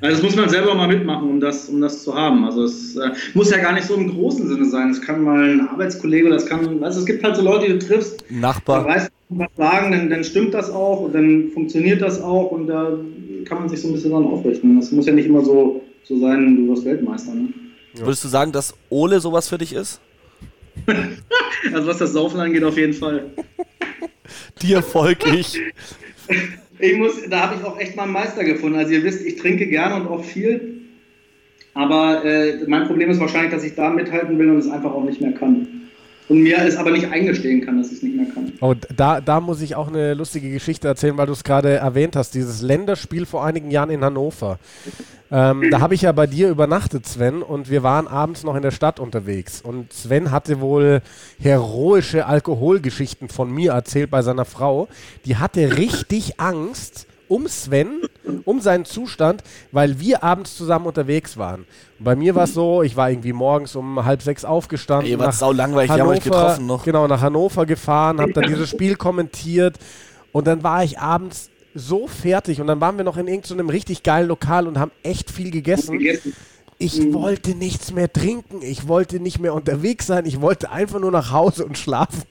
Also 0.02 0.18
das 0.18 0.24
muss 0.24 0.36
man 0.36 0.50
selber 0.50 0.76
mal 0.76 0.88
mitmachen, 0.88 1.30
um 1.30 1.40
das, 1.40 1.70
um 1.70 1.80
das 1.80 2.04
zu 2.04 2.14
haben. 2.14 2.44
Also 2.44 2.64
es 2.64 2.96
äh, 2.98 3.12
muss 3.34 3.50
ja 3.50 3.58
gar 3.58 3.74
nicht 3.74 3.88
so 3.88 3.96
im 3.96 4.10
großen 4.10 4.48
Sinne 4.48 4.66
sein. 4.66 4.90
Es 4.92 5.02
kann 5.02 5.24
mal 5.24 5.44
ein 5.44 5.68
Arbeitskollege, 5.68 6.30
das 6.30 6.46
kann, 6.46 6.84
also 6.84 7.00
es 7.00 7.06
gibt 7.06 7.24
halt 7.24 7.38
so 7.38 7.42
Leute, 7.42 7.68
die 7.68 7.80
du 7.80 7.80
triffst. 7.80 8.24
Nachbar. 8.30 8.84
Da 8.84 8.90
weißt 8.90 9.12
du, 9.30 9.40
was 9.40 9.48
sagen, 9.56 9.92
dann, 9.92 10.10
dann 10.10 10.24
stimmt 10.24 10.54
das 10.54 10.70
auch 10.70 11.02
und 11.02 11.16
dann 11.16 11.50
funktioniert 11.54 12.02
das 12.02 12.22
auch 12.22 12.52
und 12.52 12.68
da 12.68 12.98
kann 13.46 13.60
man 13.60 13.70
sich 13.70 13.82
so 13.82 13.88
ein 13.88 13.94
bisschen 13.94 14.12
dran 14.12 14.26
aufrichten. 14.26 14.80
Das 14.80 14.92
muss 14.92 15.06
ja 15.06 15.14
nicht 15.14 15.28
immer 15.28 15.44
so, 15.44 15.82
so 16.04 16.20
sein, 16.20 16.58
du 16.58 16.68
wirst 16.74 16.84
Weltmeister. 16.84 17.34
Ne? 17.34 17.50
Ja. 17.94 18.02
Würdest 18.02 18.24
du 18.26 18.28
sagen, 18.28 18.52
dass 18.52 18.76
Ole 18.90 19.22
sowas 19.22 19.48
für 19.48 19.58
dich 19.58 19.74
ist? 19.74 20.02
also 21.74 21.88
was 21.88 22.00
das 22.00 22.12
Saufen 22.12 22.40
angeht, 22.40 22.64
auf 22.64 22.78
jeden 22.78 22.94
Fall. 22.94 23.32
Dir 24.62 24.82
folge 24.82 25.36
ich. 25.36 25.60
Ich 26.80 26.98
muss, 26.98 27.22
da 27.30 27.42
habe 27.42 27.56
ich 27.56 27.64
auch 27.64 27.80
echt 27.80 27.96
mal 27.96 28.04
einen 28.04 28.14
Meister 28.14 28.44
gefunden. 28.44 28.78
Also 28.78 28.94
ihr 28.94 29.04
wisst, 29.04 29.26
ich 29.26 29.38
trinke 29.38 29.68
gerne 29.68 29.96
und 29.96 30.08
auch 30.08 30.24
viel. 30.24 30.82
Aber 31.74 32.24
äh, 32.24 32.66
mein 32.68 32.88
Problem 32.88 33.10
ist 33.10 33.20
wahrscheinlich, 33.20 33.52
dass 33.52 33.64
ich 33.64 33.76
da 33.76 33.90
mithalten 33.90 34.38
will 34.40 34.50
und 34.50 34.58
es 34.58 34.70
einfach 34.70 34.92
auch 34.92 35.04
nicht 35.04 35.22
mehr 35.22 35.34
kann. 35.34 35.75
Und 36.28 36.42
mir 36.42 36.58
es 36.58 36.76
aber 36.76 36.92
nicht 36.92 37.12
eingestehen 37.12 37.64
kann, 37.64 37.78
dass 37.78 37.92
ich 37.92 37.98
es 37.98 38.04
nicht 38.04 38.16
mehr 38.16 38.26
kann. 38.34 38.52
Oh, 38.62 38.74
da, 38.96 39.22
da 39.22 39.40
muss 39.40 39.62
ich 39.62 39.76
auch 39.76 39.88
eine 39.88 40.16
lustige 40.16 40.50
Geschichte 40.50 40.88
erzählen, 40.88 41.16
weil 41.18 41.28
du 41.28 41.34
es 41.34 41.44
gerade 41.44 41.76
erwähnt 41.76 42.16
hast, 42.16 42.34
dieses 42.34 42.62
Länderspiel 42.62 43.26
vor 43.26 43.46
einigen 43.46 43.70
Jahren 43.70 43.92
in 43.92 44.04
Hannover. 44.04 44.58
Ähm, 45.32 45.70
da 45.70 45.82
habe 45.82 45.94
ich 45.94 46.02
ja 46.02 46.12
bei 46.12 46.28
dir 46.28 46.50
übernachtet, 46.50 47.06
Sven, 47.06 47.44
und 47.44 47.70
wir 47.70 47.84
waren 47.84 48.08
abends 48.08 48.44
noch 48.44 48.56
in 48.56 48.62
der 48.64 48.72
Stadt 48.72 49.00
unterwegs. 49.00 49.62
Und 49.62 49.94
Sven 49.94 50.32
hatte 50.32 50.62
wohl 50.62 51.02
heroische 51.40 52.26
Alkoholgeschichten 52.26 53.30
von 53.30 53.52
mir 53.52 53.74
erzählt 53.74 54.10
bei 54.10 54.22
seiner 54.22 54.46
Frau. 54.46 54.88
Die 55.26 55.38
hatte 55.38 55.78
richtig 55.78 56.40
Angst, 56.40 57.08
um 57.28 57.48
Sven, 57.48 58.02
um 58.46 58.62
seinen 58.62 58.86
Zustand, 58.86 59.44
weil 59.72 60.00
wir 60.00 60.24
abends 60.24 60.56
zusammen 60.56 60.86
unterwegs 60.86 61.38
waren. 61.38 61.66
Und 62.00 62.06
bei 62.06 62.16
mir 62.16 62.36
war 62.36 62.46
es 62.46 62.54
so, 62.54 62.84
ich 62.84 62.96
war 62.96 63.10
irgendwie 63.10 63.34
morgens 63.34 63.76
um 63.76 64.04
halb 64.06 64.22
sechs 64.22 64.46
aufgestanden. 64.46 65.10
Ihr 65.10 65.20
wart 65.20 65.34
sau 65.34 65.52
langweilig, 65.52 65.92
Hannover, 65.92 66.10
wir 66.10 66.12
haben 66.12 66.18
euch 66.18 66.24
getroffen 66.24 66.66
noch. 66.66 66.84
Genau, 66.84 67.08
nach 67.08 67.22
Hannover 67.22 67.66
gefahren, 67.66 68.20
habe 68.20 68.34
dann 68.34 68.48
dieses 68.48 68.70
Spiel 68.70 68.96
kommentiert 68.96 69.78
und 70.32 70.48
dann 70.48 70.64
war 70.64 70.84
ich 70.84 71.00
abends 71.00 71.50
so 71.74 72.08
fertig 72.08 72.62
und 72.62 72.68
dann 72.68 72.80
waren 72.80 72.98
wir 72.98 73.04
noch 73.04 73.18
in 73.18 73.28
irgendeinem 73.28 73.70
richtig 73.70 74.02
geilen 74.04 74.30
Lokal 74.30 74.68
und 74.68 74.80
haben 74.80 74.92
echt 75.04 75.30
viel 75.30 75.52
gegessen. 75.52 76.00
Ich 76.78 77.00
mhm. 77.00 77.14
wollte 77.14 77.56
nichts 77.56 77.94
mehr 77.94 78.12
trinken, 78.12 78.62
ich 78.62 78.88
wollte 78.88 79.22
nicht 79.22 79.40
mehr 79.40 79.54
unterwegs 79.54 80.08
sein, 80.08 80.26
ich 80.26 80.42
wollte 80.42 80.72
einfach 80.72 81.00
nur 81.00 81.12
nach 81.12 81.32
Hause 81.32 81.66
und 81.66 81.78
schlafen. 81.78 82.24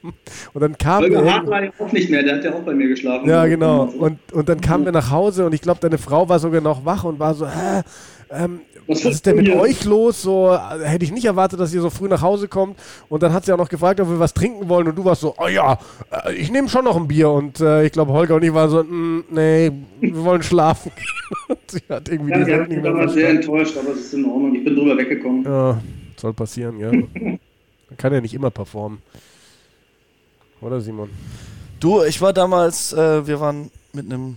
Und 0.52 0.60
dann 0.60 0.76
kam 0.76 1.02
Holger 1.02 1.24
Hart 1.32 1.46
war 1.46 1.64
ja 1.64 1.70
auch 1.78 1.92
nicht 1.92 2.10
mehr, 2.10 2.22
der 2.22 2.36
hat 2.36 2.44
ja 2.44 2.54
auch 2.54 2.60
bei 2.60 2.74
mir 2.74 2.88
geschlafen. 2.88 3.26
Ja, 3.26 3.46
genau. 3.46 3.84
Und, 3.84 4.18
und 4.32 4.48
dann 4.48 4.60
kamen 4.60 4.84
wir 4.84 4.92
nach 4.92 5.10
Hause 5.10 5.46
und 5.46 5.54
ich 5.54 5.62
glaube, 5.62 5.80
deine 5.80 5.96
Frau 5.96 6.28
war 6.28 6.38
sogar 6.38 6.60
noch 6.60 6.84
wach 6.84 7.04
und 7.04 7.18
war 7.18 7.34
so, 7.34 7.48
hä, 7.48 7.82
ähm, 8.30 8.60
was, 8.86 9.04
was 9.04 9.14
ist 9.14 9.26
denn 9.26 9.36
mit 9.36 9.48
euch 9.50 9.84
los? 9.84 10.22
So 10.22 10.52
äh, 10.52 10.84
hätte 10.84 11.04
ich 11.04 11.12
nicht 11.12 11.24
erwartet, 11.24 11.60
dass 11.60 11.72
ihr 11.72 11.80
so 11.80 11.90
früh 11.90 12.08
nach 12.08 12.22
Hause 12.22 12.48
kommt. 12.48 12.78
Und 13.08 13.22
dann 13.22 13.32
hat 13.32 13.44
sie 13.44 13.52
auch 13.52 13.58
noch 13.58 13.68
gefragt, 13.68 14.00
ob 14.00 14.08
wir 14.08 14.18
was 14.18 14.34
trinken 14.34 14.68
wollen. 14.68 14.88
Und 14.88 14.96
du 14.96 15.04
warst 15.04 15.22
so, 15.22 15.34
oh 15.38 15.48
ja, 15.48 15.78
äh, 16.10 16.34
ich 16.34 16.50
nehme 16.50 16.68
schon 16.68 16.84
noch 16.84 16.96
ein 16.96 17.08
Bier. 17.08 17.30
Und 17.30 17.60
äh, 17.60 17.84
ich 17.84 17.92
glaube, 17.92 18.12
Holger 18.12 18.36
und 18.36 18.44
ich 18.44 18.52
waren 18.52 18.70
so, 18.70 18.82
mm, 18.82 19.24
nee, 19.30 19.72
wir 20.00 20.24
wollen 20.24 20.42
schlafen. 20.42 20.92
sie 21.66 21.82
hat 21.88 22.08
irgendwie 22.08 22.32
ja, 22.32 22.38
die 22.38 22.46
Welt 22.46 22.68
nicht 22.68 22.82
mehr 22.82 23.08
sehr 23.08 23.30
enttäuscht, 23.30 23.76
aber 23.76 23.92
es 23.92 24.00
ist 24.00 24.14
in 24.14 24.24
Ordnung. 24.26 24.54
Ich 24.54 24.64
bin 24.64 24.76
drüber 24.76 24.96
weggekommen. 24.96 25.44
Ja, 25.44 25.80
soll 26.16 26.32
passieren, 26.32 26.78
ja. 26.78 26.90
Man 27.88 27.96
kann 27.96 28.12
ja 28.12 28.20
nicht 28.20 28.34
immer 28.34 28.50
performen. 28.50 28.98
Oder 30.60 30.80
Simon? 30.80 31.10
Du, 31.80 32.02
ich 32.02 32.20
war 32.20 32.32
damals, 32.32 32.92
äh, 32.92 33.26
wir 33.26 33.40
waren 33.40 33.70
mit 33.92 34.06
einem 34.06 34.36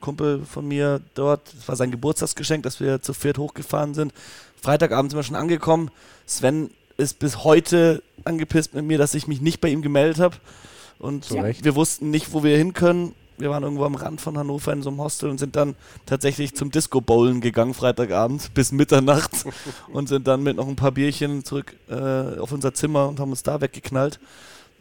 Kumpel 0.00 0.44
von 0.44 0.66
mir 0.66 1.00
dort. 1.14 1.52
Es 1.58 1.68
war 1.68 1.76
sein 1.76 1.90
Geburtstagsgeschenk, 1.90 2.62
dass 2.62 2.80
wir 2.80 3.02
zu 3.02 3.14
viert 3.14 3.38
hochgefahren 3.38 3.94
sind. 3.94 4.12
Freitagabend 4.60 5.10
sind 5.10 5.18
wir 5.18 5.24
schon 5.24 5.36
angekommen. 5.36 5.90
Sven 6.26 6.70
ist 6.96 7.18
bis 7.18 7.44
heute 7.44 8.02
angepisst 8.24 8.74
mit 8.74 8.84
mir, 8.84 8.98
dass 8.98 9.14
ich 9.14 9.26
mich 9.26 9.40
nicht 9.40 9.60
bei 9.60 9.68
ihm 9.68 9.82
gemeldet 9.82 10.18
habe. 10.20 10.36
Und 10.98 11.30
ja. 11.30 11.44
wir 11.44 11.74
wussten 11.74 12.10
nicht, 12.10 12.32
wo 12.32 12.42
wir 12.42 12.56
hin 12.56 12.72
können. 12.72 13.14
Wir 13.38 13.50
waren 13.50 13.62
irgendwo 13.62 13.84
am 13.84 13.94
Rand 13.94 14.20
von 14.20 14.36
Hannover 14.36 14.72
in 14.72 14.82
so 14.82 14.90
einem 14.90 15.00
Hostel 15.00 15.30
und 15.30 15.38
sind 15.38 15.54
dann 15.54 15.76
tatsächlich 16.06 16.56
zum 16.56 16.72
Disco 16.72 17.00
Bowlen 17.00 17.40
gegangen, 17.40 17.72
Freitagabend 17.72 18.52
bis 18.54 18.72
Mitternacht. 18.72 19.30
und 19.92 20.08
sind 20.08 20.26
dann 20.26 20.42
mit 20.42 20.56
noch 20.56 20.66
ein 20.66 20.74
paar 20.74 20.90
Bierchen 20.90 21.44
zurück 21.44 21.76
äh, 21.88 22.38
auf 22.38 22.50
unser 22.50 22.74
Zimmer 22.74 23.08
und 23.08 23.20
haben 23.20 23.30
uns 23.30 23.44
da 23.44 23.60
weggeknallt 23.60 24.18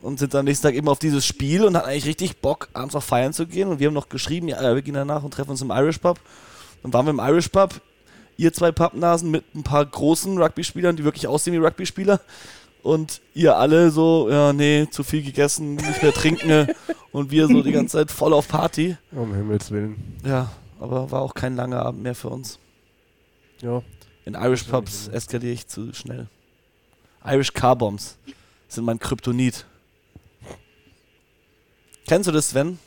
und 0.07 0.19
sind 0.19 0.33
am 0.35 0.45
nächsten 0.45 0.65
Tag 0.65 0.75
eben 0.75 0.87
auf 0.87 0.99
dieses 0.99 1.25
Spiel 1.25 1.65
und 1.65 1.75
hatten 1.75 1.89
eigentlich 1.89 2.05
richtig 2.05 2.37
Bock, 2.37 2.69
abends 2.71 2.95
noch 2.95 3.03
feiern 3.03 3.33
zu 3.33 3.45
gehen. 3.45 3.67
Und 3.67 3.81
wir 3.81 3.87
haben 3.87 3.93
noch 3.93 4.07
geschrieben, 4.07 4.47
ja, 4.47 4.73
wir 4.73 4.81
gehen 4.81 4.93
danach 4.93 5.21
und 5.21 5.33
treffen 5.33 5.49
uns 5.49 5.61
im 5.61 5.69
Irish 5.69 5.97
Pub. 5.97 6.17
Dann 6.81 6.93
waren 6.93 7.05
wir 7.05 7.09
im 7.09 7.19
Irish 7.19 7.49
Pub, 7.49 7.81
ihr 8.37 8.53
zwei 8.53 8.71
Pappnasen 8.71 9.29
mit 9.29 9.43
ein 9.53 9.63
paar 9.63 9.85
großen 9.85 10.41
Rugby-Spielern, 10.41 10.95
die 10.95 11.03
wirklich 11.03 11.27
aussehen 11.27 11.53
wie 11.55 11.57
Rugby-Spieler. 11.57 12.21
Und 12.83 13.19
ihr 13.33 13.57
alle 13.57 13.91
so, 13.91 14.29
ja, 14.29 14.53
nee, 14.53 14.87
zu 14.89 15.03
viel 15.03 15.23
gegessen, 15.23 15.75
nicht 15.75 16.01
mehr 16.01 16.13
trinken. 16.13 16.69
und 17.11 17.29
wir 17.31 17.47
so 17.47 17.61
die 17.61 17.73
ganze 17.73 17.97
Zeit 17.97 18.09
voll 18.09 18.31
auf 18.31 18.47
Party. 18.47 18.95
Um 19.11 19.35
Himmels 19.35 19.71
Willen. 19.71 20.15
Ja, 20.23 20.51
aber 20.79 21.11
war 21.11 21.21
auch 21.21 21.33
kein 21.33 21.57
langer 21.57 21.85
Abend 21.85 22.03
mehr 22.03 22.15
für 22.15 22.29
uns. 22.29 22.59
Ja. 23.61 23.83
In 24.23 24.35
Irish 24.35 24.63
Pubs 24.63 25.09
eskaliere 25.09 25.51
ich 25.51 25.67
zu 25.67 25.91
schnell. 25.93 26.27
Irish 27.25 27.51
Car 27.51 27.75
Bombs 27.75 28.17
sind 28.69 28.85
mein 28.85 28.99
Kryptonit. 28.99 29.65
Kennst 32.07 32.27
du 32.27 32.31
das, 32.31 32.49
Sven? 32.49 32.79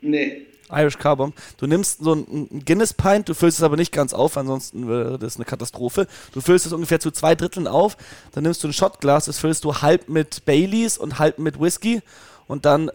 Nee. 0.00 0.46
Irish 0.70 0.98
Car 0.98 1.16
Bomb. 1.16 1.34
Du 1.58 1.66
nimmst 1.66 2.02
so 2.02 2.14
ein 2.14 2.64
Guinness 2.64 2.94
Pint, 2.94 3.28
du 3.28 3.34
füllst 3.34 3.58
es 3.58 3.64
aber 3.64 3.76
nicht 3.76 3.92
ganz 3.92 4.12
auf, 4.12 4.36
ansonsten 4.36 4.88
wäre 4.88 5.18
das 5.18 5.36
eine 5.36 5.44
Katastrophe. 5.44 6.06
Du 6.32 6.40
füllst 6.40 6.66
es 6.66 6.72
ungefähr 6.72 6.98
zu 6.98 7.10
zwei 7.10 7.34
Dritteln 7.34 7.66
auf, 7.66 7.96
dann 8.32 8.44
nimmst 8.44 8.64
du 8.64 8.68
ein 8.68 8.72
Shotglas, 8.72 9.26
das 9.26 9.38
füllst 9.38 9.64
du 9.64 9.82
halb 9.82 10.08
mit 10.08 10.44
Baileys 10.44 10.98
und 10.98 11.18
halb 11.18 11.38
mit 11.38 11.60
Whisky 11.60 12.00
und 12.48 12.64
dann 12.64 12.90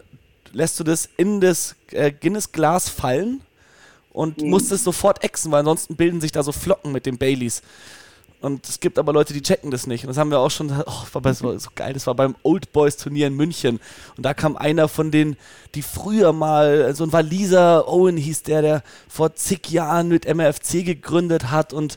lässt 0.52 0.78
du 0.80 0.84
das 0.84 1.08
in 1.16 1.40
das 1.40 1.76
äh, 1.92 2.10
Guinness 2.10 2.52
Glas 2.52 2.88
fallen 2.88 3.42
und 4.10 4.42
mhm. 4.42 4.50
musst 4.50 4.72
es 4.72 4.82
sofort 4.82 5.22
exen, 5.22 5.52
weil 5.52 5.60
ansonsten 5.60 5.96
bilden 5.96 6.20
sich 6.20 6.32
da 6.32 6.42
so 6.42 6.52
Flocken 6.52 6.92
mit 6.92 7.06
den 7.06 7.18
Baileys. 7.18 7.62
Und 8.40 8.68
es 8.68 8.78
gibt 8.78 8.98
aber 8.98 9.12
Leute, 9.12 9.32
die 9.32 9.42
checken 9.42 9.70
das 9.70 9.86
nicht. 9.88 10.04
Und 10.04 10.08
das 10.08 10.16
haben 10.16 10.30
wir 10.30 10.38
auch 10.38 10.50
schon, 10.50 10.70
oh, 10.70 11.02
war 11.12 11.34
so 11.34 11.56
geil, 11.74 11.92
das 11.92 12.06
war 12.06 12.14
beim 12.14 12.36
Old 12.42 12.72
Boys 12.72 12.96
Turnier 12.96 13.26
in 13.26 13.34
München. 13.34 13.80
Und 14.16 14.24
da 14.24 14.32
kam 14.32 14.56
einer 14.56 14.86
von 14.88 15.10
denen, 15.10 15.36
die 15.74 15.82
früher 15.82 16.32
mal, 16.32 16.94
so 16.94 17.04
ein 17.04 17.12
Waliser, 17.12 17.88
Owen 17.88 18.16
hieß 18.16 18.44
der, 18.44 18.62
der 18.62 18.82
vor 19.08 19.34
zig 19.34 19.70
Jahren 19.70 20.08
mit 20.08 20.32
MRFC 20.32 20.84
gegründet 20.84 21.50
hat 21.50 21.72
und 21.72 21.96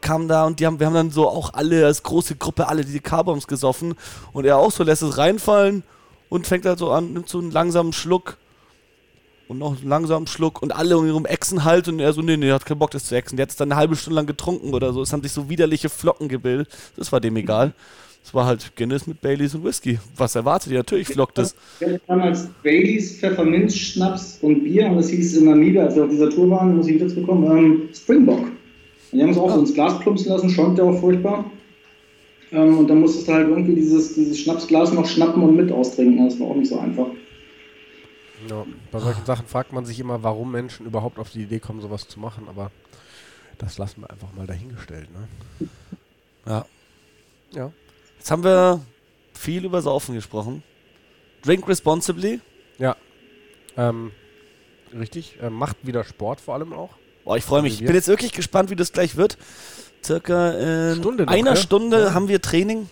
kam 0.00 0.28
da 0.28 0.44
und 0.44 0.60
die 0.60 0.66
haben, 0.66 0.80
wir 0.80 0.86
haben 0.86 0.94
dann 0.94 1.10
so 1.10 1.28
auch 1.28 1.54
alle 1.54 1.86
als 1.86 2.02
große 2.02 2.36
Gruppe 2.36 2.68
alle 2.68 2.84
diese 2.84 3.00
Carbombs 3.00 3.46
gesoffen. 3.46 3.94
Und 4.32 4.44
er 4.44 4.58
auch 4.58 4.72
so 4.72 4.82
lässt 4.82 5.02
es 5.02 5.16
reinfallen 5.16 5.84
und 6.28 6.46
fängt 6.46 6.66
halt 6.66 6.78
so 6.78 6.90
an, 6.90 7.12
nimmt 7.12 7.28
so 7.28 7.38
einen 7.38 7.52
langsamen 7.52 7.92
Schluck 7.92 8.36
und 9.48 9.58
noch 9.58 9.78
einen 9.78 9.88
langsamen 9.88 10.26
Schluck 10.26 10.62
und 10.62 10.76
alle 10.76 10.96
um 10.98 11.06
ihrem 11.06 11.24
Echsen 11.24 11.64
halt 11.64 11.88
und 11.88 12.00
er 12.00 12.12
so, 12.12 12.20
nee, 12.20 12.36
nee, 12.36 12.52
hat 12.52 12.66
keinen 12.66 12.78
Bock, 12.78 12.90
das 12.90 13.06
zu 13.06 13.16
exen. 13.16 13.36
Der 13.36 13.44
hat 13.44 13.50
es 13.50 13.56
dann 13.56 13.72
eine 13.72 13.80
halbe 13.80 13.96
Stunde 13.96 14.16
lang 14.16 14.26
getrunken 14.26 14.74
oder 14.74 14.92
so. 14.92 15.02
Es 15.02 15.12
haben 15.12 15.22
sich 15.22 15.32
so 15.32 15.48
widerliche 15.48 15.88
Flocken 15.88 16.28
gebildet. 16.28 16.68
Das 16.96 17.10
war 17.10 17.20
dem 17.20 17.36
egal. 17.36 17.72
Es 18.22 18.34
war 18.34 18.44
halt 18.44 18.76
Guinness 18.76 19.06
mit 19.06 19.22
Baileys 19.22 19.54
und 19.54 19.64
Whisky. 19.64 19.98
Was 20.16 20.34
erwartet 20.34 20.70
ihr? 20.72 20.78
Natürlich 20.78 21.08
flockt 21.08 21.38
es. 21.38 21.54
Wir 21.78 21.94
hatten 21.94 22.00
damals 22.06 22.48
Baileys, 22.62 23.18
Pfefferminz, 23.18 23.74
Schnaps 23.74 24.38
und 24.42 24.64
Bier 24.64 24.86
und 24.88 24.96
das 24.98 25.08
hieß 25.08 25.38
in 25.38 25.46
Namibia, 25.46 25.84
als 25.84 25.96
wir 25.96 26.04
auf 26.04 26.10
dieser 26.10 26.28
Tour 26.28 26.50
waren, 26.50 26.76
muss 26.76 26.88
ich 26.88 26.96
wieder 26.96 27.08
zurückkommen, 27.08 27.50
ähm, 27.50 27.88
Springbok. 27.94 28.40
Und 28.40 28.52
die 29.12 29.22
haben 29.22 29.30
es 29.30 29.38
auch 29.38 29.44
oh. 29.44 29.54
so 29.54 29.60
ins 29.60 29.72
Glas 29.72 29.98
plumpsen 30.00 30.30
lassen, 30.30 30.50
schäumt 30.50 30.76
ja 30.76 30.84
auch 30.84 31.00
furchtbar. 31.00 31.50
Ähm, 32.52 32.78
und 32.78 32.88
dann 32.88 33.00
musstest 33.00 33.28
du 33.28 33.32
halt 33.32 33.48
irgendwie 33.48 33.76
dieses, 33.76 34.14
dieses 34.14 34.38
Schnapsglas 34.40 34.92
noch 34.92 35.06
schnappen 35.06 35.42
und 35.42 35.56
mit 35.56 35.72
austrinken. 35.72 36.22
Das 36.22 36.38
war 36.38 36.48
auch 36.48 36.56
nicht 36.56 36.68
so 36.68 36.78
einfach. 36.78 37.06
Ja, 38.48 38.64
bei 38.92 39.00
solchen 39.00 39.24
Sachen 39.24 39.46
fragt 39.46 39.72
man 39.72 39.84
sich 39.84 39.98
immer, 39.98 40.22
warum 40.22 40.52
Menschen 40.52 40.86
überhaupt 40.86 41.18
auf 41.18 41.30
die 41.30 41.42
Idee 41.42 41.58
kommen, 41.58 41.80
sowas 41.80 42.06
zu 42.06 42.20
machen, 42.20 42.46
aber 42.48 42.70
das 43.58 43.78
lassen 43.78 44.02
wir 44.02 44.10
einfach 44.10 44.32
mal 44.36 44.46
dahingestellt. 44.46 45.08
Ne? 45.10 45.68
Ja. 46.46 46.66
Ja. 47.52 47.72
Jetzt 48.18 48.30
haben 48.30 48.44
wir 48.44 48.80
viel 49.34 49.64
über 49.64 49.82
Saufen 49.82 50.14
gesprochen. 50.14 50.62
Drink 51.42 51.66
responsibly. 51.68 52.40
Ja. 52.78 52.96
Ähm, 53.76 54.12
richtig. 54.92 55.38
Ähm, 55.40 55.54
macht 55.54 55.76
wieder 55.82 56.04
Sport 56.04 56.40
vor 56.40 56.54
allem 56.54 56.72
auch. 56.72 56.90
Boah, 57.24 57.36
ich 57.36 57.44
freue 57.44 57.62
mich. 57.62 57.80
Ich 57.80 57.86
bin 57.86 57.94
jetzt 57.94 58.08
wirklich 58.08 58.32
gespannt, 58.32 58.70
wie 58.70 58.76
das 58.76 58.92
gleich 58.92 59.16
wird. 59.16 59.38
Circa 60.04 60.52
in 60.52 60.96
Stunde 60.96 61.24
noch, 61.24 61.32
einer 61.32 61.50
ja? 61.50 61.56
Stunde 61.56 62.00
ja. 62.04 62.14
haben 62.14 62.28
wir 62.28 62.40
Training. 62.40 62.88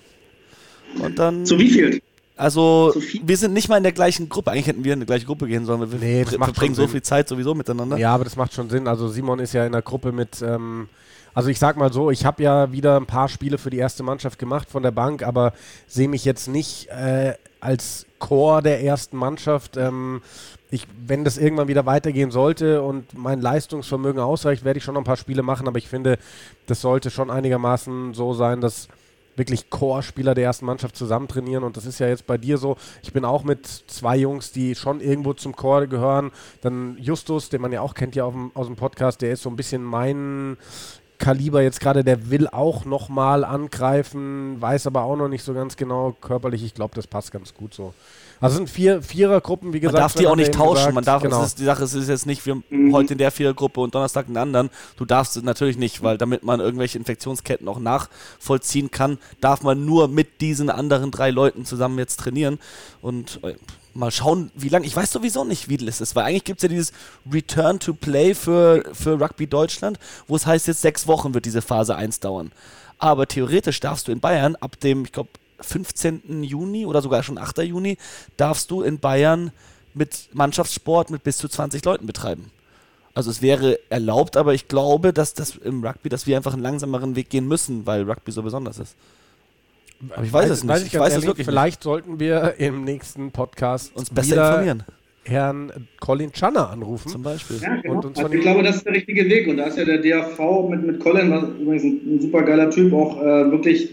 Und 0.98 1.18
dann. 1.18 1.46
Zu 1.46 1.58
wie 1.58 1.70
viel? 1.70 2.02
Also, 2.36 2.94
wir 3.22 3.36
sind 3.38 3.54
nicht 3.54 3.70
mal 3.70 3.78
in 3.78 3.82
der 3.82 3.92
gleichen 3.92 4.28
Gruppe. 4.28 4.50
Eigentlich 4.50 4.66
hätten 4.66 4.84
wir 4.84 4.92
in 4.92 5.00
die 5.00 5.06
gleiche 5.06 5.24
Gruppe 5.24 5.46
gehen 5.46 5.64
sollen. 5.64 5.90
Wir 5.90 5.98
nee, 5.98 6.24
verbringen 6.24 6.74
so 6.74 6.86
viel 6.86 7.00
Zeit 7.00 7.28
sowieso 7.28 7.54
miteinander. 7.54 7.96
Ja, 7.96 8.14
aber 8.14 8.24
das 8.24 8.36
macht 8.36 8.52
schon 8.52 8.68
Sinn. 8.68 8.86
Also, 8.86 9.08
Simon 9.08 9.38
ist 9.38 9.54
ja 9.54 9.64
in 9.64 9.72
der 9.72 9.82
Gruppe 9.82 10.12
mit. 10.12 10.42
Ähm, 10.42 10.88
also, 11.32 11.48
ich 11.48 11.58
sag 11.58 11.78
mal 11.78 11.92
so, 11.92 12.10
ich 12.10 12.26
habe 12.26 12.42
ja 12.42 12.72
wieder 12.72 12.96
ein 12.98 13.06
paar 13.06 13.28
Spiele 13.28 13.56
für 13.56 13.70
die 13.70 13.78
erste 13.78 14.02
Mannschaft 14.02 14.38
gemacht 14.38 14.68
von 14.70 14.82
der 14.82 14.90
Bank, 14.90 15.22
aber 15.22 15.54
sehe 15.86 16.08
mich 16.08 16.26
jetzt 16.26 16.46
nicht 16.46 16.88
äh, 16.88 17.34
als 17.60 18.04
Chor 18.18 18.60
der 18.60 18.82
ersten 18.82 19.16
Mannschaft. 19.16 19.78
Ähm, 19.78 20.20
ich, 20.70 20.86
wenn 21.06 21.24
das 21.24 21.38
irgendwann 21.38 21.68
wieder 21.68 21.86
weitergehen 21.86 22.30
sollte 22.30 22.82
und 22.82 23.16
mein 23.16 23.40
Leistungsvermögen 23.40 24.20
ausreicht, 24.20 24.64
werde 24.64 24.78
ich 24.78 24.84
schon 24.84 24.94
noch 24.94 25.00
ein 25.00 25.06
paar 25.06 25.16
Spiele 25.16 25.42
machen, 25.42 25.68
aber 25.68 25.78
ich 25.78 25.88
finde, 25.88 26.18
das 26.66 26.80
sollte 26.80 27.10
schon 27.10 27.30
einigermaßen 27.30 28.14
so 28.14 28.34
sein, 28.34 28.60
dass 28.60 28.88
wirklich 29.36 29.70
Core-Spieler 29.70 30.34
der 30.34 30.44
ersten 30.44 30.66
Mannschaft 30.66 30.96
zusammen 30.96 31.28
trainieren. 31.28 31.64
Und 31.64 31.76
das 31.76 31.86
ist 31.86 31.98
ja 31.98 32.08
jetzt 32.08 32.26
bei 32.26 32.38
dir 32.38 32.58
so. 32.58 32.76
Ich 33.02 33.12
bin 33.12 33.24
auch 33.24 33.44
mit 33.44 33.66
zwei 33.66 34.16
Jungs, 34.16 34.52
die 34.52 34.74
schon 34.74 35.00
irgendwo 35.00 35.32
zum 35.34 35.54
Core 35.54 35.88
gehören. 35.88 36.32
Dann 36.62 36.96
Justus, 36.98 37.48
den 37.48 37.60
man 37.60 37.72
ja 37.72 37.80
auch 37.80 37.94
kennt 37.94 38.14
ja 38.16 38.24
aus 38.24 38.66
dem 38.66 38.76
Podcast, 38.76 39.22
der 39.22 39.32
ist 39.32 39.42
so 39.42 39.50
ein 39.50 39.56
bisschen 39.56 39.82
mein 39.82 40.56
Kaliber 41.18 41.62
jetzt 41.62 41.80
gerade, 41.80 42.04
der 42.04 42.30
will 42.30 42.48
auch 42.48 42.84
nochmal 42.84 43.44
angreifen, 43.44 44.60
weiß 44.60 44.86
aber 44.86 45.02
auch 45.02 45.16
noch 45.16 45.28
nicht 45.28 45.42
so 45.42 45.54
ganz 45.54 45.76
genau 45.76 46.14
körperlich. 46.20 46.62
Ich 46.62 46.74
glaube, 46.74 46.94
das 46.94 47.06
passt 47.06 47.32
ganz 47.32 47.54
gut 47.54 47.74
so. 47.74 47.94
Also 48.40 48.54
es 48.54 48.56
sind 48.58 48.70
vier 48.70 49.02
Vierergruppen, 49.02 49.72
wie 49.72 49.80
gesagt. 49.80 49.94
Man 49.94 50.02
darf 50.02 50.14
die 50.14 50.26
auch 50.26 50.36
nicht 50.36 50.52
tauschen. 50.52 50.74
Gesagt. 50.74 50.94
Man 50.94 51.04
darf, 51.04 51.22
genau. 51.22 51.42
ist, 51.42 51.58
die 51.58 51.64
Sache 51.64 51.84
ist, 51.84 51.94
ist 51.94 52.08
jetzt 52.08 52.26
nicht, 52.26 52.44
wir 52.44 52.62
mhm. 52.68 52.92
heute 52.92 53.14
in 53.14 53.18
der 53.18 53.30
Vierergruppe 53.30 53.80
und 53.80 53.94
Donnerstag 53.94 54.28
in 54.28 54.34
der 54.34 54.42
anderen. 54.42 54.70
Du 54.96 55.04
darfst 55.04 55.36
es 55.36 55.42
natürlich 55.42 55.78
nicht, 55.78 56.02
weil 56.02 56.18
damit 56.18 56.42
man 56.42 56.60
irgendwelche 56.60 56.98
Infektionsketten 56.98 57.66
auch 57.66 57.78
nachvollziehen 57.78 58.90
kann, 58.90 59.18
darf 59.40 59.62
man 59.62 59.84
nur 59.86 60.08
mit 60.08 60.40
diesen 60.40 60.68
anderen 60.68 61.10
drei 61.10 61.30
Leuten 61.30 61.64
zusammen 61.64 61.98
jetzt 61.98 62.20
trainieren. 62.20 62.58
Und 63.00 63.40
äh, 63.42 63.54
mal 63.96 64.10
schauen, 64.10 64.50
wie 64.54 64.68
lange. 64.68 64.86
Ich 64.86 64.94
weiß 64.94 65.10
sowieso 65.10 65.44
nicht, 65.44 65.68
wie 65.68 65.76
das 65.76 66.00
ist, 66.00 66.14
weil 66.14 66.24
eigentlich 66.24 66.44
gibt 66.44 66.58
es 66.58 66.62
ja 66.62 66.68
dieses 66.68 66.92
Return 67.30 67.80
to 67.80 67.94
Play 67.94 68.34
für, 68.34 68.84
für 68.92 69.20
Rugby 69.20 69.46
Deutschland, 69.46 69.98
wo 70.28 70.36
es 70.36 70.46
heißt, 70.46 70.66
jetzt 70.66 70.82
sechs 70.82 71.06
Wochen 71.06 71.34
wird 71.34 71.44
diese 71.44 71.62
Phase 71.62 71.96
1 71.96 72.20
dauern. 72.20 72.52
Aber 72.98 73.26
theoretisch 73.26 73.80
darfst 73.80 74.08
du 74.08 74.12
in 74.12 74.20
Bayern 74.20 74.56
ab 74.56 74.78
dem, 74.80 75.04
ich 75.04 75.12
glaube, 75.12 75.30
15. 75.60 76.42
Juni 76.42 76.86
oder 76.86 77.02
sogar 77.02 77.22
schon 77.22 77.38
8. 77.38 77.58
Juni 77.58 77.96
darfst 78.36 78.70
du 78.70 78.82
in 78.82 78.98
Bayern 78.98 79.52
mit 79.94 80.28
Mannschaftssport 80.32 81.10
mit 81.10 81.24
bis 81.24 81.38
zu 81.38 81.48
20 81.48 81.84
Leuten 81.84 82.06
betreiben. 82.06 82.50
Also 83.14 83.30
es 83.30 83.40
wäre 83.40 83.78
erlaubt, 83.88 84.36
aber 84.36 84.52
ich 84.52 84.68
glaube, 84.68 85.14
dass 85.14 85.32
das 85.32 85.56
im 85.56 85.82
Rugby, 85.82 86.10
dass 86.10 86.26
wir 86.26 86.36
einfach 86.36 86.52
einen 86.52 86.62
langsameren 86.62 87.16
Weg 87.16 87.30
gehen 87.30 87.48
müssen, 87.48 87.86
weil 87.86 88.02
Rugby 88.02 88.30
so 88.30 88.42
besonders 88.42 88.78
ist. 88.78 88.94
Aber 90.10 90.24
ich 90.24 90.32
weiß, 90.32 90.44
weiß 90.44 90.50
es 90.50 90.62
nicht. 90.62 90.70
Weiß 90.70 90.82
ich, 90.82 90.94
ich 90.94 91.00
weiß 91.00 91.12
ehrlich, 91.12 91.24
es 91.24 91.26
wirklich 91.26 91.46
Vielleicht 91.46 91.78
nicht. 91.78 91.82
sollten 91.84 92.20
wir 92.20 92.54
im 92.58 92.84
nächsten 92.84 93.30
Podcast 93.30 93.94
uns 93.96 94.10
besser 94.10 94.48
informieren. 94.50 94.84
Herrn 95.24 95.72
Colin 96.00 96.32
Channer 96.32 96.70
anrufen. 96.70 97.08
Zum 97.08 97.22
Beispiel. 97.22 97.56
Ja, 97.60 97.76
genau. 97.76 98.00
also 98.00 98.32
ich 98.32 98.40
glaube, 98.40 98.62
das 98.62 98.76
ist 98.76 98.86
der 98.86 98.94
richtige 98.94 99.28
Weg. 99.28 99.48
Und 99.48 99.56
da 99.56 99.64
ist 99.64 99.78
ja 99.78 99.84
der 99.84 99.98
DAV 99.98 100.68
mit, 100.68 100.86
mit 100.86 101.00
Colin, 101.00 101.30
was 101.30 101.44
übrigens 101.60 101.84
ein, 101.84 102.00
ein 102.06 102.20
super 102.20 102.42
geiler 102.42 102.70
Typ, 102.70 102.92
auch 102.92 103.20
äh, 103.20 103.50
wirklich 103.50 103.90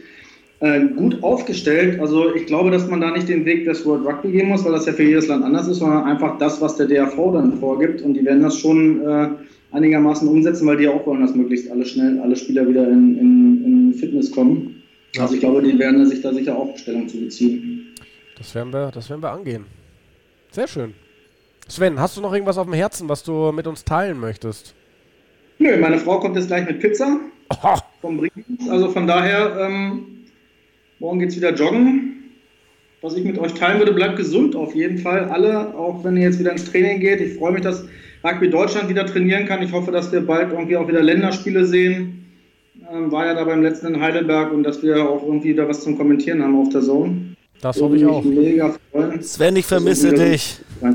äh, 0.60 0.88
gut 0.96 1.24
aufgestellt. 1.24 2.00
Also 2.00 2.36
ich 2.36 2.46
glaube, 2.46 2.70
dass 2.72 2.88
man 2.88 3.02
da 3.02 3.12
nicht 3.12 3.28
den 3.28 3.46
Weg 3.46 3.66
des 3.66 3.86
World 3.86 4.06
Rugby 4.06 4.32
gehen 4.32 4.50
muss, 4.50 4.64
weil 4.64 4.74
das 4.74 4.86
ja 4.86 4.94
für 4.94 5.04
jedes 5.04 5.28
Land 5.28 5.44
anders 5.44 5.68
ist, 5.68 5.78
sondern 5.78 6.04
einfach 6.04 6.38
das, 6.38 6.62
was 6.62 6.76
der 6.76 6.86
DRV 6.86 7.16
dann 7.34 7.58
vorgibt. 7.60 8.02
Und 8.02 8.14
die 8.14 8.24
werden 8.24 8.44
das 8.44 8.60
schon 8.60 9.02
äh, 9.02 9.30
einigermaßen 9.72 10.28
umsetzen, 10.28 10.68
weil 10.68 10.78
die 10.78 10.88
auch 10.88 11.06
wollen, 11.08 11.22
dass 11.22 11.34
möglichst 11.34 11.72
alle 11.72 11.86
schnell, 11.86 12.20
alle 12.20 12.36
Spieler 12.36 12.68
wieder 12.68 12.88
in, 12.88 13.18
in, 13.18 13.66
in 13.66 13.94
Fitness 13.96 14.32
kommen. 14.32 14.83
Ja. 15.16 15.24
Also 15.24 15.36
ich 15.36 15.40
glaube, 15.40 15.62
die 15.62 15.78
werden 15.78 16.06
sich 16.08 16.22
da 16.22 16.34
sicher 16.34 16.58
auch 16.58 16.78
Stellung 16.78 17.08
zu 17.08 17.20
beziehen. 17.20 17.94
Das 18.38 18.54
werden 18.56 18.74
wir, 18.74 18.92
das 18.92 19.10
werden 19.10 19.22
wir 19.22 19.32
angehen. 19.32 19.66
Sehr 20.52 20.68
schön. 20.68 20.94
Sven, 21.68 22.00
hast 22.00 22.18
du 22.18 22.22
noch 22.22 22.34
irgendwas 22.34 22.58
auf 22.58 22.66
dem 22.66 22.74
Herzen, 22.74 23.08
was 23.10 23.24
du 23.24 23.52
mit 23.52 23.68
uns 23.68 23.86
teilen 23.86 24.20
möchtest? 24.20 24.74
Nö, 25.60 25.78
meine 25.78 25.98
Frau 25.98 26.20
kommt 26.20 26.36
jetzt 26.36 26.48
gleich 26.48 26.66
mit 26.66 26.80
Pizza 26.80 27.20
oh. 27.50 27.78
vom 28.02 28.18
Brief. 28.18 28.32
Also 28.70 28.90
von 28.90 29.08
daher 29.08 29.58
ähm, 29.60 30.14
Morgen 31.04 31.20
geht 31.20 31.32
es 31.32 31.36
wieder 31.36 31.54
joggen. 31.54 32.32
Was 33.02 33.16
ich 33.18 33.26
mit 33.26 33.38
euch 33.38 33.54
teilen 33.56 33.80
würde, 33.80 33.92
bleibt 33.92 34.16
gesund 34.16 34.56
auf 34.56 34.74
jeden 34.74 35.00
Fall. 35.00 35.26
Alle, 35.26 35.76
auch 35.76 36.02
wenn 36.06 36.16
ihr 36.16 36.24
jetzt 36.24 36.40
wieder 36.40 36.54
ins 36.54 36.64
Training 36.64 37.02
geht. 37.02 37.20
Ich 37.20 37.38
freue 37.38 37.52
mich, 37.52 37.62
dass 37.62 37.86
Rugby 38.24 38.50
Deutschland 38.50 38.88
wieder 38.88 39.06
trainieren 39.06 39.46
kann. 39.46 39.62
Ich 39.62 39.74
hoffe, 39.74 39.92
dass 39.92 40.14
wir 40.14 40.26
bald 40.26 40.54
irgendwie 40.54 40.78
auch 40.78 40.88
wieder 40.88 41.04
Länderspiele 41.04 41.66
sehen. 41.66 42.23
Ähm, 42.94 43.12
war 43.12 43.26
ja 43.26 43.34
da 43.34 43.44
beim 43.44 43.64
letzten 43.64 43.88
in 43.88 44.02
Heidelberg 44.02 44.52
und 44.52 44.64
dass 44.64 44.84
wir 44.84 45.10
auch 45.10 45.24
irgendwie 45.24 45.56
da 45.56 45.68
was 45.68 45.82
zum 45.82 45.98
Kommentieren 45.98 46.44
haben 46.44 46.56
auf 46.56 46.70
der 46.70 46.82
Zone. 46.82 47.36
Das 47.60 47.82
hoffe 47.82 47.96
ich 47.96 48.06
auch. 48.06 48.24
Mega 48.24 48.76
freuen. 48.92 49.22
Sven, 49.24 49.56
ich 49.56 49.66
vermisse 49.66 50.14
dich. 50.14 50.60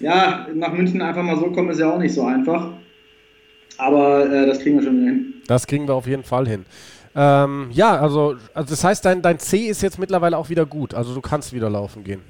ja, 0.00 0.46
nach 0.52 0.72
München 0.72 1.00
einfach 1.00 1.22
mal 1.22 1.38
so 1.38 1.50
kommen 1.52 1.70
ist 1.70 1.78
ja 1.78 1.90
auch 1.90 1.98
nicht 1.98 2.12
so 2.12 2.24
einfach. 2.24 2.72
Aber 3.78 4.30
äh, 4.30 4.46
das 4.46 4.58
kriegen 4.58 4.76
wir 4.76 4.82
schon 4.82 5.00
wieder 5.00 5.10
hin. 5.10 5.34
Das 5.46 5.66
kriegen 5.66 5.86
wir 5.86 5.94
auf 5.94 6.06
jeden 6.06 6.24
Fall 6.24 6.46
hin. 6.46 6.66
Ähm, 7.14 7.68
ja, 7.70 7.98
also, 7.98 8.34
also 8.52 8.70
das 8.70 8.84
heißt, 8.84 9.04
dein, 9.04 9.22
dein 9.22 9.38
C 9.38 9.68
ist 9.68 9.82
jetzt 9.82 9.98
mittlerweile 9.98 10.36
auch 10.36 10.50
wieder 10.50 10.66
gut. 10.66 10.92
Also 10.92 11.14
du 11.14 11.20
kannst 11.20 11.54
wieder 11.54 11.70
laufen 11.70 12.04
gehen. 12.04 12.20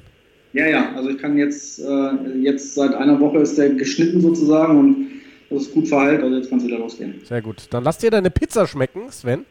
Ja, 0.52 0.66
ja, 0.66 0.92
also 0.94 1.08
ich 1.08 1.18
kann 1.18 1.36
jetzt, 1.36 1.80
äh, 1.80 2.10
jetzt 2.40 2.74
seit 2.74 2.94
einer 2.94 3.18
Woche 3.18 3.38
ist 3.38 3.58
der 3.58 3.70
geschnitten 3.70 4.20
sozusagen 4.20 4.78
und 4.78 5.06
das 5.50 5.62
ist 5.62 5.74
gut 5.74 5.88
verheilt, 5.88 6.22
also 6.22 6.36
jetzt 6.36 6.50
kannst 6.50 6.64
du 6.64 6.68
wieder 6.68 6.78
losgehen. 6.78 7.20
Sehr 7.24 7.42
gut. 7.42 7.66
Dann 7.70 7.84
lass 7.84 7.98
dir 7.98 8.10
deine 8.10 8.30
Pizza 8.30 8.66
schmecken, 8.66 9.10
Sven. 9.10 9.46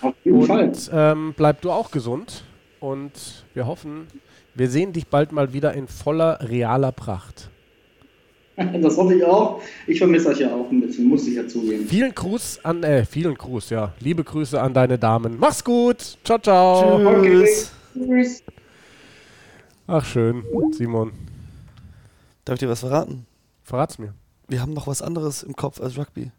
Auf 0.00 0.14
jeden 0.24 0.38
und, 0.38 0.46
Fall. 0.46 0.72
Ähm, 0.92 1.34
bleib 1.36 1.60
du 1.60 1.70
auch 1.70 1.90
gesund 1.90 2.44
und 2.80 3.44
wir 3.54 3.66
hoffen, 3.66 4.06
wir 4.54 4.68
sehen 4.68 4.92
dich 4.92 5.06
bald 5.06 5.32
mal 5.32 5.52
wieder 5.52 5.74
in 5.74 5.88
voller 5.88 6.38
realer 6.48 6.92
Pracht. 6.92 7.50
Das 8.82 8.96
hoffe 8.98 9.14
ich 9.14 9.24
auch. 9.24 9.62
Ich 9.86 9.98
vermisse 9.98 10.28
euch 10.28 10.40
ja 10.40 10.54
auch 10.54 10.70
ein 10.70 10.80
bisschen, 10.82 11.08
muss 11.08 11.26
ich 11.26 11.34
ja 11.34 11.48
zugeben. 11.48 11.86
Vielen 11.86 12.14
Gruß 12.14 12.60
an, 12.64 12.82
äh, 12.82 13.04
vielen 13.06 13.34
Gruß, 13.34 13.70
ja. 13.70 13.94
Liebe 13.98 14.22
Grüße 14.22 14.60
an 14.60 14.74
deine 14.74 14.98
Damen. 14.98 15.36
Mach's 15.38 15.64
gut. 15.64 16.18
Ciao, 16.22 16.38
ciao. 16.38 17.22
Tschüss. 17.22 17.72
Okay. 17.94 18.06
Tschüss. 18.06 18.42
Ach, 19.86 20.04
schön, 20.04 20.44
Simon. 20.72 21.12
Darf 22.44 22.54
ich 22.54 22.60
dir 22.60 22.68
was 22.68 22.80
verraten? 22.80 23.26
Verrat's 23.64 23.98
mir. 23.98 24.14
Wir 24.52 24.60
haben 24.60 24.74
noch 24.74 24.86
was 24.86 25.00
anderes 25.00 25.42
im 25.42 25.56
Kopf 25.56 25.80
als 25.80 25.96
Rugby. 25.96 26.30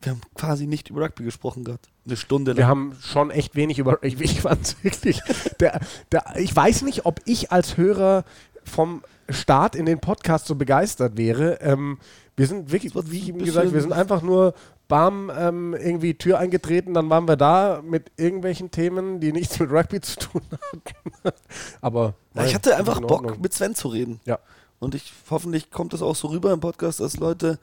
Wir 0.00 0.12
haben 0.12 0.20
quasi 0.36 0.68
nicht 0.68 0.88
über 0.88 1.02
Rugby 1.02 1.24
gesprochen 1.24 1.64
gehabt. 1.64 1.88
Eine 2.06 2.16
Stunde 2.16 2.52
lang. 2.52 2.58
Wir 2.58 2.68
haben 2.68 2.96
schon 3.00 3.32
echt 3.32 3.56
wenig 3.56 3.80
über. 3.80 3.98
Ich, 4.02 4.20
ich 4.20 4.40
fand 4.42 4.76
wirklich. 4.84 5.20
Der, 5.58 5.80
der, 6.12 6.36
ich 6.36 6.54
weiß 6.54 6.82
nicht, 6.82 7.06
ob 7.06 7.20
ich 7.24 7.50
als 7.50 7.76
Hörer 7.76 8.24
vom 8.62 9.02
Start 9.28 9.74
in 9.74 9.84
den 9.84 9.98
Podcast 9.98 10.46
so 10.46 10.54
begeistert 10.54 11.16
wäre. 11.16 11.60
Ähm, 11.60 11.98
wir 12.36 12.46
sind 12.46 12.70
wirklich, 12.70 12.94
wie 12.94 13.18
ich 13.18 13.28
ihm 13.30 13.38
gesagt, 13.38 13.72
wir 13.74 13.80
sind 13.80 13.92
einfach 13.92 14.22
nur 14.22 14.54
bam, 14.86 15.32
ähm, 15.36 15.74
irgendwie 15.74 16.14
Tür 16.14 16.38
eingetreten, 16.38 16.94
dann 16.94 17.10
waren 17.10 17.26
wir 17.26 17.36
da 17.36 17.82
mit 17.84 18.12
irgendwelchen 18.16 18.70
Themen, 18.70 19.18
die 19.18 19.32
nichts 19.32 19.58
mit 19.58 19.72
Rugby 19.72 20.00
zu 20.00 20.20
tun 20.20 20.42
hatten. 20.52 21.36
Aber 21.80 22.14
nein, 22.32 22.46
ich 22.46 22.54
hatte 22.54 22.76
einfach 22.76 23.00
Bock, 23.00 23.40
mit 23.40 23.52
Sven 23.52 23.74
zu 23.74 23.88
reden. 23.88 24.20
Ja. 24.24 24.38
Und 24.78 24.94
ich 24.94 25.12
hoffentlich 25.30 25.70
kommt 25.70 25.92
das 25.92 26.02
auch 26.02 26.16
so 26.16 26.28
rüber 26.28 26.52
im 26.52 26.60
Podcast, 26.60 27.00
dass 27.00 27.16
Leute 27.16 27.58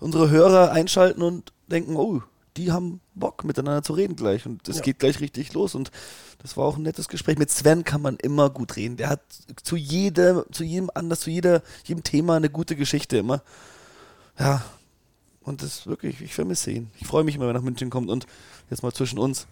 unsere 0.00 0.30
Hörer 0.30 0.72
einschalten 0.72 1.22
und 1.22 1.52
denken, 1.68 1.96
oh, 1.96 2.22
die 2.56 2.72
haben 2.72 3.00
Bock 3.14 3.44
miteinander 3.44 3.82
zu 3.82 3.92
reden 3.92 4.16
gleich 4.16 4.46
und 4.46 4.68
es 4.68 4.76
ja. 4.76 4.82
geht 4.82 4.98
gleich 4.98 5.20
richtig 5.20 5.52
los 5.52 5.74
und 5.74 5.90
das 6.38 6.56
war 6.56 6.64
auch 6.64 6.76
ein 6.76 6.82
nettes 6.82 7.08
Gespräch. 7.08 7.38
Mit 7.38 7.50
Sven 7.50 7.84
kann 7.84 8.02
man 8.02 8.16
immer 8.16 8.50
gut 8.50 8.76
reden. 8.76 8.96
Der 8.96 9.08
hat 9.08 9.22
zu 9.62 9.76
jedem, 9.76 10.44
zu 10.52 10.64
jedem 10.64 10.90
anders, 10.94 11.20
zu 11.20 11.30
jeder, 11.30 11.62
jedem 11.84 12.02
Thema 12.02 12.36
eine 12.36 12.50
gute 12.50 12.76
Geschichte 12.76 13.18
immer. 13.18 13.42
Ja, 14.38 14.64
und 15.42 15.62
das 15.62 15.78
ist 15.78 15.86
wirklich, 15.86 16.20
ich 16.20 16.34
vermisse 16.34 16.70
ihn. 16.70 16.90
Ich 16.98 17.06
freue 17.06 17.24
mich 17.24 17.36
immer, 17.36 17.44
wenn 17.44 17.54
er 17.54 17.60
nach 17.60 17.64
München 17.64 17.90
kommt 17.90 18.10
und 18.10 18.26
jetzt 18.70 18.82
mal 18.82 18.92
zwischen 18.92 19.18
uns. 19.18 19.46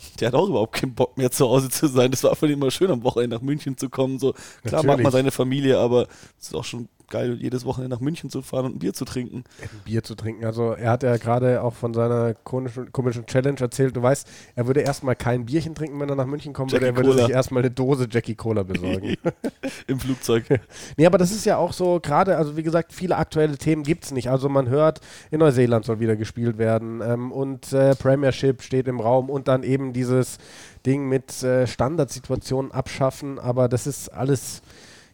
Der 0.20 0.28
hat 0.28 0.34
auch 0.34 0.48
überhaupt 0.48 0.74
keinen 0.74 0.94
Bock 0.94 1.16
mehr 1.16 1.30
zu 1.30 1.48
Hause 1.48 1.68
zu 1.68 1.86
sein. 1.88 2.10
Das 2.10 2.24
war 2.24 2.34
für 2.36 2.46
ihn 2.46 2.54
immer 2.54 2.70
schön, 2.70 2.90
am 2.90 3.02
Wochenende 3.04 3.36
nach 3.36 3.42
München 3.42 3.76
zu 3.76 3.88
kommen. 3.88 4.18
So, 4.18 4.32
klar 4.32 4.42
Natürlich. 4.64 4.86
mag 4.86 5.02
man 5.02 5.12
seine 5.12 5.30
Familie, 5.30 5.78
aber 5.78 6.06
es 6.38 6.48
ist 6.48 6.54
auch 6.54 6.64
schon 6.64 6.88
geil, 7.12 7.36
jedes 7.38 7.64
Wochenende 7.64 7.94
nach 7.94 8.00
München 8.00 8.30
zu 8.30 8.42
fahren 8.42 8.66
und 8.66 8.76
ein 8.76 8.78
Bier 8.78 8.94
zu 8.94 9.04
trinken. 9.04 9.44
Ein 9.60 9.68
Bier 9.84 10.02
zu 10.02 10.14
trinken. 10.14 10.44
Also 10.44 10.72
er 10.72 10.90
hat 10.90 11.02
ja 11.02 11.16
gerade 11.18 11.62
auch 11.62 11.74
von 11.74 11.94
seiner 11.94 12.34
komischen, 12.34 12.90
komischen, 12.90 13.26
Challenge 13.26 13.60
erzählt. 13.60 13.94
Du 13.94 14.02
weißt, 14.02 14.26
er 14.56 14.66
würde 14.66 14.80
erstmal 14.80 15.14
kein 15.14 15.44
Bierchen 15.44 15.74
trinken, 15.74 16.00
wenn 16.00 16.08
er 16.08 16.16
nach 16.16 16.26
München 16.26 16.52
kommen 16.54 16.72
würde. 16.72 16.86
Er 16.86 16.96
würde 16.96 17.10
Cola. 17.10 17.26
sich 17.26 17.34
erstmal 17.34 17.62
eine 17.62 17.70
Dose 17.70 18.08
Jackie 18.10 18.34
Cola 18.34 18.62
besorgen. 18.62 19.14
Im 19.86 20.00
Flugzeug. 20.00 20.46
nee, 20.96 21.06
aber 21.06 21.18
das 21.18 21.30
ist 21.30 21.44
ja 21.44 21.58
auch 21.58 21.72
so, 21.72 22.00
gerade, 22.00 22.36
also 22.36 22.56
wie 22.56 22.62
gesagt, 22.62 22.92
viele 22.92 23.16
aktuelle 23.16 23.58
Themen 23.58 23.82
gibt 23.82 24.04
es 24.04 24.10
nicht. 24.10 24.30
Also 24.30 24.48
man 24.48 24.68
hört, 24.70 25.00
in 25.30 25.38
Neuseeland 25.38 25.84
soll 25.84 26.00
wieder 26.00 26.16
gespielt 26.16 26.56
werden 26.56 27.02
ähm, 27.04 27.30
und 27.30 27.72
äh, 27.74 27.94
Premiership 27.94 28.62
steht 28.62 28.88
im 28.88 29.00
Raum 29.00 29.28
und 29.28 29.48
dann 29.48 29.62
eben 29.62 29.92
dieses 29.92 30.38
Ding 30.86 31.08
mit 31.08 31.42
äh, 31.42 31.66
Standardsituationen 31.66 32.72
abschaffen. 32.72 33.38
Aber 33.38 33.68
das 33.68 33.86
ist 33.86 34.08
alles 34.08 34.62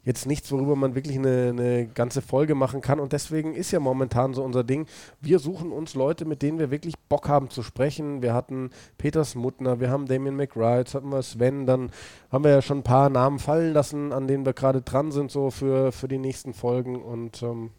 jetzt 0.08 0.24
nichts, 0.24 0.50
worüber 0.50 0.74
man 0.74 0.94
wirklich 0.94 1.18
eine, 1.18 1.50
eine, 1.50 1.86
ganze 1.86 2.22
Folge 2.22 2.54
machen 2.54 2.80
kann. 2.80 2.98
Und 2.98 3.12
deswegen 3.12 3.54
ist 3.54 3.72
ja 3.72 3.78
momentan 3.78 4.32
so 4.32 4.42
unser 4.42 4.64
Ding. 4.64 4.86
Wir 5.20 5.38
suchen 5.38 5.70
uns 5.70 5.94
Leute, 5.94 6.24
mit 6.24 6.40
denen 6.40 6.58
wir 6.58 6.70
wirklich 6.70 6.94
Bock 7.10 7.28
haben 7.28 7.50
zu 7.50 7.62
sprechen. 7.62 8.22
Wir 8.22 8.32
hatten 8.32 8.70
Peter 8.96 9.22
Smutner, 9.22 9.80
wir 9.80 9.90
haben 9.90 10.06
Damien 10.06 10.34
McRae, 10.34 10.78
jetzt 10.78 10.94
hatten 10.94 11.10
wir 11.10 11.22
Sven, 11.22 11.66
dann 11.66 11.90
haben 12.32 12.42
wir 12.42 12.52
ja 12.52 12.62
schon 12.62 12.78
ein 12.78 12.84
paar 12.84 13.10
Namen 13.10 13.38
fallen 13.38 13.74
lassen, 13.74 14.14
an 14.14 14.26
denen 14.26 14.46
wir 14.46 14.54
gerade 14.54 14.80
dran 14.80 15.12
sind, 15.12 15.30
so 15.30 15.50
für, 15.50 15.92
für 15.92 16.08
die 16.08 16.18
nächsten 16.18 16.54
Folgen. 16.54 16.96
Und 16.96 17.42
ähm, 17.42 17.70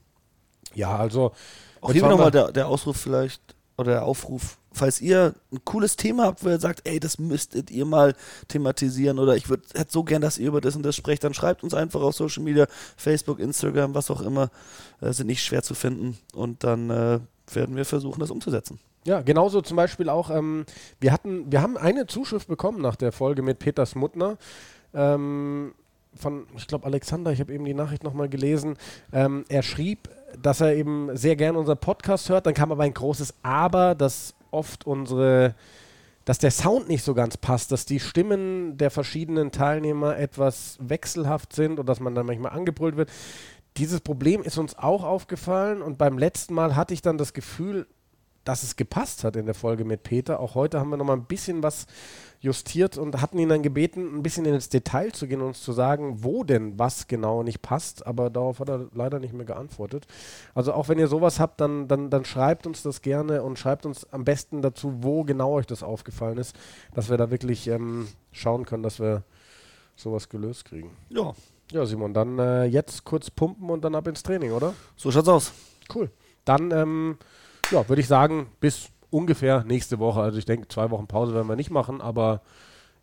ja, 0.75 0.95
also. 0.95 1.32
Auch 1.82 1.91
hier 1.91 2.07
nochmal 2.07 2.30
der, 2.30 2.51
der 2.51 2.67
Ausruf 2.67 2.97
vielleicht 2.97 3.41
oder 3.80 3.91
der 3.91 4.05
Aufruf 4.05 4.59
falls 4.71 5.01
ihr 5.01 5.36
ein 5.51 5.59
cooles 5.65 5.95
Thema 5.95 6.25
habt, 6.25 6.43
wo 6.43 6.49
ihr 6.49 6.59
sagt, 6.59 6.88
ey, 6.88 6.99
das 6.99 7.19
müsstet 7.19 7.71
ihr 7.71 7.86
mal 7.86 8.15
thematisieren 8.47 9.19
oder 9.19 9.36
ich 9.36 9.49
würde 9.49 9.63
hätte 9.73 9.91
so 9.91 10.03
gern, 10.03 10.21
dass 10.21 10.38
ihr 10.38 10.47
über 10.47 10.61
das 10.61 10.75
und 10.75 10.84
das 10.84 10.95
sprecht, 10.95 11.23
dann 11.23 11.34
schreibt 11.34 11.63
uns 11.63 11.73
einfach 11.73 12.01
auf 12.01 12.15
Social 12.15 12.43
Media, 12.43 12.67
Facebook, 12.97 13.39
Instagram, 13.39 13.95
was 13.95 14.11
auch 14.11 14.21
immer, 14.21 14.49
äh, 15.01 15.11
sind 15.11 15.27
nicht 15.27 15.43
schwer 15.43 15.63
zu 15.63 15.73
finden 15.73 16.17
und 16.34 16.63
dann 16.63 16.89
äh, 16.89 17.19
werden 17.51 17.75
wir 17.75 17.86
versuchen, 17.86 18.19
das 18.19 18.32
umzusetzen. 18.32 18.80
Ja, 19.05 19.21
genauso 19.21 19.61
zum 19.61 19.77
Beispiel 19.77 20.09
auch, 20.09 20.30
ähm, 20.30 20.65
wir 20.99 21.11
hatten, 21.11 21.51
wir 21.51 21.61
haben 21.61 21.77
eine 21.77 22.05
Zuschrift 22.05 22.47
bekommen 22.47 22.82
nach 22.82 22.95
der 22.95 23.11
Folge 23.11 23.41
mit 23.41 23.59
Peter 23.59 23.86
Smutner. 23.86 24.38
Ähm, 24.93 25.73
von, 26.15 26.47
ich 26.57 26.67
glaube, 26.67 26.86
Alexander, 26.86 27.32
ich 27.32 27.39
habe 27.39 27.53
eben 27.53 27.65
die 27.65 27.73
Nachricht 27.73 28.03
nochmal 28.03 28.30
gelesen. 28.30 28.77
Ähm, 29.13 29.45
er 29.47 29.63
schrieb, 29.63 30.09
dass 30.41 30.61
er 30.61 30.75
eben 30.75 31.15
sehr 31.15 31.36
gerne 31.36 31.57
unser 31.57 31.75
Podcast 31.75 32.30
hört. 32.30 32.45
Dann 32.45 32.53
kam 32.53 32.71
aber 32.71 32.84
ein 32.84 32.93
großes 32.93 33.36
Aber, 33.43 33.95
dass 33.95 34.36
oft 34.51 34.86
unsere, 34.86 35.55
dass 36.25 36.38
der 36.38 36.51
Sound 36.51 36.88
nicht 36.88 37.03
so 37.03 37.13
ganz 37.13 37.38
passt, 37.38 37.71
dass 37.71 37.86
die 37.86 37.99
Stimmen 37.99 38.77
der 38.77 38.91
verschiedenen 38.91 39.51
Teilnehmer 39.51 40.17
etwas 40.17 40.77
wechselhaft 40.82 41.53
sind 41.53 41.80
und 41.80 41.88
dass 41.88 41.99
man 41.99 42.15
dann 42.15 42.25
manchmal 42.25 42.51
angebrüllt 42.51 42.97
wird. 42.97 43.09
Dieses 43.77 44.01
Problem 44.01 44.43
ist 44.43 44.57
uns 44.57 44.77
auch 44.77 45.03
aufgefallen 45.03 45.82
und 45.82 45.97
beim 45.97 46.17
letzten 46.17 46.53
Mal 46.53 46.75
hatte 46.75 46.93
ich 46.93 47.01
dann 47.01 47.17
das 47.17 47.34
Gefühl, 47.34 47.88
dass 48.43 48.63
es 48.63 48.75
gepasst 48.75 49.23
hat 49.23 49.36
in 49.36 49.45
der 49.45 49.55
Folge 49.55 49.86
mit 49.86 50.03
Peter. 50.03 50.39
Auch 50.39 50.55
heute 50.55 50.80
haben 50.80 50.89
wir 50.89 50.97
noch 50.97 51.05
mal 51.05 51.13
ein 51.13 51.25
bisschen 51.25 51.61
was 51.61 51.86
justiert 52.42 52.98
und 52.98 53.22
hatten 53.22 53.38
ihn 53.38 53.50
dann 53.50 53.62
gebeten, 53.62 54.16
ein 54.16 54.24
bisschen 54.24 54.46
ins 54.46 54.70
Detail 54.70 55.12
zu 55.12 55.28
gehen 55.28 55.42
und 55.42 55.48
uns 55.48 55.62
zu 55.62 55.74
sagen, 55.74 56.24
wo 56.24 56.44
denn 56.44 56.80
was 56.80 57.08
genau 57.08 57.44
nicht 57.44 57.62
passt. 57.62 58.08
Aber 58.08 58.30
darauf 58.30 58.60
hat 58.60 58.70
er 58.70 58.88
leider 58.94 59.20
nicht 59.20 59.34
mehr 59.34 59.46
geantwortet. 59.46 60.08
Also 60.56 60.74
auch 60.74 60.88
wenn 60.88 61.00
ihr 61.00 61.08
sowas 61.08 61.40
habt, 61.40 61.60
dann, 61.60 61.88
dann, 61.88 62.10
dann 62.10 62.24
schreibt 62.24 62.66
uns 62.66 62.82
das 62.82 63.02
gerne 63.02 63.44
und 63.44 63.60
schreibt 63.60 63.86
uns 63.86 64.12
am 64.14 64.24
besten 64.24 64.62
dazu, 64.62 65.04
wo 65.04 65.24
genau 65.24 65.52
euch 65.52 65.68
das 65.68 65.84
aufgefallen 65.84 66.38
ist, 66.38 66.56
dass 66.94 67.10
wir 67.10 67.18
da 67.18 67.30
wirklich 67.30 67.68
ähm, 67.68 68.08
schauen 68.32 68.66
können, 68.66 68.84
dass 68.84 69.00
wir 69.00 69.24
sowas 69.96 70.30
gelöst 70.30 70.66
kriegen. 70.66 70.92
Ja. 71.10 71.34
Ja, 71.72 71.86
Simon, 71.86 72.16
dann 72.16 72.40
äh, 72.40 72.66
jetzt 72.66 73.04
kurz 73.04 73.30
pumpen 73.30 73.70
und 73.70 73.84
dann 73.84 73.94
ab 73.94 74.08
ins 74.08 74.24
Training, 74.24 74.54
oder? 74.54 74.74
So 74.96 75.12
schaut's 75.12 75.28
aus. 75.28 75.52
Cool. 75.94 76.10
Dann 76.44 76.72
ähm, 76.72 77.18
ja, 77.70 77.88
würde 77.88 78.02
ich 78.02 78.08
sagen, 78.08 78.48
bis 78.60 78.90
ungefähr 79.10 79.64
nächste 79.64 79.99
Woche. 79.99 80.22
Also 80.22 80.38
ich 80.38 80.45
denke, 80.45 80.68
zwei 80.68 80.91
Wochen 80.91 81.07
Pause 81.07 81.34
werden 81.34 81.47
wir 81.47 81.55
nicht 81.55 81.72
machen, 81.72 82.01
aber 82.01 82.41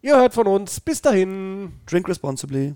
ihr 0.03 0.17
hört 0.17 0.35
von 0.35 0.47
uns. 0.47 0.81
Bis 0.81 1.03
dahin. 1.03 1.73
Drink 1.87 2.09
responsibly. 2.09 2.75